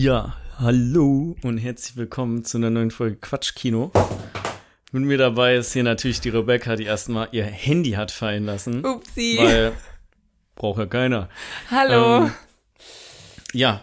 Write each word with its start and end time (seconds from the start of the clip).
Ja, 0.00 0.36
hallo 0.60 1.34
und 1.42 1.58
herzlich 1.58 1.96
willkommen 1.96 2.44
zu 2.44 2.56
einer 2.56 2.70
neuen 2.70 2.92
Folge 2.92 3.16
Quatschkino. 3.16 3.90
Mit 4.92 5.02
mir 5.02 5.18
dabei 5.18 5.56
ist 5.56 5.72
hier 5.72 5.82
natürlich 5.82 6.20
die 6.20 6.28
Rebecca, 6.28 6.76
die 6.76 6.84
erstmal 6.84 7.26
ihr 7.32 7.44
Handy 7.44 7.90
hat 7.90 8.12
fallen 8.12 8.44
lassen. 8.46 8.84
Upsi. 8.84 9.38
Weil 9.40 9.72
braucht 10.54 10.78
ja 10.78 10.86
keiner. 10.86 11.28
Hallo. 11.68 12.26
Ähm, 12.26 12.32
ja. 13.52 13.80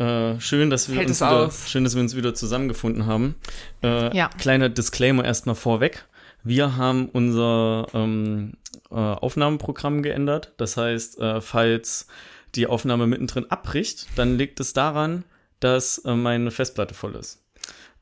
Äh, 0.00 0.40
schön, 0.40 0.70
dass 0.70 0.88
wir 0.88 0.96
Hält 0.96 1.06
uns 1.06 1.20
wieder, 1.20 1.30
aus. 1.46 1.68
schön, 1.70 1.84
dass 1.84 1.94
wir 1.94 2.02
uns 2.02 2.16
wieder 2.16 2.34
zusammengefunden 2.34 3.06
haben. 3.06 3.36
Äh, 3.84 4.16
Ja. 4.16 4.30
Kleiner 4.38 4.68
Disclaimer 4.68 5.24
erstmal 5.24 5.54
vorweg. 5.54 6.04
Wir 6.42 6.76
haben 6.76 7.10
unser 7.10 7.86
ähm, 7.94 8.54
äh, 8.90 8.94
Aufnahmeprogramm 8.96 10.02
geändert. 10.02 10.52
Das 10.56 10.76
heißt, 10.76 11.20
äh, 11.20 11.40
falls 11.40 12.08
die 12.54 12.66
Aufnahme 12.66 13.06
mittendrin 13.06 13.50
abbricht, 13.50 14.06
dann 14.16 14.36
liegt 14.36 14.60
es 14.60 14.72
daran, 14.72 15.24
dass 15.60 15.98
äh, 15.98 16.14
meine 16.14 16.50
Festplatte 16.50 16.94
voll 16.94 17.14
ist. 17.16 17.42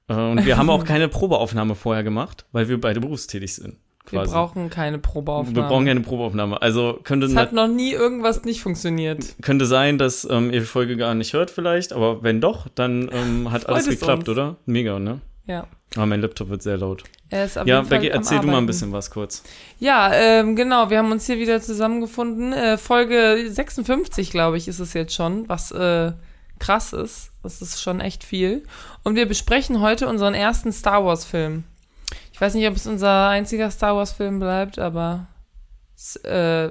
Äh, 0.09 0.15
und 0.15 0.45
wir 0.45 0.57
haben 0.57 0.71
auch 0.71 0.85
keine 0.87 1.09
Probeaufnahme 1.09 1.75
vorher 1.75 2.05
gemacht, 2.05 2.45
weil 2.53 2.69
wir 2.69 2.81
beide 2.81 3.01
berufstätig 3.01 3.55
sind. 3.55 3.77
wir 4.11 4.21
quasi. 4.21 4.33
brauchen 4.33 4.71
keine 4.71 4.99
Probeaufnahme. 4.99 5.57
wir 5.57 5.63
brauchen 5.65 5.87
keine 5.87 6.01
Probeaufnahme. 6.01 6.61
Also 6.63 7.01
könnte, 7.03 7.27
es 7.27 7.37
hat 7.37 7.53
noch 7.53 7.69
nie 7.69 7.93
irgendwas 7.93 8.45
nicht 8.45 8.61
funktioniert. 8.61 9.37
könnte 9.43 9.67
sein, 9.67 9.99
dass 9.99 10.27
ähm, 10.31 10.53
ihr 10.53 10.61
die 10.61 10.67
Folge 10.67 10.97
gar 10.97 11.15
nicht 11.15 11.33
hört 11.33 11.51
vielleicht, 11.51 11.93
aber 11.93 12.23
wenn 12.23 12.41
doch, 12.41 12.69
dann 12.75 13.11
ähm, 13.13 13.51
hat 13.51 13.63
Freut 13.63 13.75
alles 13.75 13.87
es 13.89 13.99
geklappt, 14.01 14.29
uns. 14.29 14.39
oder? 14.39 14.57
Mega, 14.67 14.99
ne? 14.99 15.21
Ja. 15.47 15.67
Aber 15.95 16.07
mein 16.07 16.21
Laptop 16.21 16.49
wird 16.49 16.63
sehr 16.63 16.77
laut. 16.77 17.05
Er 17.29 17.47
ist 17.47 17.57
ja, 17.65 17.81
Becky, 17.83 18.09
erzähl 18.09 18.41
du 18.41 18.47
mal 18.47 18.59
ein 18.59 18.67
bisschen 18.67 18.93
was 18.93 19.11
kurz. 19.11 19.43
Ja, 19.79 20.13
ähm, 20.13 20.55
genau. 20.55 20.91
Wir 20.91 20.99
haben 20.99 21.11
uns 21.11 21.27
hier 21.27 21.39
wieder 21.39 21.61
zusammengefunden. 21.61 22.53
Äh, 22.53 22.79
Folge 22.79 23.47
56, 23.49 24.31
glaube 24.31 24.59
ich, 24.59 24.69
ist 24.69 24.79
es 24.79 24.93
jetzt 24.93 25.15
schon, 25.15 25.49
was 25.49 25.73
äh, 25.73 26.13
krass 26.59 26.93
ist. 26.93 27.31
Das 27.43 27.63
ist 27.63 27.81
schon 27.83 28.01
echt 28.01 28.25
viel. 28.25 28.65
Und 29.03 29.17
wir 29.17 29.27
besprechen 29.27 29.81
heute 29.81 30.09
unseren 30.09 30.35
ersten 30.35 30.73
Star 30.73 31.05
Wars-Film. 31.05 31.65
Ich 32.33 32.41
weiß 32.41 32.55
nicht, 32.55 32.69
ob 32.69 32.77
es 32.77 32.87
unser 32.87 33.29
einziger 33.29 33.71
Star 33.71 33.97
Wars-Film 33.97 34.39
bleibt, 34.39 34.79
aber 34.79 35.27
äh, 36.25 36.69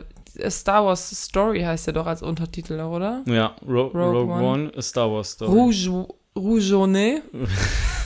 Star 0.50 0.86
Wars 0.86 1.10
Story 1.10 1.62
heißt 1.62 1.88
ja 1.88 1.94
doch 1.94 2.06
als 2.06 2.22
Untertitel, 2.22 2.80
oder? 2.80 3.24
Ja, 3.26 3.56
Ro 3.68 3.88
Rogue 3.88 4.02
Rogue, 4.02 4.34
One. 4.34 4.44
One, 4.44 4.72
a 4.78 4.82
Star 4.82 5.12
Wars 5.12 5.32
Story. 5.32 5.52
Rouge, 5.52 6.08
Rougeonnet. 6.36 7.24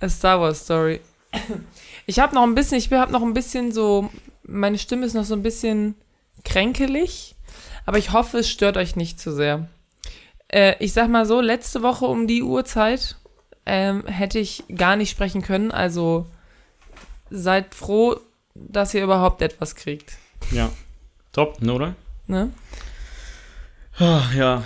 A 0.00 0.08
Star 0.08 0.40
Wars 0.40 0.60
Story. 0.64 1.00
Ich 2.06 2.18
habe 2.18 2.34
noch 2.34 2.42
ein 2.42 2.54
bisschen, 2.54 2.78
ich 2.78 2.90
habe 2.92 3.12
noch 3.12 3.22
ein 3.22 3.34
bisschen 3.34 3.72
so, 3.72 4.10
meine 4.42 4.78
Stimme 4.78 5.06
ist 5.06 5.14
noch 5.14 5.24
so 5.24 5.34
ein 5.34 5.42
bisschen 5.42 5.94
kränkelig, 6.44 7.36
aber 7.86 7.98
ich 7.98 8.12
hoffe, 8.12 8.38
es 8.38 8.48
stört 8.50 8.76
euch 8.76 8.96
nicht 8.96 9.20
zu 9.20 9.32
sehr. 9.32 9.68
Äh, 10.48 10.74
ich 10.80 10.92
sag 10.92 11.08
mal 11.08 11.26
so, 11.26 11.40
letzte 11.40 11.82
Woche 11.82 12.06
um 12.06 12.26
die 12.26 12.42
Uhrzeit 12.42 13.16
ähm, 13.66 14.06
hätte 14.06 14.38
ich 14.38 14.64
gar 14.74 14.96
nicht 14.96 15.10
sprechen 15.10 15.42
können, 15.42 15.70
also 15.70 16.26
seid 17.30 17.74
froh, 17.74 18.18
dass 18.54 18.94
ihr 18.94 19.04
überhaupt 19.04 19.42
etwas 19.42 19.76
kriegt. 19.76 20.16
Ja. 20.50 20.70
Top, 21.32 21.62
ne, 21.62 21.72
oder? 21.72 21.94
Ne? 22.26 22.50
Ah, 23.98 24.22
Ja. 24.34 24.64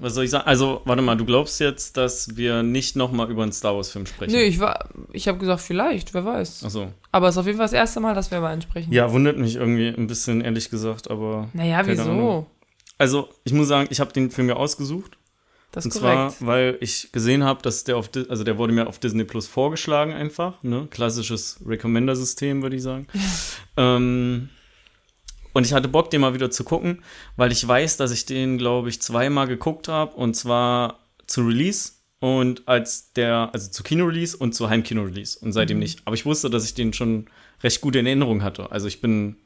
Was 0.00 0.14
soll 0.14 0.24
ich 0.24 0.30
sagen? 0.30 0.46
Also, 0.46 0.82
warte 0.84 1.02
mal, 1.02 1.16
du 1.16 1.24
glaubst 1.24 1.60
jetzt, 1.60 1.96
dass 1.96 2.36
wir 2.36 2.62
nicht 2.62 2.96
nochmal 2.96 3.30
über 3.30 3.42
einen 3.42 3.52
Star 3.52 3.74
Wars-Film 3.76 4.06
sprechen? 4.06 4.32
Nö, 4.32 4.40
ich 4.40 4.60
war, 4.60 4.88
ich 5.12 5.28
habe 5.28 5.38
gesagt, 5.38 5.60
vielleicht, 5.60 6.14
wer 6.14 6.24
weiß. 6.24 6.64
Achso. 6.64 6.92
Aber 7.12 7.28
es 7.28 7.34
ist 7.34 7.38
auf 7.38 7.46
jeden 7.46 7.58
Fall 7.58 7.64
das 7.64 7.72
erste 7.72 8.00
Mal, 8.00 8.14
dass 8.14 8.30
wir 8.30 8.40
mal 8.40 8.52
ansprechen. 8.52 8.92
Ja, 8.92 9.10
wundert 9.12 9.38
mich 9.38 9.56
irgendwie 9.56 9.88
ein 9.88 10.06
bisschen, 10.06 10.40
ehrlich 10.40 10.70
gesagt, 10.70 11.10
aber. 11.10 11.48
Naja, 11.52 11.82
wieso? 11.84 12.02
Ahnung. 12.02 12.46
Also, 12.98 13.28
ich 13.44 13.52
muss 13.52 13.68
sagen, 13.68 13.88
ich 13.90 14.00
habe 14.00 14.12
den 14.12 14.30
Film 14.30 14.48
ja 14.48 14.56
ausgesucht. 14.56 15.18
Das 15.72 15.84
Und 15.84 15.94
ist 15.94 16.00
korrekt. 16.00 16.32
zwar, 16.38 16.48
weil 16.48 16.78
ich 16.80 17.12
gesehen 17.12 17.44
habe, 17.44 17.60
dass 17.60 17.84
der 17.84 17.98
auf, 17.98 18.08
also 18.30 18.44
der 18.44 18.56
wurde 18.56 18.72
mir 18.72 18.86
auf 18.86 18.98
Disney 18.98 19.24
Plus 19.24 19.46
vorgeschlagen 19.46 20.12
einfach, 20.12 20.62
ne? 20.62 20.88
Klassisches 20.90 21.60
Recommender-System, 21.66 22.62
würde 22.62 22.76
ich 22.76 22.82
sagen. 22.82 23.06
ähm, 23.76 24.48
und 25.56 25.64
ich 25.64 25.72
hatte 25.72 25.88
Bock, 25.88 26.10
den 26.10 26.20
mal 26.20 26.34
wieder 26.34 26.50
zu 26.50 26.64
gucken, 26.64 27.02
weil 27.36 27.50
ich 27.50 27.66
weiß, 27.66 27.96
dass 27.96 28.10
ich 28.10 28.26
den, 28.26 28.58
glaube 28.58 28.90
ich, 28.90 29.00
zweimal 29.00 29.46
geguckt 29.46 29.88
habe 29.88 30.14
und 30.14 30.36
zwar 30.36 31.00
zu 31.26 31.46
Release 31.46 31.92
und 32.20 32.68
als 32.68 33.14
der, 33.14 33.48
also 33.54 33.70
zu 33.70 33.82
Kino-Release 33.82 34.36
und 34.36 34.54
zu 34.54 34.68
Heimkino-Release 34.68 35.38
und 35.38 35.54
seitdem 35.54 35.78
nicht. 35.78 36.02
Aber 36.04 36.12
ich 36.12 36.26
wusste, 36.26 36.50
dass 36.50 36.66
ich 36.66 36.74
den 36.74 36.92
schon 36.92 37.24
recht 37.62 37.80
gut 37.80 37.96
in 37.96 38.04
Erinnerung 38.04 38.42
hatte. 38.42 38.70
Also 38.70 38.86
ich 38.86 39.00
bin, 39.00 39.36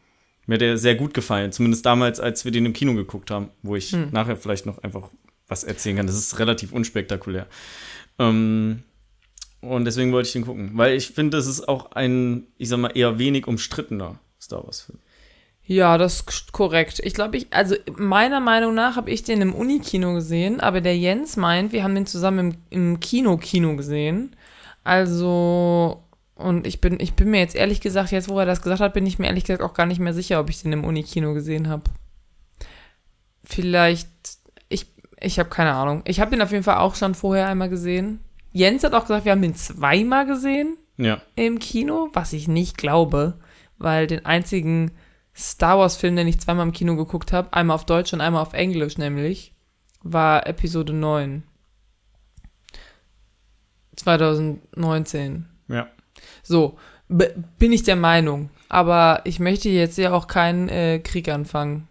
mir 0.47 0.59
der 0.59 0.79
sehr 0.79 0.97
gut 0.97 1.15
gefallen, 1.15 1.53
zumindest 1.53 1.87
damals, 1.87 2.19
als 2.19 2.45
wir 2.45 2.51
den 2.51 2.67
im 2.67 2.73
Kino 2.73 2.95
geguckt 2.95 3.31
haben, 3.31 3.51
wo 3.63 3.77
ich 3.77 3.93
nachher 4.11 4.37
vielleicht 4.37 4.67
noch 4.67 4.79
einfach 4.79 5.11
was 5.47 5.63
erzählen 5.63 5.99
kann. 5.99 6.09
Das 6.09 6.17
ist 6.17 6.41
relativ 6.41 6.73
unspektakulär. 6.73 7.47
Ähm, 8.19 8.83
und 9.61 9.85
deswegen 9.85 10.11
wollte 10.11 10.27
ich 10.27 10.33
den 10.33 10.45
gucken, 10.45 10.73
weil 10.75 10.97
ich 10.97 11.13
finde, 11.13 11.37
das 11.37 11.47
ist 11.47 11.69
auch 11.69 11.93
ein, 11.93 12.49
ich 12.59 12.69
sag 12.69 12.81
mal, 12.81 12.97
eher 12.97 13.21
wenig 13.21 13.47
umstrittener 13.47 14.19
Star 14.41 14.65
Wars-Film. 14.65 14.99
Ja, 15.71 15.99
das 15.99 16.23
ist 16.23 16.51
korrekt. 16.51 17.01
Ich 17.05 17.15
glaube, 17.15 17.37
ich, 17.37 17.47
also 17.53 17.77
meiner 17.97 18.41
Meinung 18.41 18.75
nach 18.75 18.97
habe 18.97 19.09
ich 19.09 19.23
den 19.23 19.41
im 19.41 19.55
Unikino 19.55 20.15
gesehen, 20.15 20.59
aber 20.59 20.81
der 20.81 20.99
Jens 20.99 21.37
meint, 21.37 21.71
wir 21.71 21.85
haben 21.85 21.95
den 21.95 22.07
zusammen 22.07 22.57
im, 22.71 22.89
im 22.95 22.99
Kino-Kino 22.99 23.77
gesehen. 23.77 24.35
Also, 24.83 26.03
und 26.35 26.67
ich 26.67 26.81
bin, 26.81 26.99
ich 26.99 27.13
bin 27.13 27.31
mir 27.31 27.39
jetzt 27.39 27.55
ehrlich 27.55 27.81
gesagt, 27.81 28.11
jetzt 28.11 28.29
wo 28.29 28.41
er 28.41 28.47
das 28.47 28.63
gesagt 28.63 28.81
hat, 28.81 28.95
bin 28.95 29.07
ich 29.07 29.21
mir 29.21 29.29
ehrlich 29.29 29.45
gesagt 29.45 29.63
auch 29.63 29.75
gar 29.75 29.87
nicht 29.87 30.01
mehr 30.01 30.13
sicher, 30.13 30.41
ob 30.41 30.51
ich 30.51 30.61
den 30.61 30.73
im 30.73 30.83
Unikino 30.83 31.35
gesehen 31.35 31.69
habe. 31.69 31.85
Vielleicht, 33.45 34.09
ich, 34.69 34.87
ich 35.21 35.39
habe 35.39 35.51
keine 35.51 35.75
Ahnung. 35.75 36.03
Ich 36.05 36.19
habe 36.19 36.33
den 36.33 36.43
auf 36.43 36.51
jeden 36.51 36.65
Fall 36.65 36.79
auch 36.79 36.97
schon 36.97 37.15
vorher 37.15 37.47
einmal 37.47 37.69
gesehen. 37.69 38.19
Jens 38.51 38.83
hat 38.83 38.93
auch 38.93 39.03
gesagt, 39.03 39.25
wir 39.25 39.31
haben 39.31 39.43
den 39.43 39.55
zweimal 39.55 40.27
gesehen 40.27 40.79
Ja, 40.97 41.23
im 41.37 41.61
Kino, 41.61 42.09
was 42.13 42.33
ich 42.33 42.49
nicht 42.49 42.77
glaube, 42.77 43.39
weil 43.79 44.09
den 44.09 44.27
einzigen 44.27 44.91
Star 45.41 45.79
Wars-Film, 45.79 46.17
den 46.17 46.29
ich 46.29 46.41
zweimal 46.41 46.67
im 46.67 46.73
Kino 46.73 46.97
geguckt 46.97 47.33
habe, 47.33 47.53
einmal 47.53 47.75
auf 47.75 47.87
Deutsch 47.87 48.13
und 48.13 48.21
einmal 48.21 48.43
auf 48.43 48.53
Englisch 48.53 48.99
nämlich, 48.99 49.53
war 50.03 50.47
Episode 50.47 50.93
9. 50.93 51.43
2019. 53.97 55.47
ja. 55.69 55.89
So, 56.43 56.79
bin 57.09 57.73
ich 57.73 57.83
der 57.83 57.97
Meinung. 57.97 58.51
Aber 58.69 59.21
ich 59.25 59.41
möchte 59.41 59.69
jetzt 59.69 59.97
ja 59.99 60.13
auch 60.13 60.27
keinen 60.27 60.69
äh, 60.69 60.99
Krieg 61.01 61.29
anfangen. 61.29 61.89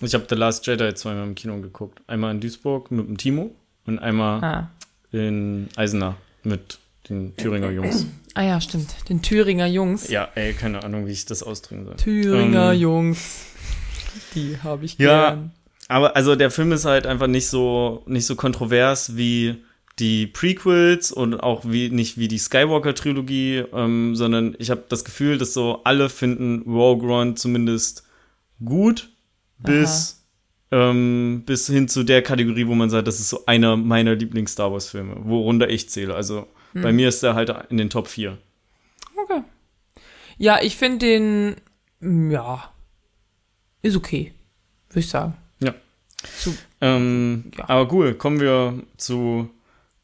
Ich 0.00 0.14
habe 0.14 0.26
The 0.28 0.34
Last 0.34 0.66
Jedi 0.66 0.94
zweimal 0.94 1.24
im 1.24 1.34
Kino 1.34 1.58
geguckt. 1.60 2.02
Einmal 2.06 2.32
in 2.32 2.40
Duisburg 2.40 2.90
mit 2.90 3.06
dem 3.06 3.16
Timo 3.18 3.54
und 3.86 3.98
einmal 3.98 4.42
Ah. 4.44 4.70
in 5.12 5.68
Eisenach 5.76 6.14
mit 6.42 6.78
den 7.08 7.36
Thüringer 7.36 7.70
Jungs. 7.70 8.06
Ah 8.34 8.42
ja, 8.42 8.60
stimmt. 8.60 8.94
Den 9.08 9.22
Thüringer 9.22 9.66
Jungs. 9.66 10.08
Ja, 10.08 10.28
ey, 10.34 10.52
keine 10.52 10.82
Ahnung, 10.82 11.06
wie 11.06 11.12
ich 11.12 11.26
das 11.26 11.42
ausdrücken 11.42 11.84
soll. 11.86 11.96
Thüringer 11.96 12.72
Ähm, 12.72 12.80
Jungs. 12.80 13.44
Die 14.34 14.58
habe 14.62 14.84
ich 14.84 14.98
Ja. 14.98 15.30
gern. 15.30 15.52
Aber 15.88 16.14
also 16.16 16.36
der 16.36 16.50
Film 16.50 16.70
ist 16.72 16.84
halt 16.84 17.06
einfach 17.06 17.26
nicht 17.26 17.48
so 17.48 18.02
nicht 18.06 18.24
so 18.26 18.36
kontrovers 18.36 19.16
wie 19.16 19.56
die 19.98 20.26
Prequels 20.28 21.10
und 21.12 21.34
auch 21.34 21.64
wie 21.66 21.90
nicht 21.90 22.16
wie 22.16 22.28
die 22.28 22.38
Skywalker 22.38 22.94
Trilogie, 22.94 23.64
ähm, 23.72 24.14
sondern 24.14 24.54
ich 24.58 24.70
habe 24.70 24.84
das 24.88 25.04
Gefühl, 25.04 25.36
dass 25.36 25.52
so 25.52 25.80
alle 25.84 26.08
finden 26.08 26.62
Rogue 26.62 27.08
One 27.10 27.34
zumindest 27.34 28.04
gut 28.64 29.10
bis 29.58 30.24
ähm, 30.70 31.42
bis 31.44 31.66
hin 31.66 31.88
zu 31.88 32.04
der 32.04 32.22
Kategorie, 32.22 32.68
wo 32.68 32.74
man 32.74 32.88
sagt, 32.90 33.08
das 33.08 33.18
ist 33.18 33.28
so 33.28 33.44
einer 33.46 33.76
meiner 33.76 34.14
Lieblings 34.14 34.52
Star 34.52 34.70
Wars 34.72 34.88
Filme, 34.88 35.16
worunter 35.24 35.68
ich 35.68 35.88
zähle. 35.90 36.14
Also 36.14 36.46
bei 36.74 36.92
mir 36.92 37.08
ist 37.08 37.22
der 37.22 37.34
halt 37.34 37.52
in 37.70 37.76
den 37.76 37.90
Top 37.90 38.08
4. 38.08 38.36
Okay. 39.22 39.42
Ja, 40.38 40.60
ich 40.62 40.76
finde 40.76 40.98
den, 41.06 41.56
mm, 42.00 42.30
ja, 42.30 42.70
ist 43.82 43.96
okay, 43.96 44.32
würde 44.88 45.00
ich 45.00 45.08
sagen. 45.08 45.36
Ja. 45.60 45.74
Zu, 46.38 46.56
Ähm, 46.80 47.50
Ja. 47.58 47.68
Aber 47.68 47.92
cool, 47.92 48.14
kommen 48.14 48.40
wir 48.40 48.82
zu, 48.96 49.50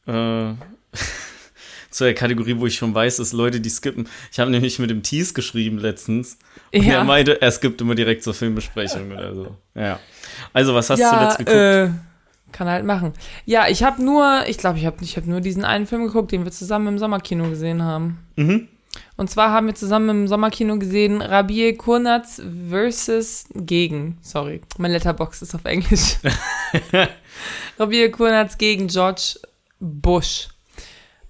äh, 0.06 0.10
zu 1.90 2.04
der 2.04 2.14
Kategorie, 2.14 2.58
wo 2.58 2.66
ich 2.66 2.76
schon 2.76 2.94
weiß, 2.94 3.16
dass 3.16 3.32
Leute 3.32 3.60
die 3.60 3.70
skippen. 3.70 4.08
Ich 4.30 4.38
habe 4.38 4.50
nämlich 4.50 4.78
mit 4.78 4.90
dem 4.90 5.02
Tease 5.02 5.32
geschrieben 5.32 5.78
letztens. 5.78 6.38
Und 6.74 6.82
Ja. 6.84 6.94
er 6.98 7.04
meinte, 7.04 7.40
er 7.40 7.50
skippt 7.50 7.80
immer 7.80 7.94
direkt 7.94 8.22
zur 8.22 8.34
Filmbesprechung 8.34 9.10
oder 9.12 9.34
so. 9.34 9.56
Ja. 9.74 9.98
Also, 10.52 10.74
was 10.74 10.90
hast 10.90 10.98
du 10.98 11.04
ja, 11.04 11.10
zuletzt 11.18 11.38
geguckt? 11.38 11.56
äh, 11.56 11.88
kann 12.56 12.68
halt 12.68 12.86
machen. 12.86 13.12
Ja, 13.44 13.68
ich 13.68 13.82
habe 13.82 14.02
nur, 14.02 14.44
ich 14.46 14.56
glaube, 14.56 14.78
ich 14.78 14.86
habe 14.86 14.96
ich 15.02 15.16
hab 15.16 15.26
nur 15.26 15.40
diesen 15.40 15.64
einen 15.64 15.86
Film 15.86 16.06
geguckt, 16.06 16.32
den 16.32 16.44
wir 16.44 16.52
zusammen 16.52 16.88
im 16.88 16.98
Sommerkino 16.98 17.48
gesehen 17.48 17.82
haben. 17.82 18.18
Mhm. 18.36 18.68
Und 19.18 19.28
zwar 19.28 19.50
haben 19.50 19.66
wir 19.66 19.74
zusammen 19.74 20.08
im 20.08 20.28
Sommerkino 20.28 20.78
gesehen 20.78 21.20
Rabie 21.20 21.74
Kurnatz 21.74 22.40
versus 22.70 23.44
gegen, 23.54 24.16
sorry, 24.22 24.62
mein 24.78 24.90
Letterbox 24.90 25.42
ist 25.42 25.54
auf 25.54 25.64
Englisch. 25.64 26.16
Rabie 27.78 28.10
Kurnatz 28.10 28.56
gegen 28.56 28.88
George 28.88 29.38
Bush. 29.78 30.48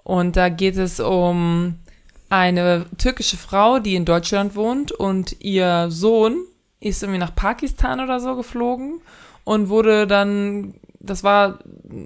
Und 0.05 0.37
da 0.37 0.49
geht 0.49 0.77
es 0.77 1.01
um 1.01 1.75
eine 2.29 2.87
türkische 2.99 3.37
Frau, 3.37 3.81
die 3.81 3.97
in 3.97 4.05
Deutschland 4.05 4.55
wohnt 4.55 4.93
und 4.93 5.37
ihr 5.41 5.89
Sohn 5.91 6.45
ist 6.79 7.03
irgendwie 7.03 7.19
nach 7.19 7.35
Pakistan 7.35 8.01
oder 8.01 8.21
so 8.21 8.37
geflogen 8.37 9.01
und 9.45 9.69
wurde 9.69 10.07
dann 10.07 10.75
das 11.01 11.25
war 11.25 11.59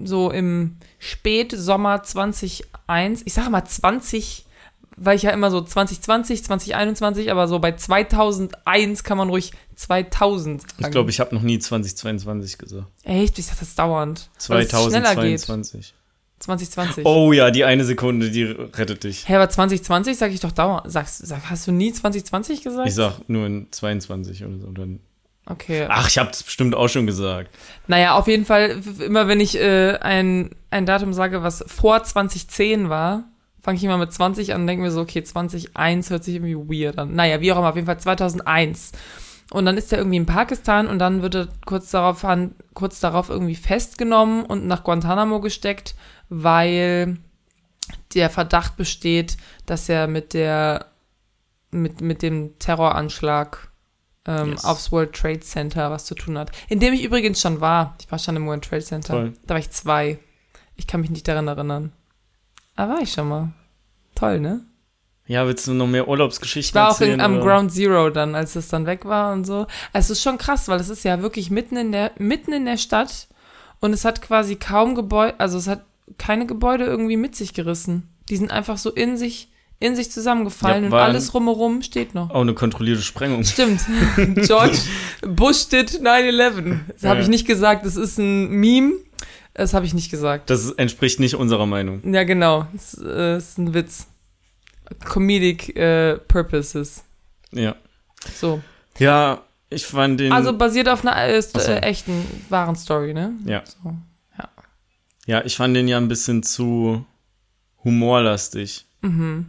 so 0.05 0.31
im 0.31 0.77
Spätsommer 0.99 2.03
2001, 2.03 3.23
ich 3.25 3.33
sage 3.33 3.51
mal 3.51 3.65
20, 3.65 4.47
weil 4.97 5.17
ich 5.17 5.23
ja 5.23 5.31
immer 5.31 5.51
so 5.51 5.61
2020, 5.61 6.45
2021, 6.45 7.31
aber 7.31 7.49
so 7.49 7.59
bei 7.59 7.73
2001 7.73 9.05
kann 9.05 9.19
man 9.19 9.31
ruhig 9.31 9.53
2000 9.77 10.63
sagen. 10.63 10.75
Ich 10.79 10.91
glaube, 10.91 11.11
ich 11.11 11.21
habe 11.21 11.35
noch 11.35 11.43
nie 11.43 11.59
2022 11.59 12.59
gesagt. 12.59 12.87
Echt? 13.05 13.39
Ich 13.39 13.47
sag 13.47 13.59
das 13.59 13.75
dauernd. 13.75 14.29
Schneller 14.39 15.15
geht. 15.17 15.41
2022. 15.41 15.95
2020. 16.41 17.05
Oh 17.05 17.33
ja, 17.33 17.51
die 17.51 17.65
eine 17.65 17.85
Sekunde, 17.85 18.31
die 18.31 18.45
rettet 18.45 19.05
dich. 19.05 19.29
Hä, 19.29 19.37
aber 19.37 19.49
2020 19.49 20.17
sag 20.17 20.33
ich 20.33 20.41
doch 20.41 20.53
dauernd. 20.53 20.91
Sagst, 20.91 21.27
sag, 21.27 21.49
hast 21.51 21.67
du 21.67 21.73
nie 21.73 21.93
2020 21.93 22.63
gesagt? 22.63 22.89
Ich 22.89 22.95
sag 22.95 23.21
nur 23.29 23.47
in 23.47 23.69
22 23.71 24.45
oder 24.45 24.59
so. 24.59 24.67
Dann 24.69 25.01
okay. 25.47 25.87
Ach, 25.89 26.09
ich 26.09 26.19
hab's 26.19 26.43
bestimmt 26.43 26.75
auch 26.75 26.89
schon 26.89 27.07
gesagt. 27.07 27.51
Naja, 27.87 28.15
auf 28.15 28.27
jeden 28.27 28.45
Fall, 28.45 28.81
immer 29.05 29.29
wenn 29.29 29.41
ich 29.41 29.59
äh, 29.59 29.97
ein, 30.01 30.51
ein 30.71 30.87
Datum 30.87 31.13
sage, 31.13 31.43
was 31.43 31.65
vor 31.67 32.03
2010 32.03 32.89
war, 32.89 33.25
fange 33.61 33.77
ich 33.77 33.85
immer 33.85 33.99
mit 33.99 34.13
20 34.13 34.55
an 34.55 34.63
und 34.63 34.67
denke 34.67 34.83
mir 34.83 34.91
so, 34.91 35.01
okay, 35.01 35.23
2001 35.23 36.11
hört 36.11 36.25
sich 36.25 36.37
irgendwie 36.37 36.57
weird 36.57 36.99
an. 36.99 37.15
Naja, 37.15 37.41
wie 37.41 37.53
auch 37.53 37.59
immer, 37.59 37.71
auf 37.71 37.77
jeden 37.77 37.87
Fall 37.87 38.01
2001. 38.01 38.93
Und 39.51 39.65
dann 39.65 39.77
ist 39.77 39.93
er 39.93 39.99
irgendwie 39.99 40.17
in 40.17 40.27
Pakistan 40.27 40.87
und 40.87 40.99
dann 40.99 41.23
wird 41.23 41.35
er 41.35 41.49
kurz 41.67 41.91
darauf, 41.91 42.25
an, 42.25 42.55
kurz 42.73 43.01
darauf 43.01 43.29
irgendwie 43.31 43.57
festgenommen 43.57 44.45
und 44.45 44.67
nach 44.67 44.85
Guantanamo 44.85 45.41
gesteckt, 45.41 45.97
weil 46.29 47.19
der 48.15 48.31
Verdacht 48.31 48.77
besteht, 48.77 49.37
dass 49.67 49.89
er 49.89 50.07
mit 50.07 50.35
der 50.35 50.87
mit, 51.73 52.01
mit 52.01 52.23
dem 52.23 52.59
Terroranschlag 52.59 53.70
ähm, 54.27 54.51
Yes. 54.53 54.65
aufs 54.65 54.93
World 54.93 55.13
Trade 55.15 55.41
Center 55.41 55.91
was 55.91 56.05
zu 56.05 56.15
tun 56.15 56.37
hat. 56.39 56.51
In 56.69 56.81
dem 56.81 56.93
ich 56.95 57.03
übrigens 57.03 57.41
schon 57.41 57.61
war. 57.61 57.97
Ich 58.01 58.11
war 58.11 58.19
schon 58.19 58.37
im 58.37 58.47
World 58.47 58.65
Trade 58.65 58.83
Center. 58.83 59.13
Toll. 59.15 59.33
Da 59.47 59.55
war 59.55 59.61
ich 59.61 59.71
zwei. 59.71 60.19
Ich 60.77 60.87
kann 60.87 61.01
mich 61.01 61.11
nicht 61.11 61.27
daran 61.29 61.49
erinnern. 61.49 61.93
Aber 62.77 62.95
war 62.95 63.01
ich 63.03 63.13
schon 63.13 63.29
mal. 63.29 63.53
Toll, 64.15 64.41
ne? 64.41 64.61
Ja, 65.27 65.47
willst 65.47 65.67
du 65.69 65.75
noch 65.75 65.87
mehr 65.87 66.03
Ich 66.03 66.09
Urlaubsgeschichten 66.09 66.75
war 66.75 66.89
auch 66.89 66.93
erzählen? 66.93 67.15
in, 67.15 67.21
am 67.21 67.37
oder? 67.37 67.45
Ground 67.45 67.73
Zero 67.73 68.11
dann, 68.11 68.35
als 68.35 68.57
es 68.57 68.69
dann 68.69 68.87
weg 68.87 69.05
war 69.05 69.33
und 69.33 69.45
so. 69.45 69.67
Es 69.93 70.11
ist 70.11 70.23
schon 70.23 70.39
krass, 70.39 70.67
weil 70.69 70.81
es 70.81 70.89
ist 70.89 71.05
ja 71.05 71.23
wirklich 71.23 71.51
mitten 71.51 71.77
in 71.77 71.93
der, 71.93 72.11
mitten 72.19 72.53
in 72.53 72.65
der 72.65 72.77
Stadt 72.79 73.29
und 73.81 73.93
es 73.93 74.05
hat 74.05 74.23
quasi 74.23 74.57
kaum 74.57 74.95
Gebäude, 74.97 75.39
also 75.39 75.57
es 75.59 75.69
hat 75.69 75.85
keine 76.19 76.47
Gebäude 76.47 76.85
irgendwie 76.85 77.17
mit 77.17 77.37
sich 77.37 77.55
gerissen. 77.55 78.09
Die 78.29 78.37
sind 78.37 78.51
einfach 78.51 78.77
so 78.77 78.91
in 78.91 79.17
sich, 79.17 79.53
in 79.81 79.97
sich 79.97 80.13
zusammengefallen 80.13 80.85
Ja, 80.85 80.91
und 80.91 80.95
alles 80.95 81.33
rumherum 81.35 81.83
steht 81.83 82.15
noch. 82.15 82.31
Auch 82.31 82.43
eine 82.43 82.55
kontrollierte 82.55 83.03
Sprengung. 83.03 83.43
Stimmt. 83.45 83.81
George 84.47 84.79
Bush 85.23 85.69
did 85.69 85.91
9-11. 85.91 86.79
Das 86.93 87.05
habe 87.05 87.17
Ja. 87.17 87.23
ich 87.23 87.29
nicht 87.29 87.47
gesagt. 87.47 87.85
Das 87.87 87.97
ist 87.97 88.19
ein 88.19 88.51
Meme. 88.51 88.93
Das 89.55 89.75
habe 89.75 89.85
ich 89.87 89.95
nicht 89.95 90.11
gesagt. 90.11 90.51
Das 90.51 90.71
entspricht 90.73 91.19
nicht 91.19 91.35
unserer 91.35 91.67
Meinung. 91.67 92.13
Ja, 92.15 92.25
genau. 92.25 92.67
Das 92.73 92.95
äh, 93.03 93.39
ist 93.39 93.59
ein 93.59 93.75
Witz. 93.75 94.07
Comedic 95.05 95.75
äh, 95.77 96.19
Purposes. 96.19 97.05
Ja. 97.53 97.75
So. 98.39 98.61
Ja, 98.99 99.43
ich 99.71 99.87
fand 99.87 100.21
den. 100.21 100.33
Also 100.33 100.57
basiert 100.57 100.89
auf 100.89 101.07
einer 101.07 101.17
äh, 101.17 101.39
äh, 101.39 101.79
echten, 101.81 102.25
wahren 102.49 102.77
Story, 102.77 103.15
ne? 103.15 103.33
Ja. 103.47 103.63
So. 103.65 103.95
ja, 105.27 105.45
ich 105.45 105.57
fand 105.57 105.75
den 105.75 105.89
ja 105.89 105.97
ein 105.97 106.09
bisschen 106.09 106.43
zu 106.43 107.05
humorlastig. 107.85 108.87
Mhm. 109.01 109.49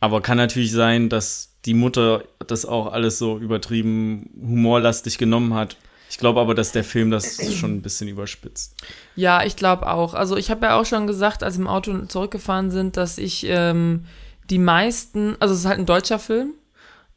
Aber 0.00 0.20
kann 0.22 0.38
natürlich 0.38 0.72
sein, 0.72 1.08
dass 1.08 1.56
die 1.66 1.74
Mutter 1.74 2.24
das 2.46 2.64
auch 2.64 2.92
alles 2.92 3.18
so 3.18 3.38
übertrieben 3.38 4.30
humorlastig 4.40 5.18
genommen 5.18 5.54
hat. 5.54 5.76
Ich 6.08 6.18
glaube 6.18 6.40
aber, 6.40 6.54
dass 6.54 6.72
der 6.72 6.82
Film 6.82 7.10
das 7.10 7.54
schon 7.54 7.76
ein 7.76 7.82
bisschen 7.82 8.08
überspitzt. 8.08 8.74
Ja, 9.14 9.44
ich 9.44 9.54
glaube 9.54 9.88
auch. 9.88 10.14
Also 10.14 10.36
ich 10.36 10.50
habe 10.50 10.66
ja 10.66 10.80
auch 10.80 10.84
schon 10.84 11.06
gesagt, 11.06 11.44
als 11.44 11.56
wir 11.56 11.62
im 11.62 11.68
Auto 11.68 12.06
zurückgefahren 12.06 12.70
sind, 12.70 12.96
dass 12.96 13.18
ich 13.18 13.44
ähm, 13.46 14.06
die 14.48 14.58
meisten, 14.58 15.36
also 15.38 15.54
es 15.54 15.60
ist 15.60 15.66
halt 15.66 15.78
ein 15.78 15.86
deutscher 15.86 16.18
Film 16.18 16.54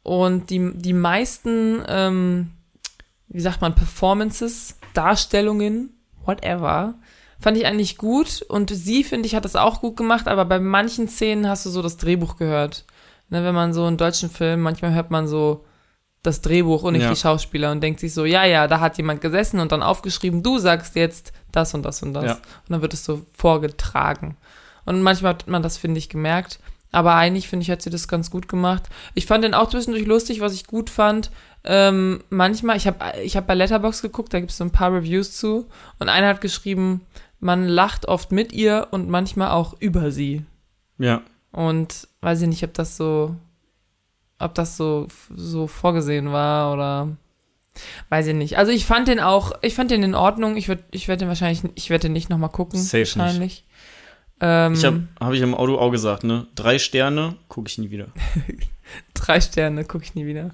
und 0.04 0.50
die, 0.50 0.72
die 0.74 0.92
meisten, 0.92 1.82
ähm, 1.88 2.50
wie 3.28 3.40
sagt 3.40 3.62
man, 3.62 3.74
Performances, 3.74 4.76
Darstellungen, 4.92 5.90
whatever, 6.24 6.94
fand 7.44 7.58
ich 7.58 7.66
eigentlich 7.66 7.98
gut 7.98 8.40
und 8.48 8.70
sie, 8.70 9.04
finde 9.04 9.26
ich, 9.26 9.34
hat 9.34 9.44
das 9.44 9.54
auch 9.54 9.82
gut 9.82 9.98
gemacht, 9.98 10.28
aber 10.28 10.46
bei 10.46 10.58
manchen 10.58 11.08
Szenen 11.08 11.46
hast 11.46 11.66
du 11.66 11.70
so 11.70 11.82
das 11.82 11.98
Drehbuch 11.98 12.36
gehört. 12.36 12.86
Ne, 13.28 13.44
wenn 13.44 13.54
man 13.54 13.74
so 13.74 13.84
einen 13.84 13.98
deutschen 13.98 14.30
Film, 14.30 14.62
manchmal 14.62 14.94
hört 14.94 15.10
man 15.10 15.26
so 15.26 15.64
das 16.22 16.40
Drehbuch 16.40 16.84
und 16.84 16.94
nicht 16.94 17.02
Ja. 17.02 17.10
die 17.10 17.16
Schauspieler 17.20 17.70
und 17.70 17.82
denkt 17.82 18.00
sich 18.00 18.14
so, 18.14 18.24
ja, 18.24 18.46
ja, 18.46 18.66
da 18.66 18.80
hat 18.80 18.96
jemand 18.96 19.20
gesessen 19.20 19.60
und 19.60 19.72
dann 19.72 19.82
aufgeschrieben, 19.82 20.42
du 20.42 20.58
sagst 20.58 20.96
jetzt 20.96 21.34
das 21.52 21.74
und 21.74 21.82
das 21.82 22.02
und 22.02 22.14
das. 22.14 22.24
Ja. 22.24 22.32
Und 22.32 22.70
dann 22.70 22.80
wird 22.80 22.94
es 22.94 23.04
so 23.04 23.20
vorgetragen. 23.36 24.38
Und 24.86 25.02
manchmal 25.02 25.34
hat 25.34 25.46
man 25.46 25.62
das, 25.62 25.76
finde 25.76 25.98
ich, 25.98 26.08
gemerkt. 26.08 26.60
Aber 26.92 27.14
eigentlich, 27.14 27.48
finde 27.48 27.64
ich, 27.64 27.70
hat 27.70 27.82
sie 27.82 27.90
das 27.90 28.08
ganz 28.08 28.30
gut 28.30 28.48
gemacht. 28.48 28.84
Ich 29.14 29.26
fand 29.26 29.44
den 29.44 29.52
auch 29.52 29.68
zwischendurch 29.68 30.06
lustig, 30.06 30.40
was 30.40 30.54
ich 30.54 30.66
gut 30.66 30.88
fand. 30.88 31.30
Ähm, 31.64 32.22
manchmal, 32.30 32.76
ich 32.76 32.86
habe 32.86 33.18
ich 33.22 33.36
hab 33.36 33.46
bei 33.46 33.54
Letterbox 33.54 34.00
geguckt, 34.00 34.32
da 34.32 34.38
gibt 34.38 34.52
es 34.52 34.58
so 34.58 34.64
ein 34.64 34.70
paar 34.70 34.92
Reviews 34.94 35.36
zu. 35.36 35.66
Und 35.98 36.08
einer 36.08 36.28
hat 36.28 36.40
geschrieben, 36.40 37.00
man 37.40 37.68
lacht 37.68 38.06
oft 38.06 38.32
mit 38.32 38.52
ihr 38.52 38.88
und 38.90 39.08
manchmal 39.08 39.50
auch 39.50 39.74
über 39.80 40.10
sie. 40.10 40.44
Ja. 40.98 41.22
Und 41.52 42.08
weiß 42.20 42.42
ich 42.42 42.48
nicht, 42.48 42.64
ob 42.64 42.74
das 42.74 42.96
so, 42.96 43.36
ob 44.38 44.54
das 44.54 44.76
so, 44.76 45.06
so 45.34 45.66
vorgesehen 45.66 46.32
war 46.32 46.72
oder 46.72 47.16
weiß 48.08 48.28
ich 48.28 48.34
nicht. 48.34 48.58
Also 48.58 48.72
ich 48.72 48.86
fand 48.86 49.08
den 49.08 49.20
auch, 49.20 49.52
ich 49.62 49.74
fand 49.74 49.90
den 49.90 50.02
in 50.02 50.14
Ordnung. 50.14 50.56
Ich 50.56 50.68
würde, 50.68 50.84
ich 50.90 51.08
werde 51.08 51.20
den 51.20 51.28
wahrscheinlich, 51.28 51.62
ich 51.74 51.90
werde 51.90 52.02
den 52.02 52.12
nicht 52.12 52.30
nochmal 52.30 52.50
gucken. 52.50 52.78
Safe 52.78 53.38
nicht. 53.38 53.64
Ähm, 54.40 54.72
Ich 54.74 54.84
habe 54.84 55.02
hab 55.20 55.32
ich 55.32 55.40
im 55.40 55.54
Auto 55.54 55.78
auch 55.78 55.90
gesagt, 55.90 56.24
ne? 56.24 56.46
Drei 56.54 56.78
Sterne 56.78 57.36
gucke 57.48 57.68
ich 57.68 57.78
nie 57.78 57.90
wieder. 57.90 58.08
drei 59.14 59.40
Sterne, 59.40 59.84
gucke 59.84 60.04
ich 60.04 60.14
nie 60.14 60.26
wieder. 60.26 60.50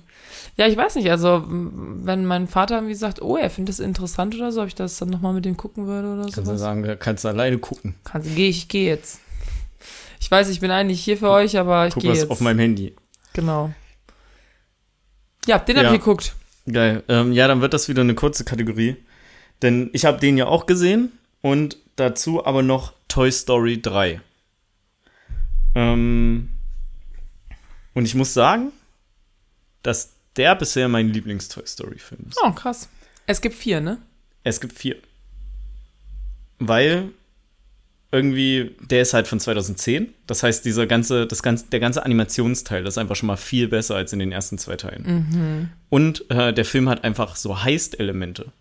Ja, 0.56 0.67
ich 0.67 0.77
weiß 0.77 0.97
nicht, 0.97 1.11
also 1.11 1.44
wenn 1.49 2.27
mein 2.27 2.47
Vater 2.47 2.77
irgendwie 2.77 2.94
sagt, 2.94 3.23
oh, 3.23 3.37
er 3.37 3.50
findet 3.50 3.71
das 3.75 3.81
interessant 3.81 4.34
oder 4.34 4.53
so, 4.53 4.60
ob 4.63 4.69
ich 4.69 4.75
das 4.75 4.99
dann 4.99 5.08
nochmal 5.08 5.32
mit 5.32 5.44
dem 5.44 5.56
gucken 5.56 5.87
würde 5.87 6.08
oder 6.13 6.22
Kannst 6.22 6.37
du 6.39 6.44
so. 6.44 6.56
sagen, 6.56 6.96
kannst 6.99 7.25
du 7.25 7.29
alleine 7.29 7.58
gucken. 7.58 7.94
Kannst, 8.05 8.34
geh, 8.37 8.49
ich 8.49 8.69
gehe 8.69 8.87
jetzt. 8.89 9.20
Ich 10.20 10.31
weiß, 10.31 10.49
ich 10.51 10.60
bin 10.60 10.70
eigentlich 10.70 11.03
hier 11.03 11.17
für 11.17 11.31
euch, 11.31 11.58
aber 11.58 11.87
ich 11.87 11.94
Guck 11.94 12.03
gehe 12.03 12.13
was 12.13 12.19
jetzt. 12.20 12.31
auf 12.31 12.41
meinem 12.41 12.58
Handy. 12.58 12.94
genau. 13.32 13.72
Ja, 15.46 15.58
den 15.58 15.77
hab 15.77 15.84
Ja. 15.84 15.93
ich 15.93 15.99
geguckt. 15.99 16.34
Geil. 16.70 17.03
Ähm, 17.08 17.32
ja, 17.32 17.49
dann 17.49 17.63
wird 17.63 17.72
das 17.72 17.89
wieder 17.89 18.03
eine 18.03 18.15
kurze 18.15 18.44
Kategorie. 18.44 18.96
Denn 19.63 19.89
ich 19.94 20.05
habe 20.05 20.20
den 20.20 20.37
ja 20.37 20.46
auch 20.46 20.67
gesehen 20.67 21.13
und 21.41 21.79
dazu 21.96 22.44
aber 22.44 22.63
noch 22.63 22.93
Toy 23.10 23.31
Story 23.31 23.82
3. 23.82 24.20
Ähm, 25.74 26.48
und 27.93 28.05
ich 28.05 28.14
muss 28.14 28.32
sagen, 28.32 28.72
dass 29.82 30.14
der 30.36 30.55
bisher 30.55 30.88
mein 30.88 31.12
Lieblings-Toy 31.12 31.67
Story-Film 31.67 32.26
ist. 32.29 32.38
Oh, 32.43 32.52
krass. 32.52 32.88
Es 33.26 33.40
gibt 33.40 33.55
vier, 33.55 33.81
ne? 33.81 33.98
Es 34.44 34.60
gibt 34.60 34.79
vier. 34.79 34.96
Weil 36.58 37.10
irgendwie, 38.12 38.76
der 38.81 39.02
ist 39.02 39.14
halt 39.14 39.29
von 39.29 39.38
2010. 39.38 40.12
Das 40.26 40.43
heißt, 40.43 40.64
dieser 40.64 40.86
ganze, 40.86 41.26
das 41.26 41.43
ganze, 41.43 41.67
der 41.67 41.81
ganze 41.81 42.05
Animationsteil 42.05 42.82
das 42.82 42.94
ist 42.94 42.98
einfach 42.98 43.17
schon 43.17 43.29
mal 43.29 43.36
viel 43.36 43.69
besser 43.69 43.96
als 43.96 44.12
in 44.12 44.19
den 44.19 44.32
ersten 44.32 44.58
zwei 44.58 44.76
Teilen. 44.76 45.05
Mhm. 45.05 45.70
Und 45.90 46.31
äh, 46.31 46.52
der 46.52 46.64
Film 46.64 46.88
hat 46.88 47.05
einfach 47.05 47.36
so 47.36 47.62
Heist-Elemente. 47.62 48.52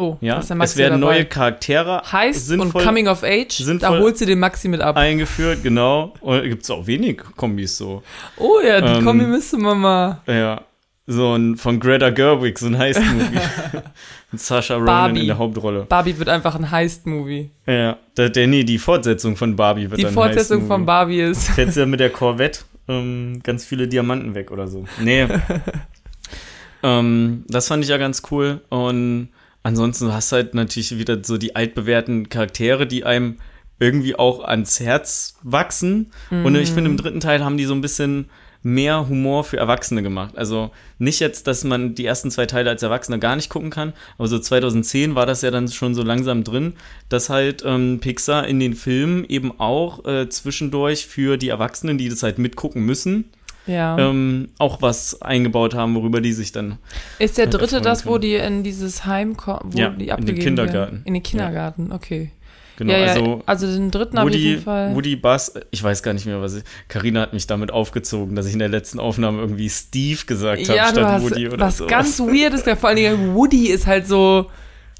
Oh, 0.00 0.16
Ja, 0.20 0.38
ist 0.38 0.48
der 0.48 0.54
es 0.54 0.58
Maxi 0.58 0.78
werden 0.78 1.00
dabei. 1.00 1.14
neue 1.14 1.24
Charaktere 1.26 2.02
Heißt 2.10 2.50
und 2.52 2.72
Coming 2.72 3.06
of 3.08 3.22
Age, 3.22 3.62
da 3.80 3.98
holt 3.98 4.16
sie 4.16 4.26
den 4.26 4.38
Maxi 4.38 4.68
mit 4.68 4.80
ab. 4.80 4.96
eingeführt, 4.96 5.62
genau. 5.62 6.14
Und 6.20 6.42
gibt 6.44 6.62
es 6.62 6.70
auch 6.70 6.86
wenig 6.86 7.20
Kombis 7.36 7.76
so. 7.76 8.02
Oh 8.36 8.58
ja, 8.66 8.80
die 8.80 8.98
Ähm, 8.98 9.04
Kombi 9.04 9.26
müsste 9.26 9.58
man 9.58 9.78
mal. 9.78 10.20
Ja. 10.26 10.62
So 11.06 11.34
ein 11.34 11.56
von 11.56 11.80
Greta 11.80 12.10
Gerwig, 12.10 12.56
so 12.58 12.66
ein 12.66 12.78
Heist-Movie. 12.78 13.40
Mit 14.30 14.40
Sasha 14.40 14.76
Ronan 14.76 15.16
in 15.16 15.26
der 15.26 15.38
Hauptrolle. 15.38 15.82
Barbie 15.88 16.16
wird 16.16 16.28
einfach 16.28 16.54
ein 16.54 16.70
Heist-Movie. 16.70 17.50
Ja, 17.66 17.96
der, 18.16 18.28
der, 18.30 18.46
nee, 18.46 18.62
die 18.62 18.78
Fortsetzung 18.78 19.34
von 19.36 19.56
Barbie 19.56 19.90
wird 19.90 19.98
Die 19.98 20.02
dann 20.04 20.12
ein 20.12 20.14
Fortsetzung 20.14 20.58
Heist-Movie. 20.58 20.68
von 20.68 20.86
Barbie 20.86 21.20
ist. 21.20 21.48
Fährt 21.48 21.72
sie 21.72 21.80
ja 21.80 21.86
mit 21.86 21.98
der 21.98 22.10
Corvette 22.10 22.60
ähm, 22.88 23.40
ganz 23.42 23.64
viele 23.64 23.88
Diamanten 23.88 24.34
weg 24.36 24.52
oder 24.52 24.68
so. 24.68 24.84
Nee. 25.00 25.26
ähm, 26.82 27.44
das 27.48 27.68
fand 27.68 27.82
ich 27.84 27.90
ja 27.90 27.96
ganz 27.96 28.22
cool. 28.30 28.60
Und 28.68 29.28
ansonsten 29.62 30.12
hast 30.12 30.32
du 30.32 30.36
halt 30.36 30.54
natürlich 30.54 30.98
wieder 30.98 31.22
so 31.22 31.38
die 31.38 31.56
altbewährten 31.56 32.28
Charaktere, 32.28 32.86
die 32.86 33.04
einem 33.04 33.38
irgendwie 33.78 34.14
auch 34.14 34.44
ans 34.44 34.78
Herz 34.78 35.36
wachsen. 35.42 36.12
Und 36.44 36.54
ich 36.54 36.70
finde, 36.70 36.90
im 36.90 36.96
dritten 36.96 37.20
Teil 37.20 37.42
haben 37.44 37.56
die 37.56 37.64
so 37.64 37.74
ein 37.74 37.80
bisschen 37.80 38.28
mehr 38.62 39.08
Humor 39.08 39.44
für 39.44 39.56
Erwachsene 39.56 40.02
gemacht. 40.02 40.36
Also 40.36 40.70
nicht 40.98 41.18
jetzt, 41.20 41.46
dass 41.46 41.64
man 41.64 41.94
die 41.94 42.04
ersten 42.04 42.30
zwei 42.30 42.46
Teile 42.46 42.68
als 42.68 42.82
Erwachsener 42.82 43.18
gar 43.18 43.36
nicht 43.36 43.48
gucken 43.48 43.70
kann, 43.70 43.94
aber 44.18 44.28
so 44.28 44.38
2010 44.38 45.14
war 45.14 45.24
das 45.24 45.42
ja 45.42 45.50
dann 45.50 45.68
schon 45.68 45.94
so 45.94 46.02
langsam 46.02 46.44
drin, 46.44 46.74
dass 47.08 47.30
halt 47.30 47.62
ähm, 47.64 48.00
Pixar 48.00 48.46
in 48.46 48.60
den 48.60 48.74
Filmen 48.74 49.24
eben 49.24 49.58
auch 49.58 50.04
äh, 50.04 50.28
zwischendurch 50.28 51.06
für 51.06 51.38
die 51.38 51.48
Erwachsenen, 51.48 51.96
die 51.96 52.10
das 52.10 52.22
halt 52.22 52.38
mitgucken 52.38 52.84
müssen, 52.84 53.30
Ja. 53.70 53.96
ähm, 53.98 54.48
auch 54.58 54.82
was 54.82 55.22
eingebaut 55.22 55.74
haben, 55.74 55.94
worüber 55.94 56.20
die 56.20 56.32
sich 56.32 56.52
dann. 56.52 56.78
ist 57.18 57.38
der 57.38 57.46
äh, 57.46 57.50
dritte 57.50 57.80
das, 57.80 58.04
wo 58.06 58.18
die 58.18 58.34
in 58.34 58.62
dieses 58.62 59.06
Heim 59.06 59.36
kommen, 59.36 59.60
wo 59.72 59.78
Ja, 59.78 59.90
die 59.90 59.92
in 59.94 59.98
den 60.06 60.10
abgegeben 60.10 60.40
Kindergarten. 60.40 60.92
Werden? 60.92 61.02
In 61.04 61.14
den 61.14 61.22
Kindergarten, 61.22 61.92
okay. 61.92 62.32
Genau, 62.76 62.94
ja, 62.94 62.98
ja, 62.98 63.06
also 63.12 63.42
also 63.44 63.66
den 63.66 63.90
dritten 63.90 64.16
ich 64.16 64.20
auf 64.22 64.26
Woody, 64.26 64.38
jeden 64.38 64.62
Fall. 64.62 64.94
Woody 64.94 65.14
Bass, 65.14 65.52
ich 65.70 65.82
weiß 65.82 66.02
gar 66.02 66.14
nicht 66.14 66.24
mehr, 66.24 66.40
was 66.40 66.56
ich. 66.56 66.64
Carina 66.88 67.20
hat 67.20 67.34
mich 67.34 67.46
damit 67.46 67.70
aufgezogen, 67.70 68.34
dass 68.34 68.46
ich 68.46 68.54
in 68.54 68.58
der 68.58 68.70
letzten 68.70 68.98
Aufnahme 68.98 69.40
irgendwie 69.40 69.68
Steve 69.68 70.20
gesagt 70.26 70.66
habe 70.66 70.76
ja, 70.78 70.88
statt 70.88 71.20
Woody 71.22 71.48
oder 71.48 71.66
was 71.66 71.76
so. 71.76 71.86
ganz 71.86 72.18
weird 72.20 72.54
ist, 72.54 72.64
der 72.66 72.78
vor 72.78 72.88
allen 72.88 72.96
Dingen 72.96 73.34
Woody 73.34 73.66
ist 73.68 73.86
halt 73.86 74.06
so 74.08 74.46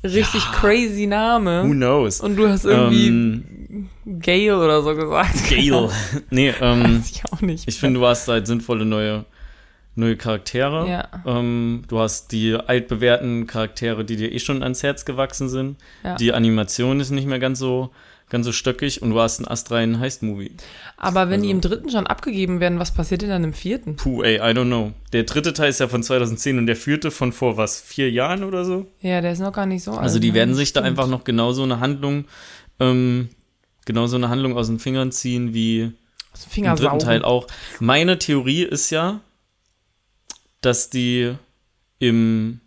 richtig 0.05 0.43
crazy 0.53 1.05
Who 1.05 1.09
Name. 1.11 1.63
knows? 1.71 2.21
Und 2.21 2.37
du 2.37 2.49
hast 2.49 2.65
irgendwie 2.65 3.09
Ähm, 3.09 3.89
Gail 4.07 4.55
oder 4.55 4.83
so 4.83 4.95
gesagt. 4.95 5.49
Gale. 5.49 5.91
nee, 6.31 6.53
ähm, 6.61 6.99
Weiß 6.99 7.11
ich 7.11 7.23
auch 7.33 7.41
nicht. 7.41 7.69
ich 7.69 7.79
finde, 7.79 8.01
du 8.01 8.07
hast 8.07 8.27
halt 8.29 8.47
sinnvolle 8.47 8.85
neue, 8.85 9.25
neue 9.95 10.17
Charaktere. 10.17 10.89
Ja. 10.89 11.09
Ähm, 11.27 11.83
du 11.89 11.99
hast 12.01 12.33
die 12.33 12.55
altbewährten 12.55 13.47
Charaktere, 13.47 14.05
die 14.05 14.17
dir 14.17 14.33
eh 14.33 14.39
schon 14.39 14.63
ans 14.63 14.83
Herz 14.83 15.05
gewachsen 15.05 15.49
sind. 15.49 15.77
Ja. 16.03 16.17
Die 16.17 16.33
Animation 16.33 16.99
ist 17.01 17.11
nicht 17.11 17.27
mehr 17.27 17.39
ganz 17.39 17.59
so, 17.59 17.91
ganz 18.31 18.47
so 18.47 18.53
stöckig 18.53 19.03
und 19.03 19.11
du 19.11 19.21
hast 19.21 19.39
einen 19.39 19.49
astreinen 19.49 20.01
Heist-Movie. 20.01 20.53
Aber 20.97 21.29
wenn 21.29 21.43
die 21.43 21.49
Also- 21.49 21.57
im 21.57 21.61
dritten 21.61 21.91
schon 21.91 22.07
abgegeben 22.07 22.61
werden, 22.61 22.79
was 22.79 22.95
passiert 22.95 23.23
denn 23.23 23.29
dann 23.29 23.45
im 23.45 23.53
vierten? 23.53 23.97
Puh, 23.97 24.23
ey, 24.23 24.37
I 24.37 24.55
don't 24.57 24.67
know. 24.67 24.93
Der 25.13 25.25
dritte 25.25 25.53
Teil 25.53 25.69
ist 25.71 25.81
ja 25.81 25.89
von 25.89 26.03
2010 26.03 26.57
und 26.59 26.67
der 26.67 26.77
vierte 26.77 27.11
von 27.11 27.33
vor 27.33 27.57
was, 27.57 27.81
vier 27.81 28.11
Jahren 28.11 28.45
oder 28.45 28.65
so? 28.65 28.87
Ja, 29.01 29.21
der 29.21 29.33
ist 29.33 29.41
noch 29.41 29.53
gar 29.53 29.67
nicht 29.67 29.83
so 29.85 29.91
alt. 29.93 30.01
Also 30.01 30.19
die 30.19 30.29
ne? 30.29 30.35
werden 30.35 30.55
sich 30.55 30.73
da 30.73 30.81
einfach 30.81 31.09
noch 31.09 31.25
genauso 31.25 31.65
eine 31.65 31.81
Handlung, 31.81 32.25
ähm, 32.79 33.29
genauso 33.85 34.17
eine 34.17 34.29
Handlung 34.29 34.57
aus 34.57 34.69
den 34.69 34.79
Fingern 34.79 35.13
ziehen 35.13 35.53
wie 35.53 35.79
dem 35.81 35.93
im 36.33 36.51
Finger 36.51 36.71
dritten 36.77 36.85
saugen. 36.85 36.99
Teil 37.01 37.25
auch. 37.25 37.47
Meine 37.81 38.19
Theorie 38.19 38.63
ist 38.63 38.91
ja, 38.91 39.21
dass 40.61 40.91
die 40.91 41.35
im, 41.99 42.61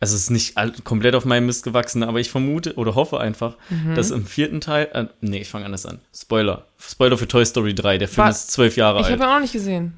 also 0.00 0.16
es 0.16 0.22
ist 0.22 0.30
nicht 0.30 0.56
all- 0.56 0.72
komplett 0.82 1.14
auf 1.14 1.24
meinem 1.24 1.46
Mist 1.46 1.62
gewachsen, 1.62 2.02
aber 2.02 2.18
ich 2.20 2.30
vermute 2.30 2.74
oder 2.76 2.94
hoffe 2.94 3.20
einfach, 3.20 3.56
Mhm. 3.68 3.94
dass 3.94 4.10
im 4.10 4.24
vierten 4.26 4.60
Teil, 4.60 4.88
äh, 4.92 5.06
nee, 5.20 5.42
ich 5.42 5.48
fange 5.48 5.66
anders 5.66 5.86
an. 5.86 6.00
Spoiler. 6.14 6.66
Spoiler 6.78 7.16
für 7.18 7.28
Toy 7.28 7.44
Story 7.44 7.74
3, 7.74 7.98
der 7.98 8.08
Film 8.08 8.26
Wa- 8.26 8.30
ist 8.30 8.50
zwölf 8.50 8.76
Jahre 8.76 9.00
Ich 9.00 9.06
alt. 9.06 9.12
habe 9.20 9.24
ja 9.30 9.36
auch 9.36 9.40
nicht 9.40 9.52
gesehen. 9.52 9.94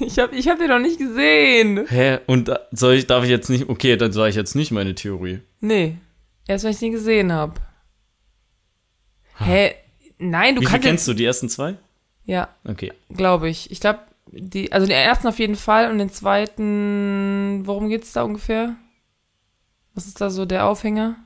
ich 0.00 0.18
habe 0.18 0.36
ich 0.36 0.48
hab 0.48 0.58
den 0.58 0.68
noch 0.68 0.78
nicht 0.78 0.98
gesehen. 0.98 1.86
Hä? 1.88 2.18
Und 2.26 2.48
da- 2.48 2.60
soll 2.72 2.94
ich, 2.94 3.06
darf 3.06 3.24
ich 3.24 3.30
jetzt 3.30 3.48
nicht, 3.48 3.68
okay, 3.68 3.96
dann 3.96 4.12
sage 4.12 4.30
ich 4.30 4.36
jetzt 4.36 4.54
nicht 4.54 4.70
meine 4.70 4.94
Theorie. 4.94 5.40
Nee. 5.60 5.96
Erst 6.46 6.64
wenn 6.64 6.72
ich 6.72 6.78
den 6.78 6.92
gesehen 6.92 7.32
habe. 7.32 7.54
Hä? 9.38 9.74
Nein, 10.18 10.54
du 10.56 10.60
Wie 10.60 10.66
kannst 10.66 10.86
kennst 10.86 11.08
du? 11.08 11.14
Die 11.14 11.24
ersten 11.24 11.48
zwei? 11.48 11.76
Ja, 12.24 12.48
Okay. 12.68 12.92
glaube 13.14 13.48
ich. 13.48 13.70
Ich 13.70 13.80
glaube, 13.80 14.00
die, 14.30 14.72
also 14.72 14.86
den 14.86 14.96
ersten 14.96 15.26
auf 15.28 15.38
jeden 15.38 15.56
Fall 15.56 15.90
und 15.90 15.98
den 15.98 16.10
zweiten, 16.10 17.62
worum 17.64 17.88
geht's 17.88 18.12
da 18.12 18.22
ungefähr? 18.22 18.76
Was 19.94 20.06
ist 20.06 20.20
da 20.20 20.30
so 20.30 20.46
der 20.46 20.66
Aufhänger? 20.66 21.16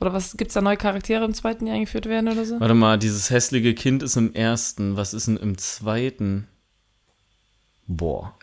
Oder 0.00 0.12
was 0.12 0.36
gibt's 0.36 0.54
da 0.54 0.62
neue 0.62 0.76
Charaktere 0.76 1.24
im 1.24 1.34
zweiten, 1.34 1.66
die 1.66 1.70
eingeführt 1.72 2.06
werden 2.06 2.28
oder 2.30 2.44
so? 2.44 2.58
Warte 2.58 2.74
mal, 2.74 2.98
dieses 2.98 3.30
hässliche 3.30 3.74
Kind 3.74 4.02
ist 4.02 4.16
im 4.16 4.32
ersten. 4.34 4.96
Was 4.96 5.12
ist 5.14 5.26
denn 5.28 5.36
im 5.36 5.58
zweiten? 5.58 6.46
Boah, 7.86 8.34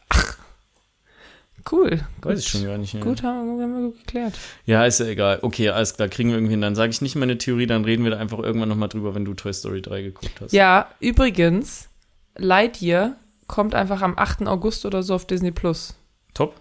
Cool. 1.70 2.00
weiß 2.22 2.40
ich 2.40 2.48
schon 2.48 2.64
gar 2.64 2.78
nicht 2.78 2.94
mehr. 2.94 3.04
Gut, 3.04 3.24
haben, 3.24 3.60
haben 3.62 3.74
wir 3.74 3.90
gut 3.90 3.98
geklärt. 4.00 4.34
Ja, 4.66 4.86
ist 4.86 5.00
ja 5.00 5.08
egal. 5.08 5.40
Okay, 5.42 5.70
alles 5.70 5.96
klar, 5.96 6.08
kriegen 6.08 6.30
wir 6.30 6.38
irgendwie 6.38 6.52
hin. 6.54 6.62
Dann 6.62 6.76
sage 6.76 6.92
ich 6.92 7.02
nicht 7.02 7.16
meine 7.16 7.38
Theorie, 7.38 7.68
dann 7.68 7.84
reden 7.84 8.04
wir 8.04 8.12
da 8.12 8.18
einfach 8.18 8.40
irgendwann 8.40 8.70
nochmal 8.70 8.90
drüber, 8.90 9.16
wenn 9.16 9.26
du 9.26 9.34
Toy 9.34 9.54
Story 9.54 9.82
3 9.82 10.02
geguckt 10.02 10.40
hast. 10.40 10.54
Ja, 10.54 10.90
übrigens, 11.00 11.90
Lightyear 12.38 13.16
kommt 13.48 13.74
einfach 13.75 14.01
am 14.01 14.18
8. 14.18 14.48
August 14.48 14.86
oder 14.86 15.04
so 15.04 15.16
auf 15.16 15.25
Disney 15.25 15.51
Plus. 15.51 15.96
Top. 16.34 16.56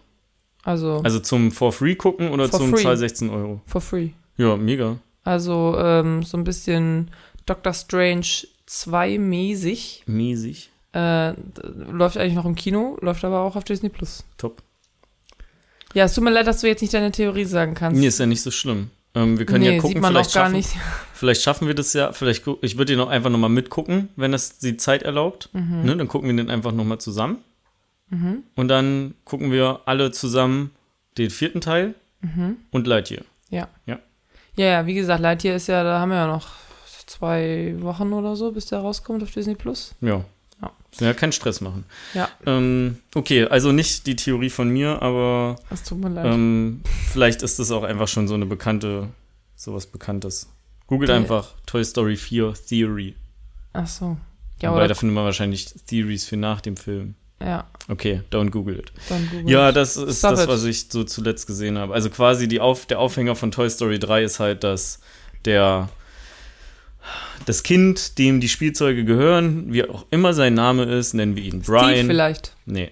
Also, 0.62 1.00
Also 1.04 1.20
zum 1.20 1.52
For 1.52 1.72
Free 1.72 1.94
gucken 1.94 2.30
oder 2.30 2.50
zum 2.50 2.70
free. 2.74 2.82
Zahl 2.82 2.96
16 2.96 3.30
Euro? 3.30 3.60
for 3.66 3.80
free. 3.80 4.10
Ja, 4.36 4.56
mega. 4.56 4.96
Also, 5.24 5.76
ähm, 5.78 6.22
so 6.22 6.36
ein 6.36 6.44
bisschen 6.44 7.10
Doctor 7.46 7.72
Strange 7.72 8.26
2 8.66 9.18
mäßig. 9.18 10.02
Mäßig. 10.06 10.70
Äh, 10.92 11.32
läuft 11.90 12.16
eigentlich 12.16 12.34
noch 12.34 12.46
im 12.46 12.54
Kino, 12.54 12.96
läuft 13.00 13.24
aber 13.24 13.40
auch 13.40 13.54
auf 13.56 13.64
Disney 13.64 13.88
Plus. 13.88 14.24
Top. 14.38 14.62
Ja, 15.94 16.04
es 16.04 16.14
tut 16.14 16.24
mir 16.24 16.30
leid, 16.30 16.46
dass 16.46 16.60
du 16.60 16.66
jetzt 16.68 16.80
nicht 16.82 16.94
deine 16.94 17.12
Theorie 17.12 17.44
sagen 17.44 17.74
kannst. 17.74 18.00
Nee, 18.00 18.06
ist 18.08 18.18
ja 18.18 18.26
nicht 18.26 18.42
so 18.42 18.50
schlimm. 18.50 18.90
Ähm, 19.14 19.38
wir 19.38 19.46
können 19.46 19.64
ja 19.64 19.76
gucken, 19.78 19.94
sieht 19.94 20.02
man 20.02 20.12
vielleicht 20.12 20.30
auch 20.30 20.34
gar 20.34 20.44
schaffen, 20.44 20.56
nicht. 20.56 20.70
Vielleicht 21.16 21.42
schaffen 21.42 21.66
wir 21.66 21.74
das 21.74 21.92
ja. 21.94 22.12
Vielleicht, 22.12 22.44
ich 22.62 22.76
würde 22.78 22.92
den 22.92 23.00
auch 23.00 23.08
einfach 23.08 23.30
nochmal 23.30 23.50
mitgucken, 23.50 24.08
wenn 24.16 24.32
das 24.32 24.58
die 24.58 24.76
Zeit 24.76 25.02
erlaubt. 25.02 25.48
Mhm. 25.52 25.82
Ne, 25.84 25.96
dann 25.96 26.08
gucken 26.08 26.28
wir 26.28 26.36
den 26.36 26.50
einfach 26.50 26.72
nochmal 26.72 26.98
zusammen. 26.98 27.38
Und 28.54 28.68
dann 28.68 29.14
gucken 29.24 29.50
wir 29.50 29.80
alle 29.86 30.12
zusammen 30.12 30.70
den 31.18 31.30
vierten 31.30 31.60
Teil 31.60 31.94
Mhm. 32.20 32.56
und 32.70 32.86
Lightyear. 32.86 33.24
Ja. 33.50 33.68
Ja. 33.86 33.98
Ja, 34.54 34.66
ja, 34.66 34.86
wie 34.86 34.94
gesagt, 34.94 35.20
Lightyear 35.20 35.56
ist 35.56 35.66
ja, 35.66 35.82
da 35.82 35.98
haben 36.00 36.10
wir 36.10 36.16
ja 36.16 36.26
noch 36.28 36.48
zwei 37.06 37.74
Wochen 37.78 38.12
oder 38.12 38.36
so, 38.36 38.52
bis 38.52 38.66
der 38.66 38.78
rauskommt 38.78 39.22
auf 39.22 39.30
Disney 39.32 39.54
Plus. 39.54 39.94
Ja. 40.00 40.24
Ja. 40.62 40.70
Ja, 41.00 41.12
keinen 41.14 41.32
Stress 41.32 41.60
machen. 41.60 41.84
Ja, 42.14 42.28
Ähm, 42.46 42.98
okay, 43.14 43.44
also 43.46 43.72
nicht 43.72 44.06
die 44.06 44.16
Theorie 44.16 44.50
von 44.50 44.68
mir, 44.70 45.02
aber 45.02 45.56
das 45.68 45.82
tut 45.82 45.98
mir 45.98 46.08
leid. 46.08 46.26
ähm, 46.26 46.80
vielleicht 47.12 47.42
ist 47.42 47.58
das 47.58 47.70
auch 47.70 47.82
einfach 47.82 48.08
schon 48.08 48.28
so 48.28 48.34
eine 48.34 48.46
bekannte, 48.46 49.08
sowas 49.56 49.86
Bekanntes. 49.86 50.48
Googelt 50.86 51.08
Die- 51.08 51.14
einfach 51.14 51.54
Toy 51.66 51.84
Story 51.84 52.16
4 52.16 52.54
Theory. 52.68 53.14
Ach 53.72 53.86
so. 53.86 54.16
Ja, 54.60 54.72
Wobei, 54.72 54.86
da 54.88 54.94
findet 54.94 55.14
man 55.14 55.24
wahrscheinlich 55.24 55.66
Theories 55.86 56.24
für 56.24 56.36
nach 56.36 56.60
dem 56.60 56.76
Film. 56.76 57.14
Ja, 57.40 57.66
Okay, 57.88 58.22
don't 58.32 58.48
Google 58.50 58.78
it. 58.78 58.92
dann 59.10 59.28
Google. 59.30 59.50
Ja, 59.52 59.70
das 59.70 59.96
ist 59.98 60.20
Stop 60.20 60.30
das, 60.32 60.44
it. 60.44 60.48
was 60.48 60.64
ich 60.64 60.86
so 60.88 61.04
zuletzt 61.04 61.46
gesehen 61.46 61.76
habe. 61.76 61.92
Also 61.92 62.08
quasi 62.08 62.48
die 62.48 62.60
Auf, 62.60 62.86
der 62.86 62.98
Aufhänger 62.98 63.36
von 63.36 63.50
Toy 63.50 63.68
Story 63.68 63.98
3 63.98 64.24
ist 64.24 64.40
halt, 64.40 64.64
dass 64.64 65.00
der 65.44 65.90
das 67.44 67.62
Kind, 67.62 68.18
dem 68.18 68.40
die 68.40 68.48
Spielzeuge 68.48 69.04
gehören, 69.04 69.72
wie 69.72 69.84
auch 69.88 70.06
immer 70.10 70.32
sein 70.32 70.54
Name 70.54 70.84
ist, 70.84 71.12
nennen 71.12 71.36
wir 71.36 71.42
ihn 71.44 71.62
Steve 71.62 71.78
Brian. 71.78 72.06
vielleicht. 72.06 72.56
Nee. 72.64 72.90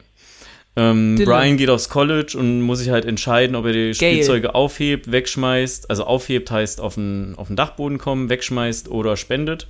Ähm. 0.77 1.17
Brian 1.25 1.57
geht 1.57 1.71
aufs 1.71 1.89
College 1.89 2.37
und 2.39 2.63
muss 2.63 2.81
sich 2.81 2.91
halt 2.91 3.05
entscheiden, 3.05 3.55
ob 3.55 3.67
er 3.67 3.73
die 3.73 3.93
Gail. 3.93 3.95
Spielzeuge 3.95 4.55
aufhebt, 4.55 5.11
wegschmeißt. 5.11 5.89
Also 5.91 6.05
aufhebt 6.05 6.51
heißt 6.51 6.81
auf 6.81 6.95
den, 6.95 7.35
auf 7.37 7.47
den 7.47 7.57
Dachboden 7.57 7.99
kommen, 7.99 8.29
wegschmeißt 8.29 8.89
oder 8.89 9.17
spendet. 9.17 9.69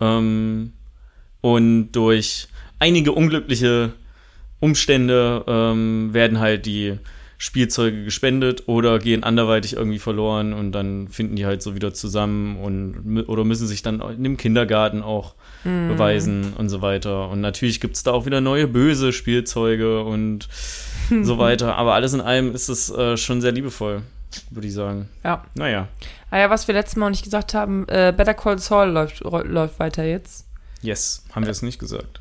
Ähm, 0.00 0.72
und 1.40 1.92
durch 1.92 2.48
einige 2.78 3.12
unglückliche 3.12 3.92
Umstände 4.60 5.44
ähm, 5.46 6.12
werden 6.12 6.40
halt 6.40 6.66
die 6.66 6.98
Spielzeuge 7.40 8.04
gespendet 8.04 8.64
oder 8.66 8.98
gehen 8.98 9.22
anderweitig 9.22 9.74
irgendwie 9.74 10.00
verloren 10.00 10.52
und 10.52 10.72
dann 10.72 11.06
finden 11.08 11.36
die 11.36 11.46
halt 11.46 11.62
so 11.62 11.74
wieder 11.76 11.94
zusammen 11.94 12.56
und 12.56 13.24
oder 13.28 13.44
müssen 13.44 13.66
sich 13.68 13.82
dann 13.82 14.00
in 14.00 14.24
dem 14.24 14.36
Kindergarten 14.36 15.02
auch 15.02 15.34
Mhm. 15.64 15.88
beweisen 15.88 16.52
und 16.56 16.68
so 16.68 16.82
weiter. 16.82 17.28
Und 17.30 17.40
natürlich 17.40 17.80
gibt 17.80 17.96
es 17.96 18.04
da 18.04 18.12
auch 18.12 18.26
wieder 18.26 18.40
neue 18.40 18.68
böse 18.68 19.12
Spielzeuge 19.12 20.04
und 20.04 20.48
so 21.22 21.38
weiter. 21.38 21.74
Aber 21.76 21.94
alles 21.94 22.12
in 22.14 22.20
allem 22.20 22.54
ist 22.54 22.68
es 22.68 22.90
äh, 22.90 23.16
schon 23.16 23.40
sehr 23.40 23.50
liebevoll, 23.50 24.02
würde 24.50 24.68
ich 24.68 24.74
sagen. 24.74 25.08
Ja. 25.24 25.44
Naja, 25.54 25.88
Ah 26.30 26.38
ja, 26.38 26.50
was 26.50 26.68
wir 26.68 26.74
letztes 26.74 26.94
Mal 26.96 27.06
noch 27.06 27.10
nicht 27.10 27.24
gesagt 27.24 27.54
haben, 27.54 27.88
äh, 27.88 28.12
Better 28.16 28.34
Call 28.34 28.58
Saul 28.58 28.88
läuft, 28.90 29.20
läuft 29.20 29.78
weiter 29.80 30.04
jetzt. 30.04 30.46
yes, 30.82 31.24
haben 31.34 31.44
wir 31.44 31.50
es 31.50 31.62
nicht 31.62 31.78
gesagt. 31.80 32.20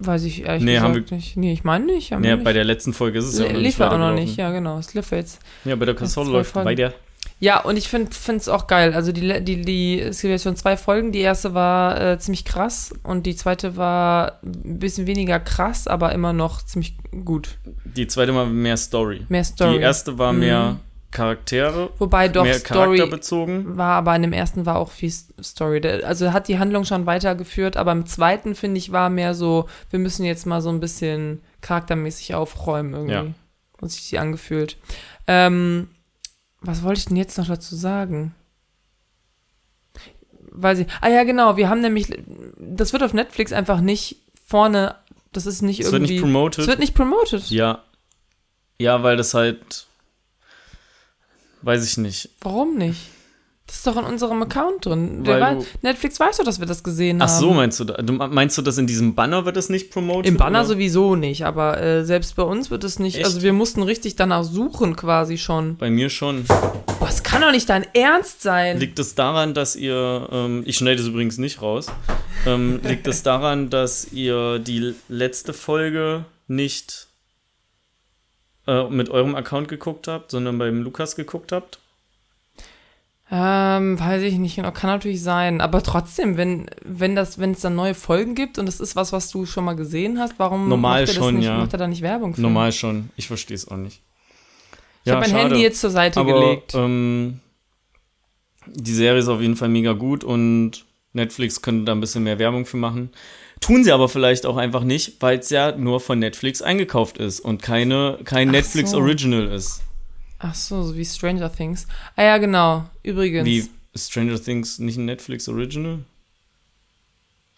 Weiß 0.00 0.22
ich 0.24 0.44
ehrlich 0.44 0.62
Nee, 0.62 0.74
gesagt 0.78 1.10
nicht. 1.10 1.36
Nee, 1.36 1.52
ich 1.52 1.64
meine 1.64 1.86
nicht. 1.86 2.10
Wir 2.12 2.18
nicht. 2.18 2.44
bei 2.44 2.52
der 2.52 2.64
letzten 2.64 2.92
Folge 2.92 3.18
ist 3.18 3.26
es 3.26 3.38
ja 3.38 3.46
auch 3.46 3.48
noch 3.52 3.56
lief 3.58 3.64
nicht 3.64 3.78
ja 3.80 3.90
auch 3.90 3.98
noch 3.98 4.14
nicht, 4.14 4.36
ja 4.36 4.50
genau, 4.52 4.78
es 4.78 4.94
lief 4.94 5.10
jetzt. 5.10 5.40
Ja, 5.64 5.74
bei 5.76 5.86
der 5.86 5.94
Konsole 5.94 6.30
läuft 6.30 6.54
bei 6.54 6.74
der. 6.74 6.94
Ja, 7.40 7.60
und 7.60 7.76
ich 7.76 7.88
finde 7.88 8.10
es 8.36 8.48
auch 8.48 8.66
geil. 8.66 8.94
Also 8.94 9.12
die, 9.12 9.44
die, 9.44 9.62
die, 9.62 10.00
es 10.00 10.20
gibt 10.22 10.32
jetzt 10.32 10.42
schon 10.42 10.56
zwei 10.56 10.76
Folgen. 10.76 11.12
Die 11.12 11.20
erste 11.20 11.54
war 11.54 12.00
äh, 12.00 12.18
ziemlich 12.18 12.44
krass 12.44 12.92
und 13.04 13.26
die 13.26 13.36
zweite 13.36 13.76
war 13.76 14.40
ein 14.44 14.78
bisschen 14.80 15.06
weniger 15.06 15.38
krass, 15.38 15.86
aber 15.86 16.12
immer 16.12 16.32
noch 16.32 16.62
ziemlich 16.64 16.96
gut. 17.24 17.58
Die 17.84 18.06
zweite 18.08 18.34
war 18.34 18.46
mehr 18.46 18.76
Story. 18.76 19.24
Mehr 19.28 19.44
Story. 19.44 19.74
Die 19.78 19.80
erste 19.80 20.18
war 20.18 20.32
Mhm. 20.32 20.38
mehr 20.40 20.76
Charaktere, 21.10 21.90
Wobei 21.98 22.28
doch 22.28 22.44
mehr 22.44 22.58
Story 22.58 22.98
charakterbezogen. 22.98 23.76
war, 23.78 23.92
aber 23.96 24.14
in 24.14 24.22
dem 24.22 24.34
ersten 24.34 24.66
war 24.66 24.76
auch 24.76 24.90
viel 24.90 25.10
Story. 25.10 25.80
Also 26.04 26.32
hat 26.34 26.48
die 26.48 26.58
Handlung 26.58 26.84
schon 26.84 27.06
weitergeführt, 27.06 27.78
aber 27.78 27.92
im 27.92 28.04
zweiten, 28.04 28.54
finde 28.54 28.76
ich, 28.78 28.92
war 28.92 29.08
mehr 29.08 29.34
so, 29.34 29.68
wir 29.90 29.98
müssen 29.98 30.24
jetzt 30.26 30.44
mal 30.44 30.60
so 30.60 30.68
ein 30.68 30.80
bisschen 30.80 31.40
charaktermäßig 31.62 32.34
aufräumen 32.34 32.92
irgendwie. 32.92 33.12
Ja. 33.14 33.24
Und 33.80 33.90
sich 33.90 34.08
die 34.10 34.18
angefühlt. 34.18 34.76
Ähm, 35.26 35.88
was 36.60 36.82
wollte 36.82 36.98
ich 36.98 37.06
denn 37.06 37.16
jetzt 37.16 37.38
noch 37.38 37.46
dazu 37.46 37.74
sagen? 37.74 38.34
Weiß 40.50 40.80
ich. 40.80 40.88
Ah 41.00 41.08
ja, 41.08 41.24
genau, 41.24 41.56
wir 41.56 41.68
haben 41.68 41.80
nämlich, 41.80 42.08
das 42.58 42.92
wird 42.92 43.02
auf 43.02 43.14
Netflix 43.14 43.52
einfach 43.52 43.80
nicht 43.80 44.16
vorne, 44.44 44.96
das 45.32 45.46
ist 45.46 45.62
nicht 45.62 45.80
Es 45.80 45.86
wird 45.86 46.02
irgendwie. 46.02 46.12
nicht 46.14 46.22
promoted. 46.22 46.58
es 46.62 46.66
wird 46.66 46.78
nicht 46.80 46.94
promoted. 46.94 47.48
ja. 47.50 47.82
Ja, 48.80 49.02
weil 49.02 49.16
das 49.16 49.34
halt. 49.34 49.87
Weiß 51.62 51.84
ich 51.84 51.96
nicht. 51.98 52.30
Warum 52.40 52.76
nicht? 52.76 53.00
Das 53.66 53.76
ist 53.76 53.86
doch 53.86 53.98
in 53.98 54.04
unserem 54.04 54.40
Account 54.42 54.86
drin. 54.86 55.24
Der 55.24 55.34
Weil 55.34 55.40
wei- 55.42 55.54
du- 55.60 55.66
Netflix 55.82 56.18
weiß 56.18 56.38
doch, 56.38 56.44
dass 56.44 56.58
wir 56.58 56.66
das 56.66 56.82
gesehen 56.82 57.20
Ach 57.20 57.28
haben. 57.28 57.38
so, 57.40 57.52
meinst 57.52 57.78
du, 57.78 57.84
da- 57.84 58.00
du 58.00 58.14
meinst 58.14 58.56
du, 58.56 58.62
dass 58.62 58.78
in 58.78 58.86
diesem 58.86 59.14
Banner 59.14 59.44
wird 59.44 59.58
es 59.58 59.68
nicht 59.68 59.90
promoted? 59.90 60.26
Im 60.26 60.38
Banner 60.38 60.60
oder? 60.60 60.68
sowieso 60.68 61.16
nicht, 61.16 61.44
aber 61.44 61.78
äh, 61.78 62.02
selbst 62.02 62.34
bei 62.36 62.44
uns 62.44 62.70
wird 62.70 62.82
es 62.84 62.98
nicht. 62.98 63.16
Echt? 63.16 63.26
Also 63.26 63.42
wir 63.42 63.52
mussten 63.52 63.82
richtig 63.82 64.16
danach 64.16 64.42
suchen 64.44 64.96
quasi 64.96 65.36
schon. 65.36 65.76
Bei 65.76 65.90
mir 65.90 66.08
schon. 66.08 66.44
Boah, 66.46 67.08
es 67.10 67.22
kann 67.22 67.42
doch 67.42 67.50
nicht 67.52 67.68
dein 67.68 67.84
Ernst 67.92 68.40
sein. 68.40 68.78
Liegt 68.78 68.98
es 68.98 69.14
daran, 69.14 69.52
dass 69.52 69.76
ihr, 69.76 70.26
ähm, 70.32 70.62
ich 70.64 70.78
schneide 70.78 71.02
es 71.02 71.06
übrigens 71.08 71.36
nicht 71.36 71.60
raus, 71.60 71.88
ähm, 72.46 72.80
liegt 72.82 73.06
es 73.06 73.22
daran, 73.22 73.68
dass 73.68 74.10
ihr 74.12 74.60
die 74.60 74.94
letzte 75.10 75.52
Folge 75.52 76.24
nicht 76.46 77.07
äh, 78.68 78.84
mit 78.90 79.08
eurem 79.08 79.34
Account 79.34 79.68
geguckt 79.68 80.06
habt, 80.06 80.30
sondern 80.30 80.58
beim 80.58 80.82
Lukas 80.82 81.16
geguckt 81.16 81.52
habt? 81.52 81.80
Ähm, 83.30 83.98
weiß 83.98 84.22
ich 84.22 84.34
nicht 84.34 84.56
genau, 84.56 84.70
kann 84.72 84.90
natürlich 84.90 85.22
sein. 85.22 85.60
Aber 85.60 85.82
trotzdem, 85.82 86.36
wenn, 86.36 86.70
wenn 86.84 87.16
das, 87.16 87.38
wenn 87.38 87.52
es 87.52 87.60
dann 87.60 87.74
neue 87.74 87.94
Folgen 87.94 88.34
gibt 88.34 88.58
und 88.58 88.66
das 88.66 88.78
ist 88.80 88.94
was, 88.94 89.12
was 89.12 89.30
du 89.30 89.46
schon 89.46 89.64
mal 89.64 89.74
gesehen 89.74 90.18
hast, 90.18 90.34
warum 90.38 90.68
Normal 90.68 91.02
macht 91.02 91.14
er 91.14 91.22
schon, 91.22 91.36
nicht, 91.36 91.46
ja. 91.46 91.58
macht 91.58 91.72
er 91.72 91.78
da 91.78 91.88
nicht 91.88 92.02
Werbung 92.02 92.34
für? 92.34 92.40
Normal 92.40 92.72
schon. 92.72 93.10
Ich 93.16 93.26
verstehe 93.26 93.54
es 93.54 93.68
auch 93.68 93.76
nicht. 93.76 94.02
Ich 95.04 95.12
habe 95.12 95.22
mein 95.22 95.30
schade. 95.30 95.44
Handy 95.44 95.62
jetzt 95.62 95.80
zur 95.80 95.90
Seite 95.90 96.20
Aber 96.20 96.40
gelegt. 96.40 96.74
ähm, 96.74 97.40
die 98.66 98.94
Serie 98.94 99.20
ist 99.20 99.28
auf 99.28 99.40
jeden 99.40 99.56
Fall 99.56 99.70
mega 99.70 99.94
gut 99.94 100.24
und 100.24 100.84
Netflix 101.14 101.62
könnte 101.62 101.84
da 101.84 101.92
ein 101.92 102.00
bisschen 102.00 102.24
mehr 102.24 102.38
Werbung 102.38 102.66
für 102.66 102.76
machen. 102.76 103.10
Tun 103.60 103.84
sie 103.84 103.92
aber 103.92 104.08
vielleicht 104.08 104.46
auch 104.46 104.56
einfach 104.56 104.84
nicht, 104.84 105.20
weil 105.20 105.38
es 105.38 105.50
ja 105.50 105.72
nur 105.76 106.00
von 106.00 106.18
Netflix 106.18 106.62
eingekauft 106.62 107.18
ist 107.18 107.40
und 107.40 107.62
keine, 107.62 108.18
kein 108.24 108.48
Ach 108.48 108.52
Netflix 108.52 108.92
so. 108.92 108.98
Original 108.98 109.46
ist. 109.48 109.82
Ach 110.38 110.54
so, 110.54 110.82
so 110.84 110.96
wie 110.96 111.04
Stranger 111.04 111.52
Things. 111.52 111.86
Ah 112.16 112.22
ja, 112.22 112.38
genau. 112.38 112.84
Übrigens. 113.02 113.44
Wie 113.46 113.68
ist 113.92 114.10
Stranger 114.10 114.40
Things 114.42 114.78
nicht 114.78 114.96
ein 114.96 115.04
Netflix 115.06 115.48
Original? 115.48 115.98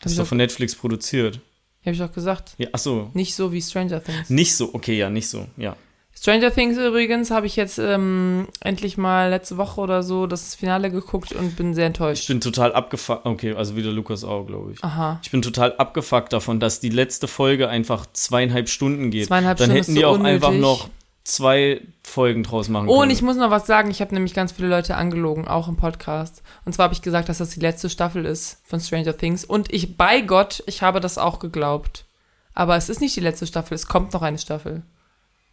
Das 0.01 0.13
ist 0.13 0.19
doch 0.19 0.25
doch- 0.25 0.29
von 0.31 0.39
Netflix 0.39 0.75
produziert. 0.75 1.41
Habe 1.85 1.95
ich 1.95 2.03
auch 2.03 2.13
gesagt. 2.13 2.55
Ja, 2.59 2.69
ach 2.73 2.79
so. 2.79 3.11
Nicht 3.15 3.35
so 3.35 3.53
wie 3.53 3.61
Stranger 3.63 4.03
Things. 4.03 4.29
Nicht 4.31 4.55
so, 4.55 4.75
okay, 4.75 4.97
ja, 4.99 5.09
nicht 5.11 5.29
so, 5.29 5.47
ja. 5.57 5.77
Stranger 6.21 6.53
Things 6.53 6.77
übrigens 6.77 7.31
habe 7.31 7.47
ich 7.47 7.57
jetzt 7.57 7.79
ähm, 7.79 8.47
endlich 8.61 8.99
mal 8.99 9.31
letzte 9.31 9.57
Woche 9.57 9.81
oder 9.81 10.03
so 10.03 10.27
das 10.27 10.55
Finale 10.55 10.91
geguckt 10.91 11.33
und 11.33 11.57
bin 11.57 11.73
sehr 11.75 11.85
Ich 11.85 11.87
enttäuscht. 11.87 12.29
bin 12.29 12.43
total 12.43 12.75
abgefuckt. 12.75 13.25
Okay, 13.25 13.55
also 13.55 13.75
wieder 13.75 13.91
Lukas 13.91 14.23
auch, 14.23 14.45
glaube 14.45 14.73
ich. 14.73 14.85
Aha. 14.85 15.19
Ich 15.23 15.31
bin 15.31 15.41
total 15.41 15.75
abgefuckt 15.77 16.35
davon, 16.35 16.61
dass 16.61 16.79
die 16.79 16.91
letzte 16.91 17.27
Folge 17.27 17.71
einfach 17.71 18.05
zweieinhalb 18.13 18.69
Stunden 18.69 19.11
geht. 19.11 19.29
Zweieinhalb 19.29 19.57
Dann 19.57 19.71
Stunden 19.71 19.81
hätten 19.83 19.95
die 19.95 20.01
so 20.03 20.07
auch 20.09 20.15
unnötig. 20.17 20.35
einfach 20.35 20.53
noch 20.53 20.89
zwei 21.25 21.81
Folgen 22.03 22.43
draus 22.43 22.69
machen 22.69 22.89
Oh, 22.89 22.95
und 22.95 22.99
können. 23.01 23.11
ich 23.13 23.23
muss 23.23 23.37
noch 23.39 23.51
was 23.51 23.67
sagen. 23.67 23.91
Ich 23.91 24.03
habe 24.03 24.13
nämlich 24.13 24.35
ganz 24.35 24.53
viele 24.53 24.69
Leute 24.69 24.97
angelogen, 24.97 25.49
auch 25.49 25.69
im 25.69 25.77
Podcast. 25.77 26.43
Und 26.67 26.75
zwar 26.75 26.85
habe 26.85 26.95
ich 26.95 27.01
gesagt, 27.01 27.31
dass 27.31 27.39
das 27.39 27.49
die 27.51 27.61
letzte 27.61 27.89
Staffel 27.89 28.27
ist 28.27 28.61
von 28.65 28.79
Stranger 28.79 29.17
Things. 29.17 29.47
Und 29.47 29.73
ich, 29.73 29.97
bei 29.97 30.21
Gott, 30.21 30.63
ich 30.67 30.83
habe 30.83 31.01
das 31.01 31.17
auch 31.17 31.39
geglaubt. 31.39 32.05
Aber 32.53 32.77
es 32.77 32.91
ist 32.91 33.01
nicht 33.01 33.17
die 33.17 33.21
letzte 33.21 33.47
Staffel, 33.47 33.75
es 33.75 33.87
kommt 33.87 34.13
noch 34.13 34.21
eine 34.21 34.37
Staffel. 34.39 34.83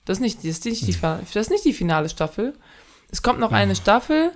Das 0.08 0.18
ist 0.18 0.22
nicht, 0.22 0.38
das 0.40 0.46
ist 0.46 0.66
nicht, 0.66 0.88
die, 0.88 0.96
das 1.02 1.36
ist 1.36 1.52
nicht 1.52 1.66
die 1.66 1.74
finale 1.74 2.10
Staffel. 2.10 2.54
Es 3.12 3.22
kommt 3.22 3.40
noch 3.40 3.52
eine 3.52 3.76
Staffel 3.76 4.32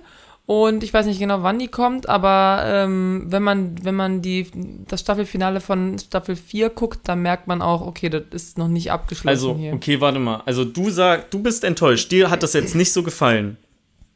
und 0.46 0.82
ich 0.84 0.92
weiß 0.92 1.06
nicht 1.06 1.18
genau, 1.18 1.42
wann 1.42 1.58
die 1.58 1.68
kommt, 1.68 2.08
aber 2.08 2.62
ähm, 2.66 3.24
wenn 3.28 3.42
man, 3.42 3.84
wenn 3.84 3.94
man 3.94 4.22
die, 4.22 4.46
das 4.88 5.00
Staffelfinale 5.00 5.60
von 5.60 5.98
Staffel 5.98 6.36
4 6.36 6.70
guckt, 6.70 7.00
dann 7.08 7.22
merkt 7.22 7.46
man 7.48 7.62
auch, 7.62 7.80
okay, 7.86 8.08
das 8.08 8.22
ist 8.30 8.58
noch 8.58 8.68
nicht 8.68 8.90
abgeschlossen 8.92 9.28
also, 9.28 9.56
hier. 9.56 9.72
okay, 9.72 10.00
warte 10.00 10.18
mal. 10.18 10.42
Also 10.46 10.64
du 10.64 10.90
sagst, 10.90 11.28
du 11.32 11.38
bist 11.42 11.64
enttäuscht. 11.64 12.10
Dir 12.12 12.28
hat 12.30 12.42
das 12.42 12.52
jetzt 12.54 12.74
nicht 12.74 12.92
so 12.92 13.02
gefallen. 13.02 13.56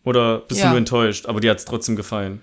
Oder 0.04 0.38
bist 0.40 0.60
Ja. 0.60 0.70
du 0.70 0.76
enttäuscht, 0.76 1.26
aber 1.26 1.40
dir 1.40 1.50
hat 1.50 1.58
es 1.58 1.64
trotzdem 1.64 1.96
gefallen. 1.96 2.40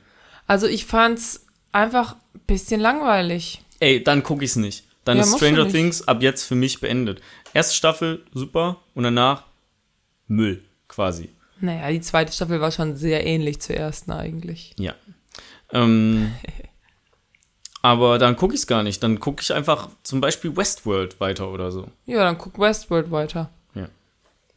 Also 0.47 0.67
ich 0.67 0.85
fand's 0.85 1.45
einfach 1.71 2.15
ein 2.35 2.41
bisschen 2.47 2.81
langweilig. 2.81 3.61
Ey, 3.79 4.03
dann 4.03 4.23
gucke 4.23 4.43
ich's 4.43 4.55
nicht. 4.55 4.85
Dann 5.05 5.17
Ja, 5.17 5.23
ist 5.23 5.35
Stranger. 5.35 5.67
Things 5.67 6.07
ab 6.07 6.21
jetzt 6.21 6.43
für 6.43 6.55
mich 6.55 6.79
beendet. 6.79 7.21
Erste 7.53 7.75
Staffel, 7.75 8.23
super. 8.33 8.77
Und 8.95 9.03
danach 9.03 9.43
Müll, 10.27 10.63
quasi. 10.87 11.29
Naja, 11.59 11.89
die 11.91 12.01
zweite 12.01 12.31
Staffel 12.33 12.59
war 12.61 12.71
schon 12.71 12.95
sehr 12.95 13.25
ähnlich 13.25 13.59
zur 13.61 13.75
ersten 13.75 14.11
eigentlich. 14.11 14.73
Ja. 14.77 14.93
Ähm, 15.71 16.31
aber 17.81 18.17
dann 18.17 18.35
gucke 18.37 18.53
ich's 18.55 18.67
gar 18.67 18.83
nicht. 18.83 19.03
Dann 19.03 19.19
gucke 19.19 19.41
ich 19.41 19.53
einfach 19.53 19.89
zum 20.03 20.21
Beispiel 20.21 20.55
Westworld 20.55 21.19
weiter 21.19 21.49
oder 21.51 21.71
so. 21.71 21.87
Ja, 22.05 22.23
dann 22.23 22.37
guck 22.37 22.57
Westworld 22.59 23.11
weiter. 23.11 23.49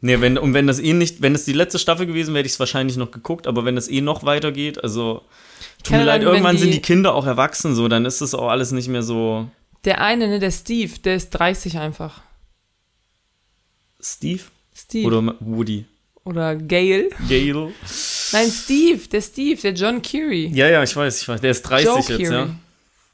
Nee, 0.02 0.20
wenn, 0.20 0.36
und 0.36 0.52
wenn 0.52 0.66
das 0.66 0.78
eh 0.78 0.92
nicht, 0.92 1.22
wenn 1.22 1.34
es 1.34 1.46
die 1.46 1.54
letzte 1.54 1.78
Staffel 1.78 2.04
gewesen 2.06 2.34
wäre, 2.34 2.40
hätte 2.40 2.48
ich 2.48 2.52
es 2.52 2.60
wahrscheinlich 2.60 2.98
noch 2.98 3.10
geguckt, 3.10 3.46
aber 3.46 3.64
wenn 3.64 3.78
es 3.78 3.88
eh 3.88 4.02
noch 4.02 4.24
weitergeht, 4.24 4.84
also 4.84 5.22
tut 5.82 5.96
mir 5.96 6.04
leid, 6.04 6.22
irgendwann 6.22 6.58
sind 6.58 6.68
die- 6.68 6.74
die 6.76 6.82
Kinder 6.82 7.14
auch 7.14 7.24
erwachsen, 7.26 7.74
so, 7.74 7.88
dann 7.88 8.04
ist 8.04 8.20
das 8.20 8.34
auch 8.34 8.48
alles 8.50 8.72
nicht 8.72 8.88
mehr 8.88 9.02
so. 9.02 9.48
Der 9.86 10.00
eine, 10.00 10.28
ne, 10.28 10.38
der 10.38 10.50
Steve, 10.50 10.98
der 10.98 11.16
ist 11.16 11.30
30 11.30 11.78
einfach. 11.78 12.20
Steve? 14.00 14.42
Steve. 14.74 15.06
Oder 15.06 15.34
Woody? 15.40 15.86
Oder 16.24 16.56
Gail. 16.56 17.08
Gale? 17.28 17.72
Nein, 18.32 18.50
Steve, 18.50 19.06
der 19.08 19.22
Steve, 19.22 19.60
der 19.62 19.72
John 19.72 20.02
Curie. 20.02 20.48
Ja, 20.48 20.68
ja, 20.68 20.82
ich 20.82 20.94
weiß, 20.94 21.22
ich 21.22 21.28
weiß. 21.28 21.40
Der 21.40 21.52
ist 21.52 21.62
30 21.62 21.86
Joe 21.86 21.96
jetzt, 21.98 22.06
Curie. 22.08 22.24
ja. 22.24 22.48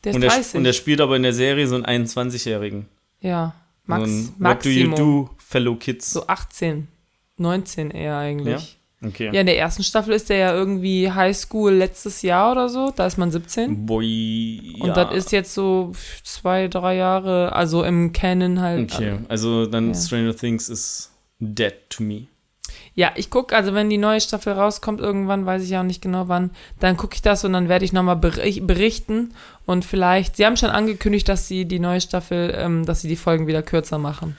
Der 0.03 0.11
ist 0.11 0.15
Und 0.17 0.21
der, 0.23 0.31
30. 0.31 0.55
und 0.55 0.65
der 0.65 0.73
spielt 0.73 1.01
aber 1.01 1.17
in 1.17 1.23
der 1.23 1.35
Serie 1.35 1.69
so 1.69 1.77
einen 1.77 2.07
21-Jährigen. 2.07 2.89
ja, 3.21 3.55
Max, 3.85 4.09
so 4.09 4.17
ein 4.17 4.35
What 4.39 4.65
do 4.65 4.69
you 4.71 4.95
do, 4.95 5.31
fellow 5.39 5.77
kids? 5.77 6.11
So 6.11 6.27
18, 6.27 6.89
19 7.37 7.91
eher 7.91 8.17
eigentlich. 8.17 8.79
Okay. 9.05 9.31
Ja, 9.33 9.41
in 9.41 9.47
der 9.47 9.59
ersten 9.59 9.83
Staffel 9.83 10.15
ist 10.15 10.31
der 10.31 10.37
ja 10.37 10.55
irgendwie 10.55 11.11
Highschool 11.11 11.73
letztes 11.73 12.23
Jahr 12.23 12.53
oder 12.53 12.69
so. 12.69 12.93
Da 12.95 13.07
ist 13.07 13.19
man 13.19 13.31
17. 13.31 13.85
Boy. 13.85 14.77
Und 14.79 14.89
ja. 14.89 14.95
das 14.95 15.15
ist 15.15 15.33
jetzt 15.33 15.55
so 15.55 15.93
zwei, 16.23 16.69
drei 16.69 16.97
Jahre, 16.97 17.53
also 17.53 17.83
im 17.83 18.13
Canon 18.13 18.61
halt. 18.61 18.93
Okay, 18.93 19.19
also 19.29 19.67
dann 19.67 19.89
Ja. 19.89 19.95
Stranger 19.95 20.37
Things 20.37 20.69
ist 20.69 21.11
dead 21.41 21.75
to 21.91 22.03
me. 22.03 22.27
Ja, 22.95 23.13
ich 23.17 23.31
gucke, 23.31 23.57
also 23.57 23.75
wenn 23.75 23.91
die 23.91 23.99
neue 23.99 24.21
Staffel 24.21 24.53
rauskommt 24.53 25.01
irgendwann, 25.01 25.47
weiß 25.47 25.63
ich 25.63 25.71
ja 25.71 25.81
auch 25.81 25.85
nicht 25.85 26.03
genau 26.03 26.29
wann, 26.29 26.51
dann 26.79 26.97
gucke 26.97 27.15
ich 27.15 27.23
das 27.23 27.45
und 27.45 27.53
dann 27.55 27.69
werde 27.69 27.85
ich 27.85 27.93
nochmal 27.93 28.17
berichten 28.17 29.35
und 29.65 29.85
vielleicht, 29.85 30.37
sie 30.37 30.45
haben 30.45 30.57
schon 30.57 30.71
angekündigt, 30.71 31.29
dass 31.29 31.49
sie 31.49 31.65
die 31.65 31.79
neue 31.79 32.01
Staffel, 32.01 32.55
ähm, 32.57 32.85
dass 32.85 33.01
sie 33.01 33.09
die 33.09 33.17
Folgen 33.17 33.47
wieder 33.47 33.63
kürzer 33.63 33.99
machen. 33.99 34.37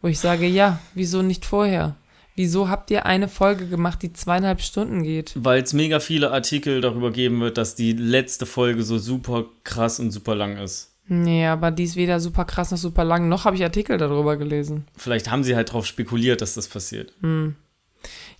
Wo 0.00 0.08
ich 0.08 0.18
sage, 0.18 0.46
ja, 0.46 0.78
wieso 0.94 1.22
nicht 1.22 1.44
vorher? 1.44 1.96
Wieso 2.36 2.68
habt 2.68 2.90
ihr 2.90 3.06
eine 3.06 3.28
Folge 3.28 3.66
gemacht, 3.66 4.02
die 4.02 4.12
zweieinhalb 4.12 4.60
Stunden 4.60 5.02
geht? 5.02 5.32
Weil 5.36 5.62
es 5.62 5.72
mega 5.72 6.00
viele 6.00 6.30
Artikel 6.30 6.82
darüber 6.82 7.10
geben 7.10 7.40
wird, 7.40 7.56
dass 7.56 7.74
die 7.74 7.94
letzte 7.94 8.44
Folge 8.44 8.82
so 8.82 8.98
super 8.98 9.46
krass 9.64 9.98
und 9.98 10.10
super 10.10 10.34
lang 10.34 10.58
ist. 10.58 10.92
Nee, 11.08 11.46
aber 11.46 11.70
die 11.70 11.84
ist 11.84 11.96
weder 11.96 12.20
super 12.20 12.44
krass 12.44 12.72
noch 12.72 12.78
super 12.78 13.04
lang, 13.04 13.28
noch 13.28 13.44
habe 13.44 13.56
ich 13.56 13.62
Artikel 13.62 13.96
darüber 13.96 14.36
gelesen. 14.36 14.86
Vielleicht 14.96 15.30
haben 15.30 15.44
sie 15.44 15.56
halt 15.56 15.72
drauf 15.72 15.86
spekuliert, 15.86 16.42
dass 16.42 16.54
das 16.54 16.68
passiert. 16.68 17.14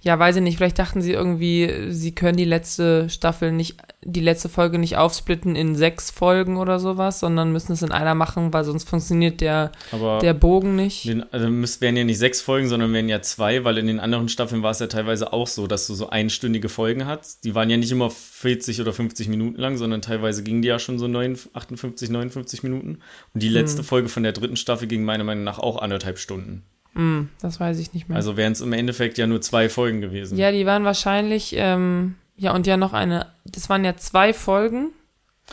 Ja, 0.07 0.17
weiß 0.21 0.37
ich 0.37 0.43
nicht. 0.43 0.57
Vielleicht 0.57 0.79
dachten 0.79 1.03
sie 1.03 1.15
irgendwie, 1.15 1.89
sie 1.91 2.15
können 2.15 2.37
die 2.37 2.45
letzte 2.45 3.11
Staffel 3.11 3.51
nicht, 3.51 3.79
die 4.05 4.21
letzte 4.21 4.49
Folge 4.49 4.79
nicht 4.79 4.97
aufsplitten 4.97 5.57
in 5.57 5.75
sechs 5.75 6.13
Folgen 6.13 6.59
oder 6.59 6.79
sowas, 6.79 7.19
sondern 7.19 7.51
müssen 7.51 7.73
es 7.73 7.83
in 7.83 7.91
einer 7.91 8.15
machen, 8.15 8.53
weil 8.53 8.63
sonst 8.63 8.89
funktioniert 8.89 9.41
der, 9.41 9.73
Aber 9.91 10.21
der 10.21 10.33
Bogen 10.33 10.77
nicht. 10.77 11.07
den, 11.07 11.25
also 11.33 11.49
müssen 11.49 11.81
wären 11.81 11.97
ja 11.97 12.05
nicht 12.05 12.19
sechs 12.19 12.41
Folgen, 12.41 12.69
sondern 12.69 12.93
wären 12.93 13.09
ja 13.09 13.21
zwei, 13.21 13.65
weil 13.65 13.79
in 13.79 13.89
den 13.89 13.99
anderen 13.99 14.29
Staffeln 14.29 14.63
war 14.63 14.71
es 14.71 14.79
ja 14.79 14.87
teilweise 14.87 15.33
auch 15.33 15.49
so, 15.49 15.67
dass 15.67 15.89
du 15.89 15.95
so 15.95 16.09
einstündige 16.09 16.69
Folgen 16.69 17.05
hast. 17.07 17.43
Die 17.43 17.57
waren 17.57 17.69
ja 17.69 17.77
nicht 17.77 17.91
immer 17.91 18.09
40 18.09 18.81
oder 18.81 18.93
50 18.93 19.27
Minuten 19.27 19.61
lang, 19.61 19.77
sondern 19.77 20.03
teilweise 20.03 20.45
gingen 20.45 20.63
die 20.63 20.69
ja 20.69 20.79
schon 20.79 21.01
so 21.01 21.09
9, 21.09 21.37
58, 21.53 22.11
59 22.11 22.63
Minuten. 22.63 22.99
Und 23.35 23.43
die 23.43 23.49
letzte 23.49 23.83
Folge 23.83 24.09
von 24.09 24.23
der 24.23 24.31
dritten 24.31 24.55
Staffel 24.55 24.87
ging 24.87 25.03
meiner 25.03 25.25
Meinung 25.25 25.43
nach 25.43 25.59
auch 25.59 25.83
anderthalb 25.83 26.21
Stunden. 26.21 26.63
Hm, 26.97 27.29
das 27.41 27.61
weiß 27.61 27.79
ich 27.79 27.93
nicht 27.95 28.09
mehr. 28.09 28.17
Also 28.17 28.37
wären 28.37 28.53
es 28.53 28.61
im 28.61 28.73
Endeffekt 28.73 29.19
ja 29.19 29.27
nur 29.27 29.41
zwei 29.43 29.69
Folgen 29.69 30.01
gewesen. 30.01 30.37
ja, 30.39 30.51
die 30.51 30.67
waren 30.67 30.85
wahrscheinlich, 30.85 31.55
ähm, 31.57 32.17
ja, 32.37 32.53
und 32.55 32.67
ja 32.67 32.77
noch 32.77 32.93
eine, 32.93 33.27
das 33.45 33.69
waren 33.69 33.85
ja 33.85 33.97
zwei 33.97 34.33
Folgen. 34.33 34.91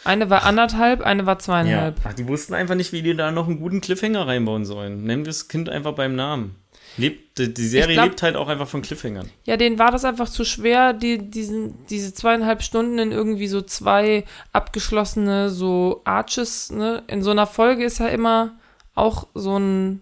Eine 0.05 0.29
war 0.31 0.43
anderthalb, 0.43 1.01
eine 1.01 1.25
war 1.27 1.35
Ja. 1.35 1.39
zweieinhalb. 1.39 1.99
Ach, 2.03 2.13
die 2.13 2.27
wussten 2.27 2.53
einfach 2.55 2.73
nicht, 2.75 2.93
wie 2.93 3.03
die 3.03 3.15
da 3.15 3.29
noch 3.31 3.47
einen 3.47 3.59
guten 3.59 3.79
Cliffhanger 3.81 4.25
reinbauen 4.25 4.65
sollen. 4.65 5.03
Nennen 5.03 5.23
wir 5.23 5.29
das 5.29 5.47
Kind 5.49 5.69
einfach 5.69 5.93
beim 5.93 6.15
Namen. 6.15 6.55
Lebt, 6.97 7.37
die, 7.39 7.51
Serie 7.67 7.95
glaub- 7.95 8.05
lebt 8.05 8.23
halt 8.23 8.35
auch 8.35 8.47
einfach 8.47 8.67
von 8.67 8.81
Cliffhangern. 8.81 9.29
Ja, 9.45 9.57
denen 9.57 9.79
war 9.79 9.91
das 9.91 10.05
einfach 10.05 10.29
zu 10.29 10.45
schwer, 10.45 10.93
die, 10.93 11.17
diesen, 11.29 11.85
diese 11.87 12.13
zweieinhalb 12.13 12.61
Stunden 12.63 12.99
in 12.99 13.11
irgendwie 13.11 13.47
so 13.47 13.61
zwei 13.61 14.23
abgeschlossene 14.51 15.49
so 15.49 16.01
Arches, 16.05 16.71
ne? 16.71 17.03
In 17.07 17.21
so 17.21 17.31
einer 17.31 17.47
Folge 17.47 17.83
ist 17.83 17.99
ja 17.99 18.07
immer 18.07 18.51
auch 18.95 19.27
so 19.33 19.57
ein, 19.57 20.01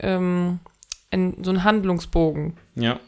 ähm, 0.00 0.60
ein 1.10 1.42
so 1.42 1.50
ein 1.50 1.64
Handlungsbogen. 1.64 2.56
Ja. 2.76 2.98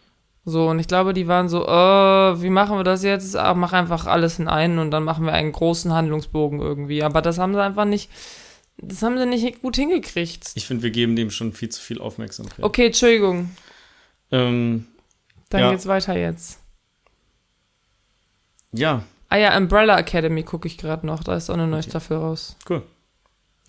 So, 0.45 0.69
und 0.71 0.81
ich 0.81 0.89
glaube, 0.89 1.13
die 1.15 1.29
waren 1.29 1.49
so, 1.49 1.65
äh, 1.65 2.43
wie 2.43 2.51
machen 2.51 2.77
wir 2.77 2.83
das 2.83 3.05
jetzt? 3.05 3.37
Ah, 3.37 3.55
mach 3.55 3.73
einfach 3.73 4.07
alles 4.07 4.41
in 4.41 4.49
einen 4.49 4.79
und 4.81 4.91
dann 4.91 5.05
machen 5.05 5.25
wir 5.25 5.33
einen 5.33 5.53
großen 5.53 5.93
Handlungsbogen 5.93 6.61
irgendwie. 6.61 7.05
Aber 7.05 7.23
das 7.23 7.39
haben 7.39 7.55
sie 7.55 7.63
einfach 7.63 7.85
nicht, 7.85 8.11
das 8.79 9.03
haben 9.03 9.17
sie 9.19 9.27
nicht 9.27 9.63
gut 9.63 9.77
hingekriegt. 9.77 10.51
Ich 10.55 10.67
finde, 10.67 10.83
wir 10.83 10.91
geben 10.91 11.15
dem 11.15 11.31
schon 11.31 11.53
viel 11.53 11.69
zu 11.69 11.81
viel 11.81 12.01
Aufmerksamkeit. 12.01 12.65
Okay, 12.65 12.87
Entschuldigung. 12.87 13.51
Ähm, 14.33 14.87
Dann 15.51 15.61
Ja. 15.61 15.71
geht's 15.71 15.87
weiter 15.87 16.17
jetzt. 16.19 16.59
ja, 18.73 19.05
Ah 19.29 19.37
ja, 19.39 19.57
Umbrella 19.57 19.99
Academy 19.99 20.43
gucke 20.43 20.67
ich 20.69 20.77
gerade 20.77 21.07
noch. 21.07 21.25
Da 21.25 21.35
ist 21.37 21.49
auch 21.49 21.55
eine 21.55 21.67
neue 21.67 21.81
Okay. 21.81 21.89
Staffel 21.89 22.19
raus. 22.19 22.55
Cool. 22.69 22.83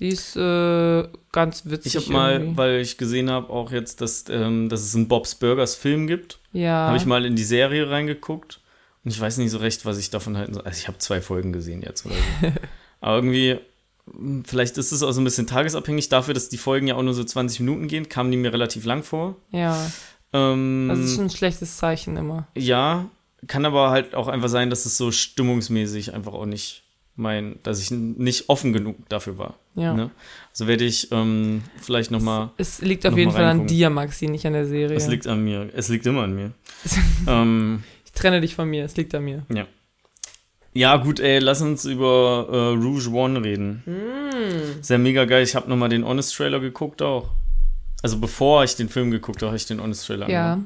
Die 0.04 0.10
ist 0.10 0.36
äh, 0.36 1.08
ganz 1.32 1.64
witzig. 1.64 1.96
Ich 1.96 2.04
habe 2.04 2.12
mal, 2.12 2.58
weil 2.58 2.82
ich 2.82 2.98
gesehen 2.98 3.30
habe, 3.30 3.50
auch 3.50 3.72
jetzt, 3.72 4.02
dass, 4.02 4.26
ähm, 4.28 4.68
dass 4.68 4.82
es 4.82 4.94
einen 4.94 5.08
Bob's 5.08 5.34
Burgers 5.36 5.76
Film 5.76 6.08
gibt, 6.08 6.40
ja. 6.52 6.88
habe 6.88 6.98
ich 6.98 7.06
mal 7.06 7.24
in 7.24 7.38
die 7.38 7.46
Serie 7.46 7.90
reingeguckt 7.90 8.60
und 9.06 9.12
ich 9.12 9.20
weiß 9.22 9.38
nicht 9.38 9.50
so 9.50 9.60
recht, 9.60 9.86
was 9.86 9.98
ich 9.98 10.10
davon 10.10 10.36
halten 10.36 10.56
soll. 10.56 10.64
Also 10.64 10.78
ich 10.78 10.90
habe 10.90 10.98
zwei 10.98 11.22
Folgen 11.22 11.54
gesehen 11.54 11.82
jetzt 11.84 12.06
oder 12.06 12.16
so. 12.16 12.48
Aber 13.00 13.16
irgendwie, 13.16 13.60
mh, 14.12 14.44
vielleicht 14.46 14.78
ist 14.78 14.92
es 14.92 15.04
auch 15.04 15.14
so 15.14 15.22
ein 15.22 15.24
bisschen 15.24 15.48
tagesabhängig 15.48 16.10
dafür, 16.10 16.34
dass 16.34 16.50
die 16.50 16.58
Folgen 16.58 16.88
ja 16.88 16.96
auch 16.96 17.02
nur 17.02 17.14
so 17.14 17.24
20 17.24 17.62
Minuten 17.62 17.88
gehen, 17.88 18.10
kamen 18.10 18.30
die 18.30 18.36
mir 18.38 18.52
relativ 18.52 18.84
lang 18.84 19.04
vor. 19.04 19.38
Ja, 19.52 19.90
Ähm, 20.34 20.88
das 20.90 21.00
ist 21.00 21.16
schon 21.16 21.26
ein 21.26 21.30
schlechtes 21.30 21.78
Zeichen 21.78 22.18
immer. 22.18 22.50
ja, 22.58 23.06
kann 23.48 23.66
aber 23.66 23.90
halt 23.90 24.16
auch 24.16 24.28
einfach 24.28 24.50
sein, 24.50 24.70
dass 24.70 24.86
es 24.86 24.98
so 24.98 25.12
stimmungsmäßig 25.12 26.14
einfach 26.14 26.34
auch 26.34 26.46
nicht 26.46 26.83
mein, 27.16 27.60
dass 27.64 27.80
ich 27.80 27.92
nicht 27.92 28.50
offen 28.50 28.74
genug 28.74 28.98
dafür 29.10 29.38
war. 29.38 29.56
Ja. 29.76 29.94
Ne? 29.94 30.10
Also 30.52 30.68
werde 30.68 30.84
ich 30.84 31.12
ähm, 31.12 31.62
vielleicht 31.80 32.12
noch 32.12 32.22
mal 32.22 32.52
Es 32.58 32.82
liegt 32.82 33.06
auf 33.06 33.18
jeden 33.18 33.32
Fall 33.32 33.46
an 33.46 33.68
dir, 33.68 33.90
Maxi, 33.90 34.28
nicht 34.28 34.46
an 34.46 34.54
der 34.54 34.66
Serie. 34.66 34.96
Es 34.96 35.08
liegt 35.08 35.28
an 35.28 35.44
mir. 35.44 35.70
Es 35.76 35.90
liegt 35.90 36.06
immer 36.06 36.24
an 36.24 36.36
mir. 36.36 36.52
ähm, 37.28 37.84
ich 38.06 38.12
trenne 38.14 38.42
dich 38.42 38.56
von 38.56 38.70
mir, 38.70 38.86
es 38.86 38.96
liegt 38.96 39.14
an 39.16 39.24
mir. 39.24 39.46
ja. 39.50 39.68
Ja, 40.76 40.98
gut, 40.98 41.20
ey, 41.20 41.38
lass 41.38 41.62
uns 41.62 41.86
über 41.86 42.48
äh, 42.52 42.56
Rouge 42.84 43.12
One 43.12 43.44
reden. 43.44 43.84
Mm. 43.86 44.80
Ist 44.80 44.90
ja 44.90 44.98
mega 44.98 45.26
geil. 45.26 45.44
Ich 45.44 45.56
habe 45.56 45.70
nochmal 45.70 45.90
den 45.90 46.04
Honest 46.04 46.36
Trailer 46.36 46.60
geguckt 46.60 47.04
auch. 47.04 47.30
Also 48.02 48.18
bevor 48.18 48.64
ich 48.64 48.76
den 48.76 48.90
Film 48.90 49.12
geguckt 49.12 49.42
habe, 49.44 49.50
habe 49.50 49.58
ich 49.58 49.68
den 49.68 49.80
Honest 49.80 50.08
Trailer 50.08 50.28
Ja. 50.30 50.60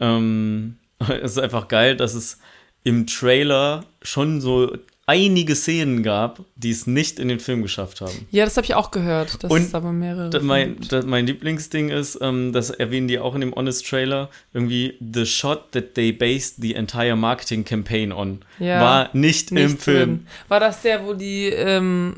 Ähm, 0.00 0.78
es 0.98 1.32
ist 1.32 1.38
einfach 1.38 1.68
geil, 1.68 1.96
dass 1.96 2.14
es 2.14 2.38
im 2.82 3.06
Trailer 3.06 3.84
schon 4.02 4.40
so 4.40 4.76
einige 5.06 5.54
Szenen 5.54 6.02
gab, 6.02 6.40
die 6.56 6.70
es 6.70 6.86
nicht 6.86 7.18
in 7.18 7.28
den 7.28 7.38
Film 7.40 7.62
geschafft 7.62 8.00
haben. 8.00 8.26
Ja, 8.30 8.44
das 8.44 8.56
habe 8.56 8.64
ich 8.64 8.74
auch 8.74 8.90
gehört, 8.90 9.44
Und 9.44 9.60
es 9.62 9.74
aber 9.74 9.92
mehrere 9.92 10.40
mein, 10.40 10.76
mein 11.06 11.26
Lieblingsding 11.26 11.90
ist, 11.90 12.18
ähm, 12.22 12.52
das 12.52 12.70
erwähnen 12.70 13.08
die 13.08 13.18
auch 13.18 13.34
in 13.34 13.42
dem 13.42 13.54
Honest 13.54 13.86
Trailer, 13.86 14.30
irgendwie 14.52 14.94
the 15.12 15.26
shot 15.26 15.72
that 15.72 15.94
they 15.94 16.12
based 16.12 16.56
the 16.62 16.74
entire 16.74 17.16
marketing 17.16 17.64
campaign 17.64 18.12
on 18.12 18.40
Ja, 18.58 18.80
war 18.80 19.10
nicht, 19.12 19.50
im 19.50 19.56
Nicht 19.66 19.82
Film. 19.82 20.18
drin. 20.18 20.26
War 20.48 20.60
das 20.60 20.82
der, 20.82 21.04
wo 21.04 21.12
die 21.14 21.46
ähm, 21.46 22.14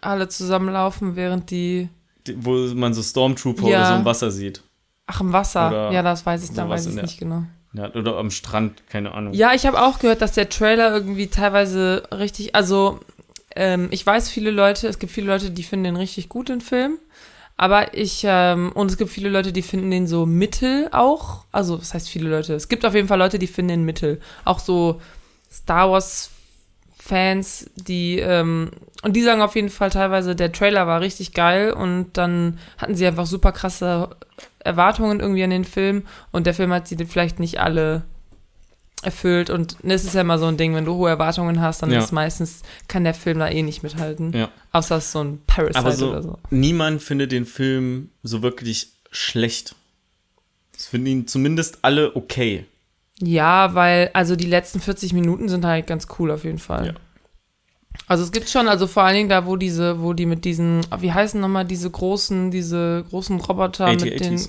alle 0.00 0.28
zusammenlaufen, 0.28 1.16
während 1.16 1.50
die. 1.50 1.88
Die- 2.26 2.36
Wo 2.44 2.52
man 2.74 2.94
so 2.94 3.02
Stormtrooper 3.02 3.68
Ja. 3.68 3.78
oder 3.80 3.86
so 3.88 3.94
im 3.94 4.04
Wasser 4.04 4.30
sieht. 4.30 4.62
Ach, 5.06 5.20
im 5.20 5.32
Wasser. 5.32 5.68
Oder 5.68 5.90
ja, 5.92 6.02
das 6.02 6.24
weiß 6.24 6.44
ich, 6.44 6.50
da 6.50 6.62
sowas 6.64 6.86
weiß 6.86 6.94
ich 6.94 7.02
nicht 7.02 7.18
genau. 7.18 7.44
Ja, 7.72 7.92
oder 7.94 8.16
am 8.16 8.30
Strand, 8.30 8.86
keine 8.88 9.12
Ahnung. 9.12 9.32
Ja, 9.32 9.54
ich 9.54 9.64
habe 9.66 9.80
auch 9.80 10.00
gehört, 10.00 10.22
dass 10.22 10.32
der 10.32 10.48
Trailer 10.48 10.92
irgendwie 10.92 11.28
teilweise 11.28 12.02
richtig, 12.12 12.54
also 12.54 13.00
ähm, 13.54 13.88
ich 13.90 14.04
weiß 14.04 14.28
viele 14.28 14.50
Leute, 14.50 14.88
es 14.88 14.98
gibt 14.98 15.12
viele 15.12 15.28
Leute, 15.28 15.50
die 15.50 15.62
finden 15.62 15.84
den 15.84 15.96
richtig 15.96 16.28
gut, 16.28 16.48
den 16.48 16.60
Film. 16.60 16.98
Aber 17.56 17.94
ich, 17.94 18.22
ähm, 18.24 18.72
und 18.72 18.90
es 18.90 18.96
gibt 18.96 19.10
viele 19.10 19.28
Leute, 19.28 19.52
die 19.52 19.62
finden 19.62 19.90
den 19.90 20.06
so 20.06 20.24
mittel 20.24 20.88
auch. 20.92 21.44
Also, 21.52 21.78
was 21.78 21.92
heißt 21.92 22.08
viele 22.08 22.30
Leute? 22.30 22.54
Es 22.54 22.68
gibt 22.68 22.86
auf 22.86 22.94
jeden 22.94 23.06
Fall 23.06 23.18
Leute, 23.18 23.38
die 23.38 23.46
finden 23.46 23.68
den 23.68 23.84
mittel. 23.84 24.20
Auch 24.46 24.60
so 24.60 25.00
Star 25.52 25.90
Wars 25.90 26.30
Fans, 27.10 27.68
die, 27.74 28.20
ähm, 28.20 28.70
und 29.02 29.16
die 29.16 29.22
sagen 29.22 29.42
auf 29.42 29.56
jeden 29.56 29.68
Fall 29.68 29.90
teilweise, 29.90 30.36
der 30.36 30.52
Trailer 30.52 30.86
war 30.86 31.00
richtig 31.00 31.32
geil 31.34 31.72
und 31.72 32.12
dann 32.12 32.58
hatten 32.78 32.94
sie 32.94 33.04
einfach 33.06 33.26
super 33.26 33.50
krasse 33.50 34.10
Erwartungen 34.60 35.18
irgendwie 35.18 35.42
an 35.42 35.50
den 35.50 35.64
Film 35.64 36.04
und 36.30 36.46
der 36.46 36.54
Film 36.54 36.72
hat 36.72 36.86
sie 36.86 36.96
vielleicht 37.04 37.40
nicht 37.40 37.58
alle 37.58 38.02
erfüllt 39.02 39.50
und 39.50 39.78
es 39.82 40.04
ist 40.04 40.14
ja 40.14 40.20
immer 40.20 40.38
so 40.38 40.46
ein 40.46 40.56
Ding, 40.56 40.74
wenn 40.74 40.84
du 40.84 40.94
hohe 40.94 41.08
Erwartungen 41.10 41.60
hast, 41.60 41.82
dann 41.82 41.90
Ja. 41.90 41.98
ist 41.98 42.12
meistens, 42.12 42.62
kann 42.86 43.02
der 43.02 43.14
Film 43.14 43.38
da 43.40 43.48
eh 43.48 43.62
nicht 43.62 43.82
mithalten. 43.82 44.32
Ja. 44.32 44.48
Außer 44.72 44.96
es 44.98 45.06
ist 45.06 45.12
so 45.12 45.24
ein 45.24 45.40
Parasite 45.48 45.78
Aber 45.78 45.92
so, 45.92 46.10
oder 46.10 46.22
so. 46.22 46.38
niemand 46.50 47.02
findet 47.02 47.32
den 47.32 47.46
Film 47.46 48.10
so 48.22 48.42
wirklich 48.42 48.92
schlecht. 49.10 49.74
Es 50.76 50.86
finden 50.86 51.06
ihn 51.08 51.26
zumindest 51.26 51.78
alle 51.82 52.14
okay. 52.14 52.66
Ja, 53.22 53.74
weil, 53.74 54.10
also 54.14 54.34
die 54.36 54.46
letzten 54.46 54.80
40 54.80 55.12
Minuten 55.12 55.48
sind 55.48 55.64
halt 55.64 55.86
ganz 55.86 56.06
cool 56.18 56.30
auf 56.30 56.44
jeden 56.44 56.58
Fall. 56.58 56.86
Ja. 56.88 56.92
Also 58.06 58.24
es 58.24 58.32
gibt 58.32 58.48
schon, 58.48 58.68
also 58.68 58.86
vor 58.86 59.02
allen 59.02 59.16
Dingen 59.16 59.28
da, 59.28 59.46
wo 59.46 59.56
diese, 59.56 60.00
wo 60.00 60.12
die 60.12 60.26
mit 60.26 60.44
diesen, 60.44 60.80
wie 61.00 61.12
heißen 61.12 61.40
nochmal 61.40 61.64
diese 61.66 61.90
großen, 61.90 62.50
diese 62.50 63.04
großen 63.10 63.38
Roboter 63.40 63.88
mit 63.92 64.20
den 64.20 64.40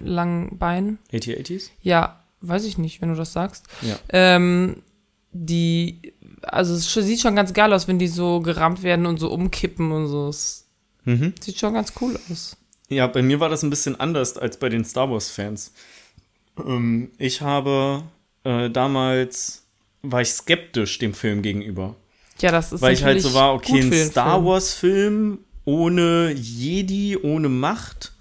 langen 0.00 0.58
Beinen? 0.58 0.98
80-80s? 1.12 1.70
Ja, 1.82 2.20
weiß 2.40 2.64
ich 2.64 2.78
nicht, 2.78 3.00
wenn 3.00 3.10
du 3.10 3.14
das 3.14 3.32
sagst. 3.32 3.66
Ja. 3.82 3.96
Ähm, 4.08 4.82
die, 5.32 6.14
also 6.42 6.74
es 6.74 6.92
sieht 6.92 7.20
schon 7.20 7.36
ganz 7.36 7.52
geil 7.52 7.72
aus, 7.72 7.86
wenn 7.86 7.98
die 7.98 8.08
so 8.08 8.40
gerammt 8.40 8.82
werden 8.82 9.06
und 9.06 9.18
so 9.18 9.30
umkippen 9.30 9.92
und 9.92 10.08
so. 10.08 10.28
Es 10.28 10.64
Mhm. 11.04 11.34
sieht 11.40 11.58
schon 11.58 11.74
ganz 11.74 11.92
cool 12.00 12.18
aus. 12.30 12.56
Ja, 12.88 13.06
bei 13.06 13.22
mir 13.22 13.38
war 13.38 13.48
das 13.48 13.62
ein 13.62 13.70
bisschen 13.70 13.98
anders 14.00 14.36
als 14.36 14.56
bei 14.58 14.68
den 14.68 14.84
Star 14.84 15.08
Wars-Fans. 15.10 15.72
Ähm, 16.66 17.10
ich 17.18 17.40
habe 17.42 18.02
äh, 18.46 18.70
damals, 18.70 19.66
war 20.02 20.20
ich 20.22 20.28
skeptisch 20.28 20.98
dem 20.98 21.14
Film 21.14 21.42
gegenüber. 21.42 21.96
Ja, 22.40 22.50
das 22.50 22.72
ist 22.72 22.82
Weil 22.82 22.94
ich 22.94 23.02
halt 23.02 23.20
so 23.20 23.34
war, 23.34 23.54
okay, 23.54 23.80
ein 23.80 23.92
Star 23.92 24.34
Film. 24.34 24.46
Wars-Film 24.46 25.38
ohne 25.64 26.32
Jedi, 26.32 27.16
ohne 27.20 27.48
Macht. 27.48 28.12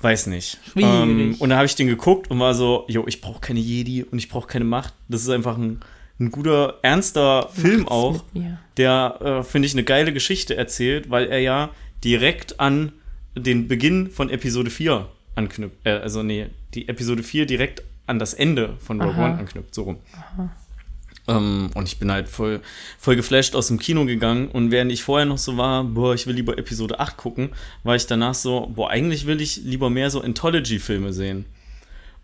Weiß 0.00 0.26
nicht. 0.26 0.58
Ähm, 0.76 1.36
und 1.38 1.48
da 1.48 1.56
habe 1.56 1.66
ich 1.66 1.76
den 1.76 1.86
geguckt 1.86 2.30
und 2.30 2.38
war 2.38 2.54
so, 2.54 2.84
jo, 2.88 3.04
ich 3.06 3.20
brauche 3.22 3.40
keine 3.40 3.60
Jedi 3.60 4.02
und 4.02 4.18
ich 4.18 4.28
brauche 4.28 4.46
keine 4.46 4.66
Macht. 4.66 4.92
Das 5.08 5.22
ist 5.22 5.30
einfach 5.30 5.56
ein, 5.56 5.80
ein 6.20 6.30
guter, 6.30 6.78
ernster 6.82 7.48
Film 7.54 7.80
Macht's 7.80 7.90
auch, 7.90 8.24
mit 8.34 8.44
mir. 8.44 8.58
der, 8.76 9.18
äh, 9.22 9.42
finde 9.42 9.66
ich, 9.66 9.72
eine 9.74 9.84
geile 9.84 10.12
Geschichte 10.12 10.56
erzählt, 10.56 11.08
weil 11.08 11.28
er 11.28 11.38
ja 11.38 11.70
direkt 12.02 12.60
an 12.60 12.92
den 13.34 13.66
Beginn 13.66 14.10
von 14.10 14.28
Episode 14.28 14.70
4 14.70 15.08
anknüpft. 15.36 15.78
Äh, 15.84 15.90
also, 15.92 16.22
nee, 16.22 16.48
die 16.74 16.88
Episode 16.88 17.22
4 17.22 17.46
direkt 17.46 17.82
an 18.06 18.18
das 18.18 18.34
Ende 18.34 18.74
von 18.78 19.00
Rogue 19.00 19.14
Aha. 19.14 19.24
One 19.30 19.38
anknüpft, 19.38 19.74
so 19.74 19.82
rum. 19.84 19.98
Ähm, 21.26 21.70
und 21.74 21.88
ich 21.88 21.98
bin 21.98 22.12
halt 22.12 22.28
voll, 22.28 22.60
voll 22.98 23.16
geflasht 23.16 23.54
aus 23.56 23.68
dem 23.68 23.78
Kino 23.78 24.04
gegangen. 24.04 24.48
Und 24.48 24.70
während 24.70 24.92
ich 24.92 25.02
vorher 25.02 25.24
noch 25.26 25.38
so 25.38 25.56
war, 25.56 25.82
boah, 25.84 26.14
ich 26.14 26.26
will 26.26 26.34
lieber 26.34 26.58
Episode 26.58 27.00
8 27.00 27.16
gucken, 27.16 27.50
war 27.82 27.96
ich 27.96 28.06
danach 28.06 28.34
so, 28.34 28.70
boah, 28.74 28.90
eigentlich 28.90 29.26
will 29.26 29.40
ich 29.40 29.56
lieber 29.56 29.88
mehr 29.88 30.10
so 30.10 30.20
Anthology-Filme 30.20 31.12
sehen. 31.14 31.46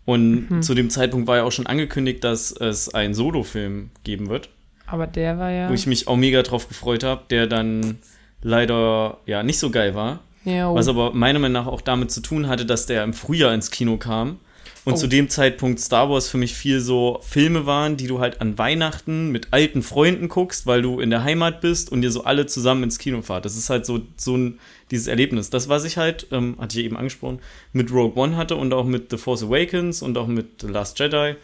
Und 0.05 0.49
Mhm. 0.51 0.61
zu 0.61 0.73
dem 0.75 0.89
Zeitpunkt 0.89 1.27
war 1.27 1.37
ja 1.37 1.43
auch 1.43 1.51
schon 1.51 1.65
angekündigt, 1.67 2.23
dass 2.23 2.51
es 2.51 2.93
einen 2.93 3.13
Solo-Film 3.13 3.89
geben 4.03 4.29
wird, 4.29 4.49
Aber 4.87 5.07
der 5.07 5.37
war 5.39 5.49
ja. 5.51 5.69
wo 5.69 5.73
ich 5.73 5.87
mich 5.87 6.07
auch 6.07 6.17
mega 6.17 6.41
drauf 6.43 6.67
gefreut 6.67 7.03
habe, 7.03 7.23
der 7.29 7.47
dann 7.47 7.97
leider 8.41 9.17
ja 9.25 9.41
nicht 9.43 9.59
so 9.59 9.69
geil 9.71 9.95
war. 9.95 10.19
ja, 10.43 10.73
Was 10.73 10.87
aber 10.87 11.13
meiner 11.13 11.39
Meinung 11.39 11.53
nach 11.63 11.67
auch 11.67 11.81
damit 11.81 12.11
zu 12.11 12.21
tun 12.21 12.47
hatte, 12.47 12.65
dass 12.65 12.87
der 12.87 13.03
im 13.03 13.13
Frühjahr 13.13 13.53
ins 13.53 13.69
Kino 13.71 13.97
kam. 13.97 14.39
Und 14.83 14.93
Oh. 14.93 14.95
zu 14.95 15.05
dem 15.07 15.29
Zeitpunkt 15.29 15.79
Star 15.79 16.09
Wars 16.09 16.27
für 16.27 16.37
mich 16.37 16.55
viel 16.55 16.79
so 16.79 17.19
Filme 17.21 17.67
waren, 17.67 17.97
die 17.97 18.07
du 18.07 18.19
halt 18.19 18.41
an 18.41 18.57
Weihnachten 18.57 19.29
mit 19.29 19.49
alten 19.51 19.83
Freunden 19.83 20.27
guckst, 20.27 20.65
weil 20.65 20.81
du 20.81 20.99
in 20.99 21.11
der 21.11 21.23
Heimat 21.23 21.61
bist 21.61 21.91
und 21.91 22.01
ihr 22.01 22.09
so 22.11 22.23
alle 22.23 22.47
zusammen 22.47 22.81
ins 22.83 22.97
Kino 22.97 23.21
fahrt. 23.21 23.45
Das 23.45 23.55
ist 23.55 23.69
halt 23.69 23.85
so, 23.85 23.99
so 24.17 24.35
ein, 24.35 24.59
dieses 24.89 25.05
Erlebnis. 25.05 25.51
Das, 25.51 25.69
was 25.69 25.85
ich 25.85 25.97
halt, 25.97 26.25
ähm, 26.31 26.55
hatte 26.59 26.79
ich 26.79 26.85
eben 26.85 26.97
angesprochen, 26.97 27.39
mit 27.73 27.91
Rogue 27.91 28.19
One 28.19 28.35
hatte 28.37 28.55
und 28.55 28.73
auch 28.73 28.85
mit 28.85 29.11
The 29.11 29.17
Force 29.17 29.43
Awakens 29.43 30.01
und 30.01 30.17
auch 30.17 30.25
mit 30.25 30.61
The 30.61 30.67
Last 30.67 30.97
Jedi. 30.97 31.35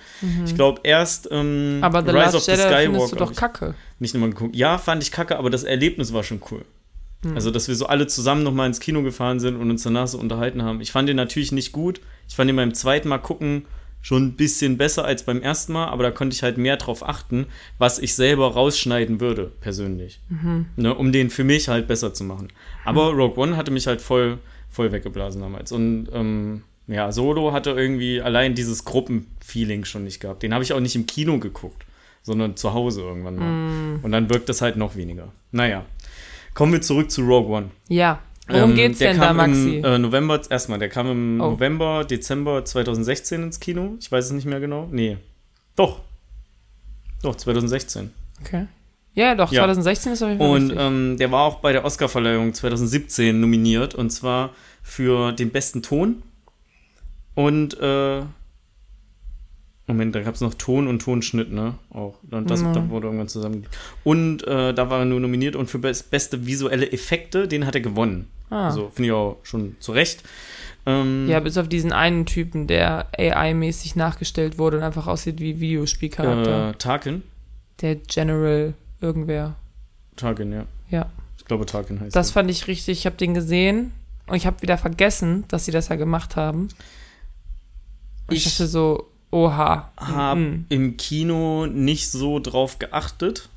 Ich 0.46 0.56
glaube, 0.56 0.82
erst 0.84 1.30
ähm, 1.32 1.78
Mhm. 1.78 1.84
aber 1.84 2.02
The 2.02 2.10
Rise 2.10 2.38
Last 2.38 2.48
Jedi 2.48 2.84
findest 2.86 3.12
du 3.12 3.16
doch 3.18 3.32
ich 3.32 3.38
kacke. 3.38 3.76
nicht 4.00 4.16
nochmal 4.16 4.32
geguckt. 4.32 4.56
Ja, 4.56 4.80
fand 4.80 5.04
ich 5.04 5.12
kacke, 5.12 5.38
aber 5.38 5.52
das 5.52 5.64
Erlebnis 5.64 6.12
war 6.12 6.24
schon 6.24 6.42
cool. 6.50 6.66
Hm. 7.24 7.36
Also, 7.36 7.52
dass 7.52 7.68
wir 7.68 7.76
so 7.76 7.86
alle 7.86 8.08
zusammen 8.08 8.42
nochmal 8.44 8.66
ins 8.68 8.80
Kino 8.80 9.04
gefahren 9.04 9.40
sind 9.40 9.58
und 9.58 9.70
uns 9.70 9.84
danach 9.84 10.08
so 10.08 10.18
unterhalten 10.18 10.64
haben. 10.64 10.82
Ich 10.82 10.92
fand 10.92 11.08
den 11.08 11.16
natürlich 11.18 11.52
nicht 11.52 11.72
gut. 11.72 12.02
Ich 12.28 12.36
fand 12.36 12.50
ihn 12.50 12.56
beim 12.56 12.74
zweiten 12.74 13.10
Mal 13.10 13.20
gucken 13.20 13.66
schon 14.08 14.24
ein 14.24 14.36
bisschen 14.38 14.78
besser 14.78 15.04
als 15.04 15.24
beim 15.24 15.42
ersten 15.42 15.74
Mal, 15.74 15.88
aber 15.88 16.04
da 16.04 16.12
konnte 16.12 16.34
ich 16.34 16.42
halt 16.42 16.58
mehr 16.58 16.78
drauf 16.78 17.08
achten, 17.08 17.48
was 17.78 18.00
ich 18.00 18.16
selber 18.16 18.54
rausschneiden 18.54 19.20
würde, 19.20 19.52
persönlich. 19.60 20.22
Mhm. 20.30 20.68
Ne, 20.78 20.96
um 20.96 21.12
den 21.12 21.30
für 21.30 21.44
mich 21.44 21.68
halt 21.68 21.88
besser 21.88 22.14
zu 22.14 22.24
machen. 22.24 22.48
Aber 22.86 23.12
Rogue 23.12 23.38
One 23.38 23.58
hatte 23.58 23.72
mich 23.72 23.86
halt 23.86 24.00
voll, 24.00 24.38
voll 24.70 24.94
weggeblasen 24.94 25.42
damals. 25.42 25.74
Und 25.74 26.08
ähm, 26.14 26.64
ja, 26.88 27.12
Solo 27.12 27.52
hatte 27.52 27.72
irgendwie 27.72 28.22
allein 28.22 28.56
dieses 28.56 28.86
Gruppenfeeling 28.86 29.84
schon 29.84 30.06
nicht 30.06 30.22
gehabt. 30.22 30.42
Den 30.42 30.54
habe 30.54 30.64
ich 30.64 30.72
auch 30.72 30.80
nicht 30.80 30.96
im 30.96 31.06
Kino 31.06 31.38
geguckt, 31.40 31.86
sondern 32.24 32.56
zu 32.56 32.74
Hause 32.74 33.02
irgendwann 33.02 33.36
mal. 33.36 33.52
Mhm. 33.52 34.00
Und 34.04 34.12
dann 34.14 34.30
wirkt 34.30 34.48
das 34.48 34.62
halt 34.62 34.78
noch 34.78 34.96
weniger. 34.96 35.34
Naja. 35.52 35.86
Kommen 36.54 36.72
wir 36.72 36.82
zurück 36.82 37.12
zu 37.12 37.24
Rogue 37.24 37.56
One. 37.56 37.72
Ja. 37.90 38.22
Worum 38.50 38.70
Ähm, 38.72 38.76
geht's 38.76 39.00
der 39.00 39.12
denn 39.12 39.22
da, 39.22 39.34
Maxi? 39.34 39.78
Im, 39.78 39.84
äh, 39.84 40.00
November, 40.00 40.42
erstmal, 40.50 40.80
der 40.80 40.90
kam 40.90 41.08
im 41.12 41.42
Oh. 41.42 41.52
November, 41.52 42.06
Dezember 42.06 42.64
2016 42.64 43.44
ins 43.44 43.60
Kino. 43.60 43.96
Ich 44.00 44.12
weiß 44.12 44.26
es 44.26 44.32
nicht 44.32 44.46
mehr 44.46 44.60
genau. 44.60 44.88
Nee. 44.92 45.18
Doch. 45.76 46.00
Doch, 47.24 47.36
2016. 47.36 48.12
okay. 48.42 48.68
Ja, 49.16 49.34
doch, 49.36 49.52
Ja. 49.52 49.62
2016 49.64 50.14
ist 50.14 50.22
auf 50.22 50.30
jeden 50.30 50.40
Fall 50.40 50.50
Und 50.50 50.74
ähm, 50.78 51.18
der 51.18 51.32
war 51.32 51.42
auch 51.44 51.56
bei 51.60 51.72
der 51.74 51.84
Oscarverleihung 51.84 52.54
2017 52.54 53.40
nominiert 53.40 53.96
und 53.96 54.12
zwar 54.12 54.52
für 54.84 55.32
den 55.34 55.50
besten 55.50 55.82
Ton 55.82 56.22
und 57.34 57.80
äh, 57.82 58.22
Moment, 59.88 60.14
da 60.16 60.22
gab 60.22 60.36
es 60.36 60.42
noch 60.42 60.54
Ton 60.54 60.88
und 60.88 61.02
Tonschnitt, 61.02 61.52
ne? 61.52 61.76
Auch. 61.92 62.16
Und 62.30 62.50
das, 62.52 62.62
Mhm. 62.62 62.74
da 62.74 62.90
wurde 62.90 63.08
irgendwann 63.08 63.30
zusammen. 63.30 63.66
Und 64.04 64.46
äh, 64.46 64.74
da 64.74 64.90
war 64.90 65.00
er 65.00 65.06
nur 65.06 65.22
nominiert 65.22 65.56
und 65.56 65.70
für 65.70 65.80
best, 65.80 66.12
beste 66.12 66.46
visuelle 66.46 66.92
Effekte, 66.92 67.48
den 67.48 67.66
hat 67.66 67.74
er 67.76 67.80
gewonnen. 67.82 68.28
Ah. 68.50 68.68
Also 68.68 68.90
finde 68.90 69.08
ich 69.10 69.14
auch 69.14 69.38
schon 69.44 69.76
zu 69.80 69.92
Recht. 69.92 70.24
Ähm, 70.86 71.28
Ja, 71.28 71.40
bis 71.40 71.58
auf 71.58 71.68
diesen 71.68 71.92
einen 71.92 72.26
Typen, 72.26 72.68
der 72.68 73.08
AI-mäßig 73.18 73.96
nachgestellt 73.96 74.58
wurde 74.58 74.78
und 74.78 74.84
einfach 74.84 75.08
aussieht 75.08 75.40
wie 75.40 75.60
Videospielcharakter. 75.60 76.70
äh, 76.70 76.74
Tarkin. 76.76 77.24
Der 77.82 77.96
General 77.96 78.74
irgendwer. 79.02 79.56
Tarkin, 80.16 80.52
ja. 80.54 80.66
Ja. 80.90 81.10
Ich 81.38 81.46
glaube, 81.46 81.66
Tarkin 81.66 82.00
heißt 82.00 82.16
Das 82.16 82.30
er. 82.30 82.34
fand 82.34 82.50
ich 82.50 82.68
richtig. 82.68 83.00
Ich 83.00 83.06
habe 83.06 83.18
den 83.18 83.34
gesehen 83.34 83.92
und 84.28 84.36
ich 84.36 84.46
habe 84.48 84.62
wieder 84.62 84.78
vergessen, 84.78 85.44
dass 85.50 85.66
sie 85.66 85.72
das 85.72 85.90
ja 85.90 85.96
gemacht 85.98 86.36
haben. 86.36 86.70
Und 88.28 88.36
ich, 88.36 88.46
Ich 88.46 88.54
dachte 88.54 88.68
so, 88.68 89.08
oha. 89.32 89.92
habe 89.98 90.40
Mhm. 90.40 90.66
im 90.70 90.98
Kino 90.98 91.66
nicht 91.68 92.10
so 92.12 92.40
drauf 92.40 92.80
geachtet. 92.80 93.50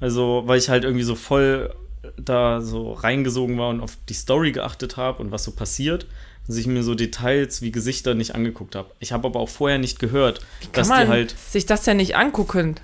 Also, 0.00 0.42
weil 0.46 0.58
ich 0.58 0.68
halt 0.70 0.84
irgendwie 0.84 1.04
so 1.04 1.14
voll 1.14 1.74
da 2.16 2.60
so 2.60 2.92
reingesogen 2.92 3.58
war 3.58 3.68
und 3.68 3.80
auf 3.80 3.96
die 4.08 4.14
Story 4.14 4.52
geachtet 4.52 4.96
habe 4.96 5.22
und 5.22 5.30
was 5.32 5.44
so 5.44 5.52
passiert, 5.52 6.06
dass 6.46 6.56
ich 6.56 6.66
mir 6.66 6.82
so 6.82 6.94
Details 6.94 7.62
wie 7.62 7.70
Gesichter 7.70 8.14
nicht 8.14 8.34
angeguckt 8.34 8.74
habe. 8.74 8.90
Ich 8.98 9.12
habe 9.12 9.28
aber 9.28 9.40
auch 9.40 9.48
vorher 9.48 9.78
nicht 9.78 9.98
gehört, 9.98 10.40
dass 10.72 10.88
man 10.88 11.06
die 11.06 11.08
halt, 11.08 11.34
sich 11.38 11.66
das 11.66 11.86
ja 11.86 11.94
nicht 11.94 12.16
angucken. 12.16 12.76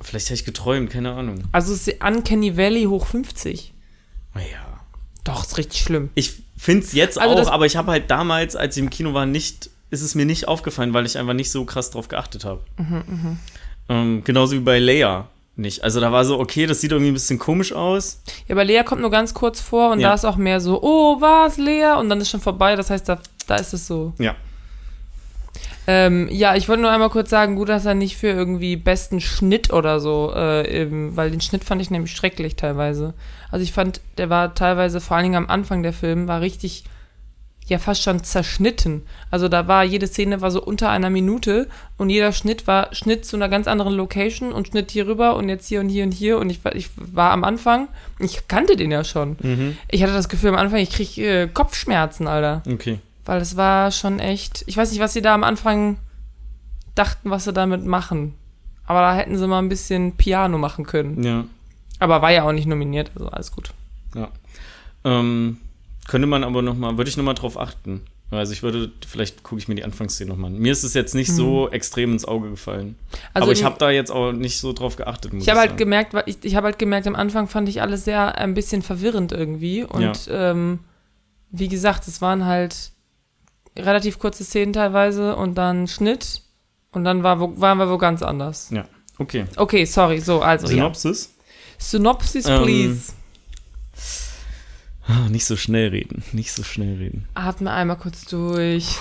vielleicht 0.00 0.26
habe 0.26 0.34
ich 0.34 0.44
geträumt, 0.44 0.90
keine 0.90 1.12
Ahnung. 1.12 1.44
Also 1.52 1.72
es 1.72 1.88
ist 1.88 2.04
Uncanny 2.04 2.56
Valley 2.56 2.84
hoch 2.84 3.06
50. 3.06 3.72
Naja. 4.34 4.80
Doch, 5.24 5.44
ist 5.44 5.56
richtig 5.56 5.80
schlimm. 5.82 6.10
Ich 6.14 6.42
finde 6.56 6.84
es 6.84 6.92
jetzt 6.92 7.18
Also 7.18 7.48
auch, 7.48 7.52
aber 7.52 7.66
ich 7.66 7.76
habe 7.76 7.92
halt 7.92 8.10
damals, 8.10 8.56
als 8.56 8.76
ich 8.76 8.82
im 8.82 8.90
Kino 8.90 9.14
war, 9.14 9.24
nicht, 9.24 9.70
ist 9.90 10.02
es 10.02 10.14
mir 10.14 10.26
nicht 10.26 10.48
aufgefallen, 10.48 10.92
weil 10.92 11.06
ich 11.06 11.16
einfach 11.16 11.34
nicht 11.34 11.52
so 11.52 11.64
krass 11.64 11.90
drauf 11.90 12.08
geachtet 12.08 12.44
habe. 12.44 12.62
Mhm, 12.76 13.38
ähm, 13.88 14.24
genauso 14.24 14.56
wie 14.56 14.60
bei 14.60 14.78
Leia 14.80 15.28
nicht. 15.62 15.82
Also 15.82 16.00
da 16.00 16.12
war 16.12 16.24
so, 16.26 16.38
okay, 16.38 16.66
das 16.66 16.80
sieht 16.82 16.92
irgendwie 16.92 17.10
ein 17.10 17.14
bisschen 17.14 17.38
komisch 17.38 17.72
aus. 17.72 18.20
Ja, 18.46 18.54
aber 18.54 18.64
Lea 18.64 18.82
kommt 18.84 19.00
nur 19.00 19.10
ganz 19.10 19.32
kurz 19.32 19.60
vor 19.62 19.92
und 19.92 20.00
Ja. 20.00 20.08
da 20.08 20.14
ist 20.14 20.26
auch 20.26 20.36
mehr 20.36 20.60
so, 20.60 20.82
oh, 20.82 21.20
was, 21.20 21.56
Lea? 21.56 21.94
Und 21.98 22.10
dann 22.10 22.20
ist 22.20 22.28
schon 22.28 22.40
vorbei. 22.40 22.76
Das 22.76 22.90
heißt, 22.90 23.08
da, 23.08 23.18
da 23.46 23.56
ist 23.56 23.72
es 23.72 23.86
so. 23.86 24.12
Ja. 24.18 24.34
Ähm, 25.86 26.28
ja, 26.30 26.54
ich 26.54 26.68
wollte 26.68 26.82
nur 26.82 26.92
einmal 26.92 27.10
kurz 27.10 27.28
sagen, 27.30 27.56
gut, 27.56 27.68
dass 27.68 27.84
er 27.86 27.94
nicht 27.94 28.16
für 28.16 28.28
irgendwie 28.28 28.76
besten 28.76 29.20
Schnitt 29.20 29.72
oder 29.72 29.98
so, 29.98 30.32
äh, 30.34 30.82
eben, 30.82 31.16
weil 31.16 31.30
den 31.32 31.40
Schnitt 31.40 31.64
fand 31.64 31.82
ich 31.82 31.90
nämlich 31.90 32.12
schrecklich 32.12 32.54
teilweise. 32.54 33.14
Also 33.50 33.64
ich 33.64 33.72
fand, 33.72 34.00
der 34.16 34.30
war 34.30 34.54
teilweise, 34.54 35.00
vor 35.00 35.16
allen 35.16 35.24
Dingen 35.24 35.34
am 35.36 35.48
Anfang 35.50 35.82
der 35.82 35.92
Film, 35.92 36.28
war 36.28 36.40
richtig, 36.40 36.84
ja, 37.66 37.78
fast 37.78 38.02
schon 38.02 38.22
zerschnitten. 38.24 39.02
Also 39.30 39.48
da 39.48 39.68
war, 39.68 39.84
jede 39.84 40.06
Szene 40.06 40.40
war 40.40 40.50
so 40.50 40.62
unter 40.62 40.90
einer 40.90 41.10
Minute 41.10 41.68
und 41.96 42.10
jeder 42.10 42.32
Schnitt 42.32 42.66
war 42.66 42.94
Schnitt 42.94 43.24
zu 43.24 43.36
einer 43.36 43.48
ganz 43.48 43.66
anderen 43.68 43.94
Location 43.94 44.52
und 44.52 44.68
Schnitt 44.68 44.90
hier 44.90 45.06
rüber 45.06 45.36
und 45.36 45.48
jetzt 45.48 45.68
hier 45.68 45.80
und 45.80 45.88
hier 45.88 46.04
und 46.04 46.12
hier 46.12 46.38
und 46.38 46.50
ich, 46.50 46.64
war- 46.64 46.74
ich 46.74 46.90
war 46.96 47.30
am 47.30 47.44
Anfang, 47.44 47.88
ich 48.18 48.48
kannte 48.48 48.76
den 48.76 48.90
ja 48.90 49.04
schon. 49.04 49.36
Mhm. 49.40 49.76
Ich 49.90 50.02
hatte 50.02 50.12
das 50.12 50.28
Gefühl 50.28 50.50
am 50.50 50.56
Anfang, 50.56 50.80
ich 50.80 50.90
krieg 50.90 51.16
äh, 51.18 51.46
Kopfschmerzen, 51.48 52.26
Alter. 52.26 52.62
Okay. 52.70 52.98
Weil 53.24 53.40
es 53.40 53.56
war 53.56 53.92
schon 53.92 54.18
echt. 54.18 54.64
Ich 54.66 54.76
weiß 54.76 54.90
nicht, 54.90 55.00
was 55.00 55.12
sie 55.12 55.22
da 55.22 55.32
am 55.32 55.44
Anfang 55.44 55.98
dachten, 56.96 57.30
was 57.30 57.44
sie 57.44 57.52
damit 57.52 57.86
machen. 57.86 58.34
Aber 58.84 59.00
da 59.00 59.14
hätten 59.14 59.38
sie 59.38 59.46
mal 59.46 59.60
ein 59.60 59.68
bisschen 59.68 60.16
Piano 60.16 60.58
machen 60.58 60.84
können. 60.84 61.22
Ja. 61.22 61.44
Aber 62.00 62.20
war 62.20 62.32
ja 62.32 62.42
auch 62.42 62.52
nicht 62.52 62.66
nominiert, 62.66 63.12
also 63.14 63.28
alles 63.28 63.52
gut. 63.52 63.72
Ja. 64.16 64.28
Ähm, 65.04 65.58
könnte 66.08 66.26
man 66.26 66.44
aber 66.44 66.62
noch 66.62 66.76
mal, 66.76 66.96
würde 66.96 67.08
ich 67.08 67.16
noch 67.16 67.24
mal 67.24 67.34
drauf 67.34 67.58
achten. 67.58 68.02
Also 68.30 68.54
ich 68.54 68.62
würde, 68.62 68.90
vielleicht 69.06 69.42
gucke 69.42 69.58
ich 69.58 69.68
mir 69.68 69.74
die 69.74 69.84
Anfangsszene 69.84 70.30
noch 70.30 70.38
mal 70.38 70.46
an. 70.46 70.58
Mir 70.58 70.72
ist 70.72 70.84
es 70.84 70.94
jetzt 70.94 71.14
nicht 71.14 71.30
so 71.30 71.68
extrem 71.68 72.12
ins 72.12 72.24
Auge 72.24 72.48
gefallen. 72.50 72.88
Mhm. 72.88 72.94
Also 73.34 73.44
aber 73.44 73.52
ich 73.52 73.64
habe 73.64 73.76
da 73.78 73.90
jetzt 73.90 74.10
auch 74.10 74.32
nicht 74.32 74.58
so 74.58 74.72
drauf 74.72 74.96
geachtet. 74.96 75.34
Ich 75.34 75.48
habe 75.50 75.60
halt 75.60 75.76
gemerkt, 75.76 76.14
ich, 76.26 76.38
ich 76.42 76.56
habe 76.56 76.66
halt 76.66 76.78
gemerkt, 76.78 77.06
am 77.06 77.14
Anfang 77.14 77.46
fand 77.46 77.68
ich 77.68 77.82
alles 77.82 78.04
sehr 78.04 78.38
ein 78.38 78.54
bisschen 78.54 78.80
verwirrend 78.80 79.32
irgendwie. 79.32 79.84
Und 79.84 80.28
ähm, 80.30 80.80
wie 81.50 81.68
gesagt, 81.68 82.08
es 82.08 82.22
waren 82.22 82.46
halt 82.46 82.92
relativ 83.76 84.18
kurze 84.18 84.44
Szenen 84.44 84.72
teilweise 84.72 85.36
und 85.36 85.56
dann 85.56 85.86
Schnitt 85.86 86.42
und 86.92 87.04
dann 87.04 87.22
war, 87.22 87.38
wo, 87.40 87.60
waren 87.60 87.78
wir 87.78 87.90
wo 87.90 87.98
ganz 87.98 88.22
anders. 88.22 88.70
Ja. 88.70 88.86
Okay. 89.18 89.44
Okay, 89.56 89.84
sorry, 89.84 90.20
so, 90.20 90.40
also 90.40 90.66
ja. 90.66 90.72
Synopsis? 90.72 91.34
Synopsis, 91.78 92.46
Ähm, 92.46 92.62
please. 92.62 93.12
Ah, 93.12 93.21
Nicht 95.30 95.44
so 95.44 95.56
schnell 95.56 95.88
reden. 95.88 96.22
Nicht 96.32 96.52
so 96.52 96.62
schnell 96.62 96.96
reden. 96.96 97.28
Atme 97.34 97.72
einmal 97.72 97.98
kurz 97.98 98.24
durch. 98.24 98.86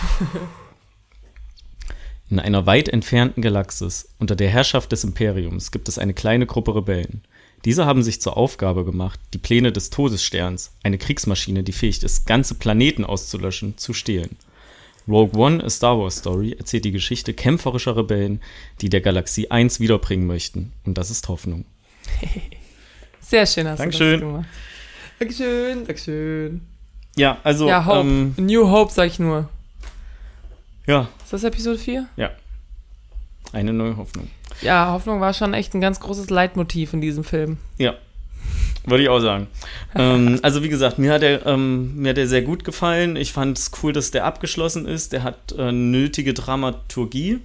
In 2.29 2.39
einer 2.39 2.65
weit 2.65 2.87
entfernten 2.87 3.41
Galaxis 3.41 4.07
unter 4.17 4.37
der 4.37 4.49
Herrschaft 4.49 4.93
des 4.93 5.03
Imperiums 5.03 5.71
gibt 5.71 5.89
es 5.89 5.99
eine 5.99 6.13
kleine 6.13 6.45
Gruppe 6.45 6.73
Rebellen. 6.73 7.23
Diese 7.65 7.85
haben 7.85 8.03
sich 8.03 8.21
zur 8.21 8.37
Aufgabe 8.37 8.85
gemacht, 8.85 9.19
die 9.33 9.37
Pläne 9.37 9.73
des 9.73 9.89
Todessterns, 9.89 10.71
eine 10.81 10.97
Kriegsmaschine, 10.97 11.63
die 11.63 11.73
fähig 11.73 12.01
ist, 12.01 12.25
ganze 12.25 12.55
Planeten 12.55 13.03
auszulöschen, 13.03 13.77
zu 13.77 13.93
stehlen. 13.93 14.37
Rogue 15.07 15.37
One, 15.37 15.63
a 15.63 15.69
Star 15.69 15.99
Wars 15.99 16.19
Story, 16.19 16.55
erzählt 16.57 16.85
die 16.85 16.91
Geschichte 16.91 17.33
kämpferischer 17.33 17.97
Rebellen, 17.97 18.41
die 18.79 18.89
der 18.89 19.01
Galaxie 19.01 19.51
eins 19.51 19.79
wiederbringen 19.79 20.25
möchten. 20.25 20.71
Und 20.85 20.97
das 20.97 21.11
ist 21.11 21.27
Hoffnung. 21.27 21.65
Sehr 23.19 23.45
schön 23.45 23.67
hast 23.67 23.79
Dankeschön. 23.79 24.21
du 24.21 24.25
das 24.25 24.31
gemacht. 24.31 24.47
Dankeschön, 25.21 25.85
Dankeschön. 25.85 26.61
Ja, 27.15 27.37
also, 27.43 27.67
Ja, 27.67 27.85
Hope. 27.85 27.99
ähm, 27.99 28.33
New 28.37 28.67
Hope, 28.71 28.91
sag 28.91 29.05
ich 29.05 29.19
nur. 29.19 29.47
ja, 30.87 31.09
Ist 31.23 31.31
das 31.31 31.43
Episode 31.43 31.77
4? 31.77 32.07
eine 33.53 33.71
neue 33.71 33.97
Hoffnung. 33.97 34.29
Ja, 34.63 34.91
Hoffnung 34.93 35.21
war 35.21 35.35
schon 35.35 35.53
echt 35.53 35.75
ein 35.75 35.81
ganz 35.81 35.99
großes 35.99 36.31
Leitmotiv 36.31 36.93
in 36.93 37.01
diesem 37.01 37.23
Film. 37.23 37.57
Ja, 37.77 37.93
würde 38.85 39.03
ich 39.03 39.09
auch 39.09 39.19
sagen. 39.19 39.45
ähm, 39.95 40.39
also 40.41 40.63
wie 40.63 40.69
gesagt, 40.69 40.97
mir 40.97 41.13
hat 41.13 41.21
er 41.21 41.45
ähm, 41.45 41.97
mir 41.97 42.09
hat 42.09 42.17
er 42.17 42.27
sehr 42.27 42.41
gut 42.41 42.63
gefallen. 42.63 43.15
Ich 43.15 43.31
fand 43.31 43.59
es 43.59 43.69
cool, 43.83 43.93
dass 43.93 44.09
der 44.09 44.25
abgeschlossen 44.25 44.87
ist. 44.87 45.13
Der 45.13 45.21
hat 45.21 45.51
äh, 45.55 45.71
nötige 45.71 46.33
Dramaturgie 46.33 47.41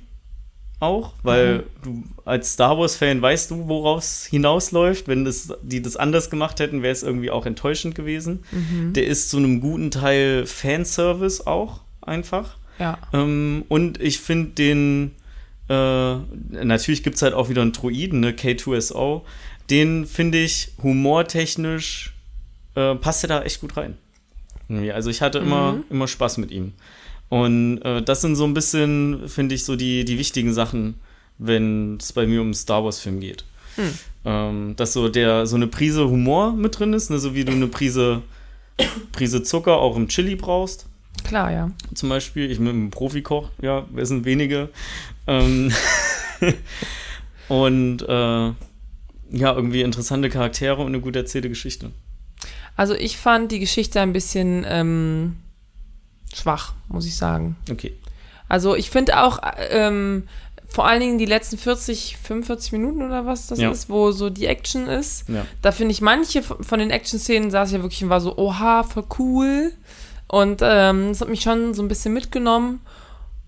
auch, 0.78 1.14
weil 1.22 1.64
du 1.82 2.04
als 2.24 2.52
Star 2.52 2.78
Wars 2.78 2.96
Fan 2.96 3.22
weißt 3.22 3.50
du, 3.50 3.68
worauf 3.68 4.02
es 4.02 4.26
hinausläuft. 4.26 5.08
Wenn 5.08 5.24
das, 5.24 5.52
die 5.62 5.80
das 5.80 5.96
anders 5.96 6.28
gemacht 6.28 6.60
hätten, 6.60 6.82
wäre 6.82 6.92
es 6.92 7.02
irgendwie 7.02 7.30
auch 7.30 7.46
enttäuschend 7.46 7.94
gewesen. 7.94 8.44
Der 8.92 9.06
ist 9.06 9.30
zu 9.30 9.38
einem 9.38 9.60
guten 9.60 9.90
Teil 9.90 10.44
Fanservice 10.44 11.46
auch 11.46 11.80
einfach. 12.02 12.56
Ja. 12.78 12.98
Ähm, 13.12 13.64
und 13.68 14.00
ich 14.02 14.20
finde 14.20 14.50
den, 14.50 15.12
äh, 15.68 16.16
natürlich 16.64 17.02
gibt 17.02 17.16
es 17.16 17.22
halt 17.22 17.32
auch 17.32 17.48
wieder 17.48 17.62
einen 17.62 17.72
Druiden, 17.72 18.20
ne, 18.20 18.32
K2SO. 18.32 19.22
Den 19.70 20.06
finde 20.06 20.38
ich 20.42 20.72
humortechnisch, 20.82 22.14
äh, 22.74 22.94
passt 22.96 23.24
er 23.24 23.28
da 23.28 23.42
echt 23.42 23.60
gut 23.60 23.76
rein. 23.76 23.96
Also 24.92 25.10
ich 25.10 25.22
hatte 25.22 25.38
immer, 25.38 25.78
immer 25.90 26.08
Spaß 26.08 26.38
mit 26.38 26.50
ihm. 26.50 26.72
Und 27.28 27.82
äh, 27.82 28.02
das 28.02 28.20
sind 28.20 28.36
so 28.36 28.44
ein 28.44 28.54
bisschen, 28.54 29.28
finde 29.28 29.54
ich, 29.54 29.64
so 29.64 29.76
die, 29.76 30.04
die 30.04 30.18
wichtigen 30.18 30.52
Sachen, 30.52 30.94
wenn 31.38 31.96
es 31.96 32.12
bei 32.12 32.26
mir 32.26 32.40
um 32.40 32.48
einen 32.48 32.54
Star 32.54 32.84
Wars-Film 32.84 33.20
geht. 33.20 33.44
Ähm, 34.24 34.74
dass 34.76 34.94
so 34.94 35.08
der 35.08 35.46
so 35.46 35.56
eine 35.56 35.66
Prise 35.66 36.08
Humor 36.08 36.52
mit 36.52 36.78
drin 36.78 36.94
ist, 36.94 37.10
ne, 37.10 37.18
so 37.18 37.34
wie 37.34 37.44
du 37.44 37.52
eine 37.52 37.66
Prise, 37.66 38.22
Prise 39.12 39.42
Zucker 39.42 39.76
auch 39.76 39.96
im 39.96 40.08
Chili 40.08 40.34
brauchst 40.34 40.86
Klar, 41.24 41.50
ja. 41.50 41.70
zum 41.94 42.08
Beispiel. 42.08 42.50
Ich 42.50 42.58
bin 42.58 42.86
ein 42.86 42.90
Profikoch, 42.90 43.50
ja, 43.60 43.84
wir 43.90 44.06
sind 44.06 44.24
wenige. 44.24 44.68
Ähm 45.26 45.72
und 47.48 48.02
äh, 48.02 48.06
ja, 48.06 48.54
irgendwie 49.54 49.82
interessante 49.82 50.28
Charaktere 50.28 50.80
und 50.80 50.88
eine 50.88 51.00
gut 51.00 51.16
erzählte 51.16 51.48
Geschichte. 51.48 51.90
Also 52.76 52.94
ich 52.94 53.16
fand 53.16 53.50
die 53.50 53.58
Geschichte 53.58 54.00
ein 54.00 54.12
bisschen 54.12 54.64
ähm, 54.68 55.36
schwach, 56.34 56.72
muss 56.88 57.06
ich 57.06 57.16
sagen. 57.16 57.56
Okay. 57.70 57.94
Also 58.48 58.74
ich 58.76 58.90
finde 58.90 59.22
auch 59.22 59.40
ähm, 59.70 60.24
vor 60.68 60.86
allen 60.86 61.00
Dingen 61.00 61.18
die 61.18 61.24
letzten 61.26 61.58
40, 61.58 62.16
45 62.22 62.72
Minuten 62.72 63.02
oder 63.02 63.26
was 63.26 63.46
das 63.46 63.58
Ja. 63.58 63.70
ist, 63.70 63.88
wo 63.88 64.10
so 64.12 64.30
die 64.30 64.46
Action 64.46 64.86
ist. 64.88 65.28
Ja. 65.28 65.46
Da 65.62 65.72
finde 65.72 65.92
ich 65.92 66.00
manche 66.00 66.42
von 66.42 66.78
den 66.78 66.90
Action-Szenen 66.90 67.50
saß 67.50 67.72
ja 67.72 67.82
wirklich 67.82 68.02
und 68.04 68.10
war 68.10 68.20
so, 68.20 68.36
oha, 68.36 68.82
voll 68.82 69.04
cool. 69.18 69.72
Und 70.28 70.60
ähm, 70.62 71.08
das 71.08 71.20
hat 71.20 71.28
mich 71.28 71.42
schon 71.42 71.72
so 71.74 71.82
ein 71.82 71.88
bisschen 71.88 72.12
mitgenommen. 72.12 72.80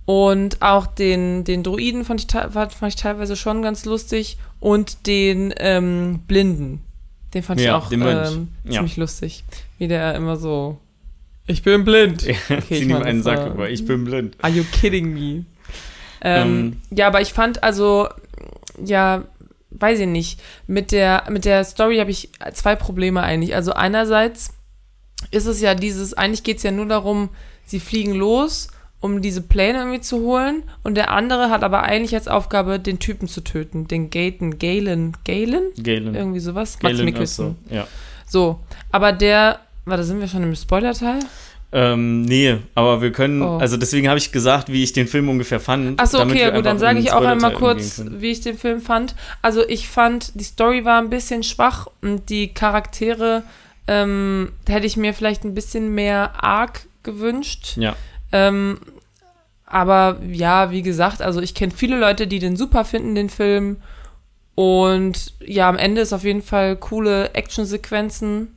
Und 0.05 0.63
auch 0.63 0.87
den, 0.87 1.45
den 1.45 1.63
Druiden 1.63 2.05
fand 2.05 2.21
ich, 2.25 2.31
fand 2.33 2.73
ich 2.87 2.97
teilweise 2.97 3.37
schon 3.37 3.63
ganz 3.63 3.85
lustig. 3.85 4.39
Und 4.59 5.07
den 5.07 5.53
ähm, 5.59 6.21
Blinden. 6.27 6.83
Den 7.35 7.43
fand 7.43 7.61
Ja, 7.61 7.77
ich 7.79 7.85
auch 7.85 7.93
ähm, 7.93 8.49
ziemlich 8.69 8.97
lustig. 8.97 9.45
Wie 9.77 9.87
der 9.89 10.15
immer 10.15 10.37
so, 10.37 10.79
ich 11.49 11.63
bin 11.63 11.85
blind. 11.85 12.23
Okay, 12.51 12.59
ich 12.71 12.79
Zieh 12.79 12.85
ihm 12.85 12.95
einen 12.97 13.23
Sack 13.23 13.39
war- 13.39 13.47
über. 13.55 13.71
Ich 13.71 13.85
bin 13.85 14.05
blind. 14.05 14.37
Are 14.43 14.53
you 14.53 14.65
kidding 14.73 15.13
me? 15.13 15.45
Ähm, 16.21 16.47
Ähm. 16.47 16.77
ja, 16.91 17.07
aber 17.09 17.21
ich 17.21 17.33
fand 17.33 17.63
also, 17.63 18.09
ja, 18.85 19.25
weiß 19.71 20.01
ich 20.01 20.07
nicht, 20.07 20.41
mit 20.67 20.93
der, 20.93 21.25
mit 21.31 21.45
der 21.45 21.65
Story 21.65 21.99
habe 21.99 22.11
ich 22.11 22.31
zwei 22.55 22.75
Probleme 22.77 23.23
eigentlich. 23.23 23.55
Also 23.55 23.73
einerseits 23.73 24.51
ist 25.31 25.47
es 25.47 25.61
ja 25.61 25.75
dieses, 25.75 26.15
eigentlich 26.15 26.43
geht 26.45 26.59
es 26.59 26.63
ja 26.63 26.71
nur 26.71 26.87
darum, 26.87 27.29
sie 27.65 27.81
fliegen 27.81 28.15
los 28.15 28.69
um 29.01 29.23
diese 29.23 29.43
Pläne 29.43 29.79
irgendwie 29.79 30.01
zu 30.01 30.19
holen. 30.23 30.65
Und 30.83 30.97
der 30.97 31.13
andere 31.13 31.51
hat 31.51 31.63
aber 31.63 31.85
eigentlich 31.85 32.15
als 32.17 32.27
Aufgabe, 32.27 32.81
den 32.81 32.99
Typen 32.99 33.29
zu 33.29 33.43
töten. 33.43 33.87
Den 33.87 34.11
Gaten, 34.11 34.59
Galen, 34.59 35.17
Galen? 35.25 35.71
Galen. 35.81 36.17
Irgendwie 36.17 36.41
sowas. 36.41 36.79
Max 36.83 36.95
Galen, 36.95 37.05
Mikkelsen. 37.05 37.57
ach 37.65 37.69
so, 37.71 37.75
ja. 37.77 37.87
So, 38.27 38.59
aber 38.91 39.13
der, 39.13 39.61
warte, 39.89 40.05
sind 40.05 40.21
wir 40.21 40.29
schon 40.29 40.43
im 40.43 40.55
Spoiler-Teil? 40.55 41.21
Ähm, 41.71 42.23
nee, 42.23 42.57
aber 42.75 43.03
wir 43.03 43.13
können, 43.13 43.43
Oh. 43.43 43.59
also 43.59 43.77
deswegen 43.77 44.09
habe 44.09 44.17
ich 44.17 44.33
gesagt, 44.33 44.73
wie 44.73 44.83
ich 44.83 44.95
den 44.95 45.07
Film 45.07 45.29
ungefähr 45.29 45.61
fand. 45.61 46.01
Achso, 46.01 46.23
okay, 46.23 46.41
ja 46.41 46.51
gut, 46.51 46.65
dann 46.65 46.79
sage 46.79 46.99
ich 46.99 47.13
auch 47.13 47.23
einmal 47.25 47.53
kurz, 47.53 48.03
wie 48.09 48.31
ich 48.31 48.41
den 48.41 48.57
Film 48.57 48.81
fand. 48.81 49.15
Also 49.43 49.69
ich 49.69 49.87
fand, 49.89 50.33
die 50.41 50.45
Story 50.45 50.87
war 50.87 50.99
ein 50.99 51.11
bisschen 51.11 51.43
schwach 51.43 51.87
und 52.01 52.31
die 52.31 52.55
Charaktere 52.55 53.43
ähm, 53.87 54.53
hätte 54.67 54.87
ich 54.87 54.97
mir 54.97 55.13
vielleicht 55.13 55.45
ein 55.45 55.53
bisschen 55.55 55.95
mehr 55.95 56.43
Arc 56.43 56.87
gewünscht. 57.03 57.77
Ja, 57.77 57.95
Ähm, 58.33 58.79
aber 59.67 60.19
ja, 60.31 60.71
wie 60.71 60.81
gesagt, 60.83 61.21
also 61.21 61.43
ich 61.43 61.55
kenne 61.55 61.73
viele 61.77 61.99
Leute, 61.99 62.27
die 62.27 62.39
den 62.39 62.57
super 62.57 62.87
finden, 62.87 63.15
den 63.15 63.29
Film. 63.29 63.77
Und 64.55 65.35
ja, 65.45 65.69
am 65.69 65.77
Ende 65.77 66.01
ist 66.01 66.13
auf 66.13 66.25
jeden 66.25 66.43
Fall 66.43 66.77
coole 66.77 67.35
Actionsequenzen. 67.35 68.49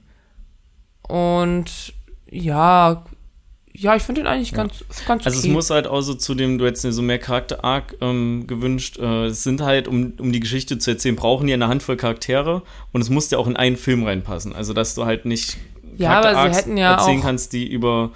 Und 1.12 1.94
ja, 2.30 3.04
ja, 3.74 3.96
ich 3.96 4.04
finde 4.04 4.22
den 4.22 4.28
eigentlich 4.28 4.52
Ja. 4.52 4.58
ganz, 4.58 4.84
ganz 5.06 5.26
also 5.26 5.40
okay. 5.40 5.48
es 5.48 5.54
muss 5.54 5.70
halt 5.70 5.88
auch 5.88 6.02
so 6.02 6.14
zu 6.14 6.36
dem, 6.36 6.58
du 6.58 6.66
hättest 6.66 6.86
dir 6.86 6.94
so 6.94 7.02
mehr 7.02 7.20
Charakter-Arc 7.20 7.96
ähm, 8.00 8.46
gewünscht. 8.48 8.98
Äh, 8.98 9.26
es 9.26 9.44
sind 9.44 9.62
halt, 9.62 9.90
um, 9.90 10.14
um 10.20 10.32
die 10.32 10.40
Geschichte 10.40 10.78
zu 10.78 10.92
erzählen, 10.92 11.18
brauchen 11.18 11.48
die 11.48 11.54
eine 11.54 11.68
Handvoll 11.68 11.98
Charaktere 11.98 12.62
und 12.94 13.02
es 13.02 13.10
muss 13.10 13.30
ja 13.30 13.38
auch 13.38 13.48
in 13.48 13.58
einen 13.58 13.76
Film 13.76 14.04
reinpassen. 14.04 14.56
Also 14.56 14.74
dass 14.74 14.96
du 14.96 15.06
halt 15.06 15.26
nicht 15.26 15.58
Ja, 15.98 16.20
aber 16.20 16.30
sie 16.30 16.34
Charakter-Arcs 16.36 16.58
hätten 16.58 16.78
ja 16.78 16.94
erzählen 16.94 17.22
kannst, 17.22 17.52
die 17.52 17.70
über 17.70 18.12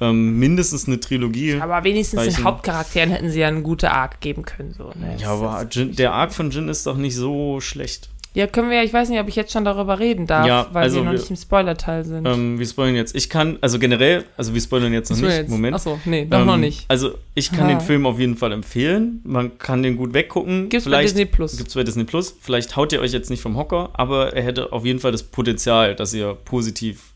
ähm, 0.00 0.38
mindestens 0.38 0.88
eine 0.88 0.98
Trilogie. 0.98 1.60
aber 1.60 1.84
wenigstens 1.84 2.22
den 2.22 2.32
Weichen. 2.32 2.44
Hauptcharakteren 2.44 3.10
hätten 3.10 3.30
sie 3.30 3.40
ja 3.40 3.48
eine 3.48 3.62
gute 3.62 3.92
Arc 3.92 4.20
geben 4.20 4.44
können. 4.44 4.72
So, 4.72 4.90
ne? 4.98 5.16
ja, 5.18 5.28
aber 5.28 5.66
Jin, 5.70 5.94
der 5.94 6.14
Arc 6.14 6.32
von 6.32 6.50
Jin 6.50 6.68
ist 6.68 6.86
doch 6.86 6.96
nicht 6.96 7.14
so 7.14 7.60
schlecht. 7.60 8.08
Ja, 8.32 8.46
können 8.46 8.70
wir 8.70 8.76
ja, 8.76 8.84
ich 8.84 8.92
weiß 8.92 9.08
nicht, 9.08 9.18
ob 9.18 9.26
ich 9.26 9.34
jetzt 9.34 9.52
schon 9.52 9.64
darüber 9.64 9.98
reden 9.98 10.28
darf, 10.28 10.46
Ja, 10.46 10.68
weil 10.72 10.84
also 10.84 10.98
wir 10.98 11.02
noch 11.04 11.10
wir- 11.12 11.18
nicht 11.18 11.30
im 11.30 11.36
Spoiler-Teil 11.36 12.04
sind. 12.04 12.26
Ähm, 12.28 12.60
wir 12.60 12.66
spoilern 12.66 12.94
jetzt. 12.94 13.16
Ich 13.16 13.28
kann, 13.28 13.58
also 13.60 13.80
generell, 13.80 14.24
also 14.36 14.54
wir 14.54 14.60
spoilern 14.60 14.92
jetzt 14.92 15.10
noch 15.10 15.16
nicht. 15.18 15.30
jetzt. 15.36 15.48
Moment. 15.50 15.74
Achso, 15.74 15.98
nee, 16.04 16.26
doch 16.26 16.38
Ähm, 16.38 16.46
noch 16.46 16.56
nicht. 16.56 16.84
Also 16.86 17.14
ich 17.34 17.50
kann 17.50 17.64
Ah. 17.66 17.68
den 17.70 17.80
Film 17.80 18.06
auf 18.06 18.20
jeden 18.20 18.36
Fall 18.36 18.52
empfehlen. 18.52 19.20
Man 19.24 19.58
kann 19.58 19.82
den 19.82 19.96
gut 19.96 20.14
weggucken. 20.14 20.68
Gibt's 20.68 20.84
bei 20.84 20.90
Vielleicht 20.90 21.08
Disney 21.10 21.24
Plus. 21.26 21.56
Gibt's 21.56 21.74
bei 21.74 21.82
Disney 21.82 22.04
Plus. 22.04 22.36
Vielleicht 22.40 22.76
haut 22.76 22.92
ihr 22.92 23.00
euch 23.00 23.10
jetzt 23.10 23.30
nicht 23.30 23.42
vom 23.42 23.56
Hocker, 23.56 23.90
aber 23.94 24.32
er 24.32 24.44
hätte 24.44 24.72
auf 24.72 24.84
jeden 24.84 25.00
Fall 25.00 25.10
das 25.10 25.24
Potenzial, 25.24 25.96
dass 25.96 26.14
ihr 26.14 26.34
positiv 26.44 27.14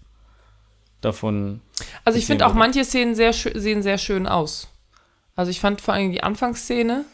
davon. 1.01 1.61
Also 2.05 2.19
ich 2.19 2.27
finde 2.27 2.47
auch 2.47 2.55
manche 2.55 2.85
Szenen 2.85 3.15
sehr 3.15 3.33
sehen 3.33 3.83
sehr 3.83 3.99
schön 3.99 4.27
aus. 4.27 4.69
Also 5.37 5.51
ich 5.51 5.61
fand 5.61 5.81
vor 5.81 5.95
allem 5.95 6.13
die 6.13 6.23
Anfangsszene 6.23 7.05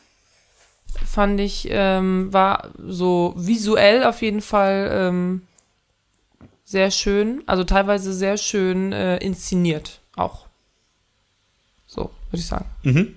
fand 1.05 1.41
ich 1.41 1.69
ähm, 1.71 2.33
war 2.33 2.71
so 2.79 3.35
visuell 3.37 4.05
auf 4.05 4.23
jeden 4.23 4.41
Fall 4.41 4.91
ähm, 4.93 5.43
sehr 6.65 6.91
schön, 6.91 7.43
also 7.47 7.65
teilweise 7.65 8.13
sehr 8.13 8.37
schön 8.37 8.93
äh, 8.93 9.19
inszeniert 9.19 10.01
auch. 10.17 10.47
So 11.87 12.11
würde 12.31 12.41
ich 12.41 12.47
sagen. 12.47 12.67
Mhm. 12.83 13.15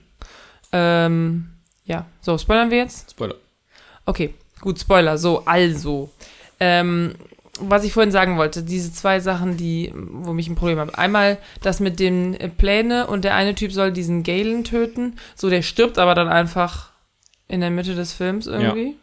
Ähm, 0.71 1.49
ja, 1.85 2.05
so 2.21 2.37
spoilern 2.37 2.71
wir 2.71 2.79
jetzt. 2.79 3.11
Spoiler. 3.11 3.35
Okay, 4.05 4.33
gut, 4.59 4.79
Spoiler. 4.79 5.17
So, 5.17 5.45
also. 5.45 6.09
Ähm, 6.59 7.15
was 7.59 7.83
ich 7.83 7.93
vorhin 7.93 8.11
sagen 8.11 8.37
wollte, 8.37 8.63
diese 8.63 8.91
zwei 8.91 9.19
Sachen, 9.19 9.57
die, 9.57 9.93
wo 9.93 10.33
mich 10.33 10.47
ein 10.49 10.55
Problem 10.55 10.79
habe. 10.79 10.97
Einmal 10.97 11.37
das 11.61 11.79
mit 11.79 11.99
den 11.99 12.33
äh, 12.33 12.49
Pläne 12.49 13.05
und 13.05 13.23
der 13.23 13.35
eine 13.35 13.53
Typ 13.53 13.71
soll 13.71 13.91
diesen 13.91 14.23
Galen 14.23 14.63
töten. 14.63 15.17
So, 15.35 15.49
der 15.49 15.61
stirbt 15.61 15.99
aber 15.99 16.15
dann 16.15 16.29
einfach 16.29 16.89
in 17.53 17.61
der 17.61 17.69
Mitte 17.69 17.93
des 17.93 18.13
Films 18.13 18.47
irgendwie. 18.47 18.95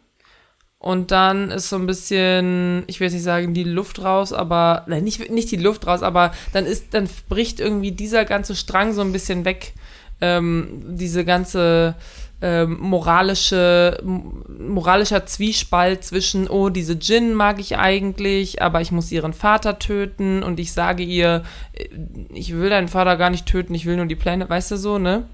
Und 0.77 1.11
dann 1.11 1.51
ist 1.51 1.69
so 1.69 1.75
ein 1.75 1.85
bisschen, 1.85 2.83
ich 2.87 2.99
will 2.99 3.05
jetzt 3.05 3.13
nicht 3.13 3.23
sagen, 3.23 3.53
die 3.53 3.63
Luft 3.63 4.03
raus, 4.03 4.33
aber, 4.33 4.83
nein, 4.87 5.03
nicht, 5.03 5.29
nicht 5.29 5.51
die 5.51 5.57
Luft 5.57 5.85
raus, 5.85 6.01
aber 6.01 6.31
dann 6.53 6.65
ist, 6.65 6.93
dann 6.93 7.07
bricht 7.29 7.59
irgendwie 7.59 7.91
dieser 7.91 8.25
ganze 8.25 8.55
Strang 8.55 8.91
so 8.93 9.01
ein 9.01 9.11
bisschen 9.13 9.45
weg. 9.45 9.73
Ähm, 10.21 10.83
diese 10.87 11.23
ganze 11.23 11.95
ähm, 12.41 12.77
moralische, 12.79 13.99
moralischer 14.03 15.25
Zwiespalt 15.25 16.03
zwischen, 16.03 16.47
oh, 16.47 16.69
diese 16.69 16.93
Jin 16.93 17.35
mag 17.35 17.59
ich 17.59 17.77
eigentlich, 17.77 18.61
aber 18.61 18.81
ich 18.81 18.91
muss 18.91 19.11
ihren 19.11 19.33
Vater 19.33 19.77
töten 19.77 20.41
und 20.41 20.59
ich 20.59 20.73
sage 20.73 21.03
ihr, 21.03 21.43
äh, 21.73 21.87
ich 22.33 22.55
will 22.55 22.69
deinen 22.69 22.87
Vater 22.87 23.17
gar 23.17 23.29
nicht 23.29 23.45
töten, 23.45 23.75
ich 23.75 23.85
will 23.85 23.97
nur 23.97 24.07
die 24.07 24.15
Pläne, 24.15 24.49
weißt 24.49 24.71
du 24.71 24.77
so, 24.77 24.97
ne? 24.97 25.25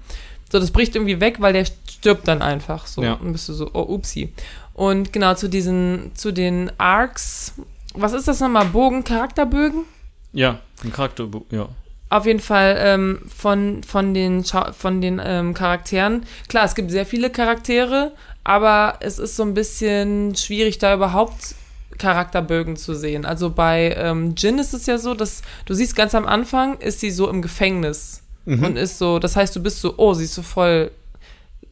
So, 0.50 0.58
das 0.58 0.70
bricht 0.70 0.94
irgendwie 0.94 1.20
weg, 1.20 1.36
weil 1.40 1.52
der 1.52 1.66
stirbt 1.66 2.26
dann 2.28 2.42
einfach 2.42 2.86
so. 2.86 3.02
Ja. 3.02 3.14
Und 3.14 3.32
bist 3.32 3.48
du 3.48 3.52
so, 3.52 3.70
oh, 3.72 3.94
upsi. 3.94 4.32
Und 4.74 5.12
genau 5.12 5.34
zu 5.34 5.48
diesen, 5.48 6.12
zu 6.14 6.32
den 6.32 6.70
Arcs, 6.78 7.54
was 7.94 8.12
ist 8.12 8.28
das 8.28 8.40
nochmal? 8.40 8.66
Bogen, 8.66 9.04
Charakterbögen? 9.04 9.84
Ja, 10.32 10.60
ein 10.84 10.92
Charakter, 10.92 11.28
ja. 11.50 11.68
Auf 12.10 12.24
jeden 12.24 12.40
Fall 12.40 12.76
ähm, 12.78 13.20
von, 13.28 13.82
von 13.82 14.14
den, 14.14 14.44
von 14.44 15.00
den 15.02 15.20
ähm, 15.22 15.52
Charakteren. 15.52 16.24
Klar, 16.48 16.64
es 16.64 16.74
gibt 16.74 16.90
sehr 16.90 17.04
viele 17.04 17.28
Charaktere, 17.28 18.12
aber 18.44 18.94
es 19.00 19.18
ist 19.18 19.36
so 19.36 19.42
ein 19.42 19.52
bisschen 19.52 20.34
schwierig, 20.34 20.78
da 20.78 20.94
überhaupt 20.94 21.54
Charakterbögen 21.98 22.76
zu 22.76 22.94
sehen. 22.94 23.26
Also 23.26 23.50
bei 23.50 23.94
ähm, 23.98 24.34
Jin 24.36 24.58
ist 24.58 24.72
es 24.72 24.86
ja 24.86 24.96
so, 24.96 25.12
dass 25.12 25.42
du 25.66 25.74
siehst 25.74 25.96
ganz 25.96 26.14
am 26.14 26.24
Anfang, 26.24 26.78
ist 26.78 27.00
sie 27.00 27.10
so 27.10 27.28
im 27.28 27.42
Gefängnis 27.42 28.22
Mhm. 28.48 28.64
und 28.64 28.76
ist 28.76 28.98
so, 28.98 29.18
das 29.18 29.36
heißt, 29.36 29.54
du 29.54 29.62
bist 29.62 29.80
so, 29.80 29.94
oh, 29.98 30.14
sie 30.14 30.24
ist 30.24 30.34
so 30.34 30.42
voll 30.42 30.90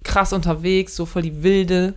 krass 0.04 0.32
unterwegs, 0.32 0.94
so 0.94 1.06
voll 1.06 1.22
die 1.22 1.42
Wilde, 1.42 1.94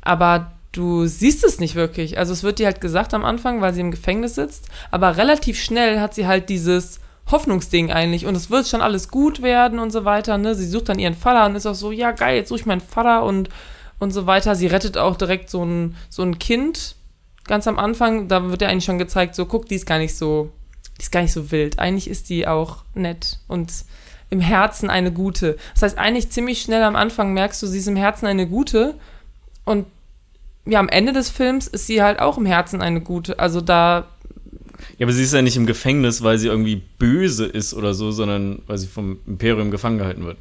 aber 0.00 0.52
du 0.72 1.06
siehst 1.06 1.44
es 1.44 1.60
nicht 1.60 1.74
wirklich. 1.74 2.16
Also 2.16 2.32
es 2.32 2.42
wird 2.42 2.58
dir 2.58 2.66
halt 2.66 2.80
gesagt 2.80 3.12
am 3.12 3.24
Anfang, 3.24 3.60
weil 3.60 3.74
sie 3.74 3.82
im 3.82 3.90
Gefängnis 3.90 4.34
sitzt, 4.34 4.68
aber 4.90 5.18
relativ 5.18 5.60
schnell 5.60 6.00
hat 6.00 6.14
sie 6.14 6.26
halt 6.26 6.48
dieses 6.48 7.00
Hoffnungsding 7.30 7.92
eigentlich 7.92 8.24
und 8.24 8.34
es 8.34 8.50
wird 8.50 8.66
schon 8.66 8.80
alles 8.80 9.08
gut 9.10 9.42
werden 9.42 9.78
und 9.78 9.90
so 9.90 10.04
weiter, 10.06 10.38
ne? 10.38 10.54
Sie 10.54 10.66
sucht 10.66 10.88
dann 10.88 10.98
ihren 10.98 11.14
Vater 11.14 11.46
und 11.46 11.54
ist 11.54 11.66
auch 11.66 11.74
so, 11.74 11.92
ja 11.92 12.12
geil, 12.12 12.36
jetzt 12.36 12.48
suche 12.48 12.60
ich 12.60 12.66
meinen 12.66 12.80
Vater 12.80 13.24
und 13.24 13.50
und 13.98 14.10
so 14.10 14.26
weiter. 14.26 14.54
Sie 14.54 14.66
rettet 14.66 14.98
auch 14.98 15.16
direkt 15.16 15.50
so 15.50 15.64
ein 15.64 15.96
so 16.08 16.22
ein 16.22 16.38
Kind 16.38 16.96
ganz 17.44 17.66
am 17.66 17.78
Anfang, 17.78 18.28
da 18.28 18.50
wird 18.50 18.62
ja 18.62 18.68
eigentlich 18.68 18.84
schon 18.84 18.98
gezeigt, 18.98 19.34
so 19.34 19.44
guck, 19.46 19.66
die 19.68 19.74
ist 19.74 19.86
gar 19.86 19.98
nicht 19.98 20.16
so 20.16 20.50
die 20.98 21.02
ist 21.02 21.12
gar 21.12 21.22
nicht 21.22 21.32
so 21.32 21.50
wild. 21.50 21.78
Eigentlich 21.78 22.08
ist 22.08 22.30
die 22.30 22.46
auch 22.46 22.84
nett 22.94 23.38
und 23.48 23.70
im 24.30 24.40
Herzen 24.40 24.90
eine 24.90 25.12
gute. 25.12 25.56
Das 25.74 25.82
heißt, 25.82 25.98
eigentlich 25.98 26.30
ziemlich 26.30 26.60
schnell 26.60 26.82
am 26.82 26.96
Anfang 26.96 27.32
merkst 27.32 27.62
du, 27.62 27.66
sie 27.66 27.78
ist 27.78 27.88
im 27.88 27.96
Herzen 27.96 28.26
eine 28.26 28.46
gute 28.46 28.94
und 29.64 29.86
ja, 30.66 30.80
am 30.80 30.88
Ende 30.88 31.12
des 31.12 31.30
Films 31.30 31.66
ist 31.66 31.86
sie 31.86 32.02
halt 32.02 32.18
auch 32.18 32.38
im 32.38 32.46
Herzen 32.46 32.80
eine 32.80 33.00
gute. 33.00 33.38
Also 33.38 33.60
da 33.60 34.08
Ja, 34.98 35.06
aber 35.06 35.12
sie 35.12 35.22
ist 35.22 35.34
ja 35.34 35.42
nicht 35.42 35.56
im 35.56 35.66
Gefängnis, 35.66 36.22
weil 36.22 36.38
sie 36.38 36.48
irgendwie 36.48 36.82
böse 36.98 37.44
ist 37.44 37.74
oder 37.74 37.94
so, 37.94 38.10
sondern 38.10 38.62
weil 38.66 38.78
sie 38.78 38.86
vom 38.86 39.18
Imperium 39.26 39.70
gefangen 39.70 39.98
gehalten 39.98 40.24
wird. 40.24 40.38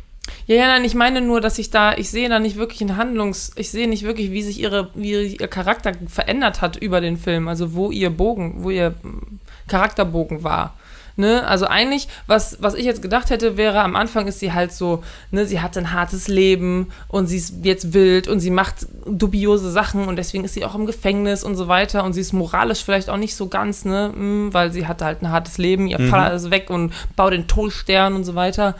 Ja, 0.47 0.55
ja, 0.55 0.67
nein, 0.67 0.85
ich 0.85 0.95
meine 0.95 1.21
nur, 1.21 1.41
dass 1.41 1.59
ich 1.59 1.69
da, 1.69 1.95
ich 1.97 2.09
sehe 2.09 2.29
da 2.29 2.39
nicht 2.39 2.55
wirklich 2.55 2.81
einen 2.81 2.97
Handlungs, 2.97 3.51
ich 3.55 3.71
sehe 3.71 3.89
nicht 3.89 4.03
wirklich, 4.03 4.31
wie 4.31 4.41
sich 4.41 4.59
ihre, 4.59 4.89
wie 4.95 5.35
ihr 5.35 5.47
Charakter 5.47 5.91
verändert 6.07 6.61
hat 6.61 6.77
über 6.77 7.01
den 7.01 7.17
Film, 7.17 7.47
also 7.47 7.73
wo 7.73 7.91
ihr 7.91 8.09
Bogen, 8.09 8.63
wo 8.63 8.69
ihr 8.69 8.91
mm, 8.91 9.39
Charakterbogen 9.67 10.43
war. 10.43 10.77
Ne? 11.15 11.45
Also 11.45 11.67
eigentlich, 11.67 12.07
was, 12.25 12.57
was 12.59 12.73
ich 12.73 12.85
jetzt 12.85 13.03
gedacht 13.03 13.29
hätte, 13.29 13.55
wäre, 13.55 13.81
am 13.81 13.95
Anfang 13.95 14.27
ist 14.27 14.39
sie 14.39 14.51
halt 14.51 14.71
so, 14.71 15.03
ne, 15.29 15.45
sie 15.45 15.61
hat 15.61 15.77
ein 15.77 15.93
hartes 15.93 16.27
Leben 16.27 16.89
und 17.07 17.27
sie 17.27 17.37
ist 17.37 17.63
jetzt 17.63 17.93
wild 17.93 18.27
und 18.27 18.39
sie 18.39 18.49
macht 18.49 18.87
dubiose 19.05 19.69
Sachen 19.71 20.07
und 20.07 20.15
deswegen 20.15 20.43
ist 20.43 20.55
sie 20.55 20.65
auch 20.65 20.73
im 20.73 20.87
Gefängnis 20.87 21.43
und 21.43 21.55
so 21.55 21.67
weiter 21.67 22.03
und 22.03 22.13
sie 22.13 22.21
ist 22.21 22.33
moralisch 22.33 22.83
vielleicht 22.83 23.11
auch 23.11 23.17
nicht 23.17 23.35
so 23.35 23.47
ganz, 23.47 23.85
ne, 23.85 24.09
mm, 24.09 24.53
weil 24.53 24.71
sie 24.71 24.87
hatte 24.87 25.05
halt 25.05 25.21
ein 25.21 25.29
hartes 25.29 25.59
Leben, 25.59 25.85
ihr 25.85 25.99
Vater 25.99 26.33
ist 26.33 26.49
weg 26.49 26.71
und 26.71 26.93
baut 27.15 27.33
den 27.33 27.47
Todesstern 27.47 28.15
und 28.15 28.23
so 28.23 28.33
weiter. 28.33 28.75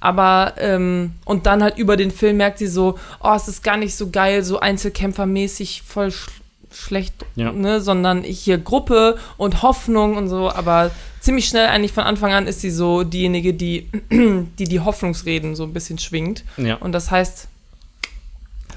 Aber, 0.00 0.54
ähm, 0.58 1.14
und 1.24 1.46
dann 1.46 1.62
halt 1.62 1.76
über 1.76 1.96
den 1.96 2.10
Film 2.10 2.36
merkt 2.36 2.58
sie 2.58 2.68
so, 2.68 2.98
oh, 3.20 3.32
es 3.34 3.48
ist 3.48 3.64
gar 3.64 3.76
nicht 3.76 3.96
so 3.96 4.10
geil, 4.10 4.44
so 4.44 4.60
einzelkämpfermäßig 4.60 5.82
voll 5.82 6.10
sch 6.12 6.28
schlecht, 6.72 7.14
Ja. 7.36 7.52
ne, 7.52 7.80
sondern 7.80 8.22
hier 8.22 8.58
Gruppe 8.58 9.16
und 9.36 9.62
Hoffnung 9.62 10.16
und 10.16 10.28
so, 10.28 10.50
aber 10.50 10.90
ziemlich 11.20 11.46
schnell 11.46 11.66
eigentlich 11.66 11.92
von 11.92 12.04
Anfang 12.04 12.32
an 12.32 12.46
ist 12.46 12.60
sie 12.60 12.70
so 12.70 13.02
diejenige, 13.04 13.54
die 13.54 13.88
die, 14.10 14.64
die 14.64 14.80
Hoffnungsreden 14.80 15.56
so 15.56 15.64
ein 15.64 15.72
bisschen 15.72 15.98
schwingt. 15.98 16.44
Ja. 16.56 16.76
Und 16.76 16.92
das 16.92 17.10
heißt, 17.10 17.48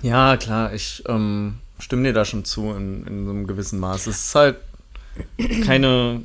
Ja, 0.01 0.37
klar, 0.37 0.73
ich 0.73 1.03
ähm, 1.07 1.55
stimme 1.79 2.03
dir 2.03 2.13
da 2.13 2.25
schon 2.25 2.45
zu 2.45 2.71
in, 2.71 3.05
in 3.07 3.25
so 3.25 3.31
einem 3.31 3.47
gewissen 3.47 3.79
Maß. 3.79 4.07
Es 4.07 4.25
ist 4.27 4.35
halt 4.35 4.57
keine, 5.65 6.21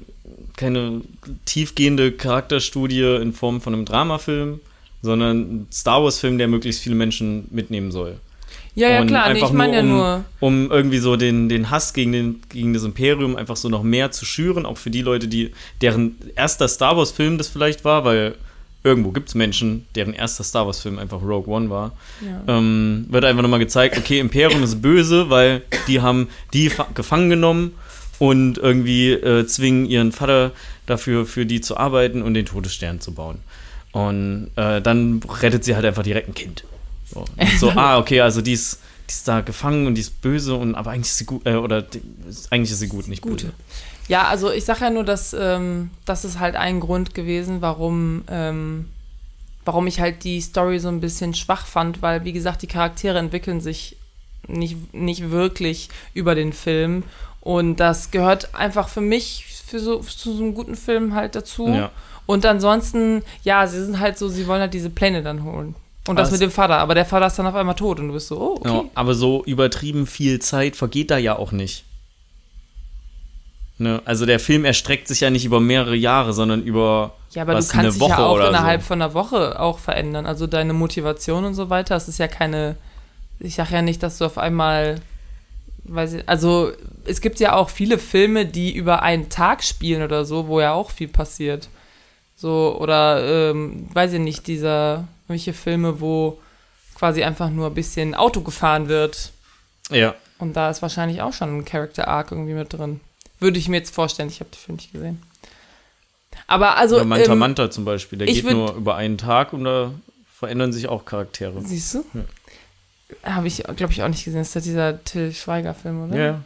keine 0.57 1.03
tiefgehende 1.45 2.13
Charakterstudie 2.13 3.19
in 3.21 3.33
Form 3.33 3.61
von 3.61 3.75
einem 3.75 3.85
Dramafilm, 3.85 4.61
sondern 5.03 5.37
ein 5.39 5.67
Star 5.73 6.03
Wars-Film, 6.03 6.39
der 6.39 6.49
möglichst 6.49 6.83
viele 6.83 6.95
Menschen 6.95 7.47
mitnehmen 7.51 7.91
soll. 7.93 8.19
Ja, 8.77 8.89
ja, 8.91 9.05
klar, 9.05 9.33
nee, 9.33 9.41
ich 9.43 9.51
meine 9.53 9.75
ja 9.77 9.81
um, 9.83 9.89
nur, 9.89 10.25
Um 10.41 10.71
irgendwie 10.71 10.99
so 10.99 11.17
den, 11.17 11.49
den 11.49 11.71
Hass 11.71 11.93
gegen, 11.95 12.13
den, 12.13 12.41
gegen 12.51 12.73
das 12.75 12.85
Imperium 12.85 13.35
einfach 13.35 13.57
so 13.57 13.69
noch 13.69 13.83
mehr 13.83 14.11
zu 14.13 14.25
schüren, 14.25 14.65
auch 14.67 14.79
für 14.79 14.91
die 14.91 15.03
Leute, 15.03 15.27
die, 15.29 15.53
deren 15.81 16.17
erster 16.37 16.69
Star 16.69 16.97
Wars-Film 16.97 17.39
das 17.39 17.49
vielleicht 17.49 17.85
war, 17.85 18.05
weil 18.05 18.35
irgendwo 18.85 19.11
gibt 19.11 19.29
es 19.29 19.35
Menschen, 19.35 19.87
deren 19.97 20.13
erster 20.13 20.45
Star 20.45 20.67
Wars-Film 20.67 20.99
einfach 21.01 21.21
Rogue 21.21 21.53
One 21.53 21.71
war, 21.71 21.93
Ja. 22.25 22.43
ähm, 22.59 23.07
wird 23.09 23.25
einfach 23.25 23.43
nochmal 23.43 23.59
gezeigt, 23.59 23.99
okay, 23.99 24.21
Imperium 24.21 24.63
ist 24.63 24.81
böse, 24.81 25.29
weil 25.31 25.63
die 25.89 26.01
haben 26.03 26.29
die 26.53 26.71
fa- 26.71 26.87
gefangen 26.95 27.29
genommen 27.31 27.73
und 28.19 28.59
irgendwie 28.59 29.11
äh, 29.11 29.45
zwingen 29.47 29.87
ihren 29.87 30.13
Vater 30.13 30.53
dafür, 30.87 31.27
für 31.27 31.47
die 31.47 31.61
zu 31.61 31.77
arbeiten 31.77 32.23
und 32.23 32.35
den 32.35 32.47
Todesstern 32.47 33.01
zu 33.01 33.13
bauen. 33.13 33.39
Und 33.93 34.51
äh, 34.57 34.81
dann 34.83 35.21
rettet 35.43 35.65
sie 35.65 35.75
halt 35.75 35.85
einfach 35.87 36.03
direkt 36.05 36.29
ein 36.29 36.35
Kind. 36.35 36.63
So, 37.07 37.25
so 37.59 37.71
ah, 37.71 37.99
okay, 37.99 38.21
also 38.21 38.43
die 38.43 38.53
ist, 38.53 38.81
die 39.09 39.13
ist 39.13 39.29
da 39.29 39.41
gefangen 39.41 39.87
und 39.87 39.95
die 39.95 40.01
ist 40.01 40.21
böse 40.21 40.55
und 40.55 40.75
aber 40.75 40.91
eigentlich 40.91 41.09
ist 41.09 41.19
sie 41.19 41.27
gut, 41.27 41.47
äh, 41.47 41.55
oder 41.55 41.83
die, 41.83 42.03
eigentlich 42.51 42.71
ist 42.73 42.81
sie 42.81 42.89
gut, 42.89 43.09
nicht 43.09 43.23
Gute. 43.23 43.47
böse. 43.47 43.55
Ja, 44.09 44.29
also 44.29 44.53
ich 44.53 44.65
sage 44.65 44.83
ja 44.83 44.91
nur, 44.91 45.05
dass 45.05 45.35
ähm, 45.39 45.91
das 46.05 46.25
ist 46.25 46.39
halt 46.39 46.57
ein 46.57 46.81
Grund 46.81 47.15
gewesen, 47.15 47.61
warum, 47.61 48.23
ähm, 48.29 48.89
warum 49.65 49.87
ich 49.87 50.01
halt 50.01 50.23
die 50.25 50.41
Story 50.41 50.79
so 50.79 50.89
ein 50.89 51.01
bisschen 51.01 51.35
schwach 51.35 51.67
fand, 51.67 52.03
weil, 52.03 52.25
wie 52.25 52.33
gesagt, 52.33 52.63
die 52.63 52.69
Charaktere 52.69 53.19
entwickeln 53.19 53.61
sich 53.61 53.97
nicht, 54.47 54.95
nicht 54.95 55.31
wirklich 55.31 55.89
über 56.15 56.35
den 56.35 56.53
Film. 56.53 57.03
Und 57.41 57.77
das 57.77 58.11
gehört 58.11 58.55
einfach 58.55 58.89
für 58.89 59.01
mich, 59.01 59.47
für 59.67 59.81
so, 59.81 60.01
zu 60.01 60.33
so 60.33 60.43
einem 60.43 60.55
guten 60.55 60.77
Film 60.77 61.15
halt 61.15 61.35
dazu. 61.35 61.69
Ja. 61.69 61.91
Und 62.27 62.45
ansonsten, 62.45 63.23
ja, 63.43 63.67
sie 63.67 63.85
sind 63.85 64.01
halt 64.01 64.19
so, 64.19 64.29
sie 64.29 64.47
wollen 64.47 64.61
halt 64.61 64.75
diese 64.75 64.91
Pläne 64.91 65.23
dann 65.23 65.45
holen. 65.45 65.75
Und 66.07 66.17
das 66.17 66.29
Aber 66.29 66.35
mit 66.35 66.41
dem 66.43 66.51
Vater. 66.51 66.79
Aber 66.79 66.95
der 66.95 67.05
Vater 67.05 67.27
ist 67.27 67.39
dann 67.39 67.47
auf 67.47 67.55
einmal 67.55 67.75
tot 67.75 68.01
und 68.01 68.09
du 68.09 68.15
bist 68.15 68.29
so, 68.29 68.41
oh, 68.41 68.57
okay. 68.61 68.69
Ja, 68.69 68.85
aber 68.95 69.15
so 69.15 69.45
übertrieben 69.45 70.07
viel 70.07 70.39
Zeit 70.41 70.77
vergeht 70.77 71.11
da 71.11 71.19
ja 71.19 71.37
auch 71.37 71.53
nicht. 71.53 71.85
Ne? 73.79 74.01
Also 74.05 74.25
der 74.25 74.41
Film 74.41 74.65
erstreckt 74.65 75.07
sich 75.07 75.21
ja 75.21 75.31
nicht 75.31 75.45
über 75.45 75.61
mehrere 75.61 75.97
Jahre, 75.97 76.33
sondern 76.33 76.63
über 76.63 77.15
Ja, 77.33 77.43
aber 77.43 77.55
was, 77.55 77.69
du 77.69 77.75
kannst 77.75 77.97
dich 77.97 78.01
Woche 78.01 78.11
ja 78.11 78.27
auch 78.27 78.49
innerhalb 78.49 78.81
so. 78.81 78.89
von 78.89 79.03
einer 79.03 79.13
Woche 79.13 79.61
auch 79.61 79.79
verändern. 79.79 80.27
Also 80.27 80.47
deine 80.47 80.73
Motivation 80.73 81.45
und 81.45 81.55
so 81.55 81.69
weiter. 81.69 81.95
Es 81.97 82.09
ist 82.09 82.19
ja 82.19 82.29
keine. 82.29 82.77
Ich 83.39 83.57
sage 83.57 83.75
ja 83.75 83.83
nicht, 83.83 84.03
dass 84.03 84.19
du 84.19 84.25
auf 84.25 84.39
einmal. 84.39 85.01
Weiß 85.89 86.15
ich, 86.15 86.29
also 86.29 86.73
es 87.05 87.21
gibt 87.21 87.39
ja 87.39 87.55
auch 87.55 87.69
viele 87.69 87.99
Filme, 87.99 88.47
die 88.47 88.75
über 88.75 89.03
einen 89.03 89.29
Tag 89.29 89.63
spielen 89.63 90.03
oder 90.03 90.25
so, 90.25 90.49
wo 90.49 90.61
ja 90.61 90.73
auch 90.73 90.91
viel 90.91 91.09
passiert. 91.09 91.69
So, 92.37 92.77
oder 92.79 93.51
ähm, 93.51 93.89
weiß 93.93 94.13
ich 94.13 94.21
nicht, 94.21 94.47
dieser, 94.47 95.09
welche 95.27 95.55
Filme, 95.55 96.01
wo 96.01 96.39
quasi 96.95 97.23
einfach 97.25 97.51
nur 97.51 97.69
ein 97.69 97.75
bisschen 97.75 98.15
Auto 98.15 98.43
gefahren 98.43 98.89
wird. 98.89 99.33
Ja. 99.91 100.15
Und 100.39 100.55
da 100.55 100.69
ist 100.71 100.83
wahrscheinlich 100.83 101.23
auch 101.23 101.33
schon 101.33 101.57
ein 101.59 101.65
Character 101.65 102.09
Arc 102.09 102.33
irgendwie 102.33 102.53
mit 102.53 102.73
drin. 102.73 103.01
Würde 103.41 103.59
ich 103.59 103.69
mir 103.69 103.77
jetzt 103.79 103.95
vorstellen, 103.95 104.29
ich 104.29 104.41
habe 104.41 104.51
den 104.51 104.59
Film 104.59 104.77
nicht 104.77 104.93
gesehen. 104.93 105.23
Aber 106.47 106.77
also. 106.77 106.97
Oder 106.97 107.05
Manta 107.07 107.33
ähm, 107.33 107.39
Manta 107.39 107.71
zum 107.71 107.85
Beispiel, 107.85 108.19
der 108.19 108.29
geht 108.29 108.45
würd- 108.45 108.53
nur 108.53 108.75
über 108.75 108.97
einen 108.97 109.17
Tag 109.19 109.53
und 109.53 109.65
da 109.65 109.93
verändern 110.33 110.73
sich 110.73 110.89
auch 110.89 111.05
Charaktere. 111.07 111.63
Siehst 111.63 111.95
du? 111.95 112.05
Habe 113.23 113.47
ich, 113.47 113.63
glaube 113.77 113.93
ich, 113.93 114.03
auch 114.03 114.09
nicht 114.09 114.25
gesehen. 114.25 114.41
Das 114.41 114.49
ist 114.49 114.55
ja 114.55 114.61
dieser 114.61 115.05
Till 115.05 115.33
Schweiger-Film, 115.33 116.09
oder? 116.11 116.17
Ja. 116.19 116.41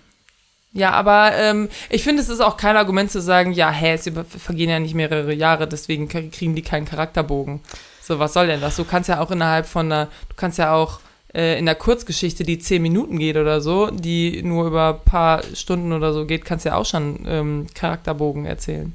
Ja, 0.73 0.93
aber 0.93 1.33
ähm, 1.35 1.69
ich 1.89 2.05
finde, 2.05 2.23
es 2.23 2.29
ist 2.29 2.41
auch 2.41 2.57
kein 2.57 2.77
Argument 2.77 3.11
zu 3.11 3.21
sagen, 3.21 3.53
ja, 3.53 3.71
hä, 3.71 3.95
es 3.95 4.09
vergehen 4.39 4.71
ja 4.71 4.79
nicht 4.79 4.95
mehrere 4.95 5.33
Jahre, 5.35 5.67
deswegen 5.67 6.09
kriegen 6.09 6.55
die 6.55 6.63
keinen 6.63 6.87
Charakterbogen. 6.87 7.61
So, 8.03 8.19
was 8.19 8.33
soll 8.35 8.47
denn 8.47 8.61
das? 8.61 8.77
Du 8.77 8.85
kannst 8.85 9.09
ja 9.09 9.21
auch 9.21 9.31
innerhalb 9.31 9.67
von 9.67 9.87
einer, 9.91 10.07
du 10.29 10.37
kannst 10.37 10.59
ja 10.59 10.73
auch 10.73 11.01
äh, 11.35 11.59
in 11.59 11.67
der 11.67 11.75
Kurzgeschichte, 11.75 12.45
die 12.45 12.59
zehn 12.61 12.83
Minuten 12.83 13.19
geht 13.19 13.37
oder 13.37 13.61
so, 13.61 13.91
die 13.91 14.43
nur 14.43 14.67
über 14.69 15.01
ein 15.01 15.05
paar 15.05 15.43
Stunden 15.55 15.93
oder 15.93 16.13
so 16.13 16.25
geht, 16.25 16.45
kannst 16.45 16.65
ja 16.65 16.77
auch 16.77 16.87
schon 16.87 17.25
ähm, 17.27 17.67
Charakterbogen 17.75 18.47
erzählen. 18.47 18.93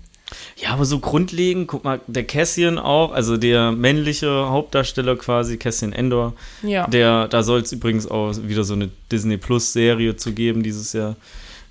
Ja, 0.58 0.70
aber 0.72 0.86
so 0.86 1.00
grundlegend, 1.00 1.68
guck 1.68 1.84
mal, 1.84 2.00
der 2.08 2.24
Cassian 2.26 2.80
auch, 2.80 3.12
also 3.12 3.38
der 3.38 3.72
männliche 3.72 4.50
Hauptdarsteller 4.50 5.16
quasi, 5.18 5.58
Cassian 5.58 5.94
Endor, 5.94 6.34
Ja. 6.64 6.88
der, 6.88 7.28
da 7.28 7.44
soll 7.44 7.62
es 7.62 7.72
übrigens 7.72 8.08
auch 8.10 8.34
wieder 8.42 8.64
so 8.64 8.74
eine 8.74 8.90
Disney 9.12 9.38
Plus 9.38 9.72
Serie 9.74 10.16
zu 10.16 10.32
geben 10.34 10.64
dieses 10.64 10.94
Jahr. 10.94 11.16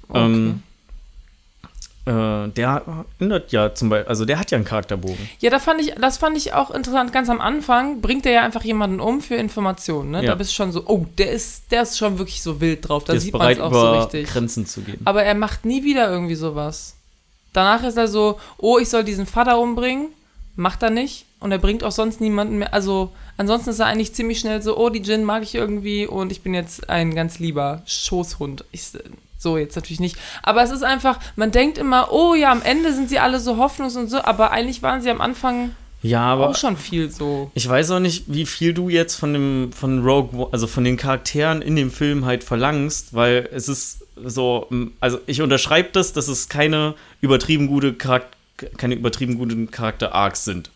Okay. 0.08 0.24
Ähm, 0.24 0.62
äh, 2.06 2.48
der 2.48 3.04
ändert 3.18 3.52
ja 3.52 3.74
zum 3.74 3.88
Beispiel, 3.88 4.08
also 4.08 4.26
der 4.26 4.38
hat 4.38 4.50
ja 4.50 4.56
einen 4.56 4.66
Charakterbogen. 4.66 5.28
Ja, 5.40 5.48
da 5.48 5.58
fand 5.58 5.80
ich, 5.80 5.94
das 5.94 6.18
fand 6.18 6.36
ich 6.36 6.52
auch 6.52 6.70
interessant. 6.70 7.12
Ganz 7.12 7.30
am 7.30 7.40
Anfang 7.40 8.02
bringt 8.02 8.26
er 8.26 8.32
ja 8.32 8.42
einfach 8.42 8.62
jemanden 8.62 9.00
um 9.00 9.22
für 9.22 9.36
Informationen. 9.36 10.10
Ne? 10.10 10.22
Ja. 10.22 10.30
Da 10.30 10.34
bist 10.34 10.50
du 10.50 10.54
schon 10.54 10.70
so, 10.70 10.82
oh, 10.86 11.06
der 11.16 11.30
ist, 11.30 11.70
der 11.70 11.82
ist 11.82 11.96
schon 11.96 12.18
wirklich 12.18 12.42
so 12.42 12.60
wild 12.60 12.86
drauf. 12.88 13.04
Da 13.04 13.14
der 13.14 13.20
sieht 13.20 13.32
man 13.32 13.50
es 13.50 13.58
auch 13.58 13.72
so 13.72 13.92
richtig. 13.92 14.28
Grenzen 14.28 14.66
zu 14.66 14.82
gehen. 14.82 15.00
Aber 15.06 15.22
er 15.22 15.34
macht 15.34 15.64
nie 15.64 15.82
wieder 15.82 16.10
irgendwie 16.10 16.34
sowas. 16.34 16.96
Danach 17.54 17.82
ist 17.84 17.96
er 17.96 18.08
so, 18.08 18.38
oh, 18.58 18.78
ich 18.78 18.90
soll 18.90 19.04
diesen 19.04 19.24
Vater 19.24 19.58
umbringen. 19.58 20.08
Macht 20.56 20.82
er 20.82 20.90
nicht. 20.90 21.24
Und 21.40 21.52
er 21.52 21.58
bringt 21.58 21.84
auch 21.84 21.92
sonst 21.92 22.20
niemanden 22.20 22.58
mehr. 22.58 22.74
Also, 22.74 23.12
ansonsten 23.38 23.70
ist 23.70 23.78
er 23.78 23.86
eigentlich 23.86 24.14
ziemlich 24.14 24.40
schnell 24.40 24.60
so, 24.60 24.76
oh, 24.76 24.90
die 24.90 25.00
Jin 25.00 25.24
mag 25.24 25.42
ich 25.42 25.54
irgendwie 25.54 26.06
und 26.06 26.32
ich 26.32 26.42
bin 26.42 26.54
jetzt 26.54 26.88
ein 26.90 27.14
ganz 27.14 27.38
lieber 27.38 27.82
Schoßhund. 27.86 28.64
Ich, 28.72 28.92
so 29.38 29.58
jetzt 29.58 29.76
natürlich 29.76 30.00
nicht. 30.00 30.16
Aber 30.42 30.62
es 30.62 30.70
ist 30.70 30.82
einfach, 30.82 31.18
man 31.36 31.50
denkt 31.50 31.78
immer, 31.78 32.12
oh 32.12 32.34
ja, 32.34 32.50
am 32.50 32.62
Ende 32.62 32.92
sind 32.92 33.08
sie 33.08 33.18
alle 33.18 33.40
so 33.40 33.56
hoffnungslos 33.58 34.02
und 34.02 34.10
so, 34.10 34.22
aber 34.22 34.50
eigentlich 34.50 34.82
waren 34.82 35.02
sie 35.02 35.10
am 35.10 35.20
Anfang 35.20 35.70
Ja, 36.02 36.22
aber 36.22 36.50
auch 36.50 36.56
schon 36.56 36.76
viel 36.76 37.10
so. 37.10 37.50
ich 37.54 37.68
weiß 37.68 37.90
auch 37.92 38.00
nicht, 38.00 38.24
wie 38.26 38.46
viel 38.46 38.74
du 38.74 38.88
jetzt 38.88 39.14
von 39.14 39.32
dem, 39.32 39.72
von 39.72 40.04
Rogue, 40.04 40.48
also 40.52 40.66
von 40.66 40.84
den 40.84 40.96
Charakteren 40.96 41.62
in 41.62 41.76
dem 41.76 41.90
Film 41.90 42.24
halt 42.24 42.44
verlangst, 42.44 43.14
weil 43.14 43.48
es 43.52 43.68
ist 43.68 44.04
so, 44.16 44.68
also 45.00 45.18
ich 45.26 45.42
unterschreibe 45.42 45.90
das, 45.92 46.12
dass 46.12 46.28
es 46.28 46.48
keine 46.48 46.94
übertrieben 47.20 47.66
gute 47.66 47.94
Charakter, 47.94 48.36
keine 48.76 48.94
übertrieben 48.94 49.36
guten 49.36 49.70
Charakter-Arcs 49.70 50.44
sind. 50.44 50.70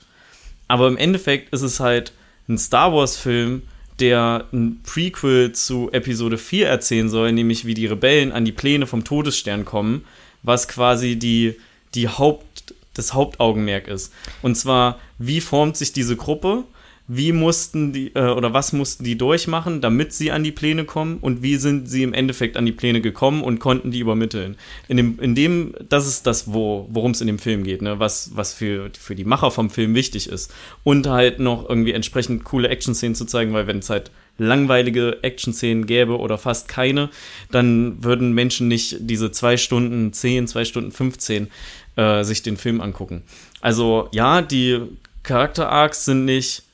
Aber 0.66 0.88
im 0.88 0.96
Endeffekt 0.96 1.52
ist 1.52 1.62
es 1.62 1.78
halt 1.80 2.12
ein 2.48 2.58
Star 2.58 2.92
Wars-Film, 2.92 3.62
der 4.00 4.46
ein 4.52 4.80
Prequel 4.84 5.52
zu 5.52 5.90
Episode 5.92 6.38
4 6.38 6.68
erzählen 6.68 7.08
soll, 7.08 7.32
nämlich 7.32 7.64
wie 7.64 7.74
die 7.74 7.86
Rebellen 7.86 8.32
an 8.32 8.44
die 8.44 8.52
Pläne 8.52 8.86
vom 8.86 9.04
Todesstern 9.04 9.64
kommen, 9.64 10.04
was 10.42 10.68
quasi 10.68 11.16
die, 11.16 11.56
die 11.94 12.08
Haupt, 12.08 12.74
das 12.94 13.14
Hauptaugenmerk 13.14 13.88
ist. 13.88 14.12
Und 14.42 14.56
zwar, 14.56 14.98
wie 15.18 15.40
formt 15.40 15.76
sich 15.76 15.92
diese 15.92 16.16
Gruppe? 16.16 16.64
Wie 17.10 17.32
mussten 17.32 17.94
die, 17.94 18.14
äh, 18.14 18.28
oder 18.28 18.52
was 18.52 18.74
mussten 18.74 19.02
die 19.02 19.16
durchmachen, 19.16 19.80
damit 19.80 20.12
sie 20.12 20.30
an 20.30 20.44
die 20.44 20.52
Pläne 20.52 20.84
kommen? 20.84 21.16
Und 21.22 21.42
wie 21.42 21.56
sind 21.56 21.88
sie 21.88 22.02
im 22.02 22.12
Endeffekt 22.12 22.58
an 22.58 22.66
die 22.66 22.72
Pläne 22.72 23.00
gekommen 23.00 23.42
und 23.42 23.60
konnten 23.60 23.90
die 23.90 24.00
übermitteln? 24.00 24.56
In 24.88 24.98
dem, 24.98 25.18
in 25.18 25.34
dem 25.34 25.74
das 25.88 26.06
ist 26.06 26.26
das, 26.26 26.52
wo, 26.52 26.86
worum 26.90 27.12
es 27.12 27.22
in 27.22 27.26
dem 27.26 27.38
Film 27.38 27.64
geht, 27.64 27.80
ne? 27.80 27.98
was, 27.98 28.32
was 28.34 28.52
für, 28.52 28.90
für 28.98 29.14
die 29.14 29.24
Macher 29.24 29.50
vom 29.50 29.70
Film 29.70 29.94
wichtig 29.94 30.28
ist. 30.28 30.52
Und 30.84 31.06
halt 31.06 31.38
noch 31.38 31.66
irgendwie 31.66 31.92
entsprechend 31.92 32.44
coole 32.44 32.68
Action-Szenen 32.68 33.14
zu 33.14 33.24
zeigen, 33.24 33.54
weil 33.54 33.66
wenn 33.66 33.78
es 33.78 33.88
halt 33.88 34.10
langweilige 34.36 35.22
Action-Szenen 35.22 35.86
gäbe 35.86 36.18
oder 36.18 36.36
fast 36.36 36.68
keine, 36.68 37.08
dann 37.50 38.04
würden 38.04 38.34
Menschen 38.34 38.68
nicht 38.68 38.98
diese 39.00 39.32
zwei 39.32 39.56
Stunden 39.56 40.12
10, 40.12 40.46
zwei 40.46 40.66
Stunden 40.66 40.92
15 40.92 41.48
äh, 41.96 42.22
sich 42.22 42.42
den 42.42 42.58
Film 42.58 42.82
angucken. 42.82 43.22
Also 43.62 44.10
ja, 44.12 44.42
die 44.42 44.82
Charakter-Arcs 45.22 46.04
sind 46.04 46.26
nicht 46.26 46.67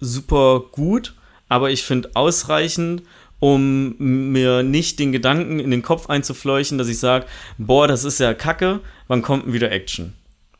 super 0.00 0.62
gut, 0.72 1.14
aber 1.48 1.70
ich 1.70 1.82
finde 1.82 2.10
ausreichend, 2.14 3.02
um 3.38 3.94
mir 3.98 4.62
nicht 4.62 4.98
den 4.98 5.12
Gedanken 5.12 5.58
in 5.58 5.70
den 5.70 5.82
Kopf 5.82 6.08
einzufleuchen, 6.08 6.78
dass 6.78 6.88
ich 6.88 6.98
sage, 6.98 7.26
boah, 7.58 7.86
das 7.86 8.04
ist 8.04 8.18
ja 8.18 8.32
kacke, 8.34 8.80
wann 9.08 9.22
kommt 9.22 9.46
denn 9.46 9.52
wieder 9.52 9.70
Action? 9.70 10.14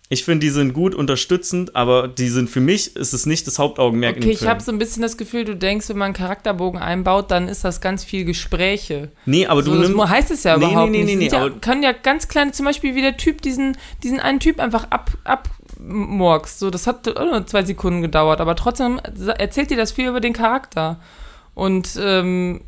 Ich 0.08 0.22
finde, 0.22 0.46
die 0.46 0.50
sind 0.50 0.72
gut 0.72 0.94
unterstützend, 0.94 1.74
aber 1.74 2.06
die 2.06 2.28
sind 2.28 2.48
für 2.48 2.60
mich, 2.60 2.94
ist 2.94 3.12
es 3.12 3.26
nicht 3.26 3.44
das 3.48 3.58
Hauptaugenmerk 3.58 4.16
in 4.18 4.22
Okay, 4.22 4.30
ich 4.32 4.46
habe 4.46 4.62
so 4.62 4.70
ein 4.70 4.78
bisschen 4.78 5.02
das 5.02 5.16
Gefühl, 5.16 5.44
du 5.44 5.56
denkst, 5.56 5.88
wenn 5.88 5.96
man 5.98 6.06
einen 6.06 6.14
Charakterbogen 6.14 6.80
einbaut, 6.80 7.32
dann 7.32 7.48
ist 7.48 7.64
das 7.64 7.80
ganz 7.80 8.04
viel 8.04 8.24
Gespräche. 8.24 9.10
nee, 9.24 9.46
aber 9.46 9.64
so, 9.64 9.72
du 9.74 9.80
das 9.80 9.88
nimmst. 9.88 10.08
heißt 10.08 10.30
es 10.30 10.44
ja 10.44 10.56
Nee, 10.58 10.66
überhaupt 10.66 10.92
nee, 10.92 10.98
nee, 10.98 11.04
nicht. 11.06 11.14
nee, 11.16 11.28
Sind 11.30 11.38
ja, 11.40 11.46
aber- 11.46 11.58
können 11.58 11.82
ja 11.82 11.90
ganz 11.90 12.28
kleine, 12.28 12.52
zum 12.52 12.66
Beispiel 12.66 12.94
wie 12.94 13.02
der 13.02 13.16
Typ 13.16 13.42
diesen, 13.42 13.76
diesen 14.04 14.20
einen 14.20 14.38
Typ 14.38 14.60
einfach 14.60 14.88
ab, 14.90 15.10
abmorkst. 15.78 16.58
So, 16.58 16.70
das 16.70 16.86
hat 16.86 17.06
nur 17.06 17.46
zwei 17.46 17.64
Sekunden 17.64 18.02
gedauert, 18.02 18.40
aber 18.40 18.56
trotzdem 18.56 18.98
erzählt 18.98 19.70
dir 19.70 19.76
das 19.76 19.92
viel 19.92 20.08
über 20.08 20.20
den 20.20 20.32
Charakter. 20.32 21.00
Und 21.54 21.98
ähm, 22.00 22.62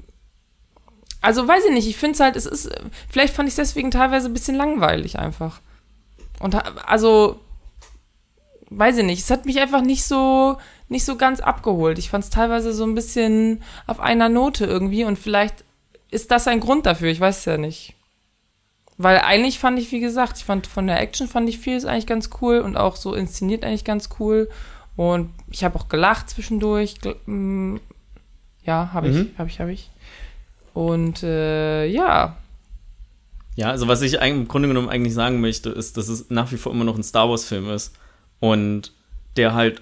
also 1.20 1.46
weiß 1.46 1.64
ich 1.66 1.72
nicht, 1.72 1.88
ich 1.88 1.96
finde 1.96 2.14
es 2.14 2.20
halt, 2.20 2.36
es 2.36 2.46
ist, 2.46 2.70
vielleicht 3.08 3.34
fand 3.34 3.48
ich 3.48 3.52
es 3.52 3.56
deswegen 3.56 3.90
teilweise 3.90 4.28
ein 4.28 4.32
bisschen 4.32 4.56
langweilig 4.56 5.18
einfach. 5.18 5.60
Und 6.40 6.54
also, 6.86 7.40
weiß 8.70 8.98
ich 8.98 9.04
nicht, 9.04 9.22
es 9.22 9.30
hat 9.30 9.44
mich 9.44 9.58
einfach 9.58 9.82
nicht 9.82 10.04
so, 10.04 10.58
nicht 10.88 11.04
so 11.04 11.16
ganz 11.16 11.40
abgeholt. 11.40 11.98
Ich 11.98 12.10
fand 12.10 12.24
es 12.24 12.30
teilweise 12.30 12.72
so 12.72 12.84
ein 12.84 12.94
bisschen 12.94 13.62
auf 13.86 13.98
einer 13.98 14.28
Note 14.28 14.64
irgendwie 14.64 15.04
und 15.04 15.18
vielleicht 15.18 15.64
ist 16.10 16.30
das 16.30 16.46
ein 16.48 16.60
Grund 16.60 16.86
dafür, 16.86 17.08
ich 17.08 17.20
weiß 17.20 17.38
es 17.40 17.44
ja 17.44 17.58
nicht. 17.58 17.97
Weil 18.98 19.18
eigentlich 19.18 19.58
fand 19.60 19.78
ich, 19.78 19.92
wie 19.92 20.00
gesagt, 20.00 20.38
ich 20.38 20.44
fand 20.44 20.66
von 20.66 20.86
der 20.88 21.00
Action 21.00 21.28
fand 21.28 21.48
ich 21.48 21.58
vieles 21.58 21.84
eigentlich 21.84 22.06
ganz 22.06 22.30
cool 22.42 22.58
und 22.58 22.76
auch 22.76 22.96
so 22.96 23.14
inszeniert 23.14 23.64
eigentlich 23.64 23.84
ganz 23.84 24.08
cool. 24.18 24.48
Und 24.96 25.30
ich 25.50 25.62
habe 25.62 25.78
auch 25.78 25.88
gelacht 25.88 26.28
zwischendurch. 26.30 26.96
Mm, 27.26 27.76
Ja, 28.64 28.90
habe 28.92 29.08
ich, 29.08 29.16
Mhm. 29.16 29.30
habe 29.38 29.48
ich, 29.48 29.60
habe 29.60 29.72
ich. 29.72 29.90
Und 30.74 31.22
äh, 31.22 31.86
ja, 31.86 32.36
Ja, 33.56 33.70
also 33.70 33.88
was 33.88 34.02
ich 34.02 34.14
im 34.14 34.46
Grunde 34.46 34.68
genommen 34.68 34.88
eigentlich 34.88 35.14
sagen 35.14 35.40
möchte, 35.40 35.70
ist, 35.70 35.96
dass 35.96 36.08
es 36.08 36.28
nach 36.30 36.52
wie 36.52 36.56
vor 36.56 36.70
immer 36.72 36.84
noch 36.84 36.96
ein 36.96 37.02
Star 37.02 37.28
Wars-Film 37.28 37.70
ist. 37.70 37.92
Und 38.40 38.92
der 39.36 39.54
halt 39.54 39.80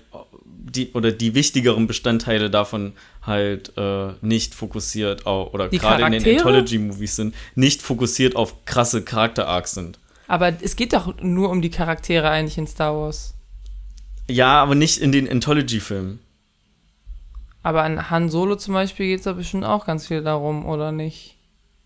die 0.71 0.93
oder 0.93 1.13
die 1.13 1.35
wichtigeren 1.35 1.87
Bestandteile 1.87 2.51
davon 2.51 2.93
halt 3.23 3.73
äh, 3.77 4.09
nicht 4.21 4.55
fokussiert 4.55 5.27
auf, 5.27 5.55
oder 5.55 5.69
Die 5.69 5.79
gerade 5.79 6.05
in 6.05 6.23
den? 6.23 6.37
Anthology-Movies 6.37 7.17
sind, 7.17 7.35
nicht 7.55 7.83
fokussiert 7.83 8.37
auf 8.37 8.65
krasse 8.65 9.03
Charakter-Arcs 9.03 9.73
sind. 9.73 9.99
Aber 10.29 10.53
es 10.61 10.77
geht 10.77 10.93
doch 10.93 11.21
nur 11.21 11.51
um 11.51 11.63
die 11.63 11.71
Charaktere 11.71 12.29
eigentlich 12.29 12.59
in 12.59 12.67
Star 12.67 12.95
Wars. 12.95 13.35
Ja, 14.29 14.61
aber 14.61 14.75
nicht 14.75 14.99
in 14.99 15.13
den 15.13 15.31
Anthology-Filmen. 15.31 16.19
Aber 17.63 17.83
an 17.83 18.11
Han 18.11 18.29
Solo 18.29 18.57
zum 18.57 18.75
Beispiel 18.75 19.07
geht 19.07 19.19
es 19.21 19.25
da 19.25 19.33
bestimmt 19.33 19.65
auch 19.65 19.87
ganz 19.87 20.07
viel 20.07 20.23
darum, 20.23 20.67
oder 20.67 20.93
nicht? 20.93 21.37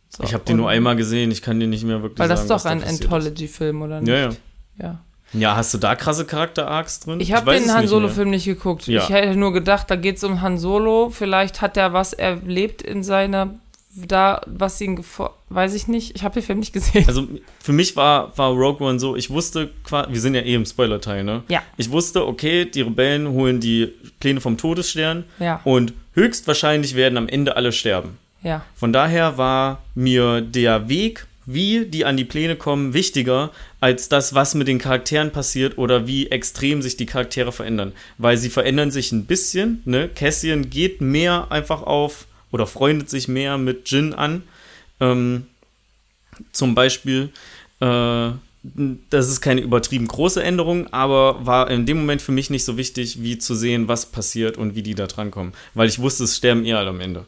So, 0.08 0.24
Ich 0.24 0.34
habe 0.34 0.44
den 0.44 0.56
nur 0.56 0.68
einmal 0.68 0.96
gesehen, 0.96 1.30
ich 1.30 1.42
kann 1.42 1.60
dir 1.60 1.68
nicht 1.68 1.84
mehr 1.84 2.02
wirklich 2.02 2.18
Weil 2.18 2.28
das 2.28 2.46
sagen, 2.46 2.56
ist 2.56 2.64
doch 2.64 2.70
ein. 2.70 2.82
Anthology-Film, 2.82 3.82
oder 3.82 4.00
nicht? 4.00 4.08
Ja, 4.08 4.16
ja. 4.16 4.30
ja. 4.78 5.04
Ja, 5.32 5.54
hast 5.56 5.72
du 5.74 5.78
da 5.78 5.94
krasse 5.94 6.24
Charakter-Arcs 6.24 7.00
drin? 7.00 7.20
Ich 7.20 7.32
habe 7.32 7.52
den 7.54 7.72
Han 7.72 7.86
Solo-Film 7.86 8.30
nicht 8.30 8.44
geguckt. 8.46 8.86
Ja. 8.86 9.02
Ich 9.02 9.08
hätte 9.10 9.36
nur 9.36 9.52
gedacht, 9.52 9.90
da 9.90 9.96
geht 9.96 10.16
es 10.16 10.24
um 10.24 10.40
Han 10.40 10.58
Solo. 10.58 11.10
Vielleicht 11.10 11.60
hat 11.60 11.76
er 11.76 11.92
was 11.92 12.12
erlebt 12.12 12.82
in 12.82 13.02
seiner, 13.04 13.54
da, 13.94 14.40
was 14.46 14.80
ihn, 14.80 15.02
weiß 15.48 15.74
ich 15.74 15.86
nicht. 15.88 16.16
Ich 16.16 16.24
habe 16.24 16.34
den 16.34 16.42
Film 16.42 16.58
nicht 16.58 16.72
gesehen. 16.72 17.04
Also 17.06 17.28
für 17.62 17.72
mich 17.72 17.94
war, 17.96 18.36
war 18.38 18.50
Rogue 18.50 18.84
One 18.86 18.98
so, 18.98 19.14
ich 19.14 19.30
wusste, 19.30 19.70
wir 20.08 20.20
sind 20.20 20.34
ja 20.34 20.40
eh 20.42 20.54
im 20.54 20.64
Spoiler-Teil, 20.66 21.22
ne? 21.24 21.42
Ja. 21.48 21.62
Ich 21.76 21.90
wusste, 21.90 22.26
okay, 22.26 22.64
die 22.64 22.82
Rebellen 22.82 23.28
holen 23.28 23.60
die 23.60 23.92
Pläne 24.18 24.40
vom 24.40 24.56
Todesstern 24.56 25.24
Ja, 25.38 25.60
und 25.64 25.92
höchstwahrscheinlich 26.14 26.96
werden 26.96 27.16
am 27.16 27.28
Ende 27.28 27.54
alle 27.56 27.72
sterben. 27.72 28.18
ja. 28.42 28.62
Von 28.74 28.92
daher 28.92 29.38
war 29.38 29.80
mir 29.94 30.40
der 30.40 30.88
Weg, 30.88 31.26
wie 31.52 31.86
die 31.86 32.04
an 32.04 32.16
die 32.16 32.24
Pläne 32.24 32.56
kommen, 32.56 32.94
wichtiger 32.94 33.50
als 33.80 34.08
das, 34.08 34.34
was 34.34 34.54
mit 34.54 34.68
den 34.68 34.78
Charakteren 34.78 35.30
passiert 35.30 35.78
oder 35.78 36.06
wie 36.06 36.30
extrem 36.30 36.82
sich 36.82 36.96
die 36.96 37.06
Charaktere 37.06 37.52
verändern. 37.52 37.92
Weil 38.18 38.36
sie 38.36 38.50
verändern 38.50 38.90
sich 38.90 39.12
ein 39.12 39.26
bisschen. 39.26 39.82
Ne? 39.84 40.08
Cassian 40.14 40.70
geht 40.70 41.00
mehr 41.00 41.46
einfach 41.50 41.82
auf 41.82 42.26
oder 42.50 42.66
freundet 42.66 43.10
sich 43.10 43.28
mehr 43.28 43.58
mit 43.58 43.90
Jin 43.90 44.14
an. 44.14 44.42
Ähm, 45.00 45.46
zum 46.52 46.74
Beispiel. 46.74 47.30
Äh, 47.80 48.30
das 48.62 49.30
ist 49.30 49.40
keine 49.40 49.62
übertrieben 49.62 50.06
große 50.06 50.42
Änderung, 50.42 50.92
aber 50.92 51.46
war 51.46 51.70
in 51.70 51.86
dem 51.86 51.98
Moment 51.98 52.20
für 52.20 52.32
mich 52.32 52.50
nicht 52.50 52.64
so 52.64 52.76
wichtig, 52.76 53.22
wie 53.22 53.38
zu 53.38 53.54
sehen, 53.54 53.88
was 53.88 54.06
passiert 54.06 54.58
und 54.58 54.74
wie 54.74 54.82
die 54.82 54.94
da 54.94 55.06
drankommen. 55.06 55.54
Weil 55.72 55.88
ich 55.88 55.98
wusste, 55.98 56.24
es 56.24 56.36
sterben 56.36 56.66
eh 56.66 56.74
alle 56.74 56.90
am 56.90 57.00
Ende. 57.00 57.24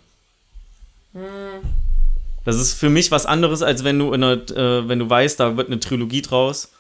Das 2.45 2.57
ist 2.57 2.75
für 2.75 2.91
mich 2.91 3.11
was 3.11 3.27
anderes, 3.27 3.63
als 3.63 3.85
wenn 3.85 3.99
du 3.99 4.13
in 4.13 4.23
einer, 4.23 4.51
äh, 4.51 4.89
wenn 4.89 4.99
du 4.99 5.09
weißt, 5.09 5.39
da 5.39 5.57
wird 5.57 5.69
eine 5.69 5.81
Trilogie 5.81 6.23
draus 6.23 6.73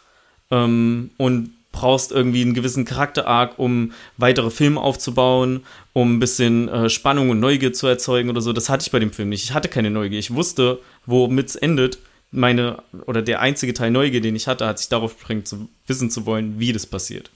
ähm, 0.51 1.11
und 1.19 1.51
brauchst 1.73 2.13
irgendwie 2.13 2.43
einen 2.43 2.55
gewissen 2.55 2.85
Charakter-Arc, 2.85 3.59
um 3.59 3.93
weitere 4.19 4.51
Filme 4.51 4.81
aufzubauen, 4.81 5.65
um 5.95 6.17
ein 6.17 6.21
bisschen 6.21 6.69
äh, 6.69 6.91
Spannung 6.91 7.31
und 7.31 7.41
Neugier 7.41 7.73
zu 7.73 7.87
erzeugen 7.87 8.29
oder 8.29 8.43
so. 8.43 8.53
Das 8.53 8.69
hatte 8.69 8.83
ich 8.83 8.93
bei 8.93 8.99
dem 8.99 9.13
Film 9.13 9.31
nicht. 9.31 9.45
Ich 9.45 9.55
hatte 9.55 9.69
keine 9.69 9.91
Neugier. 9.91 10.19
Ich 10.19 10.35
wusste, 10.35 10.79
womit 11.07 11.49
es 11.49 11.57
endet. 11.57 11.99
Meine, 12.31 12.83
oder 13.07 13.23
der 13.23 13.41
einzige 13.41 13.75
Teil 13.75 13.91
Neugier, 13.91 14.21
den 14.21 14.37
ich 14.37 14.47
hatte, 14.47 14.67
hat 14.67 14.79
sich 14.79 14.89
darauf 14.89 15.17
beschränkt, 15.17 15.49
zu 15.49 15.69
wissen 15.87 16.11
zu 16.11 16.25
wollen, 16.25 16.59
wie 16.59 16.73
das 16.73 16.87
passiert. 16.87 17.31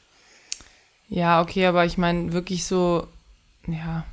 Ja, 1.08 1.40
okay, 1.40 1.66
aber 1.66 1.84
ich 1.84 1.98
meine 1.98 2.32
wirklich 2.32 2.64
so, 2.64 3.06
ja. 3.66 4.04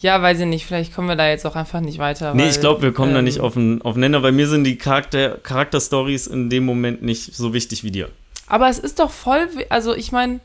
Ja, 0.00 0.20
weiß 0.20 0.40
ich 0.40 0.46
nicht, 0.46 0.66
vielleicht 0.66 0.94
kommen 0.94 1.08
wir 1.08 1.16
da 1.16 1.28
jetzt 1.28 1.46
auch 1.46 1.56
einfach 1.56 1.80
nicht 1.80 1.98
weiter. 1.98 2.34
Nee, 2.34 2.42
weil, 2.44 2.50
ich 2.50 2.60
glaube, 2.60 2.82
wir 2.82 2.92
kommen 2.92 3.12
da 3.12 3.18
ähm, 3.18 3.24
nicht 3.26 3.40
auf 3.40 3.56
einen, 3.56 3.82
auf 3.82 3.94
einen 3.94 4.00
Nenner, 4.00 4.22
weil 4.22 4.32
mir 4.32 4.48
sind 4.48 4.64
die 4.64 4.76
Charakter, 4.76 5.38
Charakterstories 5.42 6.26
in 6.26 6.48
dem 6.48 6.64
Moment 6.64 7.02
nicht 7.02 7.34
so 7.34 7.52
wichtig 7.52 7.84
wie 7.84 7.90
dir. 7.90 8.08
Aber 8.46 8.68
es 8.68 8.78
ist 8.78 8.98
doch 8.98 9.10
voll, 9.10 9.48
also 9.68 9.94
ich 9.94 10.10
meine, 10.10 10.40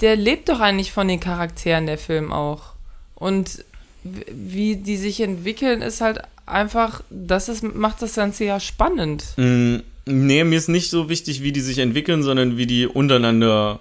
der 0.00 0.16
lebt 0.16 0.48
doch 0.48 0.60
eigentlich 0.60 0.92
von 0.92 1.08
den 1.08 1.20
Charakteren, 1.20 1.86
der 1.86 1.98
Film 1.98 2.32
auch. 2.32 2.74
Und 3.14 3.64
wie 4.04 4.76
die 4.76 4.96
sich 4.98 5.20
entwickeln, 5.20 5.80
ist 5.82 6.00
halt 6.00 6.20
einfach, 6.44 7.02
das 7.10 7.48
ist, 7.48 7.62
macht 7.62 8.02
das 8.02 8.14
Ganze 8.14 8.44
ja 8.44 8.60
spannend. 8.60 9.24
Mm, 9.36 9.78
Nee, 10.08 10.44
mir 10.44 10.56
ist 10.56 10.68
nicht 10.68 10.88
so 10.88 11.08
wichtig, 11.08 11.42
wie 11.42 11.50
die 11.50 11.60
sich 11.60 11.78
entwickeln, 11.78 12.22
sondern 12.22 12.56
wie 12.56 12.66
die 12.66 12.86
untereinander 12.86 13.80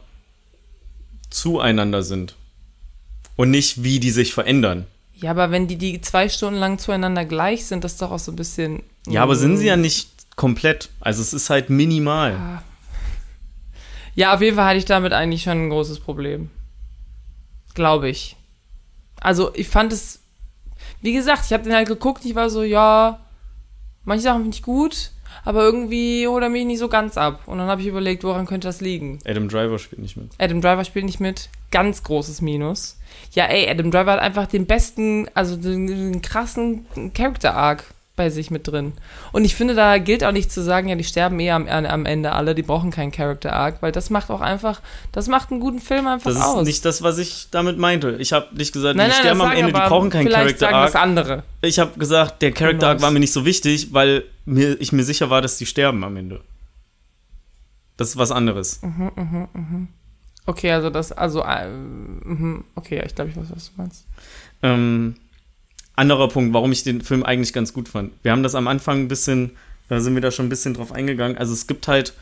zueinander 1.30 2.02
sind. 2.02 2.36
Und 3.36 3.52
nicht, 3.52 3.84
wie 3.84 4.00
die 4.00 4.12
sich 4.12 4.34
verändern. 4.34 4.86
Ja, 5.14 5.32
aber 5.32 5.52
wenn 5.52 5.68
die, 5.68 5.78
die 5.78 6.02
zwei 6.02 6.30
Stunden 6.30 6.60
lang 6.60 6.78
zueinander 6.78 7.26
gleich 7.26 7.66
sind, 7.66 7.84
das 7.84 7.94
ist 7.94 8.02
doch 8.02 8.12
auch 8.12 8.20
so 8.20 8.32
ein 8.32 8.36
bisschen. 8.36 8.84
Ja, 9.08 9.24
aber 9.24 9.36
sind 9.36 9.58
sie 9.58 9.68
ja 9.68 9.78
nicht 9.78 10.10
komplett. 10.36 10.90
Also 11.00 11.22
es 11.22 11.34
ist 11.34 11.50
halt 11.50 11.70
minimal. 11.70 12.62
Ja, 14.16 14.34
auf 14.34 14.42
jeden 14.42 14.56
Fall 14.56 14.66
hatte 14.66 14.78
ich 14.78 14.86
damit 14.86 15.14
eigentlich 15.14 15.44
schon 15.44 15.66
ein 15.66 15.70
großes 15.70 16.00
Problem. 16.00 16.50
Glaube 17.74 18.10
ich. 18.10 18.38
Also, 19.20 19.54
ich 19.54 19.68
fand 19.68 19.92
es. 19.92 20.20
Wie 21.02 21.14
gesagt, 21.14 21.44
ich 21.46 21.54
habe 21.54 21.64
den 21.64 21.74
halt 21.74 21.88
geguckt, 21.88 22.24
ich 22.26 22.36
war 22.36 22.50
so, 22.50 22.64
ja, 22.64 23.20
manche 24.04 24.24
Sachen 24.24 24.42
finde 24.42 24.56
ich 24.56 24.64
gut, 24.64 25.12
aber 25.44 25.64
irgendwie 25.64 26.28
holt 26.28 26.44
er 26.44 26.50
mich 26.50 26.66
nicht 26.66 26.80
so 26.80 26.88
ganz 26.88 27.18
ab. 27.18 27.42
Und 27.46 27.58
dann 27.58 27.68
habe 27.68 27.82
ich 27.82 27.88
überlegt, 27.88 28.24
woran 28.24 28.46
könnte 28.46 28.68
das 28.68 28.82
liegen? 28.82 29.20
Adam 29.26 29.50
Driver 29.50 29.80
spielt 29.80 30.02
nicht 30.02 30.18
mit. 30.18 30.32
Adam 30.38 30.62
Driver 30.62 30.84
spielt 30.84 31.06
nicht 31.06 31.20
mit. 31.20 31.50
Ganz 31.72 32.04
großes 32.04 32.42
Minus. 32.42 32.98
Ja, 33.32 33.46
ey, 33.46 33.70
Adam 33.70 33.92
Driver 33.92 34.14
hat 34.14 34.20
einfach 34.20 34.48
den 34.48 34.66
besten, 34.66 35.28
also 35.34 35.58
den, 35.58 35.88
den 35.88 36.22
krassen 36.22 36.86
Character-Arc 37.14 37.95
bei 38.16 38.30
sich 38.30 38.50
mit 38.50 38.68
drin. 38.68 38.94
Und 39.34 39.44
ich 39.44 39.56
finde, 39.56 39.76
da 39.76 39.98
gilt 39.98 40.24
auch 40.24 40.32
nicht 40.32 40.52
zu 40.52 40.64
sagen, 40.64 40.88
ja, 40.88 40.96
die 40.96 41.04
sterben 41.04 41.40
eh 41.40 41.52
am, 41.52 41.68
am 41.68 42.06
Ende 42.06 42.32
alle, 42.32 42.56
die 42.56 42.62
brauchen 42.62 42.90
keinen 42.92 43.12
Character-Arc, 43.12 43.82
weil 43.82 43.92
das 43.92 44.10
macht 44.10 44.32
auch 44.32 44.42
einfach, 44.42 44.82
das 45.12 45.28
macht 45.28 45.52
einen 45.52 45.60
guten 45.60 45.80
Film 45.80 46.08
einfach 46.08 46.32
Das 46.32 46.40
ist 46.40 46.46
aus. 46.46 46.66
nicht 46.66 46.86
das, 46.86 47.02
was 47.02 47.18
ich 47.18 47.48
damit 47.52 47.78
meinte. 47.78 48.16
Ich 48.20 48.32
habe 48.32 48.56
nicht 48.56 48.72
gesagt, 48.74 48.96
nein, 48.96 49.08
die 49.08 49.12
nein, 49.12 49.20
sterben 49.22 49.42
am 49.42 49.52
Ende, 49.52 49.74
die 49.74 49.80
brauchen 49.80 50.10
keinen 50.10 50.30
Character 50.30 50.58
sagen 50.58 50.74
das 50.74 50.96
Arc. 50.96 51.04
andere. 51.04 51.44
Ich 51.62 51.80
habe 51.80 52.00
gesagt, 52.00 52.42
der 52.42 52.52
Character 52.54 52.88
Arc 52.90 53.02
war 53.02 53.12
mir 53.12 53.20
nicht 53.20 53.34
so 53.34 53.46
wichtig, 53.46 53.94
weil 53.94 54.24
mir, 54.46 54.80
ich 54.80 54.92
mir 54.94 55.04
sicher 55.04 55.30
war, 55.30 55.42
dass 55.42 55.58
die 55.58 55.66
sterben 55.66 56.04
am 56.04 56.16
Ende. 56.16 56.42
Das 57.98 58.10
ist 58.10 58.18
was 58.18 58.32
anderes. 58.32 58.82
Okay, 60.46 60.72
also 60.72 60.90
das, 60.90 61.12
also, 61.12 61.44
äh, 61.44 61.68
mhm, 61.68 62.66
okay, 62.76 63.02
ich 63.06 63.16
glaube, 63.16 63.32
ich 63.32 63.38
weiß, 63.38 63.48
was 63.50 63.66
du 63.68 63.72
meinst. 63.78 64.06
Ähm, 64.62 65.16
anderer 65.96 66.28
Punkt, 66.28 66.54
warum 66.54 66.72
ich 66.72 66.84
den 66.84 67.02
Film 67.02 67.24
eigentlich 67.24 67.54
ganz 67.54 67.74
gut 67.74 67.90
fand. 67.90 68.12
Wir 68.24 68.32
haben 68.32 68.44
das 68.44 68.56
am 68.56 68.68
Anfang 68.68 69.02
ein 69.02 69.08
bisschen, 69.08 69.52
da 69.88 70.00
sind 70.00 70.14
wir 70.16 70.22
da 70.22 70.32
schon 70.32 70.48
ein 70.48 70.50
bisschen 70.50 70.74
drauf 70.74 70.92
eingegangen. 70.92 71.38
Also 71.38 71.54
es 71.54 71.68
gibt 71.68 71.88
halt, 71.88 72.14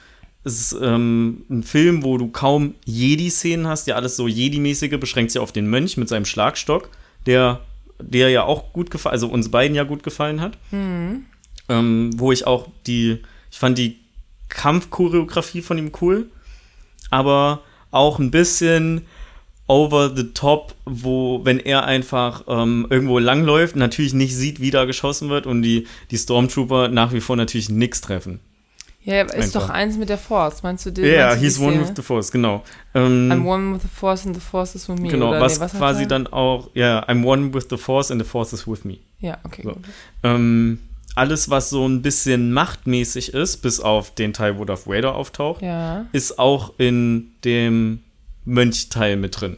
es 0.44 0.74
ist 0.74 0.82
ähm, 0.82 1.46
ein 1.50 1.64
Film, 1.64 2.04
wo 2.04 2.18
du 2.18 2.28
kaum 2.30 2.76
Jedi-Szenen 2.86 3.68
hast, 3.68 3.88
ja 3.88 3.96
alles 3.96 4.16
so 4.16 4.28
Jedi-mäßige, 4.28 5.00
beschränkt 5.00 5.32
sich 5.32 5.42
auf 5.42 5.52
den 5.52 5.70
Mönch 5.70 5.98
mit 5.98 6.10
seinem 6.10 6.26
Schlagstock, 6.26 6.90
der, 7.26 7.62
der 8.00 8.30
ja 8.30 8.44
auch 8.44 8.74
gut 8.74 8.92
gefallen, 8.92 9.14
also 9.14 9.28
uns 9.28 9.50
beiden 9.50 9.76
ja 9.76 9.84
gut 9.84 10.04
gefallen 10.04 10.42
hat. 10.42 10.58
Ähm, 11.70 12.12
wo 12.18 12.32
ich 12.32 12.46
auch 12.46 12.68
die, 12.86 13.20
ich 13.52 13.58
fand 13.58 13.78
die 13.78 14.00
Kampfchoreografie 14.50 15.62
von 15.62 15.78
ihm 15.78 15.92
cool, 16.02 16.30
aber 17.10 17.62
auch 17.90 18.20
ein 18.20 18.32
bisschen 18.32 19.06
over 19.68 20.12
the 20.16 20.34
top, 20.34 20.76
wo, 20.86 21.44
wenn 21.46 21.60
er 21.60 21.86
einfach 21.86 22.44
ähm, 22.48 22.88
irgendwo 22.90 23.20
langläuft, 23.20 23.76
natürlich 23.76 24.14
nicht 24.14 24.36
sieht, 24.36 24.60
wie 24.60 24.72
da 24.72 24.86
geschossen 24.86 25.30
wird 25.30 25.46
und 25.46 25.62
die, 25.62 25.88
die 26.12 26.18
Stormtrooper 26.18 26.90
nach 26.90 27.14
wie 27.14 27.22
vor 27.22 27.36
natürlich 27.36 27.70
nichts 27.70 28.02
treffen. 28.02 28.40
Ja, 29.06 29.22
ist 29.24 29.34
Einfach. 29.34 29.68
doch 29.68 29.70
eins 29.70 29.98
mit 29.98 30.08
der 30.08 30.18
Force, 30.18 30.64
meinst 30.64 30.86
du 30.86 30.92
den? 30.92 31.06
Ja, 31.06 31.36
die 31.36 31.42
he's 31.42 31.60
one 31.60 31.80
with 31.82 31.92
the 31.94 32.02
force, 32.02 32.32
genau. 32.32 32.64
Ähm, 32.94 33.30
I'm 33.32 33.46
one 33.46 33.76
with 33.76 33.82
the 33.82 33.90
Force 33.90 34.26
and 34.26 34.34
the 34.34 34.42
Force 34.42 34.76
is 34.76 34.88
with 34.88 34.98
me. 34.98 35.10
genau, 35.10 35.32
was, 35.42 35.56
nee, 35.56 35.66
was 35.66 35.74
quasi 35.74 36.08
dann 36.08 36.28
auch, 36.28 36.70
ja, 36.74 37.04
I'm 37.10 37.26
one 37.26 37.54
with 37.54 37.66
the 37.70 37.76
force 37.76 38.12
and 38.12 38.22
the 38.22 38.28
force 38.28 38.54
is 38.54 38.66
with 38.66 38.86
me. 38.86 39.00
Ja, 39.20 39.40
okay. 39.44 39.64
So. 39.64 39.76
Ähm, 40.24 40.80
alles, 41.16 41.50
was 41.50 41.70
so 41.70 41.86
ein 41.86 42.02
bisschen 42.02 42.54
machtmäßig 42.54 43.34
ist, 43.34 43.58
bis 43.58 43.82
auf 43.82 44.16
den 44.16 44.32
Teil, 44.32 44.58
wo 44.58 44.64
Darth 44.64 44.88
Vader 44.88 45.16
auftaucht, 45.16 45.62
Ja, 45.62 46.06
ist 46.14 46.40
auch 46.40 46.74
in 46.78 47.32
dem 47.44 48.00
Mönch-Teil 48.46 49.16
mit 49.18 49.40
drin. 49.40 49.58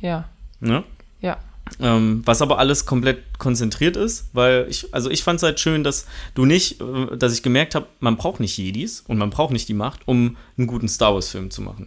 ja, 0.00 0.28
Ne? 0.60 0.84
ja. 1.20 1.38
Ähm, 1.80 2.22
was 2.24 2.42
aber 2.42 2.58
alles 2.58 2.84
komplett 2.86 3.38
konzentriert 3.38 3.96
ist, 3.96 4.26
weil 4.32 4.66
ich, 4.68 4.92
also 4.92 5.10
ich 5.10 5.22
fand 5.24 5.38
es 5.38 5.42
halt 5.42 5.58
schön, 5.58 5.82
dass 5.84 6.06
du 6.34 6.44
nicht, 6.44 6.80
äh, 6.80 7.16
dass 7.16 7.32
ich 7.32 7.42
gemerkt 7.42 7.74
habe, 7.74 7.86
man 8.00 8.16
braucht 8.16 8.40
nicht 8.40 8.56
Jedis 8.58 9.02
und 9.08 9.16
man 9.18 9.30
braucht 9.30 9.52
nicht 9.52 9.68
die 9.68 9.74
Macht, 9.74 10.00
um 10.06 10.36
einen 10.58 10.66
guten 10.66 10.88
Star 10.88 11.14
Wars-Film 11.14 11.50
zu 11.50 11.62
machen. 11.62 11.86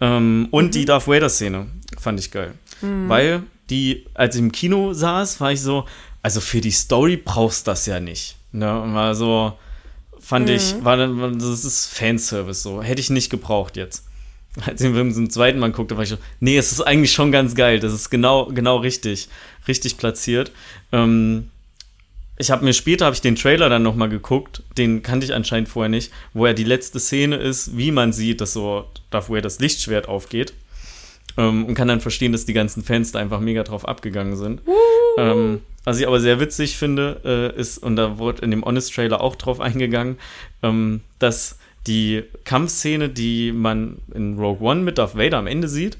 Ähm, 0.00 0.48
und 0.50 0.74
die 0.74 0.84
Darth 0.84 1.06
Vader-Szene 1.06 1.66
fand 1.98 2.18
ich 2.20 2.30
geil. 2.30 2.54
Weil 2.80 3.42
die, 3.68 4.06
als 4.14 4.34
ich 4.36 4.40
im 4.40 4.50
Kino 4.52 4.94
saß, 4.94 5.40
war 5.40 5.52
ich 5.52 5.60
so, 5.60 5.84
also 6.22 6.40
für 6.40 6.60
die 6.62 6.70
Story 6.70 7.18
brauchst 7.18 7.66
das 7.68 7.84
ja 7.86 8.00
nicht. 8.00 8.36
Ne? 8.52 8.80
Und 8.80 8.94
war 8.94 9.14
so, 9.14 9.52
fand 10.18 10.48
ich, 10.48 10.82
war 10.82 10.96
dann, 10.96 11.20
war- 11.20 11.30
das 11.30 11.64
ist 11.64 11.86
Fanservice 11.92 12.62
so. 12.62 12.82
Hätte 12.82 13.00
ich 13.02 13.10
nicht 13.10 13.28
gebraucht 13.30 13.76
jetzt. 13.76 14.06
Als 14.66 14.80
ich 14.80 14.86
den 14.86 14.94
Film 14.94 15.12
zum 15.12 15.30
zweiten 15.30 15.58
Mal 15.58 15.70
guckte, 15.70 15.96
war 15.96 16.02
ich 16.02 16.10
so, 16.10 16.18
nee, 16.40 16.56
es 16.56 16.72
ist 16.72 16.80
eigentlich 16.80 17.12
schon 17.12 17.30
ganz 17.30 17.54
geil. 17.54 17.78
Das 17.78 17.92
ist 17.92 18.10
genau, 18.10 18.46
genau 18.46 18.78
richtig, 18.78 19.28
richtig 19.68 19.96
platziert. 19.96 20.50
Ähm, 20.92 21.50
ich 22.36 22.50
habe 22.50 22.64
mir 22.64 22.72
später 22.72 23.04
habe 23.04 23.14
ich 23.14 23.20
den 23.20 23.36
Trailer 23.36 23.68
dann 23.68 23.82
noch 23.82 23.94
mal 23.94 24.08
geguckt, 24.08 24.62
den 24.78 25.02
kannte 25.02 25.26
ich 25.26 25.34
anscheinend 25.34 25.68
vorher 25.68 25.90
nicht, 25.90 26.10
wo 26.32 26.46
er 26.46 26.54
die 26.54 26.64
letzte 26.64 26.98
Szene 26.98 27.36
ist, 27.36 27.76
wie 27.76 27.92
man 27.92 28.12
sieht, 28.12 28.40
dass 28.40 28.54
so 28.54 28.86
Darth 29.10 29.28
Vader 29.28 29.42
das 29.42 29.60
Lichtschwert 29.60 30.08
aufgeht. 30.08 30.54
ähm, 31.36 31.64
und 31.66 31.74
kann 31.74 31.88
dann 31.88 32.00
verstehen, 32.00 32.32
dass 32.32 32.46
die 32.46 32.52
ganzen 32.52 32.82
Fans 32.82 33.12
da 33.12 33.18
einfach 33.18 33.40
mega 33.40 33.62
drauf 33.62 33.86
abgegangen 33.86 34.36
sind. 34.36 34.62
Ähm, 35.18 35.60
was 35.84 35.98
ich 35.98 36.06
aber 36.06 36.20
sehr 36.20 36.40
witzig 36.40 36.76
finde, 36.76 37.20
äh, 37.24 37.58
ist, 37.60 37.78
und 37.78 37.96
da 37.96 38.18
wurde 38.18 38.42
in 38.42 38.50
dem 38.50 38.64
Honest-Trailer 38.64 39.20
auch 39.20 39.36
drauf 39.36 39.60
eingegangen, 39.60 40.18
ähm, 40.62 41.00
dass 41.18 41.58
die 41.86 42.24
Kampfszene, 42.44 43.08
die 43.08 43.52
man 43.52 43.98
in 44.14 44.38
Rogue 44.38 44.66
One 44.66 44.82
mit 44.82 44.98
Darth 44.98 45.16
Vader 45.16 45.38
am 45.38 45.46
Ende 45.46 45.68
sieht, 45.68 45.98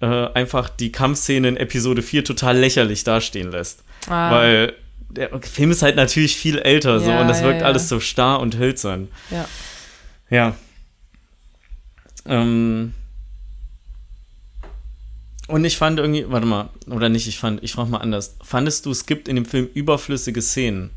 äh, 0.00 0.06
einfach 0.06 0.68
die 0.68 0.92
Kampfszene 0.92 1.48
in 1.48 1.56
Episode 1.56 2.02
4 2.02 2.24
total 2.24 2.56
lächerlich 2.58 3.04
dastehen 3.04 3.50
lässt. 3.50 3.82
Ah, 4.08 4.30
Weil 4.32 4.72
der 5.10 5.30
Film 5.42 5.70
ist 5.70 5.82
halt 5.82 5.96
natürlich 5.96 6.36
viel 6.36 6.58
älter 6.58 7.00
so 7.00 7.10
Ja, 7.10 7.20
und 7.20 7.28
das 7.28 7.40
ja, 7.40 7.46
wirkt 7.46 7.60
ja. 7.62 7.66
alles 7.66 7.88
so 7.88 7.98
starr 8.00 8.40
und 8.40 8.58
hölzern. 8.58 9.08
ja. 9.30 9.46
Ja. 10.30 10.54
Ähm. 12.26 12.92
Und 15.46 15.64
ich 15.64 15.78
fand 15.78 15.98
irgendwie, 15.98 16.26
warte 16.28 16.46
mal, 16.46 16.68
oder 16.88 17.08
nicht, 17.08 17.26
ich 17.26 17.38
fand, 17.38 17.64
ich 17.64 17.72
frage 17.72 17.90
mal 17.90 17.98
anders. 17.98 18.36
Fandest 18.42 18.84
du, 18.84 18.90
es 18.90 19.06
gibt 19.06 19.28
in 19.28 19.36
dem 19.36 19.46
Film 19.46 19.66
überflüssige 19.72 20.42
Szenen? 20.42 20.90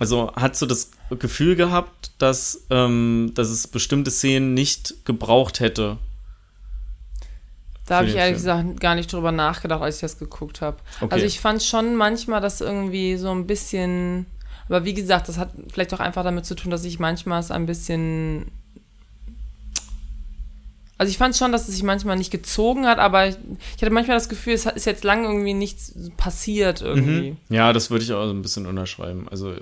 Also 0.00 0.32
hast 0.34 0.60
du 0.60 0.66
das 0.66 0.90
Gefühl 1.18 1.54
gehabt, 1.54 2.10
dass, 2.18 2.66
ähm, 2.70 3.30
dass 3.34 3.48
es 3.48 3.68
bestimmte 3.68 4.10
Szenen 4.10 4.54
nicht 4.54 5.04
gebraucht 5.04 5.60
hätte? 5.60 5.98
Da 7.86 7.98
habe 7.98 8.08
ich 8.08 8.14
ehrlich 8.14 8.40
Film. 8.40 8.66
gesagt 8.68 8.80
gar 8.80 8.94
nicht 8.94 9.12
drüber 9.12 9.30
nachgedacht, 9.30 9.82
als 9.82 9.96
ich 9.96 10.00
das 10.00 10.18
geguckt 10.18 10.60
habe. 10.60 10.78
Okay. 11.00 11.12
Also 11.12 11.26
ich 11.26 11.38
fand 11.38 11.62
schon 11.62 11.96
manchmal 11.96 12.40
das 12.40 12.60
irgendwie 12.60 13.16
so 13.16 13.30
ein 13.30 13.46
bisschen, 13.46 14.26
aber 14.68 14.84
wie 14.84 14.94
gesagt, 14.94 15.28
das 15.28 15.38
hat 15.38 15.50
vielleicht 15.70 15.92
auch 15.92 16.00
einfach 16.00 16.24
damit 16.24 16.46
zu 16.46 16.54
tun, 16.54 16.70
dass 16.70 16.84
ich 16.84 16.98
manchmal 16.98 17.40
es 17.40 17.50
ein 17.50 17.66
bisschen, 17.66 18.46
also 20.96 21.10
ich 21.10 21.18
fand 21.18 21.36
schon, 21.36 21.52
dass 21.52 21.68
es 21.68 21.74
sich 21.74 21.82
manchmal 21.82 22.16
nicht 22.16 22.30
gezogen 22.30 22.86
hat, 22.86 22.98
aber 22.98 23.28
ich, 23.28 23.36
ich 23.76 23.82
hatte 23.82 23.92
manchmal 23.92 24.16
das 24.16 24.30
Gefühl, 24.30 24.54
es 24.54 24.64
ist 24.64 24.86
jetzt 24.86 25.04
lange 25.04 25.28
irgendwie 25.28 25.54
nichts 25.54 25.92
passiert 26.16 26.80
irgendwie. 26.80 27.32
Mhm. 27.32 27.36
Ja, 27.54 27.74
das 27.74 27.90
würde 27.90 28.04
ich 28.04 28.12
auch 28.14 28.24
so 28.24 28.30
ein 28.30 28.42
bisschen 28.42 28.64
unterschreiben. 28.64 29.28
Also, 29.30 29.54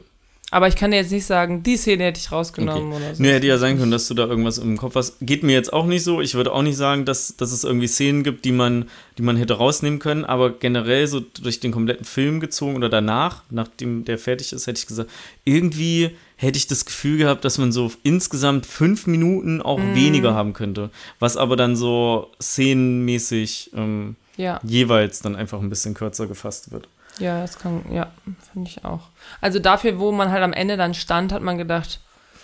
Aber 0.53 0.69
ich 0.69 0.77
kann 0.77 0.91
dir 0.91 0.99
jetzt 0.99 1.11
nicht 1.11 1.25
sagen, 1.25 1.63
die 1.63 1.77
Szene 1.79 2.05
hätte 2.05 2.21
ich 2.21 2.31
rausgenommen 2.31 2.93
oder 2.93 3.15
so. 3.15 3.23
nee, 3.23 3.33
hätte 3.33 3.47
ja 3.47 3.57
sein 3.57 3.79
können, 3.79 3.91
dass 3.91 4.07
du 4.07 4.13
da 4.15 4.27
irgendwas 4.27 4.59
im 4.59 4.77
Kopf 4.77 4.95
hast. 4.97 5.17
Geht 5.23 5.43
mir 5.43 5.53
jetzt 5.55 5.73
auch 5.73 5.87
nicht 5.87 6.05
so. 6.05 6.21
Ich 6.21 6.35
würde 6.35 6.53
auch 6.53 6.61
nicht 6.63 6.77
sagen, 6.77 7.07
dass, 7.07 7.37
dass 7.37 7.53
es 7.53 7.65
irgendwie 7.65 7.87
Szenen 7.89 8.23
gibt, 8.23 8.45
die 8.45 8.53
man, 8.53 8.85
die 9.17 9.23
man 9.23 9.37
hätte 9.39 9.55
rausnehmen 9.55 9.99
können, 9.99 10.27
aber 10.27 10.51
generell 10.51 11.07
so 11.07 11.21
durch 11.21 11.59
den 11.61 11.73
kompletten 11.73 12.05
Film 12.05 12.39
gezogen 12.39 12.77
oder 12.77 12.91
danach, 12.91 13.43
nachdem 13.49 14.05
der 14.05 14.19
fertig 14.19 14.53
ist, 14.53 14.67
hätte 14.67 14.79
ich 14.79 14.87
gesagt, 14.87 15.11
irgendwie 15.45 16.11
hätte 16.37 16.59
ich 16.59 16.67
das 16.67 16.85
Gefühl 16.85 17.17
gehabt, 17.19 17.45
dass 17.47 17.57
man 17.57 17.73
so 17.73 17.91
insgesamt 18.03 18.67
fünf 18.67 19.07
Minuten 19.07 19.63
auch 19.63 19.79
Mhm. 19.79 19.95
weniger 19.95 20.35
haben 20.35 20.53
könnte. 20.53 20.91
Was 21.19 21.37
aber 21.39 21.57
dann 21.57 21.77
so 21.77 22.31
szenenmäßig 22.43 23.71
ähm, 23.77 24.17
Ja. 24.37 24.61
jeweils 24.65 25.21
dann 25.21 25.37
einfach 25.37 25.61
ein 25.61 25.71
bisschen 25.71 25.95
kürzer 25.95 26.27
gefasst 26.27 26.73
wird. 26.73 26.89
Ja, 27.19 27.41
das 27.43 27.59
kann, 27.59 27.85
ja, 27.93 28.11
finde 28.53 28.69
ich 28.71 28.85
auch. 28.85 29.09
Also 29.41 29.59
dafür, 29.59 29.99
wo 29.99 30.13
man 30.13 30.31
halt 30.31 30.43
am 30.43 30.53
Ende 30.53 30.77
dann 30.77 30.95
stand, 30.95 31.33
hat 31.33 31.43
man 31.43 31.59
gedacht, 31.59 32.01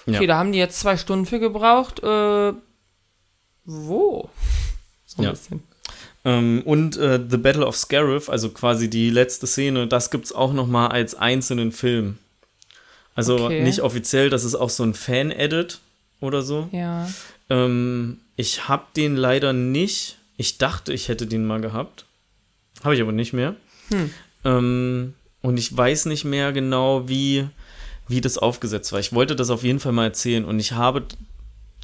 okay, 0.07 0.21
Ja. 0.21 0.27
da 0.27 0.37
haben 0.39 0.53
die 0.53 0.59
jetzt 0.59 0.79
zwei 0.81 0.97
Stunden 0.97 1.27
für 1.27 1.41
gebraucht. 1.41 2.01
Äh, 2.03 2.53
wo? 3.65 4.29
So 5.07 5.23
ein 5.23 5.25
Ja. 5.25 5.31
bisschen. 5.31 5.63
Ähm, 6.27 6.63
und 6.67 6.99
äh, 6.99 7.19
The 7.31 7.39
Battle 7.39 7.67
of 7.67 7.75
Scarif, 7.77 8.29
also 8.29 8.51
quasi 8.51 8.91
die 8.91 9.09
letzte 9.09 9.47
Szene, 9.47 9.87
das 9.87 10.11
gibt's 10.11 10.33
auch 10.33 10.53
noch 10.53 10.67
mal 10.67 10.89
als 10.89 11.15
einzelnen 11.15 11.73
Film. 11.73 12.19
Also 13.15 13.37
Okay. 13.47 13.63
nicht 13.63 13.81
offiziell, 13.81 14.29
das 14.29 14.45
ist 14.45 14.55
auch 14.55 14.69
so 14.69 14.83
ein 14.83 14.93
Fan-Edit 14.93 15.79
oder 16.21 16.43
so. 16.43 16.69
Ja. 16.73 17.09
Ähm, 17.49 18.21
ich 18.37 18.69
habe 18.69 18.85
den 18.97 19.17
leider 19.17 19.55
nicht. 19.55 20.19
Ich 20.37 20.59
dachte, 20.59 20.93
ich 20.93 21.09
hätte 21.09 21.27
den 21.27 21.47
mal 21.47 21.61
gehabt. 21.63 22.05
Habe 22.85 22.95
ich 22.95 23.01
aber 23.01 23.13
nicht 23.13 23.33
mehr. 23.33 23.57
Hm. 23.89 24.13
Ähm, 24.45 25.15
und 25.41 25.57
ich 25.57 25.77
weiß 25.77 26.07
nicht 26.07 26.25
mehr 26.25 26.53
genau, 26.53 27.09
wie, 27.09 27.49
wie 28.09 28.21
das 28.21 28.39
aufgesetzt 28.39 28.93
war. 28.93 29.01
Ich 29.01 29.13
wollte 29.13 29.37
das 29.37 29.51
auf 29.51 29.63
jeden 29.63 29.81
Fall 29.81 29.93
mal 29.93 30.05
erzählen. 30.05 30.45
Und 30.45 30.59
ich 30.59 30.73
habe 30.73 31.05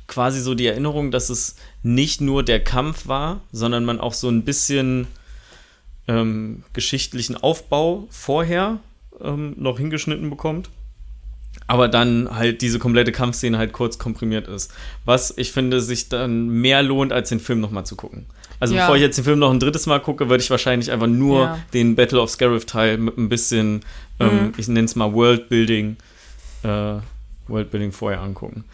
quasi 0.07 0.41
so 0.41 0.55
die 0.55 0.67
Erinnerung, 0.67 1.11
dass 1.11 1.31
es 1.31 1.57
nicht 1.83 2.21
nur 2.21 2.43
der 2.43 2.63
Kampf 2.63 3.07
war, 3.07 3.41
sondern 3.53 3.85
man 3.85 4.01
auch 4.01 4.13
so 4.13 4.29
ein 4.29 4.45
bisschen 4.45 5.07
ähm, 6.09 6.65
geschichtlichen 6.73 7.37
Aufbau 7.37 8.07
vorher 8.11 8.79
ähm, 9.21 9.55
noch 9.57 9.79
hingeschnitten 9.79 10.29
bekommt. 10.31 10.69
Aber 11.67 11.89
dann 11.89 12.29
halt 12.35 12.61
diese 12.61 12.79
komplette 12.79 13.13
Kampfszene 13.13 13.57
halt 13.57 13.73
kurz 13.73 13.99
komprimiert 13.99 14.49
ist. 14.49 14.73
Was 15.05 15.33
ich 15.39 15.53
finde, 15.53 15.81
sich 15.81 16.09
dann 16.09 16.49
mehr 16.49 16.83
lohnt, 16.83 17.13
als 17.13 17.29
den 17.29 17.41
Film 17.41 17.61
nochmal 17.61 17.87
zu 17.87 17.97
gucken. 17.97 18.27
Also 18.65 18.77
Ja. 18.77 18.85
bevor 18.87 18.97
ich 18.97 19.03
jetzt 19.03 19.19
den 19.19 19.25
Film 19.25 19.41
noch 19.41 19.51
ein 19.51 19.61
drittes 19.61 19.85
Mal 19.85 20.01
gucke, 20.01 20.31
würde 20.31 20.43
ich 20.43 20.49
wahrscheinlich 20.49 20.91
einfach 20.91 21.07
nur 21.07 21.41
Ja. 21.43 21.59
den 21.75 21.97
Battle 21.97 22.19
of 22.19 22.31
Scarif-Teil 22.31 22.97
mit 22.97 23.19
ein 23.19 23.29
bisschen, 23.29 23.83
ähm, 24.19 24.47
Mhm. 24.47 24.53
ich 24.57 24.69
nenne 24.69 24.87
es 24.87 24.97
mal 24.97 25.13
Worldbuilding, 25.13 25.97
äh, 26.63 26.95
Worldbuilding 27.47 27.93
vorher 27.93 28.23
angucken. 28.23 28.65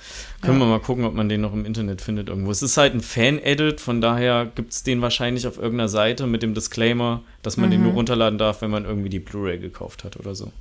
Können 0.43 0.61
Ja. 0.61 0.67
wir 0.67 0.71
mal 0.71 0.79
gucken, 0.81 1.05
ob 1.05 1.13
man 1.15 1.29
den 1.29 1.41
noch 1.41 1.53
im 1.53 1.65
Internet 1.65 2.03
findet 2.03 2.29
irgendwo. 2.29 2.53
Es 2.53 2.63
ist 2.63 2.77
halt 2.77 2.95
ein 2.95 3.01
Fan-Edit, 3.01 3.81
von 3.81 4.01
daher 4.01 4.47
gibt 4.55 4.71
es 4.73 4.85
den 4.85 5.03
wahrscheinlich 5.03 5.49
auf 5.49 5.57
irgendeiner 5.57 5.89
Seite 5.89 6.29
mit 6.29 6.45
dem 6.45 6.55
Disclaimer, 6.55 7.23
dass 7.43 7.57
man 7.57 7.73
den 7.73 7.81
Mhm. 7.81 7.87
nur 7.87 7.95
runterladen 7.95 8.39
darf, 8.39 8.63
wenn 8.63 8.71
man 8.71 8.85
irgendwie 8.85 9.09
die 9.09 9.19
Blu-ray 9.19 9.59
gekauft 9.59 10.05
hat 10.05 10.17
oder 10.21 10.37
so. 10.37 10.53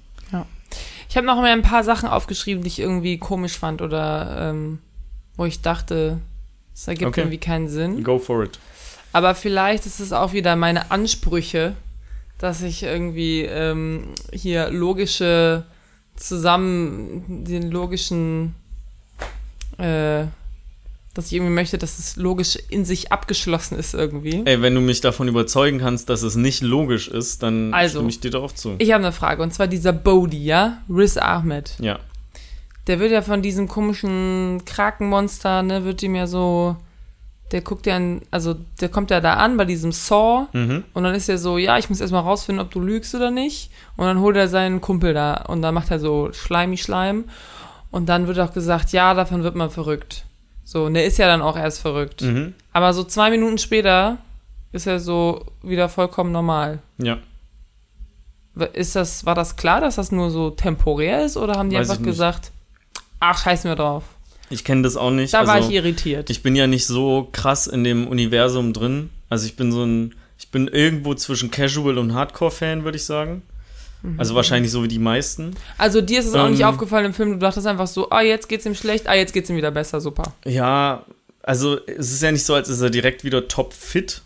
Ich 1.07 1.17
habe 1.17 1.25
noch 1.27 1.35
mal 1.35 1.51
ein 1.51 1.61
paar 1.61 1.83
Sachen 1.83 2.09
aufgeschrieben, 2.09 2.63
die 2.63 2.67
ich 2.67 2.79
irgendwie 2.79 3.19
komisch 3.19 3.57
fand 3.59 3.81
oder 3.83 4.49
ähm, 4.49 4.79
wo 5.37 5.45
ich 5.45 5.61
dachte, 5.61 6.17
es 6.75 6.87
ergibt 6.87 7.09
Okay. 7.09 7.21
irgendwie 7.21 7.37
keinen 7.39 7.67
Sinn. 7.67 8.03
Go 8.03 8.17
for 8.19 8.43
it. 8.43 8.57
Aber 9.11 9.35
vielleicht 9.35 9.85
ist 9.85 9.99
es 9.99 10.13
auch 10.13 10.33
wieder 10.33 10.55
meine 10.55 10.91
Ansprüche, 10.91 11.75
dass 12.37 12.61
ich 12.61 12.83
irgendwie 12.83 13.41
ähm, 13.41 14.09
hier 14.31 14.69
logische 14.69 15.65
zusammen 16.15 17.43
den 17.45 17.71
logischen 17.71 18.55
äh, 19.77 20.25
dass 21.15 21.27
ich 21.27 21.33
irgendwie 21.33 21.53
möchte, 21.53 21.77
dass 21.77 21.97
es 21.99 22.15
logisch 22.17 22.57
in 22.69 22.85
sich 22.85 23.11
abgeschlossen 23.11 23.77
ist 23.77 23.93
irgendwie. 23.93 24.43
Ey, 24.45 24.61
wenn 24.61 24.75
du 24.75 24.79
mich 24.81 25.01
davon 25.01 25.27
überzeugen 25.27 25.79
kannst, 25.79 26.07
dass 26.09 26.21
es 26.21 26.35
nicht 26.35 26.61
logisch 26.61 27.07
ist, 27.07 27.41
dann 27.43 27.73
Also. 27.73 27.99
stimme 27.99 28.09
ich 28.09 28.19
dir 28.19 28.31
darauf 28.31 28.53
zu. 28.55 28.75
Ich 28.77 28.91
habe 28.93 29.03
eine 29.03 29.11
Frage 29.11 29.41
und 29.41 29.53
zwar 29.53 29.67
dieser 29.67 29.91
Bodhi, 29.91 30.43
ja, 30.45 30.81
Riz 30.89 31.17
Ahmed. 31.17 31.75
ja. 31.79 31.99
Der 32.87 32.99
wird 32.99 33.11
ja 33.11 33.21
von 33.21 33.43
diesem 33.43 33.67
komischen 33.67 34.63
Krakenmonster, 34.65 35.61
ne, 35.61 35.83
wird 35.83 36.01
ihm 36.01 36.15
ja 36.15 36.25
so, 36.25 36.75
der 37.51 37.61
guckt 37.61 37.85
ja, 37.85 37.95
an, 37.95 38.21
also 38.31 38.55
der 38.79 38.89
kommt 38.89 39.09
ja 39.11 39.21
da 39.21 39.35
an 39.35 39.57
bei 39.57 39.65
diesem 39.65 39.91
Saw 39.91 40.47
Mhm. 40.53 40.83
und 40.93 41.03
dann 41.03 41.15
ist 41.15 41.29
er 41.29 41.37
so, 41.37 41.57
ja, 41.57 41.77
ich 41.77 41.89
muss 41.89 41.99
erstmal 42.01 42.21
rausfinden, 42.21 42.63
ob 42.63 42.71
du 42.71 42.79
lügst 42.79 43.15
oder 43.15 43.31
nicht. 43.31 43.71
Und 43.97 44.05
dann 44.05 44.19
holt 44.19 44.35
er 44.37 44.47
seinen 44.47 44.81
Kumpel 44.81 45.13
da 45.13 45.33
und 45.47 45.61
dann 45.61 45.73
macht 45.73 45.89
er 45.91 45.99
so 45.99 46.31
Schleimi 46.31 46.77
Schleim 46.77 47.25
und 47.91 48.07
dann 48.07 48.27
wird 48.27 48.39
auch 48.39 48.53
gesagt, 48.53 48.91
ja, 48.91 49.13
davon 49.13 49.43
wird 49.43 49.55
man 49.55 49.69
verrückt. 49.69 50.25
So, 50.63 50.85
und 50.85 50.93
der 50.93 51.05
ist 51.05 51.17
ja 51.17 51.25
dann 51.25 51.41
auch 51.41 51.57
erst 51.57 51.81
verrückt. 51.81 52.21
Mhm. 52.21 52.53
Aber 52.73 52.93
so 52.93 53.03
zwei 53.03 53.31
Minuten 53.31 53.57
später 53.57 54.17
ist 54.71 54.85
er 54.85 54.99
so 54.99 55.45
wieder 55.63 55.89
vollkommen 55.89 56.31
normal. 56.31 56.79
Ja. 56.99 57.17
Ist 58.73 58.95
das, 58.95 59.25
war 59.25 59.35
das 59.35 59.55
klar, 59.55 59.81
dass 59.81 59.95
das 59.95 60.11
nur 60.11 60.29
so 60.29 60.49
temporär 60.51 61.25
ist 61.25 61.37
oder 61.37 61.53
haben 61.53 61.69
die 61.69 61.77
Weiß 61.77 61.89
einfach 61.89 62.03
gesagt, 62.03 62.51
ach, 63.19 63.37
scheißen 63.37 63.69
wir 63.71 63.75
drauf? 63.75 64.03
Ich 64.49 64.63
kenne 64.63 64.81
das 64.81 64.95
auch 64.97 65.11
nicht. 65.11 65.33
Da 65.33 65.45
war 65.47 65.55
also, 65.55 65.69
ich 65.69 65.75
irritiert. 65.75 66.29
ich 66.29 66.41
bin 66.43 66.55
ja 66.55 66.67
nicht 66.67 66.85
so 66.85 67.27
krass 67.31 67.67
in 67.67 67.83
dem 67.83 68.07
Universum 68.07 68.73
drin. 68.73 69.09
Also 69.29 69.45
ich 69.45 69.55
bin 69.55 69.71
so 69.71 69.83
ein, 69.83 70.15
ich 70.37 70.49
bin 70.49 70.67
irgendwo 70.67 71.13
zwischen 71.13 71.51
Casual 71.51 71.97
und 71.97 72.13
Hardcore-Fan, 72.13 72.83
würde 72.83 72.97
ich 72.97 73.05
sagen. 73.05 73.43
Mhm. 74.01 74.19
Also 74.19 74.33
wahrscheinlich 74.35 74.71
so 74.71 74.83
wie 74.83 74.87
die 74.87 74.99
meisten. 74.99 75.55
Also 75.77 76.01
dir 76.01 76.19
ist 76.19 76.25
es 76.27 76.33
auch 76.33 76.45
Ähm, 76.45 76.51
nicht 76.53 76.65
aufgefallen 76.65 77.05
im 77.05 77.13
Film, 77.13 77.31
du 77.33 77.37
dachtest 77.37 77.67
einfach 77.67 77.87
so, 77.87 78.09
ah, 78.09 78.21
jetzt 78.21 78.47
geht's 78.49 78.65
ihm 78.65 78.75
schlecht, 78.75 79.07
ah, 79.07 79.15
jetzt 79.15 79.33
geht's 79.33 79.49
ihm 79.49 79.57
wieder 79.57 79.71
besser, 79.71 80.01
super. 80.01 80.33
Ja, 80.45 81.05
also 81.43 81.79
es 81.85 82.11
ist 82.11 82.21
ja 82.23 82.31
nicht 82.31 82.45
so, 82.45 82.53
als 82.53 82.69
ist 82.69 82.81
er 82.81 82.89
direkt 82.89 83.23
wieder 83.23 83.47
top 83.47 83.73
fit. 83.73 84.21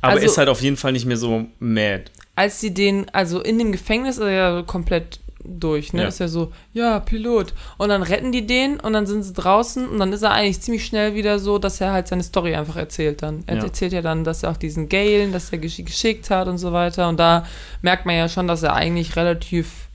Aber 0.00 0.12
Also- 0.12 0.24
er 0.24 0.26
ist 0.30 0.38
halt 0.38 0.48
auf 0.48 0.60
jeden 0.62 0.76
Fall 0.76 0.92
nicht 0.92 1.06
mehr 1.06 1.16
so 1.16 1.46
mad. 1.58 2.04
Als 2.34 2.60
sie 2.60 2.72
den, 2.72 3.08
also 3.12 3.40
in 3.40 3.58
dem 3.58 3.72
Gefängnis 3.72 4.16
ist 4.16 4.22
er 4.22 4.30
ja 4.30 4.62
komplett 4.62 5.20
durch, 5.44 5.92
ne? 5.92 6.02
Ja. 6.02 6.08
Ist 6.08 6.20
ja 6.20 6.28
so, 6.28 6.52
ja, 6.72 7.00
Pilot. 7.00 7.54
Und 7.78 7.88
dann 7.88 8.02
retten 8.02 8.32
die 8.32 8.46
den 8.46 8.78
und 8.80 8.92
dann 8.92 9.06
sind 9.06 9.22
sie 9.22 9.32
draußen 9.32 9.88
und 9.88 9.98
dann 9.98 10.12
ist 10.12 10.22
er 10.22 10.32
eigentlich 10.32 10.60
ziemlich 10.60 10.84
schnell 10.86 11.14
wieder 11.14 11.38
so, 11.38 11.58
dass 11.58 11.80
er 11.80 11.92
halt 11.92 12.08
seine 12.08 12.22
Story 12.22 12.54
einfach 12.54 12.76
erzählt 12.76 13.22
dann. 13.22 13.42
Er 13.46 13.56
Ja. 13.56 13.64
erzählt 13.64 13.92
ja 13.92 14.02
dann, 14.02 14.24
dass 14.24 14.42
er 14.42 14.50
auch 14.50 14.56
diesen 14.56 14.88
Galen, 14.88 15.32
dass 15.32 15.50
er 15.52 15.58
gesch 15.58 15.82
geschickt 15.84 16.30
hat 16.30 16.48
und 16.48 16.58
so 16.58 16.72
weiter. 16.72 17.08
Und 17.08 17.18
da 17.18 17.46
merkt 17.82 18.06
man 18.06 18.16
ja 18.16 18.28
schon, 18.28 18.46
dass 18.48 18.62
er 18.62 18.74
eigentlich 18.74 19.16
relativ 19.16 19.88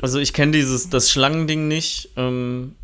Also 0.00 0.18
ich 0.18 0.32
kenne 0.32 0.52
dieses 0.52 0.90
das 0.90 1.10
Schlangending 1.10 1.68
nicht. 1.68 2.10
Ähm, 2.16 2.74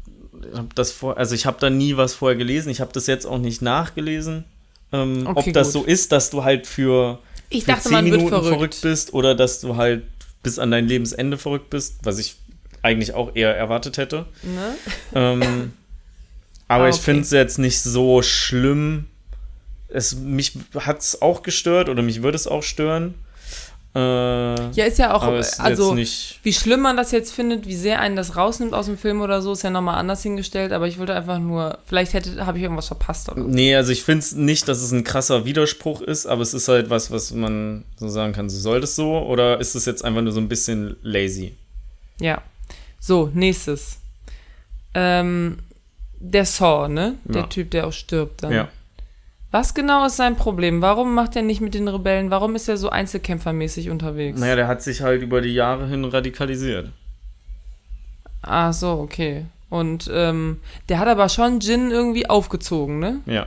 hab 0.54 0.74
das 0.76 0.92
vor, 0.92 1.16
also 1.18 1.34
ich 1.34 1.46
habe 1.46 1.56
da 1.60 1.70
nie 1.70 1.96
was 1.96 2.14
vorher 2.14 2.36
gelesen. 2.38 2.70
Ich 2.70 2.80
habe 2.80 2.92
das 2.92 3.06
jetzt 3.06 3.26
auch 3.26 3.38
nicht 3.38 3.62
nachgelesen. 3.62 4.44
Ähm, 4.92 5.26
Okay, 5.26 5.50
ob 5.50 5.54
das 5.54 5.72
gut. 5.72 5.82
so 5.82 5.84
ist, 5.84 6.12
dass 6.12 6.30
du 6.30 6.44
halt 6.44 6.66
für, 6.66 7.18
Ich 7.50 7.64
für 7.64 7.72
dachte, 7.72 7.82
zehn 7.84 7.92
man 7.92 8.04
wird 8.06 8.14
Minuten 8.18 8.30
verrückt. 8.30 8.54
verrückt. 8.54 8.78
bist 8.82 9.12
oder 9.12 9.34
dass 9.34 9.60
du 9.60 9.76
halt 9.76 10.04
bis 10.42 10.58
an 10.58 10.70
dein 10.70 10.86
Lebensende 10.86 11.36
verrückt 11.38 11.70
bist, 11.70 11.96
was 12.02 12.18
ich 12.18 12.36
eigentlich 12.82 13.14
auch 13.14 13.34
eher 13.34 13.56
erwartet 13.56 13.98
hätte. 13.98 14.26
Ne? 14.42 14.74
Ähm, 15.14 15.72
aber 16.68 16.84
Ah, 16.84 16.88
ich 16.88 16.96
okay. 16.96 17.04
finde 17.04 17.22
es 17.22 17.30
jetzt 17.30 17.58
nicht 17.58 17.80
so 17.80 18.22
schlimm, 18.22 19.06
es, 19.88 20.14
mich 20.16 20.52
hat 20.76 21.00
es 21.00 21.22
auch 21.22 21.42
gestört 21.42 21.88
oder 21.88 22.02
mich 22.02 22.22
würde 22.22 22.36
es 22.36 22.46
auch 22.46 22.62
stören. 22.62 23.14
Äh, 23.94 24.70
Ja, 24.72 24.84
ist 24.84 24.98
ja 24.98 25.14
auch, 25.14 25.22
also 25.22 25.96
wie 25.96 26.52
schlimm 26.52 26.80
man 26.80 26.96
das 26.96 27.10
jetzt 27.10 27.32
findet, 27.32 27.66
wie 27.66 27.74
sehr 27.74 28.00
einen 28.00 28.16
das 28.16 28.36
rausnimmt 28.36 28.74
aus 28.74 28.86
dem 28.86 28.98
Film 28.98 29.20
oder 29.22 29.40
so, 29.40 29.52
ist 29.52 29.62
ja 29.62 29.70
nochmal 29.70 29.96
anders 29.96 30.22
hingestellt, 30.22 30.72
aber 30.72 30.86
ich 30.86 30.98
wollte 30.98 31.14
einfach 31.14 31.38
nur, 31.38 31.78
vielleicht 31.86 32.12
hätte, 32.12 32.44
habe 32.46 32.58
ich 32.58 32.64
irgendwas 32.64 32.88
verpasst 32.88 33.30
oder 33.30 33.42
so. 33.42 33.48
Nee, 33.48 33.74
also 33.74 33.90
ich 33.90 34.02
finde 34.02 34.20
es 34.20 34.32
nicht, 34.34 34.68
dass 34.68 34.82
es 34.82 34.92
ein 34.92 35.04
krasser 35.04 35.44
Widerspruch 35.46 36.02
ist, 36.02 36.26
aber 36.26 36.42
es 36.42 36.52
ist 36.54 36.68
halt 36.68 36.90
was, 36.90 37.10
was 37.10 37.32
man 37.32 37.84
so 37.96 38.08
sagen 38.08 38.32
kann. 38.34 38.50
So 38.50 38.58
soll 38.58 38.80
das 38.80 38.94
so 38.94 39.18
oder 39.18 39.58
ist 39.58 39.74
es 39.74 39.86
jetzt 39.86 40.04
einfach 40.04 40.22
nur 40.22 40.32
so 40.32 40.40
ein 40.40 40.48
bisschen 40.48 40.96
lazy? 41.02 41.54
Ja. 42.20 42.42
So, 43.00 43.30
nächstes. 43.32 43.98
Ähm, 44.94 45.58
der 46.20 46.44
Saw, 46.44 46.88
ne? 46.88 47.14
Der 47.24 47.42
Ja. 47.42 47.46
Typ, 47.46 47.70
der 47.70 47.86
auch 47.86 47.92
stirbt 47.92 48.42
dann. 48.42 48.52
Ja. 48.52 48.68
Was 49.50 49.72
genau 49.72 50.04
ist 50.04 50.16
sein 50.16 50.36
Problem? 50.36 50.82
Warum 50.82 51.14
macht 51.14 51.34
er 51.34 51.42
nicht 51.42 51.60
mit 51.60 51.74
den 51.74 51.88
Rebellen? 51.88 52.30
Warum 52.30 52.54
ist 52.54 52.68
er 52.68 52.76
so 52.76 52.90
einzelkämpfermäßig 52.90 53.88
unterwegs? 53.88 54.38
Naja, 54.38 54.56
der 54.56 54.68
hat 54.68 54.82
sich 54.82 55.00
halt 55.00 55.22
über 55.22 55.40
die 55.40 55.54
Jahre 55.54 55.88
hin 55.88 56.04
radikalisiert. 56.04 56.90
Ah, 58.42 58.72
so, 58.72 58.92
okay. 59.00 59.46
Und 59.70 60.10
ähm, 60.12 60.60
der 60.88 60.98
hat 60.98 61.08
aber 61.08 61.28
schon 61.28 61.60
Jin 61.60 61.90
irgendwie 61.90 62.28
aufgezogen, 62.28 62.98
ne? 62.98 63.20
Ja. 63.26 63.46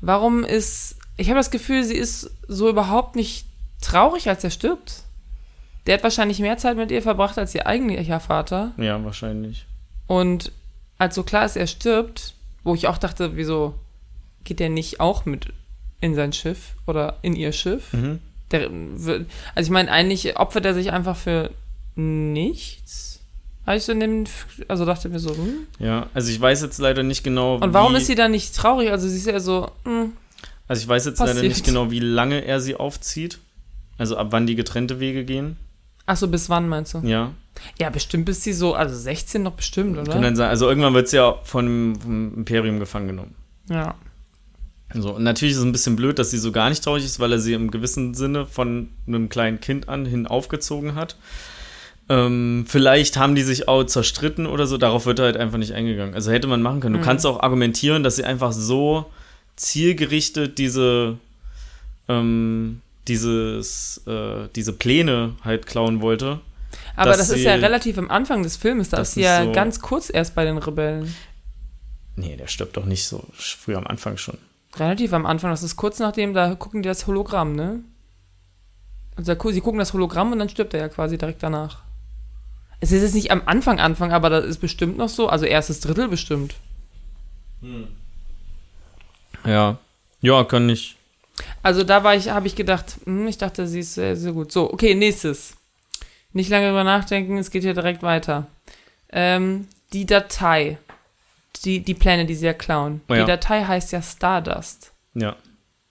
Warum 0.00 0.44
ist. 0.44 0.96
Ich 1.16 1.28
habe 1.28 1.38
das 1.38 1.50
Gefühl, 1.50 1.84
sie 1.84 1.96
ist 1.96 2.30
so 2.48 2.68
überhaupt 2.68 3.16
nicht 3.16 3.46
traurig, 3.80 4.28
als 4.28 4.42
er 4.44 4.50
stirbt. 4.50 5.02
Der 5.86 5.94
hat 5.94 6.02
wahrscheinlich 6.02 6.38
mehr 6.38 6.56
Zeit 6.56 6.76
mit 6.76 6.90
ihr 6.90 7.02
verbracht 7.02 7.38
als 7.38 7.54
ihr 7.54 7.66
eigentlicher 7.66 8.20
Vater. 8.20 8.72
Ja, 8.76 9.04
wahrscheinlich. 9.04 9.66
Und 10.06 10.52
als 10.98 11.14
so 11.16 11.22
klar 11.22 11.44
ist, 11.44 11.56
er 11.56 11.66
stirbt, 11.66 12.34
wo 12.64 12.74
ich 12.74 12.86
auch 12.86 12.98
dachte, 12.98 13.36
wieso 13.36 13.74
geht 14.44 14.60
der 14.60 14.68
nicht 14.68 15.00
auch 15.00 15.24
mit 15.24 15.48
in 16.00 16.14
sein 16.14 16.32
Schiff 16.32 16.74
oder 16.86 17.18
in 17.22 17.34
ihr 17.36 17.52
Schiff? 17.52 17.92
Mhm. 17.92 18.18
Der, 18.50 18.68
also 18.68 19.66
ich 19.66 19.70
meine, 19.70 19.90
eigentlich 19.90 20.36
opfert 20.38 20.64
er 20.66 20.74
sich 20.74 20.92
einfach 20.92 21.16
für 21.16 21.50
nichts. 21.96 23.20
Habe 23.66 23.76
ich 23.76 23.84
so 23.84 23.94
dem, 23.94 24.24
also 24.68 24.84
dachte 24.84 25.08
mir 25.08 25.20
so, 25.20 25.30
hm. 25.36 25.66
Ja, 25.78 26.08
also 26.14 26.30
ich 26.32 26.40
weiß 26.40 26.62
jetzt 26.62 26.78
leider 26.78 27.02
nicht 27.02 27.22
genau. 27.22 27.56
Und 27.56 27.72
warum 27.72 27.94
ist 27.94 28.08
sie 28.08 28.16
dann 28.16 28.32
nicht 28.32 28.56
traurig? 28.56 28.90
Also 28.90 29.08
sie 29.08 29.16
ist 29.16 29.26
ja 29.26 29.38
so, 29.38 29.70
hm, 29.84 30.12
Also 30.66 30.82
ich 30.82 30.88
weiß 30.88 31.04
jetzt 31.06 31.20
leider 31.20 31.34
passiert? 31.34 31.52
nicht 31.52 31.64
genau, 31.64 31.90
wie 31.90 32.00
lange 32.00 32.44
er 32.44 32.60
sie 32.60 32.74
aufzieht. 32.74 33.38
Also 33.98 34.16
ab 34.16 34.28
wann 34.30 34.46
die 34.46 34.56
getrennte 34.56 34.98
Wege 35.00 35.24
gehen. 35.24 35.56
ach 36.06 36.16
so, 36.16 36.26
bis 36.26 36.48
wann 36.50 36.68
meinst 36.68 36.94
du? 36.94 36.98
Ja. 37.06 37.30
Ja, 37.78 37.90
bestimmt 37.90 38.24
bis 38.24 38.42
sie 38.42 38.52
so, 38.52 38.74
also 38.74 38.96
16 38.96 39.42
noch 39.42 39.52
bestimmt, 39.52 39.96
oder? 39.96 40.12
Kann 40.12 40.22
dann 40.22 40.34
sein. 40.36 40.48
Also 40.48 40.68
irgendwann 40.68 40.94
wird 40.94 41.08
sie 41.08 41.16
ja 41.18 41.36
von, 41.44 41.94
vom 42.00 42.34
Imperium 42.38 42.80
gefangen 42.80 43.06
genommen. 43.08 43.34
Ja. 43.70 43.94
So, 44.94 45.14
und 45.14 45.22
natürlich 45.22 45.52
ist 45.52 45.58
es 45.58 45.64
ein 45.64 45.72
bisschen 45.72 45.96
blöd, 45.96 46.18
dass 46.18 46.30
sie 46.30 46.38
so 46.38 46.52
gar 46.52 46.68
nicht 46.68 46.84
traurig 46.84 47.04
ist, 47.04 47.18
weil 47.20 47.32
er 47.32 47.38
sie 47.38 47.52
im 47.54 47.70
gewissen 47.70 48.14
Sinne 48.14 48.46
von 48.46 48.88
einem 49.06 49.28
kleinen 49.28 49.60
Kind 49.60 49.88
an 49.88 50.04
hin 50.06 50.26
aufgezogen 50.26 50.94
hat. 50.94 51.16
Ähm, 52.08 52.64
vielleicht 52.68 53.16
haben 53.16 53.34
die 53.34 53.42
sich 53.42 53.68
auch 53.68 53.84
zerstritten 53.84 54.46
oder 54.46 54.66
so, 54.66 54.76
darauf 54.76 55.06
wird 55.06 55.18
er 55.20 55.26
halt 55.26 55.36
einfach 55.36 55.58
nicht 55.58 55.72
eingegangen. 55.72 56.14
Also 56.14 56.30
hätte 56.32 56.46
man 56.48 56.60
machen 56.60 56.80
können. 56.80 56.94
Du 56.94 57.00
Mhm. 57.00 57.04
kannst 57.04 57.24
auch 57.26 57.40
argumentieren, 57.40 58.02
dass 58.02 58.16
sie 58.16 58.24
einfach 58.24 58.52
so 58.52 59.06
zielgerichtet 59.56 60.58
diese, 60.58 61.16
ähm, 62.08 62.80
dieses, 63.08 64.02
äh, 64.06 64.48
diese 64.54 64.72
Pläne 64.72 65.36
halt 65.42 65.66
klauen 65.66 66.00
wollte. 66.02 66.40
Aber 66.96 67.16
das 67.16 67.30
ist 67.30 67.42
ja 67.42 67.54
relativ 67.54 67.98
am 67.98 68.10
Anfang 68.10 68.42
des 68.42 68.56
Filmes, 68.56 68.90
da 68.90 68.98
Das 68.98 69.08
ist 69.10 69.14
sie 69.14 69.22
ja 69.22 69.44
so- 69.44 69.52
ganz 69.52 69.80
kurz 69.80 70.10
erst 70.12 70.34
bei 70.34 70.44
den 70.44 70.58
Rebellen. 70.58 71.14
Nee, 72.16 72.36
der 72.36 72.46
stirbt 72.46 72.76
doch 72.76 72.84
nicht 72.84 73.06
so 73.06 73.24
früh 73.34 73.74
am 73.74 73.86
Anfang 73.86 74.16
schon. 74.18 74.36
Relativ 74.76 75.12
am 75.12 75.26
Anfang, 75.26 75.50
das 75.50 75.62
ist 75.62 75.76
kurz 75.76 75.98
nachdem, 75.98 76.32
da 76.34 76.54
gucken 76.54 76.82
die 76.82 76.88
das 76.88 77.06
Hologramm, 77.06 77.54
ne? 77.54 77.80
Also 79.16 79.34
sie 79.50 79.60
gucken 79.60 79.78
das 79.78 79.92
Hologramm 79.92 80.32
und 80.32 80.38
dann 80.38 80.48
stirbt 80.48 80.72
er 80.72 80.80
ja 80.80 80.88
quasi 80.88 81.18
direkt 81.18 81.42
danach. 81.42 81.82
Es 82.80 82.90
ist 82.90 83.02
jetzt 83.02 83.14
nicht 83.14 83.30
am 83.30 83.42
Anfang 83.44 83.78
Anfang, 83.78 84.12
aber 84.12 84.30
das 84.30 84.44
ist 84.46 84.58
bestimmt 84.58 84.96
noch 84.96 85.10
so, 85.10 85.28
also 85.28 85.44
erstes 85.44 85.80
Drittel 85.80 86.08
bestimmt. 86.08 86.54
Ja. 89.44 89.78
Ja, 90.20 90.44
kann 90.44 90.68
ich. 90.68 90.96
Also 91.62 91.84
da 91.84 92.04
war 92.04 92.14
ich, 92.14 92.30
habe 92.30 92.46
ich 92.46 92.56
gedacht, 92.56 92.96
hm, 93.04 93.26
ich 93.28 93.38
dachte, 93.38 93.66
sie 93.66 93.80
ist 93.80 93.94
sehr, 93.94 94.16
sehr 94.16 94.32
gut. 94.32 94.52
So, 94.52 94.72
okay, 94.72 94.94
nächstes. 94.94 95.56
Nicht 96.32 96.50
lange 96.50 96.68
drüber 96.68 96.84
nachdenken, 96.84 97.38
es 97.38 97.50
geht 97.50 97.62
hier 97.62 97.74
direkt 97.74 98.02
weiter. 98.02 98.46
Ähm, 99.10 99.68
die 99.92 100.06
Datei. 100.06 100.78
Die, 101.64 101.80
die 101.80 101.94
Pläne, 101.94 102.26
die 102.26 102.34
sie 102.34 102.46
ja 102.46 102.54
klauen. 102.54 103.02
Oh 103.08 103.14
ja. 103.14 103.20
Die 103.20 103.26
Datei 103.26 103.64
heißt 103.64 103.92
ja 103.92 104.02
Stardust. 104.02 104.92
Ja. 105.14 105.36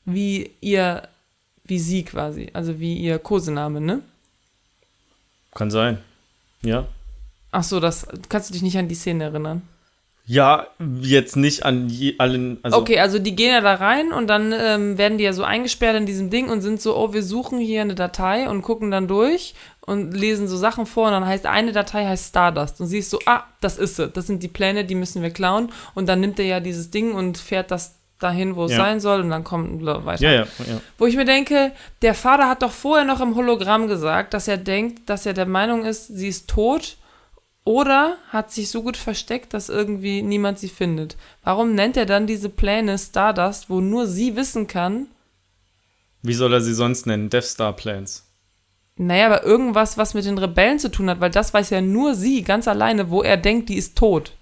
Wie 0.05 0.51
ihr, 0.61 1.07
wie 1.63 1.79
sie 1.79 2.03
quasi, 2.03 2.49
also 2.53 2.79
wie 2.79 2.97
ihr 2.97 3.19
Kosename, 3.19 3.79
ne? 3.79 4.01
Kann 5.53 5.71
sein. 5.71 5.99
Ja. 6.61 6.87
Ach 7.51 7.63
so, 7.63 7.79
das 7.79 8.07
kannst 8.29 8.49
du 8.49 8.53
dich 8.53 8.61
nicht 8.61 8.77
an 8.77 8.87
die 8.87 8.95
Szene 8.95 9.25
erinnern. 9.25 9.61
Ja, 10.31 10.67
jetzt 11.01 11.35
nicht 11.35 11.65
an 11.65 11.89
je, 11.89 12.15
allen. 12.17 12.57
Also, 12.63 12.77
okay, 12.77 12.99
also 13.01 13.19
die 13.19 13.35
gehen 13.35 13.51
ja 13.51 13.59
da 13.59 13.73
rein 13.73 14.13
und 14.13 14.27
dann 14.27 14.53
ähm, 14.57 14.97
werden 14.97 15.17
die 15.17 15.25
ja 15.25 15.33
so 15.33 15.43
eingesperrt 15.43 15.97
in 15.97 16.05
diesem 16.05 16.29
Ding 16.29 16.47
und 16.47 16.61
sind 16.61 16.81
so, 16.81 16.95
oh, 16.95 17.11
wir 17.11 17.21
suchen 17.21 17.59
hier 17.59 17.81
eine 17.81 17.95
Datei 17.95 18.47
und 18.47 18.61
gucken 18.61 18.91
dann 18.91 19.09
durch 19.09 19.55
und 19.81 20.13
lesen 20.13 20.47
so 20.47 20.55
Sachen 20.55 20.85
vor 20.85 21.07
und 21.07 21.11
dann 21.11 21.25
heißt 21.27 21.45
eine 21.45 21.73
Datei 21.73 22.05
heißt 22.05 22.29
Stardust 22.29 22.79
und 22.79 22.87
siehst 22.87 23.09
so, 23.09 23.19
ah, 23.25 23.43
das 23.59 23.77
ist 23.77 23.97
sie, 23.97 24.07
das 24.07 24.25
sind 24.25 24.41
die 24.41 24.47
Pläne, 24.47 24.85
die 24.85 24.95
müssen 24.95 25.21
wir 25.21 25.31
klauen 25.31 25.69
und 25.95 26.07
dann 26.07 26.21
nimmt 26.21 26.39
er 26.39 26.45
ja 26.45 26.59
dieses 26.61 26.91
Ding 26.91 27.11
und 27.11 27.37
fährt 27.37 27.69
das 27.69 27.97
dahin, 28.17 28.55
wo 28.55 28.63
es 28.63 28.71
Ja. 28.71 28.77
sein 28.77 29.01
soll 29.01 29.19
und 29.19 29.31
dann 29.31 29.43
kommt 29.43 29.83
weiter. 29.83 30.23
Ja, 30.23 30.31
ja. 30.31 30.47
Wo 30.97 31.07
ich 31.07 31.17
mir 31.17 31.25
denke, 31.25 31.73
der 32.03 32.13
Vater 32.13 32.47
hat 32.47 32.61
doch 32.61 32.71
vorher 32.71 33.03
noch 33.03 33.19
im 33.19 33.35
Hologramm 33.35 33.87
gesagt, 33.89 34.33
dass 34.33 34.47
er 34.47 34.55
denkt, 34.55 35.09
dass 35.09 35.25
er 35.25 35.33
der 35.33 35.45
Meinung 35.45 35.83
ist, 35.83 36.07
sie 36.07 36.29
ist 36.29 36.49
tot 36.49 36.95
oder 37.63 38.17
hat 38.29 38.51
sich 38.51 38.69
so 38.69 38.81
gut 38.83 38.97
versteckt, 38.97 39.53
dass 39.53 39.69
irgendwie 39.69 40.21
niemand 40.21 40.57
sie 40.59 40.69
findet. 40.69 41.15
Warum 41.43 41.75
nennt 41.75 41.95
er 41.97 42.05
dann 42.05 42.25
diese 42.27 42.49
Pläne 42.49 42.97
Stardust, 42.97 43.69
wo 43.69 43.81
nur 43.81 44.07
sie 44.07 44.35
wissen 44.35 44.67
kann, 44.67 45.07
Wie 46.23 46.33
soll 46.33 46.53
er 46.53 46.61
sie 46.61 46.73
sonst 46.73 47.05
nennen? 47.07 47.29
Death 47.29 47.45
Star 47.45 47.73
Plans. 47.75 48.25
naja, 48.95 49.25
aber 49.27 49.43
irgendwas, 49.43 49.97
was 49.97 50.13
mit 50.13 50.25
den 50.25 50.37
Rebellen 50.37 50.77
zu 50.79 50.89
tun 50.91 51.09
hat, 51.09 51.19
weil 51.19 51.31
das 51.31 51.53
weiß 51.53 51.71
ja 51.71 51.81
nur 51.81 52.13
sie 52.15 52.43
ganz 52.43 52.67
alleine, 52.67 53.09
wo 53.09 53.23
er 53.23 53.37
denkt, 53.37 53.69
die 53.69 53.77
ist 53.77 53.97
tot. 53.97 54.33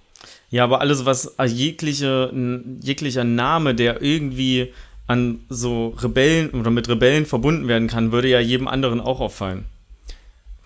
Ja, 0.50 0.64
aber 0.66 0.82
alles, 0.82 1.06
was 1.06 1.36
jegliche, 1.46 2.34
jeglicher 2.82 3.24
Name, 3.24 3.76
der 3.76 4.02
irgendwie 4.02 4.74
an 5.08 5.46
so 5.50 5.90
Rebellen 6.00 6.50
oder 6.52 6.72
mit 6.72 6.90
Rebellen 6.90 7.26
verbunden 7.26 7.68
werden 7.68 7.88
kann, 7.88 8.12
würde 8.12 8.28
ja 8.30 8.40
jedem 8.40 8.68
anderen 8.68 9.00
auch 9.00 9.22
auffallen. 9.22 9.66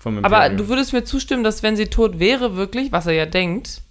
Vom 0.04 0.24
Aber 0.26 0.50
du 0.50 0.68
würdest 0.68 0.92
mir 0.92 1.06
zustimmen, 1.06 1.46
dass 1.46 1.64
wenn 1.64 1.78
sie 1.78 1.86
tot 1.86 2.20
wäre, 2.20 2.58
wirklich, 2.58 2.92
was 2.92 3.08
er 3.08 3.14
ja 3.14 3.26
denkt, 3.26 3.82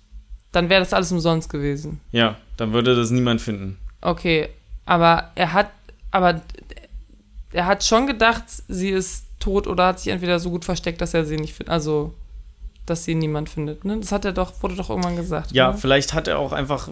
dann 0.52 0.68
wäre 0.68 0.82
das 0.82 0.92
alles 0.92 1.10
umsonst 1.10 1.48
gewesen. 1.48 2.02
Ja, 2.10 2.36
dann 2.58 2.74
würde 2.74 2.94
das 2.94 3.10
niemand 3.10 3.40
finden. 3.40 3.78
Okay, 4.02 4.50
aber 4.84 5.30
er 5.36 5.54
hat, 5.54 5.70
aber 6.10 6.42
er 7.50 7.64
hat 7.64 7.82
schon 7.82 8.06
gedacht, 8.06 8.44
sie 8.68 8.90
ist 8.90 9.24
tot 9.40 9.66
oder 9.66 9.86
hat 9.86 10.00
sich 10.00 10.12
entweder 10.12 10.38
so 10.38 10.50
gut 10.50 10.66
versteckt, 10.66 11.00
dass 11.00 11.14
er 11.14 11.24
sie 11.24 11.36
nicht 11.36 11.54
findet, 11.54 11.72
also 11.72 12.12
dass 12.84 13.04
sie 13.04 13.14
niemand 13.14 13.48
findet. 13.48 13.86
Ne? 13.86 13.98
Das 13.98 14.12
hat 14.12 14.26
er 14.26 14.32
doch, 14.32 14.62
wurde 14.62 14.76
doch 14.76 14.90
irgendwann 14.90 15.16
gesagt. 15.16 15.52
Ja, 15.52 15.72
ne? 15.72 15.78
vielleicht 15.78 16.12
hat 16.12 16.28
er 16.28 16.38
auch 16.38 16.52
einfach 16.52 16.90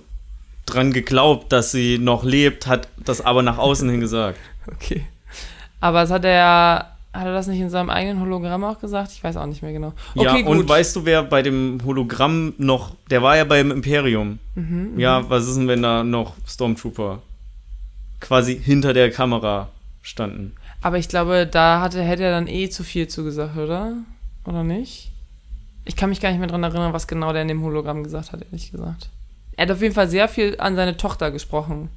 dran 0.65 0.95
geglaubt, 0.95 1.53
dass 1.53 1.73
sie 1.73 1.99
noch 1.99 2.25
lebt, 2.25 2.67
hat 2.67 2.89
das 2.97 3.21
aber 3.21 3.43
nach 3.43 3.59
außen 3.59 3.87
hin 3.91 4.01
gesagt. 4.01 4.39
Okay. 4.67 5.05
Aber 5.81 6.05
es 6.05 6.11
hat 6.11 6.25
er, 6.25 6.97
hat 7.13 7.27
er 7.27 7.33
das 7.33 7.49
nicht 7.49 7.61
in 7.61 7.71
seinem 7.71 7.91
eigenen 7.91 8.21
Hologramm 8.21 8.63
auch 8.65 8.79
gesagt? 8.79 9.13
Ich 9.13 9.25
weiß 9.25 9.37
auch 9.37 9.47
nicht 9.47 9.63
mehr 9.63 9.73
genau. 9.73 9.93
Okay, 10.15 10.43
ja, 10.43 10.47
und 10.47 10.59
gut. 10.59 10.69
weißt 10.69 10.95
du, 10.95 11.05
wer 11.05 11.23
bei 11.23 11.43
dem 11.43 11.81
Hologramm 11.85 12.55
noch, 12.59 12.95
der 13.11 13.23
war 13.23 13.37
ja 13.37 13.45
beim 13.45 13.71
Imperium. 13.71 14.39
Mhm, 14.55 14.99
ja, 14.99 15.29
was 15.29 15.49
ist 15.49 15.57
denn, 15.57 15.67
wenn 15.67 15.83
da 15.83 16.05
noch 16.05 16.35
Stormtrooper 16.47 17.21
quasi 18.21 18.57
hinter 18.57 18.93
der 18.93 19.11
Kamera 19.11 19.69
standen? 20.03 20.55
Aber 20.83 20.99
ich 20.99 21.09
glaube, 21.09 21.49
da 21.51 21.81
hatte, 21.81 22.03
hätte 22.03 22.23
er 22.23 22.31
dann 22.31 22.47
eh 22.47 22.71
zu 22.71 22.85
viel 22.85 23.09
zugesagt, 23.09 23.57
oder? 23.57 23.95
Oder 24.45 24.63
nicht? 24.63 25.11
Ich 25.85 25.97
kann 25.97 26.11
mich 26.11 26.21
gar 26.21 26.31
nicht 26.31 26.39
mehr 26.39 26.49
dran 26.49 26.63
erinnern, 26.63 26.93
was 26.93 27.09
genau 27.09 27.33
der 27.33 27.43
in 27.43 27.49
dem 27.49 27.63
Hologramm 27.63 28.05
gesagt 28.05 28.33
hat, 28.33 28.43
ehrlich 28.43 28.71
gesagt. 28.71 29.11
Er 29.57 29.67
hat 29.67 29.73
auf 29.73 29.83
jeden 29.83 29.95
Fall 29.95 30.09
sehr 30.09 30.29
viel 30.29 30.57
an 30.59 30.77
seine 30.77 30.97
Tochter 30.97 31.31
gesprochen. 31.31 31.89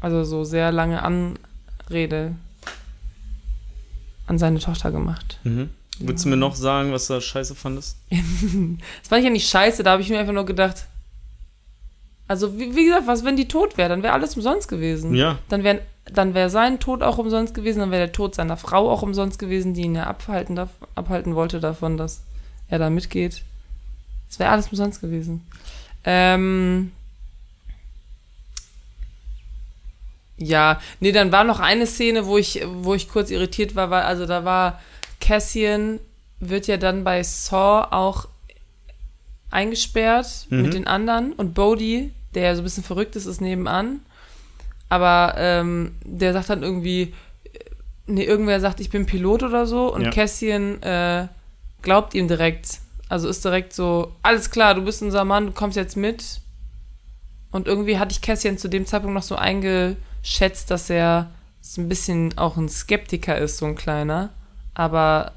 Also 0.00 0.24
so 0.24 0.42
sehr 0.44 0.72
lange 0.72 1.02
Anrede 1.02 2.34
an 4.32 4.38
seine 4.38 4.58
Tochter 4.58 4.90
gemacht. 4.90 5.38
Mhm. 5.44 5.70
Würdest 5.98 6.24
du 6.24 6.30
mir 6.30 6.36
noch 6.36 6.56
sagen, 6.56 6.92
was 6.92 7.06
du 7.06 7.14
da 7.14 7.20
scheiße 7.20 7.54
fandest? 7.54 7.96
Das 8.10 9.08
fand 9.08 9.20
ich 9.20 9.24
ja 9.24 9.30
nicht 9.30 9.48
scheiße, 9.48 9.82
da 9.82 9.92
habe 9.92 10.02
ich 10.02 10.08
mir 10.08 10.18
einfach 10.18 10.32
nur 10.32 10.46
gedacht. 10.46 10.86
Also, 12.26 12.58
wie, 12.58 12.74
wie 12.74 12.86
gesagt, 12.86 13.06
was, 13.06 13.24
wenn 13.24 13.36
die 13.36 13.46
tot 13.46 13.76
wäre? 13.76 13.90
Dann 13.90 14.02
wäre 14.02 14.14
alles 14.14 14.34
umsonst 14.36 14.68
gewesen. 14.68 15.14
Ja, 15.14 15.38
Dann 15.48 15.64
wäre 15.64 15.82
dann 16.06 16.34
wär 16.34 16.50
sein 16.50 16.80
Tod 16.80 17.02
auch 17.02 17.18
umsonst 17.18 17.54
gewesen, 17.54 17.78
dann 17.78 17.90
wäre 17.90 18.06
der 18.06 18.12
Tod 18.12 18.34
seiner 18.34 18.56
Frau 18.56 18.90
auch 18.90 19.02
umsonst 19.02 19.38
gewesen, 19.38 19.74
die 19.74 19.82
ihn 19.82 19.94
ja 19.94 20.04
abhalten, 20.04 20.56
darf, 20.56 20.70
abhalten 20.94 21.34
wollte 21.36 21.60
davon, 21.60 21.96
dass 21.96 22.22
er 22.68 22.78
da 22.78 22.90
mitgeht. 22.90 23.42
Es 24.28 24.38
wäre 24.38 24.50
alles 24.50 24.68
umsonst 24.68 25.00
gewesen. 25.00 25.46
Ähm, 26.04 26.90
Ja, 30.44 30.80
nee, 31.00 31.12
dann 31.12 31.32
war 31.32 31.44
noch 31.44 31.60
eine 31.60 31.86
Szene, 31.86 32.26
wo 32.26 32.38
ich, 32.38 32.62
wo 32.66 32.94
ich 32.94 33.08
kurz 33.08 33.30
irritiert 33.30 33.74
war, 33.74 33.90
weil, 33.90 34.02
also 34.02 34.26
da 34.26 34.44
war 34.44 34.80
Cassian, 35.20 36.00
wird 36.40 36.66
ja 36.66 36.76
dann 36.76 37.04
bei 37.04 37.22
Saw 37.22 37.86
auch 37.90 38.26
eingesperrt 39.50 40.46
Mhm. 40.50 40.62
mit 40.62 40.74
den 40.74 40.86
anderen 40.86 41.32
und 41.32 41.54
Bodhi, 41.54 42.10
der 42.34 42.44
ja 42.44 42.54
so 42.54 42.62
ein 42.62 42.64
bisschen 42.64 42.82
verrückt 42.84 43.16
ist, 43.16 43.26
ist 43.26 43.40
nebenan. 43.40 44.00
Aber 44.88 45.34
ähm, 45.36 45.94
der 46.04 46.32
sagt 46.32 46.50
dann 46.50 46.62
irgendwie, 46.62 47.02
äh, 47.44 47.58
nee, 48.06 48.24
irgendwer 48.24 48.60
sagt, 48.60 48.80
ich 48.80 48.90
bin 48.90 49.06
Pilot 49.06 49.42
oder 49.42 49.66
so 49.66 49.92
und 49.92 50.02
Ja. 50.02 50.10
Cassian 50.10 50.82
äh, 50.82 51.28
glaubt 51.82 52.14
ihm 52.14 52.28
direkt. 52.28 52.80
Also 53.08 53.28
ist 53.28 53.44
direkt 53.44 53.74
so, 53.74 54.12
alles 54.22 54.50
klar, 54.50 54.74
du 54.74 54.82
bist 54.82 55.02
unser 55.02 55.24
Mann, 55.24 55.46
du 55.46 55.52
kommst 55.52 55.76
jetzt 55.76 55.96
mit. 55.96 56.40
Und 57.50 57.68
irgendwie 57.68 57.98
hatte 57.98 58.12
ich 58.12 58.22
Cassian 58.22 58.56
zu 58.56 58.68
dem 58.68 58.86
Zeitpunkt 58.86 59.14
noch 59.14 59.22
so 59.22 59.36
eingeschätzt, 60.22 60.70
dass 60.70 60.90
er 60.90 61.30
so 61.60 61.80
ein 61.80 61.88
bisschen 61.88 62.36
auch 62.38 62.56
ein 62.56 62.68
Skeptiker 62.68 63.38
ist, 63.38 63.58
so 63.58 63.66
ein 63.66 63.74
kleiner. 63.74 64.30
Aber 64.74 65.32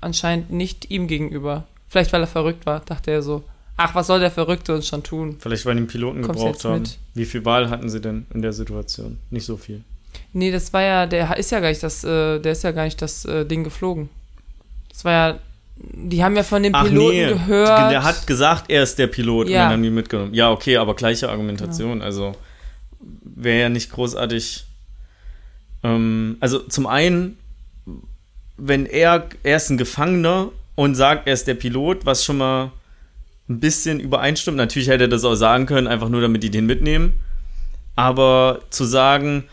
anscheinend 0.00 0.50
nicht 0.50 0.90
ihm 0.90 1.06
gegenüber. 1.06 1.64
Vielleicht, 1.88 2.12
weil 2.12 2.22
er 2.22 2.26
verrückt 2.26 2.66
war, 2.66 2.80
dachte 2.80 3.10
er 3.10 3.22
so. 3.22 3.44
Ach, 3.76 3.94
was 3.94 4.06
soll 4.06 4.20
der 4.20 4.30
Verrückte 4.30 4.74
uns 4.74 4.88
schon 4.88 5.02
tun? 5.02 5.36
Vielleicht, 5.38 5.66
weil 5.66 5.74
die 5.74 5.80
einen 5.80 5.86
Piloten 5.86 6.22
Kommst 6.22 6.40
gebraucht 6.42 6.64
haben. 6.64 6.80
mit? 6.82 6.98
Wie 7.14 7.26
viel 7.26 7.44
Wahl 7.44 7.68
hatten 7.68 7.90
sie 7.90 8.00
denn 8.00 8.26
in 8.32 8.40
der 8.40 8.52
Situation? 8.54 9.18
Nicht 9.30 9.44
so 9.44 9.56
viel. 9.56 9.82
Nee, 10.32 10.50
das 10.50 10.72
war 10.72 10.82
ja, 10.82 11.06
der 11.06 11.36
ist 11.36 11.50
ja 11.50 11.60
gar 11.60 11.68
nicht 11.68 11.82
das, 11.82 12.02
äh, 12.02 12.38
der 12.40 12.52
ist 12.52 12.64
ja 12.64 12.72
gar 12.72 12.84
nicht 12.84 13.00
das 13.02 13.26
äh, 13.26 13.44
Ding 13.44 13.64
geflogen. 13.64 14.08
Das 14.88 15.04
war 15.04 15.12
ja, 15.12 15.38
die 15.76 16.24
haben 16.24 16.34
ja 16.36 16.42
von 16.42 16.62
dem 16.62 16.72
Piloten 16.72 17.28
gehört. 17.28 17.92
Der 17.92 18.02
hat 18.02 18.26
gesagt, 18.26 18.70
er 18.70 18.82
ist 18.82 18.98
der 18.98 19.08
Pilot 19.08 19.48
Ja. 19.50 19.58
und 19.58 19.64
dann 19.64 19.72
haben 19.74 19.82
die 19.82 19.90
mitgenommen. 19.90 20.32
Ja, 20.32 20.50
okay, 20.50 20.78
aber 20.78 20.94
gleiche 20.96 21.28
Argumentation. 21.28 22.00
Also 22.00 22.34
wäre 23.36 23.60
ja 23.60 23.68
nicht 23.68 23.92
großartig. 23.92 24.64
Ähm, 25.84 26.36
also 26.40 26.58
zum 26.60 26.86
einen, 26.86 27.38
wenn 28.56 28.86
er, 28.86 29.28
er 29.44 29.56
ist 29.58 29.70
ein 29.70 29.78
Gefangener 29.78 30.50
und 30.74 30.94
sagt, 30.96 31.26
er 31.26 31.34
ist 31.34 31.46
der 31.46 31.54
Pilot, 31.54 32.04
was 32.04 32.24
schon 32.24 32.38
mal 32.38 32.72
ein 33.48 33.60
bisschen 33.60 34.00
übereinstimmt. 34.00 34.56
Natürlich 34.56 34.88
hätte 34.88 35.04
er 35.04 35.08
das 35.08 35.24
auch 35.24 35.36
sagen 35.36 35.66
können, 35.66 35.86
einfach 35.86 36.08
nur 36.08 36.20
damit 36.20 36.42
die 36.42 36.50
den 36.50 36.66
mitnehmen. 36.66 37.12
Aber 37.94 38.60
zu 38.70 38.84
sagen, 38.84 39.44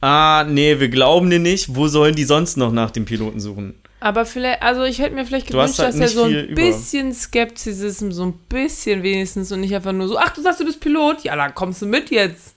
ah, 0.00 0.44
nee, 0.48 0.78
wir 0.78 0.88
glauben 0.88 1.28
dir 1.30 1.40
nicht, 1.40 1.74
wo 1.74 1.88
sollen 1.88 2.14
die 2.14 2.24
sonst 2.24 2.56
noch 2.56 2.72
nach 2.72 2.90
dem 2.90 3.04
Piloten 3.04 3.40
suchen? 3.40 3.74
Aber 4.00 4.26
vielleicht, 4.26 4.62
also 4.62 4.82
ich 4.82 4.98
hätte 4.98 5.14
mir 5.14 5.24
vielleicht 5.24 5.46
gewünscht, 5.46 5.78
halt 5.78 5.90
dass 5.90 6.00
er 6.00 6.08
so 6.08 6.24
ein 6.24 6.48
über. 6.48 6.54
bisschen 6.54 7.14
Skeptizism, 7.14 8.10
so 8.10 8.24
ein 8.24 8.32
bisschen 8.48 9.04
wenigstens 9.04 9.52
und 9.52 9.60
nicht 9.60 9.74
einfach 9.74 9.92
nur 9.92 10.08
so, 10.08 10.18
ach, 10.18 10.30
du 10.34 10.42
sagst, 10.42 10.58
du 10.58 10.64
bist 10.64 10.80
Pilot, 10.80 11.22
ja, 11.22 11.36
dann 11.36 11.54
kommst 11.54 11.82
du 11.82 11.86
mit 11.86 12.10
jetzt. 12.10 12.51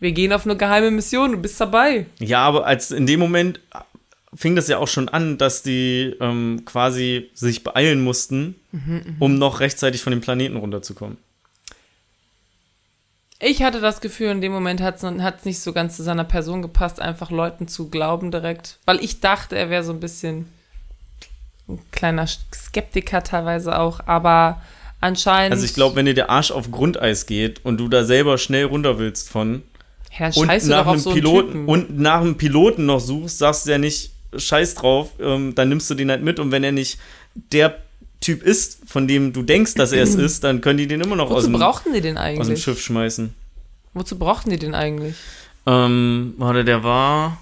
Wir 0.00 0.12
gehen 0.12 0.32
auf 0.32 0.44
eine 0.44 0.56
geheime 0.56 0.90
Mission, 0.90 1.32
du 1.32 1.38
bist 1.38 1.60
dabei. 1.60 2.06
Ja, 2.18 2.40
aber 2.40 2.66
als 2.66 2.90
in 2.90 3.06
dem 3.06 3.20
Moment 3.20 3.60
fing 4.34 4.56
das 4.56 4.68
ja 4.68 4.78
auch 4.78 4.88
schon 4.88 5.08
an, 5.08 5.38
dass 5.38 5.62
die 5.62 6.14
ähm, 6.20 6.62
quasi 6.64 7.30
sich 7.34 7.62
beeilen 7.62 8.02
mussten, 8.02 8.56
um 9.20 9.38
noch 9.38 9.60
rechtzeitig 9.60 10.02
von 10.02 10.10
dem 10.10 10.20
Planeten 10.20 10.56
runterzukommen. 10.56 11.16
Ich 13.40 13.62
hatte 13.62 13.80
das 13.80 14.00
Gefühl, 14.00 14.28
in 14.28 14.40
dem 14.40 14.52
Moment 14.52 14.80
hat 14.80 15.02
es 15.02 15.44
nicht 15.44 15.60
so 15.60 15.72
ganz 15.72 15.96
zu 15.96 16.02
seiner 16.02 16.24
Person 16.24 16.62
gepasst, 16.62 17.00
einfach 17.00 17.30
Leuten 17.30 17.68
zu 17.68 17.90
glauben 17.90 18.30
direkt. 18.30 18.78
Weil 18.86 19.04
ich 19.04 19.20
dachte, 19.20 19.56
er 19.56 19.70
wäre 19.70 19.84
so 19.84 19.92
ein 19.92 20.00
bisschen 20.00 20.46
ein 21.68 21.78
kleiner 21.92 22.26
Skeptiker 22.26 23.22
teilweise 23.22 23.78
auch, 23.78 24.00
aber 24.06 24.62
anscheinend. 25.00 25.52
Also 25.52 25.64
ich 25.64 25.74
glaube, 25.74 25.96
wenn 25.96 26.06
dir 26.06 26.14
der 26.14 26.30
Arsch 26.30 26.50
auf 26.50 26.70
Grundeis 26.70 27.26
geht 27.26 27.64
und 27.64 27.78
du 27.78 27.88
da 27.88 28.04
selber 28.04 28.38
schnell 28.38 28.64
runter 28.64 28.98
willst 28.98 29.28
von 29.28 29.62
dann 30.18 30.32
und 30.34 30.66
nach 30.68 30.86
einem 30.86 30.98
so 30.98 31.12
Piloten 31.12 31.66
und 31.66 31.98
nach 31.98 32.20
einem 32.20 32.36
Piloten 32.36 32.86
noch 32.86 33.00
suchst, 33.00 33.38
sagst 33.38 33.66
du 33.66 33.70
ja 33.70 33.78
nicht 33.78 34.12
Scheiß 34.36 34.74
drauf, 34.74 35.10
ähm, 35.20 35.54
dann 35.54 35.68
nimmst 35.68 35.88
du 35.90 35.94
den 35.94 36.10
halt 36.10 36.22
mit 36.22 36.38
und 36.40 36.50
wenn 36.50 36.64
er 36.64 36.72
nicht 36.72 36.98
der 37.34 37.78
Typ 38.20 38.42
ist, 38.42 38.78
von 38.86 39.06
dem 39.06 39.32
du 39.32 39.42
denkst, 39.42 39.74
dass 39.74 39.92
er 39.92 40.02
es 40.02 40.14
ist, 40.26 40.44
dann 40.44 40.60
können 40.60 40.78
die 40.78 40.86
den 40.86 41.00
immer 41.00 41.16
noch 41.16 41.30
aus 41.30 41.44
Wozu 41.44 41.50
dem, 41.50 41.60
brauchten 41.60 41.92
die 41.92 42.00
den 42.00 42.16
aus 42.18 42.46
dem? 42.46 42.56
Schiff 42.56 42.80
schmeißen. 42.80 43.34
Wozu 43.92 44.18
brauchten 44.18 44.50
die 44.50 44.58
den 44.58 44.74
eigentlich? 44.74 45.14
Ähm, 45.66 46.34
warte, 46.38 46.64
der 46.64 46.82
war 46.82 47.38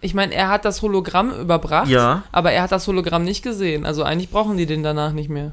Ich 0.00 0.14
meine, 0.14 0.34
er 0.34 0.48
hat 0.48 0.64
das 0.64 0.82
Hologramm 0.82 1.30
überbracht, 1.32 1.88
Ja. 1.88 2.24
aber 2.32 2.52
er 2.52 2.62
hat 2.62 2.72
das 2.72 2.86
Hologramm 2.88 3.24
nicht 3.24 3.42
gesehen. 3.42 3.84
Also 3.86 4.02
eigentlich 4.02 4.30
brauchen 4.30 4.56
die 4.56 4.66
den 4.66 4.82
danach 4.82 5.12
nicht 5.12 5.28
mehr. 5.30 5.52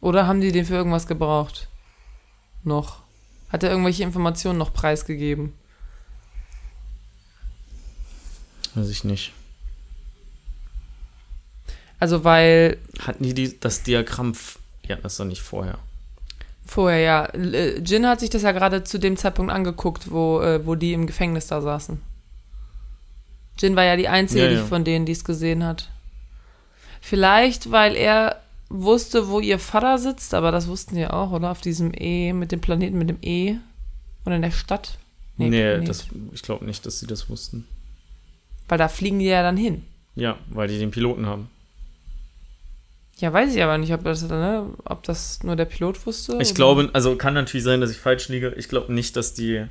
Oder 0.00 0.26
haben 0.26 0.40
die 0.40 0.52
den 0.52 0.64
für 0.64 0.74
irgendwas 0.74 1.06
gebraucht? 1.06 1.68
Noch. 2.64 2.98
Hat 3.48 3.62
er 3.62 3.70
irgendwelche 3.70 4.02
Informationen 4.02 4.58
noch 4.58 4.72
preisgegeben? 4.72 5.52
weiß 8.74 8.90
ich 8.90 9.04
nicht. 9.04 9.32
Also 11.98 12.24
weil 12.24 12.78
Hatten 12.98 13.22
die, 13.24 13.32
die 13.34 13.58
das 13.58 13.82
Diagramm? 13.82 14.34
Ja, 14.86 14.96
das 14.96 15.12
ist 15.14 15.20
doch 15.20 15.24
nicht 15.24 15.40
vorher. 15.42 15.78
vorher 16.64 16.98
ja, 17.00 17.24
äh, 17.26 17.78
Jin 17.78 18.06
hat 18.06 18.20
sich 18.20 18.28
das 18.30 18.42
ja 18.42 18.52
gerade 18.52 18.84
zu 18.84 18.98
dem 18.98 19.16
Zeitpunkt 19.16 19.50
angeguckt, 19.52 20.10
wo, 20.10 20.40
äh, 20.42 20.64
wo 20.66 20.74
die 20.74 20.92
im 20.92 21.06
Gefängnis 21.06 21.46
da 21.46 21.60
saßen. 21.62 22.02
Jin 23.58 23.76
war 23.76 23.84
ja 23.84 23.96
die 23.96 24.08
einzige 24.08 24.44
Ja, 24.44 24.50
ja. 24.50 24.64
von 24.64 24.84
denen, 24.84 25.06
die 25.06 25.12
es 25.12 25.24
gesehen 25.24 25.64
hat. 25.64 25.88
Vielleicht, 27.00 27.70
weil 27.70 27.96
er 27.96 28.42
wusste, 28.68 29.28
wo 29.28 29.40
ihr 29.40 29.58
Vater 29.58 29.98
sitzt, 29.98 30.34
aber 30.34 30.50
das 30.52 30.66
wussten 30.68 30.96
ja 30.96 31.12
auch, 31.12 31.30
oder? 31.32 31.50
Auf 31.50 31.60
diesem 31.60 31.92
E, 31.94 32.32
mit 32.32 32.52
dem 32.52 32.60
Planeten 32.60 32.98
mit 32.98 33.08
dem 33.08 33.18
E. 33.22 33.56
Oder 34.24 34.36
in 34.36 34.42
der 34.42 34.50
Stadt. 34.50 34.98
Nee, 35.36 35.50
nee. 35.50 35.84
Das, 35.84 36.06
ich 36.32 36.42
glaube 36.42 36.64
nicht, 36.64 36.84
dass 36.86 36.98
sie 36.98 37.06
das 37.06 37.28
wussten. 37.30 37.66
Weil 38.68 38.78
da 38.78 38.88
fliegen 38.88 39.18
die 39.20 39.26
ja 39.26 39.42
dann 39.42 39.56
hin. 39.56 39.84
Ja, 40.16 40.38
weil 40.48 40.66
die 40.68 40.78
den 40.78 40.90
Piloten 40.90 41.26
haben. 41.26 41.48
Ja, 43.18 43.32
weiß 43.32 43.54
ich 43.54 43.62
aber 43.62 43.78
nicht, 43.78 43.92
ob 43.94 44.02
das, 44.04 44.22
ne, 44.22 44.66
ob 44.84 45.02
das 45.04 45.42
nur 45.42 45.56
der 45.56 45.64
Pilot 45.64 46.04
wusste. 46.06 46.32
Ich 46.40 46.48
oder- 46.48 46.54
glaube, 46.54 46.90
also 46.92 47.16
kann 47.16 47.34
natürlich 47.34 47.64
sein, 47.64 47.80
dass 47.80 47.90
ich 47.90 47.98
falsch 47.98 48.28
liege. 48.28 48.52
Ich 48.56 48.68
glaube 48.68 48.92
nicht, 48.92 49.16
dass 49.16 49.32
die, 49.32 49.64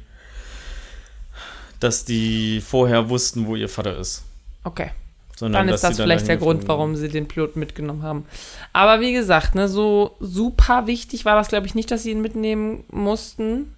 dass 1.80 2.06
die 2.06 2.62
vorher 2.62 3.10
wussten, 3.10 3.46
wo 3.46 3.56
ihr 3.56 3.70
Vater 3.70 3.98
ist. 3.98 4.24
Okay. 4.64 4.92
Sondern 5.38 5.68
Dann 5.68 5.76
ist 5.76 5.82
das 5.84 5.98
vielleicht 5.98 6.28
der 6.28 6.38
Grund, 6.38 6.68
warum 6.70 6.96
sie 6.96 7.10
den 7.10 7.28
Piloten 7.28 7.60
mitgenommen 7.60 8.04
haben. 8.04 8.26
Aber 8.72 9.02
wie 9.02 9.12
gesagt, 9.12 9.54
ne, 9.56 9.68
so 9.68 10.16
super 10.22 10.88
wichtig 10.88 11.26
war 11.26 11.36
das, 11.36 11.50
glaube 11.50 11.68
ich, 11.68 11.76
nicht, 11.76 11.92
dass 11.92 12.04
sie 12.04 12.12
ihn 12.12 12.22
mitnehmen 12.22 12.86
mussten. 12.90 13.76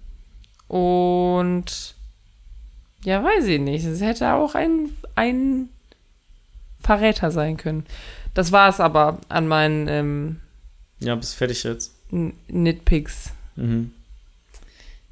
Und 0.68 1.94
ja, 3.04 3.22
weiß 3.24 3.46
ich 3.46 3.60
nicht. 3.60 3.84
Es 3.84 4.00
hätte 4.00 4.32
auch 4.34 4.54
ein, 4.54 4.90
ein 5.16 5.68
Verräter 6.80 7.30
sein 7.30 7.56
können. 7.56 7.86
Das 8.34 8.52
war 8.52 8.68
es 8.68 8.78
aber 8.80 9.18
an 9.28 9.48
meinen 9.48 9.88
ähm. 9.88 10.40
Ja, 11.00 11.14
bist 11.16 11.34
fertig 11.34 11.64
jetzt. 11.64 11.94
N- 12.12 12.34
Nitpicks. 12.48 13.32
Mhm. 13.56 13.92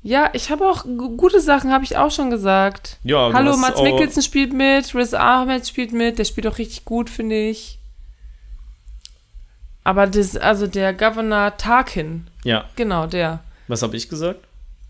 Ja, 0.09 0.31
ich 0.35 0.51
habe 0.51 0.65
auch 0.71 0.85
gu- 0.85 1.17
gute 1.17 1.41
Sachen, 1.41 1.73
habe 1.73 1.83
ich 1.83 1.97
auch 1.97 2.13
schon 2.13 2.31
gesagt. 2.31 2.99
Ja, 3.03 3.33
Hallo, 3.33 3.57
Mats 3.57 3.83
Mikkelsen 3.83 4.23
spielt 4.23 4.53
mit, 4.53 4.95
Riz 4.95 5.15
Ahmed 5.15 5.67
spielt 5.67 5.93
mit, 5.93 6.21
der 6.21 6.25
spielt 6.25 6.47
auch 6.47 6.59
richtig 6.59 6.85
gut, 6.85 7.11
finde 7.11 7.35
ich. 7.49 7.81
Aber 9.83 10.07
das, 10.07 10.37
also 10.37 10.69
der 10.69 10.95
Governor 10.95 11.57
Tarkin, 11.57 12.27
Ja, 12.45 12.67
genau, 12.77 13.07
der. 13.09 13.41
was 13.67 13.83
habe 13.83 13.97
ich 13.97 14.09
gesagt? 14.09 14.41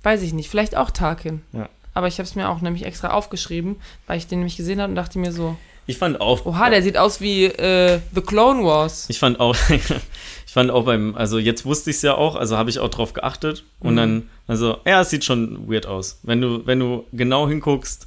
Weiß 0.02 0.20
ich 0.20 0.34
nicht, 0.34 0.50
vielleicht 0.50 0.76
auch 0.76 0.90
Tarkin. 0.90 1.42
Ja. 1.52 1.68
Aber 1.94 2.08
ich 2.08 2.18
habe 2.18 2.24
es 2.28 2.34
mir 2.34 2.50
auch 2.50 2.60
nämlich 2.60 2.84
extra 2.84 3.08
aufgeschrieben, 3.12 3.76
weil 4.06 4.18
ich 4.18 4.26
den 4.26 4.40
nämlich 4.40 4.56
gesehen 4.58 4.80
habe 4.82 4.90
und 4.90 4.96
dachte 4.96 5.18
mir 5.18 5.32
so, 5.32 5.56
Ich 5.86 5.96
fand 5.96 6.20
auch. 6.20 6.44
oha, 6.44 6.68
der 6.68 6.82
sieht 6.82 6.98
aus 6.98 7.22
wie 7.22 7.46
äh, 7.46 8.00
The 8.14 8.20
Clone 8.20 8.62
Wars. 8.64 9.06
Ich 9.08 9.18
fand 9.18 9.40
auch, 9.40 9.56
fand 10.56 10.70
auch 10.70 10.86
beim, 10.86 11.14
also 11.16 11.38
jetzt 11.38 11.66
wusste 11.66 11.90
ich 11.90 11.96
es 11.96 12.02
ja 12.02 12.14
auch, 12.14 12.34
also 12.34 12.56
habe 12.56 12.70
ich 12.70 12.78
auch 12.78 12.88
drauf 12.88 13.12
geachtet 13.12 13.62
und 13.78 13.92
Mhm. 13.92 13.96
dann, 13.96 14.30
also 14.46 14.78
ja, 14.86 15.02
es 15.02 15.10
sieht 15.10 15.22
schon 15.22 15.70
weird 15.70 15.84
aus. 15.84 16.18
Wenn 16.22 16.40
du, 16.40 16.66
wenn 16.66 16.80
du 16.80 17.04
genau 17.12 17.46
hinguckst, 17.46 18.06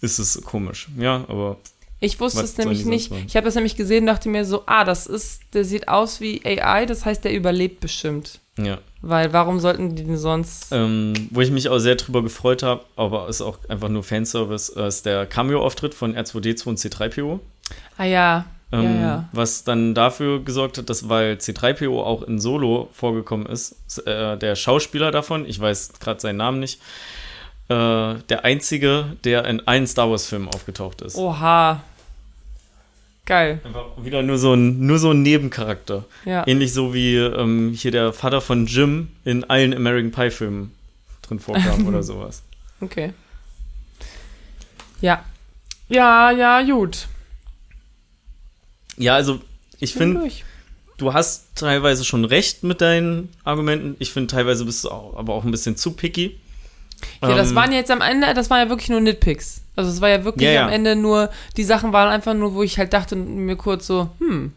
ist 0.00 0.18
es 0.18 0.40
komisch. 0.42 0.88
Ja, 0.98 1.24
aber 1.28 1.58
Ich 2.00 2.18
wusste 2.18 2.40
es 2.42 2.56
nämlich 2.56 2.84
nicht. 2.86 3.10
machen? 3.10 3.24
Ich 3.26 3.36
habe 3.36 3.44
das 3.44 3.56
nämlich 3.56 3.76
gesehen, 3.76 4.06
dachte 4.06 4.30
mir 4.30 4.44
so, 4.46 4.62
ah, 4.66 4.84
das 4.84 5.06
ist, 5.06 5.42
der 5.52 5.64
sieht 5.66 5.88
aus 5.88 6.20
wie 6.22 6.40
AI, 6.46 6.86
das 6.86 7.04
heißt, 7.04 7.22
der 7.24 7.34
überlebt 7.34 7.80
bestimmt. 7.80 8.40
ja. 8.56 8.78
Weil 9.00 9.32
warum 9.32 9.60
sollten 9.60 9.94
die 9.94 10.02
denn 10.02 10.16
sonst? 10.16 10.68
Ähm, 10.72 11.12
wo 11.30 11.40
ich 11.40 11.52
mich 11.52 11.68
auch 11.68 11.78
sehr 11.78 11.94
drüber 11.94 12.20
gefreut 12.22 12.64
habe, 12.64 12.84
aber 12.96 13.28
ist 13.28 13.40
auch 13.42 13.58
einfach 13.68 13.88
nur 13.88 14.02
Fanservice, 14.02 14.70
äh, 14.76 14.88
ist 14.88 15.06
der 15.06 15.24
Cameo-Auftritt 15.26 15.94
von 15.94 16.16
R2D2 16.16 16.66
und 16.66 16.78
C3PO. 16.80 17.38
Ah 17.96 18.04
ja, 18.06 18.46
Ähm, 18.70 18.82
ja, 18.82 19.00
ja. 19.00 19.28
Was 19.32 19.64
dann 19.64 19.94
dafür 19.94 20.44
gesorgt 20.44 20.78
hat, 20.78 20.90
dass, 20.90 21.08
weil 21.08 21.34
C3PO 21.34 22.02
auch 22.02 22.22
in 22.22 22.38
Solo 22.38 22.90
vorgekommen 22.92 23.46
ist, 23.46 23.76
äh, 24.06 24.36
der 24.36 24.56
Schauspieler 24.56 25.10
davon, 25.10 25.46
ich 25.46 25.58
weiß 25.58 25.94
gerade 26.00 26.20
seinen 26.20 26.36
Namen 26.36 26.60
nicht, 26.60 26.80
äh, 27.68 28.14
der 28.28 28.44
einzige, 28.44 29.16
der 29.24 29.44
in 29.46 29.66
allen 29.66 29.86
Star 29.86 30.10
Wars-Filmen 30.10 30.48
aufgetaucht 30.48 31.00
ist. 31.00 31.16
Oha. 31.16 31.82
Geil. 33.24 33.60
Einfach 33.62 33.86
wieder 33.98 34.22
nur 34.22 34.38
so 34.38 34.54
ein, 34.54 34.86
nur 34.86 34.98
so 34.98 35.10
ein 35.10 35.22
Nebencharakter. 35.22 36.04
Ja. 36.24 36.46
Ähnlich 36.46 36.72
so 36.72 36.94
wie 36.94 37.16
ähm, 37.16 37.74
hier 37.74 37.90
der 37.90 38.14
Vater 38.14 38.40
von 38.40 38.66
Jim 38.66 39.08
in 39.24 39.44
allen 39.44 39.74
American 39.74 40.12
Pie-Filmen 40.12 40.74
drin 41.22 41.38
vorkam 41.38 41.86
oder 41.86 42.02
sowas. 42.02 42.42
Okay. 42.80 43.12
Ja. 45.00 45.24
Ja, 45.88 46.30
ja, 46.30 46.62
gut. 46.62 47.06
Ja, 48.98 49.14
also 49.14 49.40
ich 49.80 49.94
finde, 49.94 50.28
du 50.98 51.12
hast 51.12 51.46
teilweise 51.54 52.04
schon 52.04 52.24
recht 52.24 52.62
mit 52.64 52.80
deinen 52.80 53.28
Argumenten. 53.44 53.96
Ich 53.98 54.12
finde, 54.12 54.28
teilweise 54.34 54.64
bist 54.64 54.84
du 54.84 54.90
auch, 54.90 55.16
aber 55.16 55.34
auch 55.34 55.44
ein 55.44 55.50
bisschen 55.50 55.76
zu 55.76 55.92
picky. 55.92 56.38
Ja, 57.22 57.34
das 57.36 57.50
Ähm, 57.50 57.54
waren 57.56 57.72
jetzt 57.72 57.90
am 57.92 58.00
Ende, 58.00 58.34
das 58.34 58.50
waren 58.50 58.58
ja 58.64 58.68
wirklich 58.68 58.88
nur 58.88 59.00
Nitpicks. 59.00 59.60
Also 59.76 59.90
es 59.90 60.00
war 60.00 60.08
ja 60.08 60.24
wirklich 60.24 60.46
Ja, 60.46 60.52
ja. 60.52 60.66
am 60.66 60.72
Ende 60.72 60.96
nur, 60.96 61.30
die 61.56 61.62
Sachen 61.62 61.92
waren 61.92 62.08
einfach 62.08 62.34
nur, 62.34 62.54
wo 62.54 62.62
ich 62.64 62.78
halt 62.78 62.92
dachte 62.92 63.14
mir 63.14 63.54
kurz 63.54 63.86
so, 63.86 64.10
hm, 64.18 64.52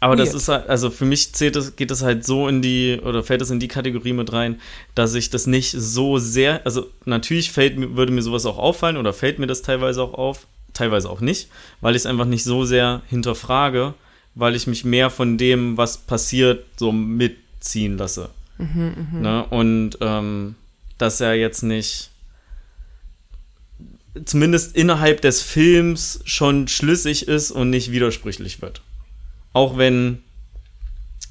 Aber 0.00 0.14
das 0.16 0.28
Weird. 0.28 0.36
ist 0.36 0.48
halt, 0.48 0.68
also 0.68 0.90
für 0.90 1.06
mich 1.06 1.32
zählt 1.32 1.56
es, 1.56 1.74
geht 1.76 1.90
es 1.90 2.02
halt 2.02 2.26
so 2.26 2.46
in 2.48 2.60
die, 2.60 3.00
oder 3.02 3.22
fällt 3.22 3.40
es 3.40 3.48
in 3.50 3.58
die 3.60 3.68
Kategorie 3.68 4.12
mit 4.12 4.30
rein, 4.34 4.60
dass 4.94 5.14
ich 5.14 5.30
das 5.30 5.46
nicht 5.46 5.70
so 5.70 6.18
sehr, 6.18 6.60
also 6.66 6.86
natürlich 7.06 7.50
fällt, 7.50 7.96
würde 7.96 8.12
mir 8.12 8.20
sowas 8.20 8.44
auch 8.44 8.58
auffallen 8.58 8.98
oder 8.98 9.14
fällt 9.14 9.38
mir 9.38 9.46
das 9.46 9.62
teilweise 9.62 10.02
auch 10.02 10.12
auf, 10.12 10.46
teilweise 10.76 11.10
auch 11.10 11.20
nicht, 11.20 11.48
weil 11.80 11.94
ich 11.94 12.02
es 12.02 12.06
einfach 12.06 12.26
nicht 12.26 12.44
so 12.44 12.64
sehr 12.64 13.02
hinterfrage, 13.08 13.94
weil 14.34 14.54
ich 14.54 14.66
mich 14.66 14.84
mehr 14.84 15.10
von 15.10 15.38
dem, 15.38 15.76
was 15.76 15.98
passiert, 15.98 16.64
so 16.76 16.92
mitziehen 16.92 17.98
lasse. 17.98 18.30
Ne? 19.22 19.46
Und 19.50 19.98
ähm, 20.00 20.54
dass 20.98 21.20
er 21.20 21.34
jetzt 21.34 21.62
nicht 21.62 22.10
zumindest 24.24 24.74
innerhalb 24.76 25.20
des 25.20 25.42
Films 25.42 26.20
schon 26.24 26.68
schlüssig 26.68 27.28
ist 27.28 27.50
und 27.50 27.70
nicht 27.70 27.92
widersprüchlich 27.92 28.62
wird. 28.62 28.80
Auch 29.52 29.76
wenn 29.76 30.22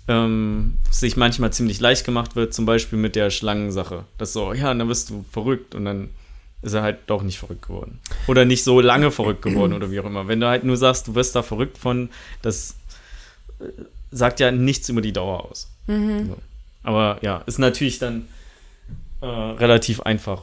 ähm, 0.08 0.78
sich 0.92 1.18
manchmal 1.18 1.52
ziemlich 1.52 1.80
leicht 1.80 2.06
gemacht 2.06 2.36
wird, 2.36 2.54
zum 2.54 2.66
Beispiel 2.66 3.00
mit 3.00 3.16
der 3.16 3.32
Schlangensache. 3.32 4.06
Das 4.18 4.34
so, 4.34 4.54
ja, 4.54 4.74
dann 4.74 4.88
wirst 4.88 5.10
du 5.10 5.26
verrückt 5.32 5.74
und 5.74 5.86
dann 5.86 6.10
ist 6.66 6.74
er 6.74 6.82
halt 6.82 6.98
doch 7.08 7.22
nicht 7.24 7.38
verrückt 7.40 7.68
geworden. 7.68 8.00
Oder 8.28 8.44
nicht 8.46 8.64
so 8.64 8.82
lange 8.82 9.12
verrückt 9.12 9.42
geworden 9.42 9.74
oder 9.74 9.92
wie 9.92 10.00
auch 10.00 10.06
immer. 10.06 10.28
Wenn 10.28 10.40
du 10.40 10.48
halt 10.48 10.64
nur 10.64 10.78
sagst, 10.78 11.08
du 11.08 11.16
wirst 11.16 11.36
da 11.36 11.44
verrückt 11.44 11.78
von, 11.78 12.10
das 12.42 12.76
äh, 13.60 13.66
sagt 14.12 14.40
ja 14.40 14.52
nichts 14.52 14.90
über 14.90 15.02
die 15.02 15.14
Dauer 15.14 15.46
aus. 15.50 15.70
So. 16.28 16.38
Aber 16.84 17.20
ja, 17.22 17.44
ist 17.46 17.60
natürlich 17.60 18.00
dann 18.00 18.28
äh, 19.22 19.26
relativ 19.26 20.02
einfach. 20.02 20.42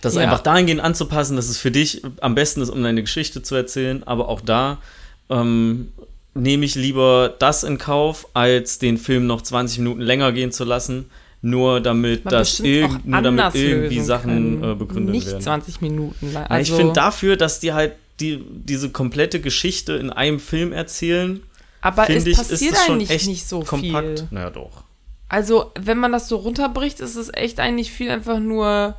Das 0.00 0.14
Ja. 0.14 0.22
einfach 0.22 0.40
dahingehend 0.40 0.80
anzupassen, 0.80 1.36
dass 1.36 1.48
es 1.48 1.58
für 1.58 1.70
dich 1.70 2.02
am 2.20 2.34
besten 2.34 2.60
ist, 2.62 2.70
um 2.70 2.82
deine 2.82 3.02
Geschichte 3.02 3.42
zu 3.42 3.54
erzählen, 3.54 4.02
aber 4.04 4.28
auch 4.28 4.40
da 4.40 4.78
ähm, 5.30 5.92
nehme 6.34 6.64
ich 6.64 6.74
lieber 6.74 7.34
das 7.38 7.62
in 7.64 7.78
Kauf, 7.78 8.26
als 8.34 8.78
den 8.78 8.98
Film 8.98 9.26
noch 9.26 9.42
20 9.42 9.78
Minuten 9.78 10.00
länger 10.00 10.32
gehen 10.32 10.52
zu 10.52 10.64
lassen, 10.64 11.10
nur 11.40 11.80
damit, 11.80 12.24
man 12.24 12.32
das 12.32 12.60
irg 12.60 13.04
nur 13.04 13.22
damit 13.22 13.54
irgendwie 13.54 14.00
Sachen 14.00 14.62
äh, 14.64 14.74
begründet 14.74 15.14
Nicht 15.14 15.26
werden. 15.28 15.40
20 15.40 15.80
Minuten 15.80 16.32
lang. 16.32 16.42
Ja, 16.50 16.58
ich 16.58 16.70
Also, 16.70 16.76
finde 16.76 16.92
dafür, 16.94 17.36
dass 17.36 17.60
die 17.60 17.72
halt 17.72 17.92
die, 18.20 18.42
diese 18.50 18.90
komplette 18.90 19.40
Geschichte 19.40 19.92
in 19.94 20.10
einem 20.10 20.40
Film 20.40 20.72
erzählen, 20.72 21.40
aber 21.80 22.10
es 22.10 22.26
ich, 22.26 22.32
ist 22.32 22.48
passiert 22.50 22.74
es 22.74 22.84
schon 22.84 22.96
eigentlich 22.96 23.26
nicht 23.28 23.48
so 23.48 23.60
kompakt. 23.60 24.18
viel. 24.20 24.28
Naja, 24.32 24.50
doch. 24.50 24.82
Also, 25.28 25.70
wenn 25.78 25.98
man 25.98 26.10
das 26.10 26.26
so 26.28 26.36
runterbricht, 26.36 26.98
ist 27.00 27.14
es 27.14 27.32
echt 27.32 27.60
eigentlich 27.60 27.92
viel 27.92 28.10
einfach 28.10 28.40
nur 28.40 28.96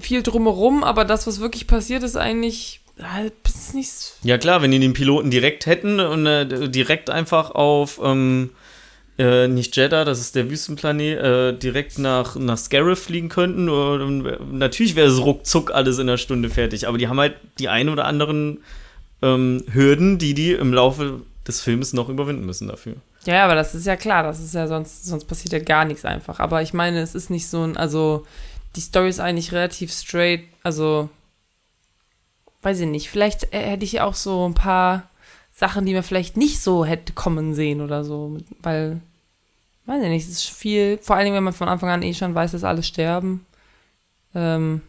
viel 0.00 0.22
drumherum, 0.22 0.82
aber 0.84 1.04
das, 1.04 1.26
was 1.26 1.40
wirklich 1.40 1.66
passiert, 1.66 2.02
ist 2.02 2.16
eigentlich 2.16 2.80
halt, 3.00 3.34
ist 3.44 3.74
nicht 3.74 3.92
so- 3.92 4.12
Ja 4.26 4.38
klar, 4.38 4.62
wenn 4.62 4.70
die 4.70 4.78
den 4.78 4.94
Piloten 4.94 5.30
direkt 5.30 5.66
hätten 5.66 6.00
und 6.00 6.26
äh, 6.26 6.68
direkt 6.70 7.10
einfach 7.10 7.50
auf 7.50 8.00
ähm, 8.02 8.50
äh, 9.18 9.48
nicht 9.48 9.76
Jeddah, 9.76 10.04
das 10.04 10.20
ist 10.20 10.34
der 10.34 10.50
Wüstenplanet, 10.50 11.18
äh, 11.18 11.52
direkt 11.56 11.98
nach, 11.98 12.36
nach 12.36 12.58
Scarif 12.58 13.04
fliegen 13.04 13.28
könnten. 13.28 13.68
Und, 13.68 14.26
äh, 14.26 14.38
natürlich 14.50 14.94
wäre 14.94 15.08
es 15.08 15.18
ruckzuck 15.18 15.70
alles 15.70 15.98
in 15.98 16.08
einer 16.08 16.18
Stunde 16.18 16.50
fertig, 16.50 16.86
aber 16.86 16.98
die 16.98 17.08
haben 17.08 17.18
halt 17.18 17.36
die 17.58 17.68
ein 17.68 17.88
oder 17.88 18.04
anderen 18.04 18.58
ähm, 19.22 19.64
Hürden, 19.72 20.18
die 20.18 20.34
die 20.34 20.52
im 20.52 20.72
Laufe 20.74 21.22
des 21.46 21.60
Films 21.60 21.92
noch 21.92 22.08
überwinden 22.08 22.44
müssen 22.44 22.68
dafür. 22.68 22.96
Ja, 23.24 23.44
aber 23.44 23.54
das 23.54 23.74
ist 23.74 23.86
ja 23.86 23.96
klar, 23.96 24.22
das 24.22 24.40
ist 24.40 24.54
ja 24.54 24.68
sonst, 24.68 25.04
sonst 25.04 25.24
passiert 25.24 25.52
ja 25.52 25.58
gar 25.58 25.84
nichts 25.84 26.04
einfach. 26.04 26.38
Aber 26.38 26.62
ich 26.62 26.74
meine, 26.74 27.00
es 27.00 27.14
ist 27.14 27.30
nicht 27.30 27.48
so 27.48 27.62
ein, 27.62 27.76
also 27.76 28.26
die 28.76 28.80
Story 28.80 29.08
ist 29.08 29.20
eigentlich 29.20 29.52
relativ 29.52 29.92
straight, 29.92 30.42
also 30.62 31.08
weiß 32.62 32.80
ich 32.80 32.86
nicht, 32.86 33.10
vielleicht 33.10 33.52
äh, 33.54 33.60
hätte 33.60 33.84
ich 33.84 34.00
auch 34.00 34.14
so 34.14 34.46
ein 34.48 34.54
paar 34.54 35.08
Sachen, 35.58 35.86
die 35.86 35.94
man 35.94 36.02
vielleicht 36.02 36.36
nicht 36.36 36.60
so 36.60 36.84
hätte 36.84 37.14
kommen 37.14 37.54
sehen 37.54 37.80
oder 37.80 38.04
so, 38.04 38.36
weil, 38.60 39.00
weiß 39.86 40.02
ich 40.02 40.10
nicht, 40.10 40.28
es 40.28 40.32
ist 40.32 40.50
viel, 40.50 40.98
vor 40.98 41.16
allen 41.16 41.24
Dingen, 41.24 41.36
wenn 41.36 41.44
man 41.44 41.54
von 41.54 41.68
Anfang 41.68 41.88
an 41.88 42.02
eh 42.02 42.12
schon 42.12 42.34
weiß, 42.34 42.52
dass 42.52 42.62
alle 42.62 42.82
sterben. 42.82 43.46
Ähm, 44.34 44.82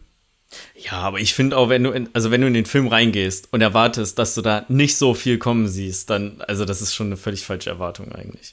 Ja, 0.76 0.92
aber 0.92 1.20
ich 1.20 1.32
finde 1.32 1.56
auch, 1.56 1.70
wenn 1.70 1.84
du 1.84 1.90
in, 1.90 2.10
also 2.12 2.30
wenn 2.30 2.42
du 2.42 2.46
in 2.46 2.52
den 2.52 2.66
Film 2.66 2.86
reingehst 2.86 3.48
und 3.50 3.62
erwartest, 3.62 4.18
dass 4.18 4.34
du 4.34 4.42
da 4.42 4.66
nicht 4.68 4.98
so 4.98 5.14
viel 5.14 5.38
kommen 5.38 5.68
siehst, 5.68 6.10
dann, 6.10 6.42
also 6.46 6.66
das 6.66 6.82
ist 6.82 6.94
schon 6.94 7.06
eine 7.06 7.16
völlig 7.16 7.46
falsche 7.46 7.70
Erwartung 7.70 8.12
eigentlich. 8.12 8.52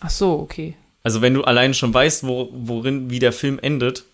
ach 0.00 0.10
so, 0.10 0.38
okay. 0.38 0.76
Also 1.02 1.20
wenn 1.20 1.34
du 1.34 1.42
allein 1.42 1.74
schon 1.74 1.92
weißt, 1.92 2.24
wo, 2.28 2.48
worin, 2.52 3.10
wie 3.10 3.18
der 3.18 3.32
Film 3.32 3.58
endet, 3.58 4.04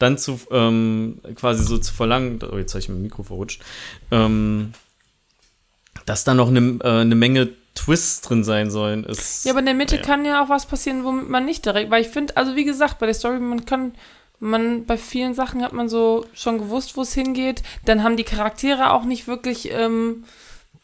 dann 0.00 0.18
zu 0.18 0.40
ähm, 0.50 1.20
quasi 1.36 1.62
so 1.62 1.78
zu 1.78 1.94
verlangen, 1.94 2.40
oh, 2.42 2.58
jetzt 2.58 2.74
habe 2.74 2.80
ich 2.80 2.88
mein 2.88 3.02
Mikro 3.02 3.22
verrutscht, 3.22 3.62
ähm, 4.10 4.72
dass 6.06 6.24
da 6.24 6.34
noch 6.34 6.48
eine, 6.48 6.78
äh, 6.82 7.00
eine 7.00 7.14
Menge 7.14 7.50
Twists 7.74 8.20
drin 8.20 8.44
sein 8.44 8.70
sollen, 8.70 9.04
ist. 9.04 9.44
Ja, 9.44 9.52
aber 9.52 9.60
in 9.60 9.66
der 9.66 9.74
Mitte 9.74 9.96
Ja. 9.96 10.02
kann 10.02 10.24
ja 10.24 10.44
auch 10.44 10.48
was 10.48 10.66
passieren, 10.66 11.04
womit 11.04 11.28
man 11.28 11.44
nicht 11.44 11.64
direkt, 11.64 11.90
weil 11.90 12.02
ich 12.02 12.08
finde, 12.08 12.36
also 12.36 12.54
wie 12.54 12.64
gesagt, 12.64 12.98
bei 12.98 13.06
der 13.06 13.14
Story, 13.14 13.38
man 13.40 13.64
kann, 13.64 13.94
man, 14.40 14.84
bei 14.84 14.98
vielen 14.98 15.34
Sachen 15.34 15.62
hat 15.62 15.72
man 15.72 15.88
so 15.88 16.26
schon 16.34 16.58
gewusst, 16.58 16.96
wo 16.96 17.02
es 17.02 17.14
hingeht. 17.14 17.62
Dann 17.84 18.02
haben 18.02 18.16
die 18.16 18.24
Charaktere 18.24 18.92
auch 18.92 19.04
nicht 19.04 19.26
wirklich 19.26 19.70
ähm, 19.72 20.24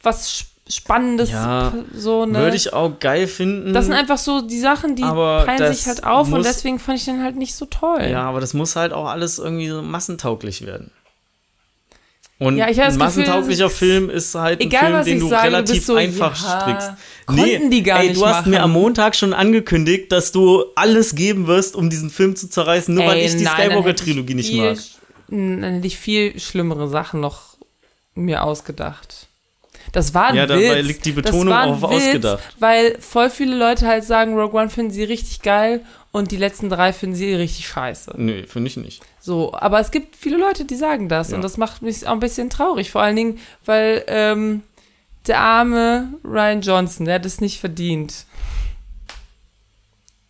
was 0.03 0.29
Sp- 0.33 0.49
Spannendes, 0.71 1.31
Ja, 1.31 1.73
so, 1.95 2.27
ne? 2.27 2.41
Würde 2.41 2.55
ich 2.57 2.75
auch 2.75 2.99
geil 3.01 3.27
finden. 3.27 3.73
das 3.73 3.87
sind 3.87 3.95
einfach 3.95 4.19
so 4.19 4.43
die 4.43 4.61
Sachen, 4.61 4.97
die 4.97 5.03
teilen 5.03 5.73
sich 5.75 5.87
halt 5.87 6.05
auf 6.05 6.27
und 6.27 6.35
muss- 6.35 6.47
deswegen 6.47 6.79
fand 6.79 6.99
ich 6.99 7.07
den 7.07 7.23
halt 7.23 7.37
nicht 7.37 7.55
so 7.55 7.64
toll. 7.64 8.03
Ja, 8.11 8.25
aber 8.29 8.41
das 8.41 8.53
muss 8.53 8.77
halt 8.77 8.93
auch 8.93 9.07
alles 9.09 9.39
irgendwie 9.39 9.69
so 9.69 9.81
massentauglich 9.81 10.66
werden. 10.66 10.91
Und 12.41 12.57
Ja, 12.57 12.66
ein 12.66 12.74
Gefühl, 12.74 12.93
massentauglicher 12.99 13.66
ist- 13.66 13.76
Film 13.78 14.11
ist 14.11 14.34
halt 14.36 14.61
Egal, 14.61 14.80
ein 14.80 14.86
Film, 14.86 14.99
was 14.99 15.07
den 15.07 15.20
du 15.20 15.28
sage, 15.28 15.49
du 15.51 15.55
relativ 15.57 15.74
bist 15.74 15.86
so, 15.86 15.95
einfach 15.97 16.41
ja, 16.43 16.61
strickst. 16.61 16.91
konnten 17.26 17.70
die 17.70 17.82
gar 17.82 18.01
ey, 18.01 18.09
nicht 18.11 18.20
du 18.20 18.26
hast 18.26 18.47
mir 18.47 18.53
machen. 18.59 18.62
am 18.64 18.72
Montag 18.72 19.16
schon 19.16 19.32
angekündigt, 19.34 20.12
dass 20.12 20.30
du 20.30 20.64
alles 20.76 21.16
geben 21.16 21.49
wirst, 21.49 21.74
um 21.74 21.91
diesen 21.91 22.11
Film 22.11 22.36
zu 22.36 22.49
zerreißen, 22.49 22.95
nur 22.95 23.07
weil 23.07 23.18
Ey, 23.18 23.26
ich 23.26 23.32
die 23.36 23.45
Skywalker-Trilogie 23.45 24.30
ich 24.30 24.36
nicht 24.36 24.51
viel, 24.51 24.70
mag. 24.70 24.78
Dann 25.30 25.62
hätte 25.74 25.86
ich 25.89 25.99
viel 25.99 26.39
schlimmere 26.39 26.89
Sachen 26.89 27.20
noch 27.20 27.57
mir 28.14 28.45
ausgedacht. 28.45 29.26
Das 29.93 30.12
war 30.14 30.26
ein 30.28 30.36
Ja, 30.36 30.47
dabei 30.47 30.78
Witz. 30.78 30.86
liegt 30.86 31.07
die 31.07 31.14
Das 31.14 31.24
Betonung 31.24 31.55
auf 31.55 31.82
Witz, 31.82 31.91
ausgedacht. 32.07 32.43
Weil 32.61 32.97
voll 33.01 33.30
viele 33.30 33.57
Leute 33.57 33.86
halt 33.86 34.05
sagen, 34.05 34.39
Rogue 34.39 34.61
One 34.61 34.70
finden 34.70 34.93
sie 34.93 35.03
richtig 35.05 35.43
geil 35.43 35.80
und 36.12 36.30
die 36.30 36.36
letzten 36.36 36.68
drei 36.68 36.93
finden 36.93 37.16
sie 37.16 37.32
richtig 37.34 37.66
scheiße. 37.68 38.12
Nee, 38.16 38.45
finde 38.47 38.68
ich 38.68 38.76
nicht. 38.76 39.03
So, 39.29 39.53
aber 39.53 39.79
es 39.79 39.91
gibt 39.91 40.16
viele 40.16 40.39
Leute, 40.39 40.64
die 40.64 40.74
sagen 40.74 41.11
das 41.11 41.29
Ja. 41.29 41.37
und 41.37 41.43
das 41.43 41.59
macht 41.59 41.83
mich 41.83 42.07
auch 42.07 42.12
ein 42.12 42.18
bisschen 42.20 42.49
traurig. 42.49 42.91
Vor 42.91 43.03
allen 43.03 43.14
Dingen, 43.14 43.39
weil 43.66 44.03
ähm, 44.07 44.62
der 45.26 45.39
arme 45.41 46.14
Ryan 46.24 46.62
Johnson, 46.62 47.05
der 47.05 47.16
hat 47.16 47.26
es 47.26 47.39
nicht 47.39 47.61
verdient. 47.61 48.24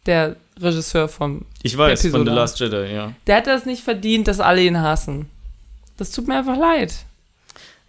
Der 0.06 0.34
Regisseur 0.60 1.08
vom 1.08 1.44
Ich 1.62 1.78
weiß, 1.78 2.00
von 2.00 2.08
Episode. 2.10 2.30
The 2.30 2.34
Last 2.36 2.58
Jedi, 2.58 2.92
ja. 2.92 3.12
der 3.28 3.36
hat 3.36 3.46
das 3.46 3.66
nicht 3.66 3.84
verdient, 3.84 4.26
dass 4.26 4.40
alle 4.40 4.62
ihn 4.64 4.80
hassen. 4.80 5.30
Das 5.96 6.10
tut 6.10 6.26
mir 6.26 6.36
einfach 6.38 6.56
leid. 6.58 6.92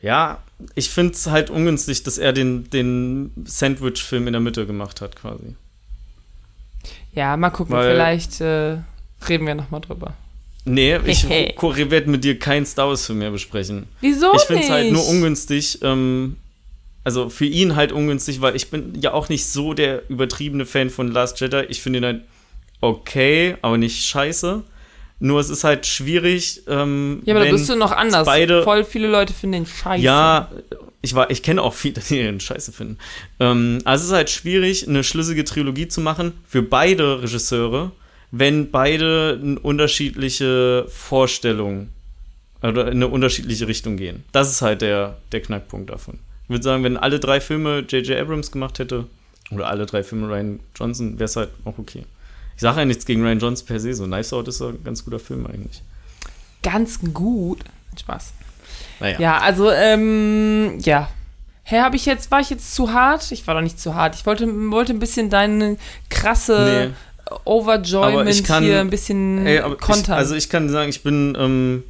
Ja, 0.04 0.38
ich 0.76 0.92
finde 0.92 1.14
es 1.14 1.26
halt 1.26 1.50
ungünstig, 1.50 2.04
dass 2.04 2.20
er 2.20 2.34
den, 2.34 2.70
den 2.70 3.32
Sandwich-Film 3.46 4.28
in 4.28 4.34
der 4.34 4.42
Mitte 4.42 4.68
gemacht 4.68 5.02
hat, 5.02 5.16
quasi. 5.16 5.56
Ja, 7.14 7.36
mal 7.36 7.50
gucken, 7.50 7.76
Weil- 7.76 7.94
vielleicht 7.96 8.42
äh, 8.42 8.78
reden 9.28 9.48
wir 9.48 9.56
nochmal 9.56 9.82
drüber. 9.82 10.14
Nee, 10.66 10.98
ich 11.06 11.28
Hehe. 11.28 11.54
werde 11.92 12.10
mit 12.10 12.24
dir 12.24 12.38
keinen 12.38 12.66
Star 12.66 12.90
Wars-Film 12.90 13.20
mehr 13.20 13.32
besprechen. 13.32 13.88
Wieso 14.02 14.34
ich 14.36 14.42
finde 14.42 14.64
es 14.64 14.70
halt 14.70 14.92
nur 14.92 15.08
ungünstig, 15.08 15.80
ähm, 15.82 16.36
also 17.04 17.30
für 17.30 17.46
ihn 17.46 17.76
halt 17.76 17.92
ungünstig, 17.92 18.42
weil 18.42 18.56
ich 18.56 18.70
bin 18.70 18.94
ja 19.02 19.14
auch 19.14 19.30
nicht 19.30 19.46
so 19.48 19.74
der 19.74 20.04
übertriebene 20.10 20.66
Fan 20.66 20.90
von 20.90 21.12
Last 21.12 21.40
Jedi. 21.40 21.66
Ich 21.70 21.82
finde 21.82 22.00
ihn 22.00 22.06
halt 22.06 22.22
okay, 22.82 23.56
aber 23.62 23.78
nicht 23.78 24.06
scheiße. 24.06 24.64
Nur 25.22 25.40
es 25.42 25.50
ist 25.50 25.66
halt 25.66 25.86
schwierig, 25.86 26.62
ähm, 26.70 27.22
Ja, 27.26 27.36
aber 27.36 27.44
da 27.44 27.52
bist 27.52 27.68
du 27.68 27.76
noch 27.76 27.92
anders. 27.92 28.26
beide- 28.26 28.64
Voll 28.64 28.86
viele 28.86 29.10
Leute 29.10 29.34
finden 29.34 29.54
den 29.54 29.66
scheiße. 29.66 30.02
ja, 30.04 30.50
ich 31.02 31.14
war, 31.14 31.30
ich 31.30 31.44
kenne 31.44 31.62
auch 31.62 31.74
viele, 31.74 32.00
die 32.10 32.16
den 32.18 32.40
Scheiße 32.40 32.72
finden. 32.72 32.98
Ähm, 33.40 33.80
also 33.84 34.04
es 34.04 34.10
ist 34.10 34.16
halt 34.16 34.30
schwierig, 34.30 34.88
eine 34.88 35.04
schlüssige 35.04 35.44
Trilogie 35.44 35.88
zu 35.90 36.00
machen 36.00 36.34
für 36.48 36.62
beide 36.62 37.22
Regisseure, 37.22 37.92
wenn 38.32 38.72
beide 38.72 39.40
eine 39.42 39.60
unterschiedliche 39.60 40.86
Vorstellung 40.90 41.90
oder 42.62 42.88
in 42.88 42.98
eine 42.98 43.08
unterschiedliche 43.08 43.68
Richtung 43.68 43.98
gehen. 43.98 44.24
Das 44.32 44.52
ist 44.52 44.62
halt 44.62 44.82
der, 44.82 45.18
der 45.32 45.42
Knackpunkt 45.42 45.90
davon. 45.90 46.20
Ich 46.44 46.50
würde 46.50 46.64
sagen, 46.64 46.84
wenn 46.84 46.98
alle 46.98 47.20
drei 47.20 47.40
Filme 47.42 47.80
J.J. 47.80 48.20
Abrams 48.20 48.52
gemacht 48.52 48.80
hätte, 48.80 49.06
oder 49.52 49.68
alle 49.68 49.86
drei 49.86 50.04
Filme 50.04 50.28
Ryan 50.28 50.60
Johnson, 50.76 51.18
wäre 51.18 51.26
es 51.26 51.36
halt 51.36 51.50
auch 51.66 51.78
okay. 51.78 52.06
Ich 52.56 52.62
sage 52.62 52.80
ja 52.80 52.86
nichts 52.86 53.06
gegen 53.06 53.24
Ryan 53.24 53.40
Johnson 53.40 53.68
per 53.68 53.80
se, 53.80 53.94
so 53.94 54.06
Knives 54.06 54.34
Out 54.34 54.48
ist 54.48 54.62
ein 54.62 54.84
ganz 54.84 55.06
guter 55.06 55.20
Film 55.20 55.48
eigentlich. 55.48 55.82
Ganz 56.62 57.00
gut. 57.14 57.64
Spaß. 58.00 58.34
Naja. 59.00 59.20
Ja, 59.20 59.38
also, 59.40 59.72
ähm, 59.72 60.78
ja. 60.82 61.10
Hä, 61.64 61.80
habe 61.80 61.96
ich 61.96 62.06
jetzt, 62.06 62.32
war 62.32 62.42
ich 62.42 62.50
jetzt 62.50 62.74
zu 62.74 62.92
hart? 62.92 63.32
Ich 63.32 63.46
war 63.48 63.56
doch 63.56 63.62
nicht 63.62 63.80
zu 63.80 63.96
hart. 63.96 64.16
Ich 64.16 64.26
wollte, 64.26 64.48
wollte 64.72 64.92
ein 64.92 65.00
bisschen 65.00 65.30
deine 65.30 65.78
krasse 66.10 66.90
Nee. 66.90 66.96
Overjoyment 67.46 68.44
kann- 68.46 68.64
hier 68.64 68.80
ein 68.80 68.90
bisschen 68.90 69.46
Ey, 69.46 69.58
ich, 69.60 70.10
also 70.10 70.36
ich 70.36 70.50
kann 70.50 70.70
sagen, 70.70 70.90
ich 70.90 71.04
bin 71.04 71.36
ähm, 71.40 71.84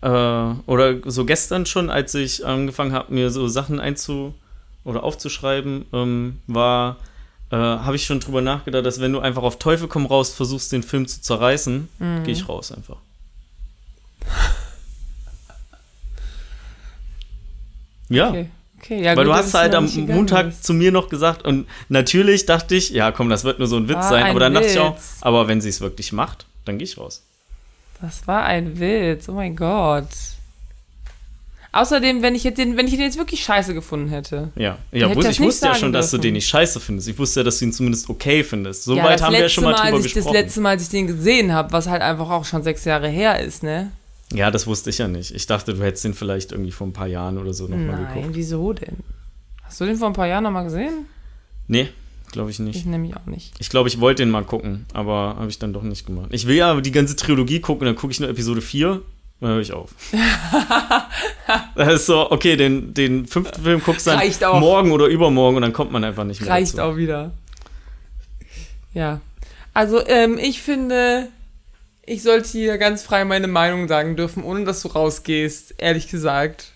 äh, 0.00 0.08
oder 0.66 0.96
so 1.06 1.24
gestern 1.24 1.66
schon, 1.66 1.90
als 1.90 2.14
ich 2.14 2.44
angefangen 2.46 2.92
habe, 2.92 3.12
mir 3.14 3.30
so 3.30 3.48
Sachen 3.48 3.80
einzu 3.80 4.34
oder 4.84 5.02
aufzuschreiben, 5.02 5.86
ähm, 5.92 6.38
war 6.46 6.96
äh, 7.50 7.56
habe 7.56 7.96
ich 7.96 8.04
schon 8.04 8.20
drüber 8.20 8.40
nachgedacht, 8.42 8.84
dass 8.84 9.00
wenn 9.00 9.12
du 9.12 9.20
einfach 9.20 9.42
auf 9.42 9.58
Teufel 9.58 9.88
komm 9.88 10.06
raus 10.06 10.34
versuchst, 10.34 10.70
den 10.72 10.82
Film 10.82 11.06
zu 11.08 11.20
zerreißen, 11.22 11.88
Mhm. 11.98 12.24
gehe 12.24 12.32
ich 12.34 12.48
raus 12.48 12.72
einfach. 12.72 12.96
Ja, 18.10 18.30
okay. 18.30 18.48
Okay, 18.78 19.02
ja 19.02 19.16
weil 19.16 19.24
gut, 19.24 19.34
du 19.34 19.34
hast 19.34 19.54
halt 19.54 19.74
am 19.74 19.88
Montag 20.06 20.48
ist. 20.48 20.64
zu 20.64 20.74
mir 20.74 20.92
noch 20.92 21.08
gesagt 21.08 21.44
und 21.44 21.66
natürlich 21.88 22.46
dachte 22.46 22.74
ich, 22.74 22.90
ja 22.90 23.12
komm, 23.12 23.28
das 23.28 23.44
wird 23.44 23.58
nur 23.58 23.68
so 23.68 23.76
ein 23.76 23.88
Witz 23.88 23.96
War 23.96 24.08
sein, 24.08 24.24
ein 24.24 24.30
aber 24.30 24.40
dann 24.40 24.54
dachte 24.54 24.66
ich 24.68 24.78
auch, 24.78 24.96
Witz. 24.96 25.18
aber 25.20 25.48
wenn 25.48 25.60
sie 25.60 25.68
es 25.68 25.80
wirklich 25.80 26.12
macht, 26.12 26.46
dann 26.64 26.78
gehe 26.78 26.84
ich 26.84 26.98
raus. 26.98 27.22
Das 28.00 28.26
war 28.26 28.44
ein 28.44 28.78
Witz, 28.78 29.28
oh 29.28 29.32
mein 29.32 29.56
Gott. 29.56 30.06
Außerdem, 31.70 32.22
wenn 32.22 32.34
ich, 32.34 32.42
den, 32.42 32.76
wenn 32.76 32.86
ich 32.86 32.92
den 32.92 33.02
jetzt 33.02 33.18
wirklich 33.18 33.44
scheiße 33.44 33.74
gefunden 33.74 34.08
hätte. 34.08 34.50
Ja, 34.56 34.78
hätte 34.90 35.06
ja 35.06 35.14
das 35.14 35.32
ich 35.32 35.40
wusste 35.40 35.66
ja 35.66 35.74
schon, 35.74 35.92
dass 35.92 36.10
du 36.10 36.16
den 36.16 36.32
nicht 36.32 36.48
scheiße 36.48 36.80
findest. 36.80 37.08
Ich 37.08 37.18
wusste 37.18 37.40
ja, 37.40 37.44
dass 37.44 37.58
du 37.58 37.66
ihn 37.66 37.72
zumindest 37.72 38.08
okay 38.08 38.42
findest. 38.42 38.84
So 38.84 38.96
ja, 38.96 39.20
haben 39.20 39.32
wir 39.32 39.40
ja 39.40 39.48
schon 39.48 39.64
mal, 39.64 39.72
Mal, 39.72 39.90
drüber 39.90 39.98
ich, 39.98 40.14
gesprochen. 40.14 40.34
Das 40.34 40.42
letzte 40.42 40.60
Mal, 40.62 40.70
als 40.70 40.82
ich 40.84 40.88
den 40.88 41.06
gesehen 41.06 41.52
habe, 41.52 41.70
was 41.72 41.86
halt 41.86 42.00
einfach 42.00 42.30
auch 42.30 42.46
schon 42.46 42.62
sechs 42.62 42.84
Jahre 42.86 43.08
her 43.08 43.40
ist, 43.40 43.62
ne? 43.62 43.92
Ja, 44.32 44.50
das 44.50 44.66
wusste 44.66 44.90
ich 44.90 44.98
ja 44.98 45.08
nicht. 45.08 45.34
Ich 45.34 45.46
dachte, 45.46 45.74
du 45.74 45.82
hättest 45.82 46.04
den 46.04 46.14
vielleicht 46.14 46.52
irgendwie 46.52 46.70
vor 46.72 46.86
ein 46.86 46.92
paar 46.92 47.06
Jahren 47.06 47.38
oder 47.38 47.52
so 47.54 47.64
nochmal 47.66 48.02
Nein, 48.02 48.14
geguckt. 48.14 48.34
wieso 48.36 48.72
denn? 48.72 48.98
Hast 49.62 49.80
du 49.80 49.84
den 49.86 49.96
vor 49.96 50.08
ein 50.08 50.12
paar 50.14 50.26
Jahren 50.26 50.44
nochmal 50.44 50.64
gesehen? 50.64 51.06
Nee, 51.66 51.88
glaube 52.32 52.50
ich 52.50 52.58
Ich 52.58 52.64
nicht. 52.64 52.86
nämlich 52.86 53.16
auch 53.16 53.26
nicht. 53.26 53.54
Ich 53.58 53.68
glaube, 53.70 53.88
ich 53.88 54.00
wollte 54.00 54.22
den 54.22 54.30
mal 54.30 54.44
gucken, 54.44 54.86
aber 54.92 55.36
habe 55.38 55.48
ich 55.48 55.58
dann 55.58 55.72
doch 55.72 55.82
nicht 55.82 56.06
gemacht. 56.06 56.28
Ich 56.32 56.46
will 56.46 56.56
ja 56.56 56.80
die 56.80 56.92
ganze 56.92 57.16
Trilogie 57.16 57.60
gucken, 57.60 57.86
dann 57.86 57.96
gucke 57.96 58.10
ich 58.12 58.20
nur 58.20 58.28
Episode 58.28 58.60
4, 58.60 59.00
dann 59.40 59.50
höre 59.50 59.60
ich 59.60 59.72
auf. 59.72 59.94
das 61.74 61.94
ist 61.94 62.06
so, 62.06 62.30
okay, 62.30 62.56
den, 62.56 62.94
den 62.94 63.26
fünften 63.26 63.62
Film 63.62 63.82
guckst 63.82 64.06
du 64.06 64.10
dann 64.10 64.60
morgen 64.60 64.90
oder 64.92 65.06
übermorgen 65.06 65.56
und 65.56 65.62
dann 65.62 65.72
kommt 65.72 65.92
man 65.92 66.04
einfach 66.04 66.24
nicht 66.24 66.40
mehr 66.40 66.50
Reicht 66.50 66.74
dazu. 66.78 66.82
auch 66.92 66.96
wieder. 66.96 67.32
Ja. 68.94 69.20
Also, 69.74 70.04
ähm, 70.06 70.38
ich 70.38 70.60
finde, 70.62 71.28
ich 72.08 72.22
sollte 72.22 72.48
hier 72.48 72.78
ganz 72.78 73.02
frei 73.02 73.24
meine 73.24 73.46
Meinung 73.48 73.88
sagen 73.88 74.16
dürfen, 74.16 74.42
ohne 74.42 74.64
dass 74.64 74.82
du 74.82 74.88
rausgehst, 74.88 75.74
ehrlich 75.78 76.08
gesagt. 76.08 76.72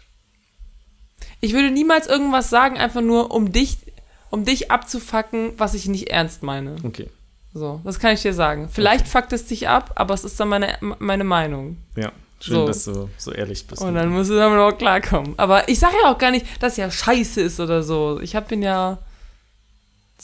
Ich 1.40 1.52
würde 1.54 1.70
niemals 1.70 2.06
irgendwas 2.06 2.50
sagen, 2.50 2.76
einfach 2.78 3.00
nur 3.00 3.32
um 3.32 3.52
dich, 3.52 3.78
um 4.30 4.44
dich 4.44 4.70
abzufacken, 4.70 5.52
was 5.58 5.74
ich 5.74 5.86
nicht 5.88 6.10
ernst 6.10 6.42
meine. 6.42 6.76
Okay, 6.84 7.08
So, 7.52 7.80
das 7.84 7.98
kann 7.98 8.14
ich 8.14 8.22
dir 8.22 8.32
sagen. 8.34 8.68
Vielleicht 8.72 9.08
fuckt 9.08 9.32
es 9.32 9.46
dich 9.46 9.68
ab, 9.68 9.92
aber 9.96 10.14
es 10.14 10.24
ist 10.24 10.38
dann 10.38 10.48
meine, 10.48 10.76
meine 10.98 11.24
Meinung. 11.24 11.78
ja. 11.96 12.12
Schön, 12.40 12.54
So. 12.56 12.66
dass 12.66 12.84
du 12.86 13.08
so 13.18 13.30
ehrlich 13.30 13.68
bist. 13.68 13.82
Und 13.82 13.94
dann 13.94 14.08
musst 14.08 14.28
du 14.28 14.34
damit 14.34 14.58
auch 14.58 14.76
klarkommen. 14.76 15.34
Aber 15.36 15.68
ich 15.68 15.78
sage 15.78 15.94
ja 16.02 16.10
auch 16.10 16.18
gar 16.18 16.32
nicht, 16.32 16.44
dass 16.60 16.76
er 16.76 16.90
scheiße 16.90 17.40
ist 17.40 17.60
oder 17.60 17.84
so. 17.84 18.18
Ich 18.20 18.34
habe 18.34 18.52
ihn 18.52 18.62
ja. 18.62 18.98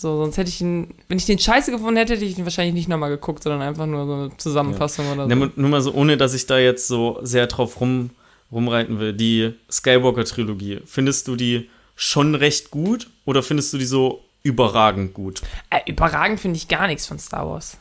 So, 0.00 0.16
sonst 0.18 0.36
hätte 0.36 0.48
ich 0.48 0.60
ihn. 0.60 0.94
Wenn 1.08 1.18
ich 1.18 1.26
den 1.26 1.40
scheiße 1.40 1.72
gefunden 1.72 1.96
hätte, 1.96 2.12
hätte 2.14 2.24
ich 2.24 2.38
ihn 2.38 2.44
wahrscheinlich 2.44 2.72
nicht 2.74 2.88
nochmal 2.88 3.10
geguckt, 3.10 3.42
sondern 3.42 3.62
einfach 3.62 3.84
nur 3.84 4.06
so 4.06 4.12
eine 4.14 4.36
Zusammenfassung 4.36 5.10
oder 5.10 5.28
so. 5.28 5.34
Ne, 5.34 5.50
nur 5.56 5.68
mal 5.70 5.80
so, 5.80 5.92
ohne 5.92 6.16
dass 6.16 6.34
ich 6.34 6.46
da 6.46 6.56
jetzt 6.56 6.86
so 6.86 7.18
sehr 7.22 7.48
drauf 7.48 7.80
rum, 7.80 8.10
rumreiten 8.52 9.00
will. 9.00 9.12
Die 9.12 9.54
Skywalker-Trilogie, 9.68 10.82
findest 10.86 11.26
du 11.26 11.34
die 11.34 11.68
schon 11.96 12.36
recht 12.36 12.70
gut 12.70 13.10
oder 13.24 13.42
findest 13.42 13.72
du 13.72 13.78
die 13.78 13.86
so 13.86 14.22
überragend 14.44 15.14
gut? 15.14 15.42
Äh, 15.68 15.80
überragend 15.90 16.38
finde 16.38 16.58
ich 16.58 16.68
gar 16.68 16.86
nichts 16.86 17.08
von 17.08 17.18
Star 17.18 17.48
Wars. 17.48 17.76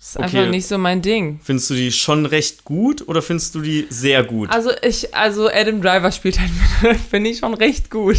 Das 0.00 0.08
ist 0.08 0.16
Okay. 0.16 0.24
einfach 0.38 0.50
nicht 0.50 0.66
so 0.66 0.76
mein 0.76 1.02
Ding. 1.02 1.38
Findest 1.44 1.70
du 1.70 1.74
die 1.74 1.92
schon 1.92 2.26
recht 2.26 2.64
gut 2.64 3.06
oder 3.06 3.22
findest 3.22 3.54
du 3.54 3.60
die 3.60 3.86
sehr 3.90 4.24
gut? 4.24 4.50
Also 4.50 4.72
ich, 4.82 5.14
also 5.14 5.48
Adam 5.48 5.80
Driver 5.80 6.10
spielt 6.10 6.40
halt 6.40 6.50
mit, 6.82 6.96
finde 7.10 7.30
ich 7.30 7.38
schon 7.38 7.54
recht 7.54 7.92
gut. 7.92 8.18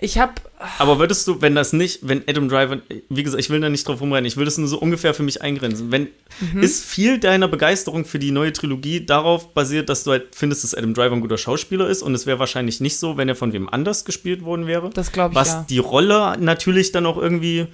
Ich 0.00 0.16
habe 0.18 0.32
Aber 0.78 0.98
würdest 1.00 1.26
du, 1.26 1.40
wenn 1.42 1.54
das 1.56 1.72
nicht, 1.72 2.00
wenn 2.06 2.22
Adam 2.28 2.48
Driver, 2.48 2.78
wie 3.08 3.22
gesagt, 3.24 3.40
ich 3.42 3.50
will 3.50 3.60
da 3.60 3.68
nicht 3.68 3.86
drauf 3.86 4.00
rumrennen, 4.00 4.26
ich 4.26 4.36
würde 4.36 4.48
es 4.48 4.56
nur 4.58 4.68
so 4.68 4.78
ungefähr 4.78 5.12
für 5.14 5.24
mich 5.24 5.42
eingrenzen. 5.42 5.90
Wenn, 5.90 6.08
Mhm. 6.40 6.62
ist 6.62 6.84
viel 6.84 7.18
deiner 7.18 7.48
Begeisterung 7.48 8.04
für 8.04 8.20
die 8.20 8.30
neue 8.30 8.52
Trilogie 8.52 9.04
darauf 9.04 9.54
basiert, 9.54 9.88
dass 9.88 10.04
du 10.04 10.12
halt 10.12 10.34
findest, 10.36 10.62
dass 10.62 10.74
Adam 10.74 10.94
Driver 10.94 11.14
ein 11.16 11.20
guter 11.20 11.38
Schauspieler 11.38 11.88
ist 11.88 12.02
und 12.02 12.14
es 12.14 12.26
wäre 12.26 12.38
wahrscheinlich 12.38 12.80
nicht 12.80 12.96
so, 12.98 13.16
wenn 13.16 13.28
er 13.28 13.34
von 13.34 13.52
wem 13.52 13.68
anders 13.68 14.04
gespielt 14.04 14.44
worden 14.44 14.66
wäre? 14.68 14.90
Das 14.90 15.10
glaube 15.10 15.32
ich 15.32 15.36
Was 15.36 15.48
ja. 15.48 15.66
die 15.68 15.78
Rolle 15.78 16.36
natürlich 16.38 16.92
dann 16.92 17.04
auch 17.06 17.16
irgendwie 17.16 17.66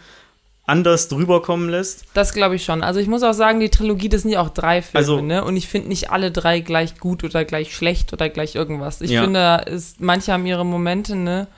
anders 0.67 1.09
drüber 1.09 1.43
kommen 1.43 1.69
lässt. 1.69 2.05
Das 2.15 2.33
glaube 2.33 2.57
ich 2.57 2.65
schon. 2.65 2.83
Also 2.83 2.99
ich 3.01 3.07
muss 3.07 3.23
auch 3.23 3.35
sagen, 3.35 3.61
die 3.61 3.69
Trilogie, 3.69 4.09
das 4.09 4.23
sind 4.23 4.31
ja 4.31 4.41
auch 4.41 4.49
drei 4.49 4.81
Filme, 4.81 4.99
Also- 4.99 5.21
ne? 5.21 5.45
Und 5.45 5.59
ich 5.59 5.69
finde 5.69 5.89
nicht 5.89 6.11
alle 6.11 6.31
drei 6.31 6.61
gleich 6.61 6.99
gut 6.99 7.23
oder 7.23 7.45
gleich 7.45 7.75
schlecht 7.77 8.15
oder 8.15 8.31
gleich 8.31 8.55
irgendwas. 8.55 9.03
Ich 9.03 9.11
Ja. 9.11 9.25
finde, 9.25 9.65
ist, 9.71 10.01
manche 10.01 10.33
haben 10.33 10.47
ihre 10.47 10.65
Momente, 10.65 11.17
ne? 11.17 11.49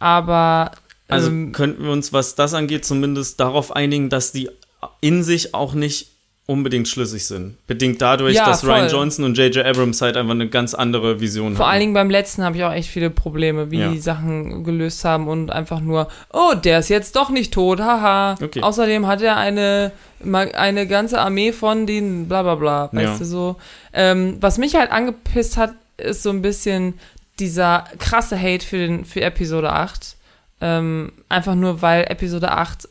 Aber 0.00 0.72
Also 1.08 1.28
ähm, 1.28 1.52
könnten 1.52 1.84
wir 1.84 1.92
uns, 1.92 2.12
was 2.12 2.34
das 2.34 2.54
angeht, 2.54 2.84
zumindest 2.84 3.38
darauf 3.38 3.74
einigen, 3.76 4.10
dass 4.10 4.32
die 4.32 4.50
in 5.00 5.22
sich 5.22 5.54
auch 5.54 5.74
nicht 5.74 6.08
unbedingt 6.46 6.88
schlüssig 6.88 7.26
sind. 7.26 7.64
Bedingt 7.68 8.02
dadurch, 8.02 8.34
Ja, 8.34 8.44
dass 8.46 8.64
Ryan 8.64 8.88
voll. 8.88 8.98
Johnson 8.98 9.24
und 9.24 9.38
J.J. 9.38 9.64
Abrams 9.64 10.02
halt 10.02 10.16
einfach 10.16 10.32
eine 10.32 10.48
ganz 10.48 10.74
andere 10.74 11.20
Vision 11.20 11.54
vor 11.54 11.64
haben. 11.66 11.70
allen 11.72 11.80
Dingen 11.80 11.94
beim 11.94 12.10
letzten 12.10 12.42
habe 12.42 12.56
ich 12.56 12.64
auch 12.64 12.72
echt 12.72 12.88
viele 12.88 13.08
Probleme, 13.08 13.70
wie 13.70 13.78
Ja. 13.78 13.90
die 13.92 14.00
Sachen 14.00 14.64
gelöst 14.64 15.04
haben 15.04 15.28
und 15.28 15.50
einfach 15.52 15.78
nur, 15.78 16.08
oh, 16.32 16.54
der 16.54 16.80
ist 16.80 16.88
jetzt 16.88 17.14
doch 17.14 17.30
nicht 17.30 17.54
tot, 17.54 17.78
haha. 17.78 18.34
Okay. 18.42 18.62
Außerdem 18.62 19.06
hat 19.06 19.22
er 19.22 19.36
eine, 19.36 19.92
eine 20.24 20.88
ganze 20.88 21.20
Armee 21.20 21.52
von 21.52 21.86
den 21.86 22.26
bla 22.26 22.42
bla 22.42 22.56
bla, 22.56 22.88
weißt 22.92 23.04
Ja. 23.12 23.18
du 23.18 23.24
so. 23.24 23.56
Ähm, 23.92 24.36
was 24.40 24.58
mich 24.58 24.74
halt 24.74 24.90
angepisst 24.90 25.56
hat, 25.56 25.74
ist 25.98 26.24
so 26.24 26.30
ein 26.30 26.42
bisschen 26.42 26.94
dieser 27.40 27.84
krasse 27.98 28.40
Hate 28.40 28.64
für, 28.64 28.78
den, 28.78 29.04
für 29.04 29.22
Episode 29.22 29.72
8. 29.72 30.16
Ähm, 30.60 31.12
einfach 31.28 31.54
nur, 31.54 31.82
weil 31.82 32.04
Episode 32.04 32.52
8 32.52 32.88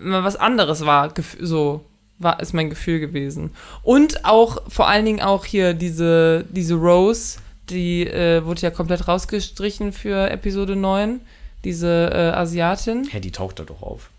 mal 0.00 0.24
was 0.24 0.36
anderes 0.36 0.84
war, 0.84 1.12
so 1.40 1.84
war, 2.18 2.40
ist 2.40 2.54
mein 2.54 2.70
Gefühl 2.70 2.98
gewesen. 3.00 3.50
Und 3.82 4.24
auch, 4.24 4.62
vor 4.68 4.88
allen 4.88 5.04
Dingen 5.04 5.20
auch 5.20 5.44
hier 5.44 5.74
diese, 5.74 6.44
diese 6.48 6.74
Rose, 6.74 7.38
die 7.68 8.06
äh, 8.06 8.44
wurde 8.44 8.62
ja 8.62 8.70
komplett 8.70 9.06
rausgestrichen 9.06 9.92
für 9.92 10.30
Episode 10.30 10.76
9, 10.76 11.20
diese 11.64 12.10
äh, 12.12 12.36
Asiatin. 12.36 13.08
Hä, 13.10 13.20
die 13.20 13.32
taucht 13.32 13.58
da 13.58 13.64
doch 13.64 13.82
auf. 13.82 14.10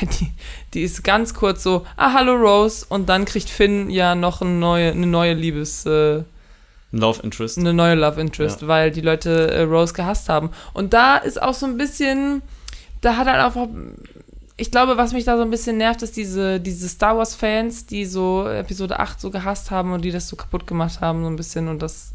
Die, 0.02 0.30
die 0.74 0.82
ist 0.82 1.02
ganz 1.04 1.32
kurz 1.32 1.62
so, 1.62 1.86
ah, 1.96 2.12
hallo 2.12 2.34
Rose, 2.34 2.84
und 2.88 3.08
dann 3.08 3.24
kriegt 3.24 3.48
Finn 3.48 3.88
ja 3.88 4.14
noch 4.14 4.42
eine 4.42 4.50
neue, 4.50 4.92
eine 4.92 5.06
neue 5.06 5.32
Liebes, 5.32 5.86
äh, 5.86 6.22
Love 6.92 7.22
Interest. 7.22 7.58
eine 7.58 7.72
neue 7.72 7.94
Love 7.94 8.20
Interest, 8.20 8.62
Ja. 8.62 8.68
weil 8.68 8.90
die 8.90 9.00
Leute 9.00 9.50
äh, 9.50 9.62
Rose 9.62 9.92
gehasst 9.94 10.28
haben. 10.28 10.50
Und 10.72 10.92
da 10.92 11.16
ist 11.18 11.40
auch 11.40 11.54
so 11.54 11.66
ein 11.66 11.76
bisschen, 11.76 12.42
da 13.00 13.16
hat 13.16 13.26
halt 13.28 13.38
einfach, 13.38 13.68
ich 14.56 14.70
glaube, 14.70 14.96
was 14.96 15.12
mich 15.12 15.24
da 15.24 15.36
so 15.36 15.42
ein 15.42 15.50
bisschen 15.50 15.78
nervt, 15.78 16.02
ist 16.02 16.16
diese, 16.16 16.58
diese 16.60 16.88
Star 16.88 17.16
Wars 17.16 17.34
Fans, 17.34 17.86
die 17.86 18.04
so 18.04 18.46
Episode 18.46 18.98
8 18.98 19.20
so 19.20 19.30
gehasst 19.30 19.70
haben 19.70 19.92
und 19.92 20.02
die 20.04 20.10
das 20.10 20.28
so 20.28 20.36
kaputt 20.36 20.66
gemacht 20.66 21.00
haben, 21.00 21.22
so 21.22 21.28
ein 21.30 21.36
bisschen 21.36 21.68
und 21.68 21.80
das, 21.80 22.12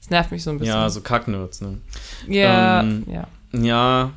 das 0.00 0.10
nervt 0.10 0.32
mich 0.32 0.42
so 0.42 0.50
ein 0.50 0.58
bisschen. 0.58 0.74
Ja, 0.74 0.88
so 0.90 1.00
Kacknerds, 1.02 1.60
ne? 1.60 1.78
ja, 2.26 2.80
ähm, 2.80 3.04
ja. 3.06 3.28
Ja, 3.52 4.10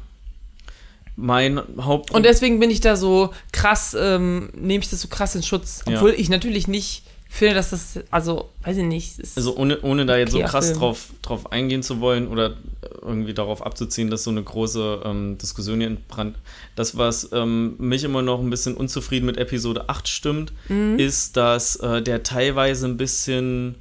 mein 1.15 1.59
Haupt... 1.79 2.11
Und 2.11 2.23
deswegen 2.25 2.59
bin 2.59 2.69
ich 2.71 2.79
da 2.79 2.95
so 2.95 3.31
krass, 3.51 3.95
ähm, 3.99 4.49
nehme 4.55 4.83
ich 4.83 4.89
das 4.89 5.01
so 5.01 5.07
krass 5.07 5.35
in 5.35 5.43
Schutz. 5.43 5.83
Ja. 5.87 5.95
Obwohl 5.95 6.11
ich 6.11 6.29
natürlich 6.29 6.67
nicht 6.67 7.03
finde, 7.35 7.55
dass 7.55 7.71
das, 7.71 7.99
also, 8.11 8.49
weiß 8.63 8.77
ich 8.77 8.83
nicht. 8.85 9.15
Also 9.35 9.55
ohne, 9.57 9.79
ohne 9.81 10.05
da 10.05 10.17
jetzt 10.17 10.31
so 10.31 10.39
krass 10.39 10.67
Film. 10.67 10.79
drauf, 10.79 11.09
drauf 11.21 11.51
eingehen 11.51 11.83
zu 11.83 11.99
wollen 11.99 12.27
oder 12.27 12.55
irgendwie 13.01 13.33
darauf 13.33 13.65
abzuziehen, 13.65 14.09
dass 14.09 14.23
so 14.23 14.31
eine 14.31 14.41
große 14.43 15.01
ähm, 15.05 15.37
Diskussion 15.37 15.79
hier 15.79 15.87
entbrannt. 15.87 16.37
Das, 16.75 16.97
was 16.97 17.29
ähm, 17.33 17.75
mich 17.77 18.03
immer 18.03 18.21
noch 18.21 18.39
ein 18.39 18.49
bisschen 18.49 18.75
unzufrieden 18.75 19.25
mit 19.25 19.37
Episode 19.37 19.89
8 19.89 20.07
stimmt, 20.07 20.53
Mhm. 20.69 20.97
ist, 20.99 21.35
dass 21.37 21.75
äh, 21.77 22.01
der 22.01 22.23
teilweise 22.23 22.85
ein 22.87 22.97
bisschen 22.97 23.75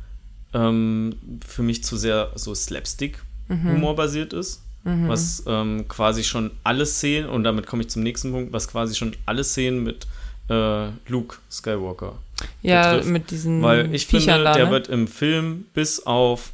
ähm, 0.54 1.16
für 1.46 1.62
mich 1.62 1.84
zu 1.84 1.96
sehr 1.96 2.32
so 2.34 2.54
Slapstick-Humor 2.54 3.92
Mhm. 3.92 3.96
basiert 3.96 4.32
ist. 4.32 4.62
Was 4.88 5.42
ähm, 5.48 5.88
quasi 5.88 6.22
schon 6.22 6.52
alle 6.62 6.86
Szenen, 6.86 7.28
und 7.28 7.42
damit 7.42 7.66
komme 7.66 7.82
ich 7.82 7.88
zum 7.88 8.04
nächsten 8.04 8.30
Punkt, 8.30 8.52
was 8.52 8.68
quasi 8.68 8.94
schon 8.94 9.16
alle 9.26 9.42
Szenen 9.42 9.82
mit 9.82 10.06
äh, 10.48 10.86
Luke 11.08 11.38
Skywalker 11.50 12.18
ja, 12.62 12.92
betrifft. 12.92 13.10
mit 13.10 13.30
diesen 13.30 13.62
weil 13.62 13.94
ich 13.94 14.06
Viechern 14.06 14.36
finde, 14.36 14.44
da, 14.44 14.52
der 14.54 14.64
ne? 14.66 14.70
wird 14.70 14.88
im 14.88 15.08
Film 15.08 15.66
bis 15.74 16.04
auf 16.06 16.52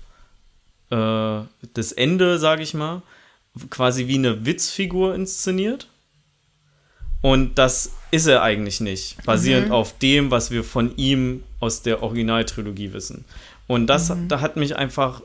äh, 0.91 1.41
das 1.75 1.93
Ende, 1.93 2.39
sage 2.39 2.63
ich 2.63 2.75
mal, 2.75 3.03
quasi 3.71 4.07
wie 4.09 4.17
eine 4.17 4.45
Witzfigur 4.45 5.15
inszeniert. 5.15 5.89
Und 7.23 7.57
das 7.57 7.93
ist 8.11 8.27
er 8.27 8.43
eigentlich 8.43 8.81
nicht, 8.81 9.25
basierend 9.25 9.71
auf 9.71 9.97
dem, 9.99 10.33
was 10.33 10.51
wir 10.51 10.65
von 10.65 10.97
ihm 10.97 11.45
aus 11.61 11.83
der 11.83 12.03
Originaltrilogie 12.03 12.93
wissen. 12.93 13.25
Und 13.69 13.87
das, 13.87 14.13
da 14.27 14.41
hat 14.41 14.57
mich 14.57 14.77
einfach 14.77 15.23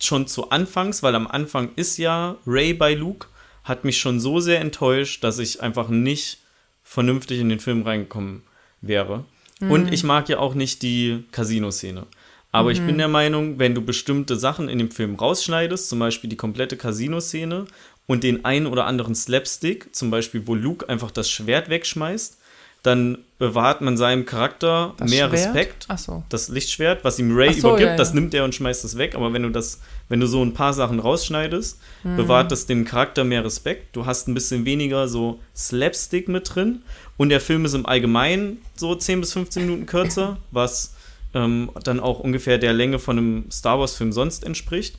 schon 0.00 0.26
zu 0.26 0.50
Anfangs, 0.50 1.02
weil 1.02 1.14
am 1.14 1.26
Anfang 1.26 1.70
ist 1.74 1.98
ja 1.98 2.36
Ray 2.46 2.74
bei 2.74 2.94
Luke, 2.94 3.26
hat 3.64 3.84
mich 3.84 3.98
schon 3.98 4.20
so 4.20 4.40
sehr 4.40 4.60
enttäuscht, 4.60 5.24
dass 5.24 5.38
ich 5.38 5.60
einfach 5.60 5.88
nicht 5.88 6.38
vernünftig 6.84 7.40
in 7.40 7.48
den 7.48 7.60
Film 7.60 7.82
reingekommen 7.82 8.42
wäre. 8.80 9.24
Und 9.70 9.92
ich 9.92 10.04
mag 10.04 10.28
ja 10.28 10.38
auch 10.38 10.54
nicht 10.54 10.82
die 10.82 11.24
Casino-Szene. 11.32 12.06
Aber 12.54 12.70
ich 12.70 12.82
bin 12.82 12.98
der 12.98 13.08
Meinung, 13.08 13.58
wenn 13.58 13.74
du 13.74 13.80
bestimmte 13.80 14.36
Sachen 14.36 14.68
in 14.68 14.78
dem 14.78 14.90
Film 14.90 15.14
rausschneidest, 15.14 15.88
zum 15.88 15.98
Beispiel 15.98 16.28
die 16.28 16.36
komplette 16.36 16.76
Casino-Szene 16.76 17.64
und 18.06 18.24
den 18.24 18.44
einen 18.44 18.66
oder 18.66 18.84
anderen 18.84 19.14
Slapstick, 19.14 19.94
zum 19.94 20.10
Beispiel 20.10 20.46
wo 20.46 20.54
Luke 20.54 20.86
einfach 20.86 21.10
das 21.10 21.30
Schwert 21.30 21.70
wegschmeißt, 21.70 22.41
dann 22.82 23.18
bewahrt 23.38 23.80
man 23.80 23.96
seinem 23.96 24.24
Charakter 24.26 24.94
Das 24.96 25.10
mehr 25.10 25.28
Schwert? 25.28 25.32
Respekt. 25.54 25.84
Ach 25.88 25.98
so. 25.98 26.24
Das 26.28 26.48
Lichtschwert, 26.48 27.04
was 27.04 27.18
ihm 27.18 27.34
Ray 27.36 27.52
so, 27.52 27.68
übergibt, 27.70 27.90
ja, 27.90 27.96
das 27.96 28.08
ja. 28.10 28.14
nimmt 28.16 28.34
er 28.34 28.44
und 28.44 28.54
schmeißt 28.54 28.84
es 28.84 28.98
weg. 28.98 29.14
Aber 29.14 29.32
wenn 29.32 29.42
du 29.42 29.50
das, 29.50 29.80
wenn 30.08 30.18
du 30.20 30.26
so 30.26 30.42
ein 30.44 30.52
paar 30.54 30.72
Sachen 30.72 30.98
rausschneidest, 30.98 31.78
Mhm. 32.04 32.16
bewahrt 32.16 32.50
das 32.50 32.66
dem 32.66 32.84
Charakter 32.84 33.22
mehr 33.24 33.44
Respekt. 33.44 33.94
Du 33.94 34.06
hast 34.06 34.26
ein 34.28 34.34
bisschen 34.34 34.64
weniger 34.64 35.06
so 35.08 35.38
Slapstick 35.56 36.28
mit 36.28 36.54
drin. 36.54 36.82
Und 37.16 37.28
der 37.28 37.40
Film 37.40 37.64
ist 37.64 37.74
im 37.74 37.86
Allgemeinen 37.86 38.58
so 38.74 38.94
10 38.94 39.20
bis 39.20 39.32
15 39.32 39.62
Minuten 39.66 39.86
kürzer, 39.86 40.38
was 40.50 40.94
ähm, 41.34 41.70
dann 41.84 42.00
auch 42.00 42.18
ungefähr 42.20 42.58
der 42.58 42.72
Länge 42.72 42.98
von 42.98 43.16
einem 43.18 43.50
Star 43.50 43.78
Wars-Film 43.78 44.12
sonst 44.12 44.44
entspricht. 44.44 44.98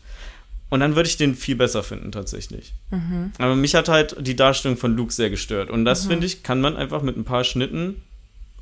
Und 0.73 0.79
dann 0.79 0.95
würde 0.95 1.07
ich 1.07 1.17
den 1.17 1.35
viel 1.35 1.55
besser 1.55 1.83
finden, 1.83 2.11
tatsächlich. 2.11 2.73
Mhm. 2.89 3.31
Aber 3.37 3.55
mich 3.55 3.75
hat 3.75 3.89
halt 3.89 4.15
die 4.19 4.35
Darstellung 4.35 4.75
von 4.75 4.95
Luke 4.95 5.13
sehr 5.13 5.29
gestört. 5.29 5.69
Und 5.69 5.85
das, 5.85 6.07
finde 6.07 6.25
ich, 6.25 6.41
kann 6.41 6.61
man 6.61 6.75
einfach 6.75 7.03
mit 7.03 7.15
ein 7.15 7.25
paar 7.25 7.43
Schnitten 7.43 8.01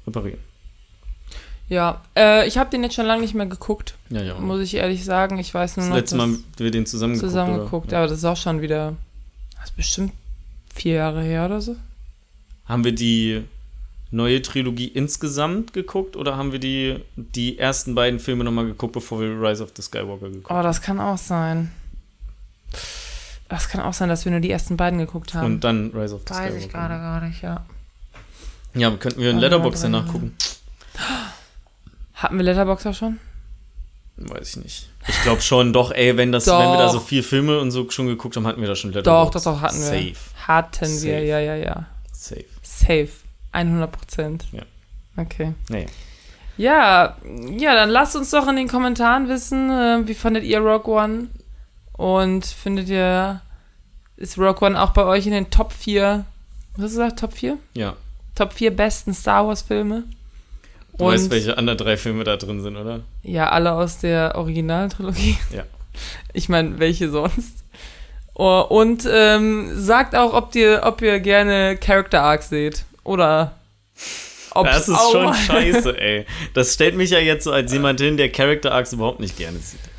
reparieren. 0.06 0.40
Ja, 1.70 2.02
äh, 2.18 2.46
ich 2.50 2.58
habe 2.58 2.70
den 2.70 2.84
jetzt 2.84 2.96
schon 2.96 3.06
lange 3.06 3.22
nicht 3.22 3.34
mehr 3.34 3.46
geguckt, 3.46 3.96
Ja, 4.10 4.22
ja. 4.22 4.38
muss 4.40 4.60
ich 4.60 4.74
ehrlich 4.76 5.06
sagen. 5.06 5.40
Ich 5.40 5.54
weiß 5.54 5.78
nur 5.78 5.86
Das 5.86 5.90
noch, 5.90 5.96
letzte 5.96 6.18
dass 6.18 6.28
Mal, 6.28 6.38
wir 6.58 6.72
den 6.72 6.86
zusammen 6.86 7.14
geguckt, 7.14 7.30
zusammen 7.32 7.54
oder? 7.56 7.64
geguckt, 7.64 7.92
Ja. 7.94 8.00
aber 8.00 8.08
das 8.10 8.18
ist 8.18 8.26
auch 8.26 8.36
schon 8.36 8.60
wieder, 8.62 8.98
das 9.56 9.70
ist 9.70 9.78
bestimmt 9.78 10.12
vier 10.76 10.96
Jahre 10.96 11.24
her 11.24 11.46
oder 11.46 11.62
so. 11.62 11.78
Haben 12.66 12.84
wir 12.84 12.92
die 12.92 13.42
neue 14.12 14.42
Trilogie 14.42 14.88
insgesamt 14.88 15.72
geguckt 15.72 16.18
oder 16.18 16.36
haben 16.36 16.52
wir 16.52 16.60
die, 16.60 16.98
die 17.16 17.58
ersten 17.58 17.96
beiden 17.96 18.20
Filme 18.20 18.44
nochmal 18.44 18.66
geguckt, 18.66 18.92
bevor 18.92 19.22
wir 19.22 19.30
Rise 19.42 19.64
of 19.64 19.72
the 19.78 19.82
Skywalker 19.82 20.28
geguckt 20.30 20.52
Oh, 20.52 20.62
das 20.62 20.82
kann 20.82 21.00
auch 21.00 21.18
sein. 21.18 21.72
Das 23.50 23.68
kann 23.70 23.82
auch 23.82 23.94
sein, 23.94 24.08
dass 24.10 24.24
wir 24.26 24.32
nur 24.32 24.40
die 24.40 24.50
ersten 24.52 24.78
beiden 24.78 24.98
geguckt 25.00 25.34
haben? 25.34 25.46
Und 25.46 25.64
dann 25.64 25.92
Rise 25.94 26.16
of 26.16 26.22
the 26.28 26.30
Weiß 26.34 26.38
Skywalker. 26.38 26.58
ich 26.58 26.70
gerade 26.70 26.94
gar 26.96 27.22
nicht, 27.22 27.42
ja. 27.42 27.66
Ja, 28.74 28.90
könnten 28.92 29.20
wir 29.20 29.32
in 29.32 29.40
Letterboxd 29.40 29.84
drei. 29.84 29.90
danach 29.90 30.08
gucken? 30.12 30.36
Hatten 32.14 32.38
wir 32.38 32.44
Letterboxer 32.44 32.94
schon? 32.94 33.20
Weiß 34.18 34.50
ich 34.56 34.64
nicht. 34.64 34.90
Ich 35.08 35.22
glaube 35.24 35.42
schon, 35.42 35.74
doch, 35.74 35.92
ey, 35.92 36.16
wenn, 36.16 36.32
das, 36.32 36.46
Doch. 36.46 36.60
wenn 36.60 36.70
wir 36.70 36.78
da 36.78 36.90
so 36.90 37.00
vier 37.00 37.24
Filme 37.24 37.60
und 37.60 37.72
so 37.72 37.90
schon 37.90 38.06
geguckt 38.08 38.36
haben, 38.36 38.46
hatten 38.46 38.62
wir 38.62 38.68
da 38.68 38.76
schon 38.76 38.92
Doch, 38.92 38.98
Letterboxd. 38.98 39.36
doch, 39.36 39.54
doch, 39.56 39.62
hatten 39.62 39.80
wir. 39.80 39.86
Safe, 39.86 40.14
Hatten 40.48 40.86
Safe. 40.86 41.06
wir, 41.08 41.24
ja, 41.24 41.40
ja, 41.40 41.56
ja. 41.56 41.86
safe. 42.12 42.46
Safe. 42.62 43.10
100 43.52 43.92
Prozent. 43.92 44.46
Ja. 44.52 44.62
Okay. 45.18 45.54
Nee. 45.70 45.88
Ja, 46.58 47.18
ja, 47.58 47.74
dann 47.76 47.90
lasst 47.90 48.16
uns 48.16 48.30
doch 48.30 48.48
in 48.48 48.56
den 48.56 48.68
Kommentaren 48.68 49.28
wissen, 49.28 49.70
äh, 49.72 50.08
wie 50.08 50.14
fandet 50.14 50.44
ihr 50.44 50.60
Rogue 50.60 50.94
One? 50.94 51.30
Und 52.02 52.48
findet 52.48 52.90
ihr, 52.90 53.42
ist 54.18 54.40
Rogue 54.40 54.68
One 54.68 54.82
auch 54.82 54.90
bei 54.90 55.04
euch 55.04 55.28
in 55.28 55.34
den 55.34 55.52
Top 55.52 55.72
4, 55.72 56.26
was 56.76 56.84
hast 56.84 56.96
du 56.96 56.98
gesagt, 56.98 57.20
Top 57.20 57.34
4? 57.34 57.60
Ja. 57.76 57.96
Top 58.34 58.54
4 58.54 58.76
besten 58.76 59.14
Star 59.14 59.46
Wars 59.46 59.62
Filme? 59.62 60.06
Du 60.98 61.06
weißt, 61.06 61.30
welche 61.30 61.60
anderen 61.60 61.78
drei 61.78 61.98
Filme 61.98 62.24
da 62.24 62.38
drin 62.38 62.60
sind, 62.60 62.76
oder? 62.76 63.02
Ja, 63.22 63.50
alle 63.50 63.74
aus 63.74 64.00
der 64.00 64.34
Originaltrilogie. 64.36 65.38
Ja. 65.54 65.64
Ich 66.34 66.48
meine, 66.48 66.80
welche 66.80 67.10
sonst? 67.10 67.66
Oh, 68.34 68.62
und 68.62 69.06
ähm, 69.12 69.70
sagt 69.76 70.16
auch, 70.16 70.34
ob 70.34 70.56
ihr, 70.56 70.82
ob 70.86 71.02
ihr 71.02 71.20
gerne 71.20 71.78
Character 71.78 72.24
Arcs 72.24 72.48
seht. 72.48 72.86
Oder 73.04 73.60
ob 74.52 74.66
Das 74.66 74.88
ist 74.88 75.12
schon 75.12 75.34
scheiße, 75.34 75.98
ey. 76.02 76.26
Das 76.54 76.74
stellt 76.74 76.96
mich 76.96 77.10
ja 77.10 77.20
jetzt 77.20 77.44
so 77.44 77.52
als 77.52 77.74
jemand 77.74 78.00
hin, 78.00 78.16
der 78.16 78.32
Character 78.32 78.72
Arcs 78.72 78.94
überhaupt 78.94 79.20
nicht 79.20 79.38
gerne 79.38 79.60
sieht. 79.60 79.91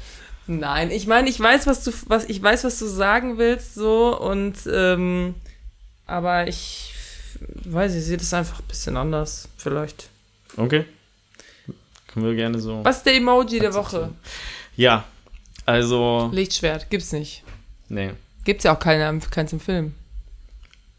Nein, 0.47 0.91
ich 0.91 1.07
meine, 1.07 1.29
ich 1.29 1.39
weiß, 1.39 1.67
was 1.67 1.85
du, 1.85 1.93
was 2.07 2.25
ich 2.25 2.43
weiß, 2.43 2.65
was 2.65 2.79
du 2.79 2.87
sagen 2.87 3.39
willst, 3.39 3.75
so 3.75 4.19
und 4.19 4.55
ähm, 4.71 5.35
aber 6.07 6.49
ich 6.49 6.93
weiß, 7.65 7.95
ich 7.95 8.05
sehe 8.05 8.17
das 8.17 8.35
einfach 8.35 8.61
ein 8.61 8.67
bisschen 8.67 8.97
anders, 8.97 9.49
vielleicht. 9.57 10.09
Okay. 10.57 10.85
Können 12.09 12.27
wir 12.27 12.35
gerne 12.35 12.59
so. 12.59 12.85
Was 12.85 12.99
ist 12.99 13.07
der 13.07 13.15
Emoji 13.15 13.61
der 13.61 13.73
Woche? 13.75 14.11
Ja, 14.77 15.05
also, 15.65 16.31
Lichtschwert, 16.33 16.91
gibt's 16.91 17.13
nicht. 17.13 17.43
nee. 17.89 18.11
Gibt's 18.45 18.65
ja 18.65 18.75
auch 18.75 18.81
keine, 18.81 19.21
keins 19.31 19.53
im 19.53 19.61
Film. 19.61 19.95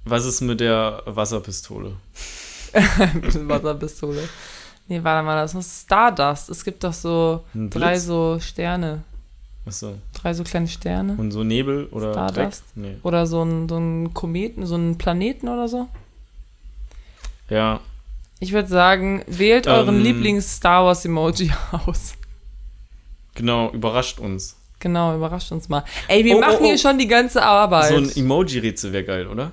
Was 0.06 0.26
ist 0.26 0.40
mit 0.40 0.62
der 0.62 1.02
Wasserpistole? 1.06 1.98
Wasserpistole. 2.74 4.30
Nee, 4.88 5.04
warte 5.04 5.26
mal, 5.26 5.36
das 5.36 5.54
ist 5.54 5.84
Stardust. 5.84 6.50
Es 6.50 6.64
gibt 6.64 6.84
doch 6.84 6.94
so 6.94 7.44
drei 7.54 8.00
so 8.00 8.40
Sterne. 8.40 9.04
Achso. 9.66 9.96
Drei 10.14 10.34
so 10.34 10.44
kleine 10.44 10.68
Sterne. 10.68 11.16
Und 11.18 11.32
so 11.32 11.44
Nebel 11.44 11.86
oder? 11.92 12.12
Stardust? 12.12 12.64
Nee. 12.76 12.98
Oder 13.04 13.26
so 13.28 13.44
ein, 13.44 13.70
so 13.70 13.78
ein 13.78 14.14
Kometen, 14.14 14.66
so 14.66 14.76
ein 14.76 14.98
Planeten 14.98 15.48
oder 15.48 15.68
so. 15.68 15.88
Ja, 17.50 17.80
Ich 18.40 18.52
würde 18.52 18.68
sagen, 18.68 19.24
wählt 19.28 19.68
euren 19.68 19.98
Ähm. 19.98 20.04
Lieblings-Star 20.04 20.86
Wars-Emoji 20.86 21.52
aus. 21.86 22.14
genau, 23.36 23.72
überrascht 23.72 24.20
uns. 24.20 24.58
Genau, 24.80 25.16
überrascht 25.16 25.52
uns 25.54 25.70
mal. 25.70 25.86
Ey, 26.10 26.26
wir 26.26 26.36
Oh, 26.36 26.40
machen 26.42 26.58
oh, 26.60 26.64
oh. 26.64 26.66
hier 26.66 26.78
schon 26.78 26.98
die 27.00 27.08
ganze 27.08 27.42
Arbeit. 27.42 27.90
So 27.90 27.96
ein 27.96 28.10
Emoji-Rätsel 28.14 28.92
wäre 28.92 29.06
geil, 29.06 29.28
oder? 29.28 29.52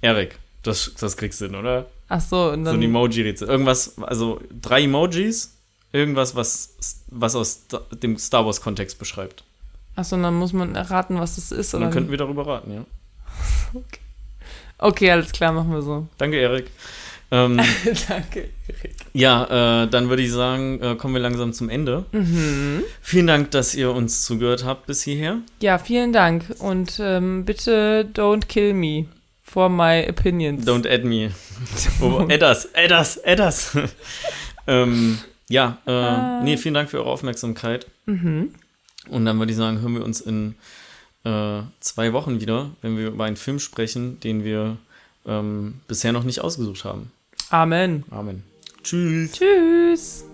Erik, 0.00 0.38
das, 0.62 0.92
das 0.98 1.16
kriegst 1.18 1.40
du 1.42 1.46
hin, 1.46 1.54
oder? 1.56 1.86
Ach 2.08 2.20
so, 2.22 2.50
und 2.52 2.64
So 2.64 2.70
ein 2.70 2.80
dann. 2.80 2.82
Emoji-Rätsel. 2.82 3.48
Irgendwas, 3.48 3.98
also 4.00 4.40
drei 4.62 4.84
Emojis, 4.84 5.55
irgendwas, 5.92 6.34
was, 6.34 6.76
was 7.08 7.34
aus 7.34 7.66
dem 7.90 8.18
Star 8.18 8.44
Wars-Kontext 8.44 8.98
beschreibt. 8.98 9.44
Ach 9.96 10.04
so, 10.04 10.16
und 10.16 10.22
dann 10.22 10.34
muss 10.34 10.52
man 10.52 10.74
erraten, 10.74 11.18
was 11.18 11.36
das 11.36 11.52
ist. 11.52 11.74
Oder 11.74 11.84
dann 11.84 11.92
könnten 11.92 12.10
wir 12.10 12.18
darüber 12.18 12.46
raten, 12.46 12.72
ja. 12.74 12.84
okay, 14.78 15.10
alles 15.10 15.32
klar, 15.32 15.52
machen 15.52 15.72
wir 15.72 15.82
so. 15.82 16.06
Danke, 16.18 16.36
Erik. 16.36 16.70
Ähm, 17.30 17.60
Danke. 18.08 18.50
ja, 19.12 19.82
äh, 19.82 19.88
dann 19.88 20.08
würde 20.08 20.22
ich 20.22 20.30
sagen, 20.30 20.80
äh, 20.80 20.94
kommen 20.94 21.14
wir 21.14 21.20
langsam 21.20 21.52
zum 21.52 21.68
Ende. 21.68 22.04
Mhm. 22.12 22.84
Vielen 23.00 23.26
Dank, 23.26 23.50
dass 23.50 23.74
ihr 23.74 23.90
uns 23.90 24.24
zugehört 24.24 24.64
habt 24.64 24.86
bis 24.86 25.02
hierher. 25.02 25.38
Ja, 25.60 25.78
vielen 25.78 26.12
Dank. 26.12 26.44
Und 26.58 27.00
ähm, 27.00 27.44
bitte 27.44 28.08
don't 28.14 28.46
kill 28.46 28.74
me 28.74 29.06
for 29.42 29.68
my 29.68 30.06
opinions. 30.08 30.66
Don't 30.66 30.86
add 30.86 31.04
me. 31.04 31.32
oh, 32.00 32.26
add 32.30 32.44
us, 32.44 32.68
add 32.74 32.92
us, 32.92 33.18
add 33.24 33.40
us. 33.40 33.76
ähm, 34.68 35.18
ja, 35.48 35.78
äh, 35.86 35.90
Ah. 35.90 36.40
nee, 36.42 36.56
vielen 36.56 36.74
Dank 36.74 36.90
für 36.90 36.98
eure 36.98 37.10
Aufmerksamkeit. 37.10 37.86
Mhm. 38.06 38.50
Und 39.08 39.24
dann 39.24 39.38
würde 39.38 39.52
ich 39.52 39.58
sagen, 39.58 39.80
hören 39.80 39.94
wir 39.94 40.04
uns 40.04 40.20
in 40.20 40.54
äh, 41.24 41.60
zwei 41.80 42.12
Wochen 42.12 42.40
wieder, 42.40 42.70
wenn 42.82 42.96
wir 42.96 43.08
über 43.08 43.24
einen 43.24 43.36
Film 43.36 43.58
sprechen, 43.58 44.18
den 44.20 44.44
wir 44.44 44.76
ähm, 45.26 45.80
bisher 45.88 46.12
noch 46.12 46.24
nicht 46.24 46.40
ausgesucht 46.40 46.84
haben. 46.84 47.10
Amen. 47.50 48.04
Amen. 48.10 48.42
Tschüss. 48.82 49.32
Tschüss. 49.32 50.24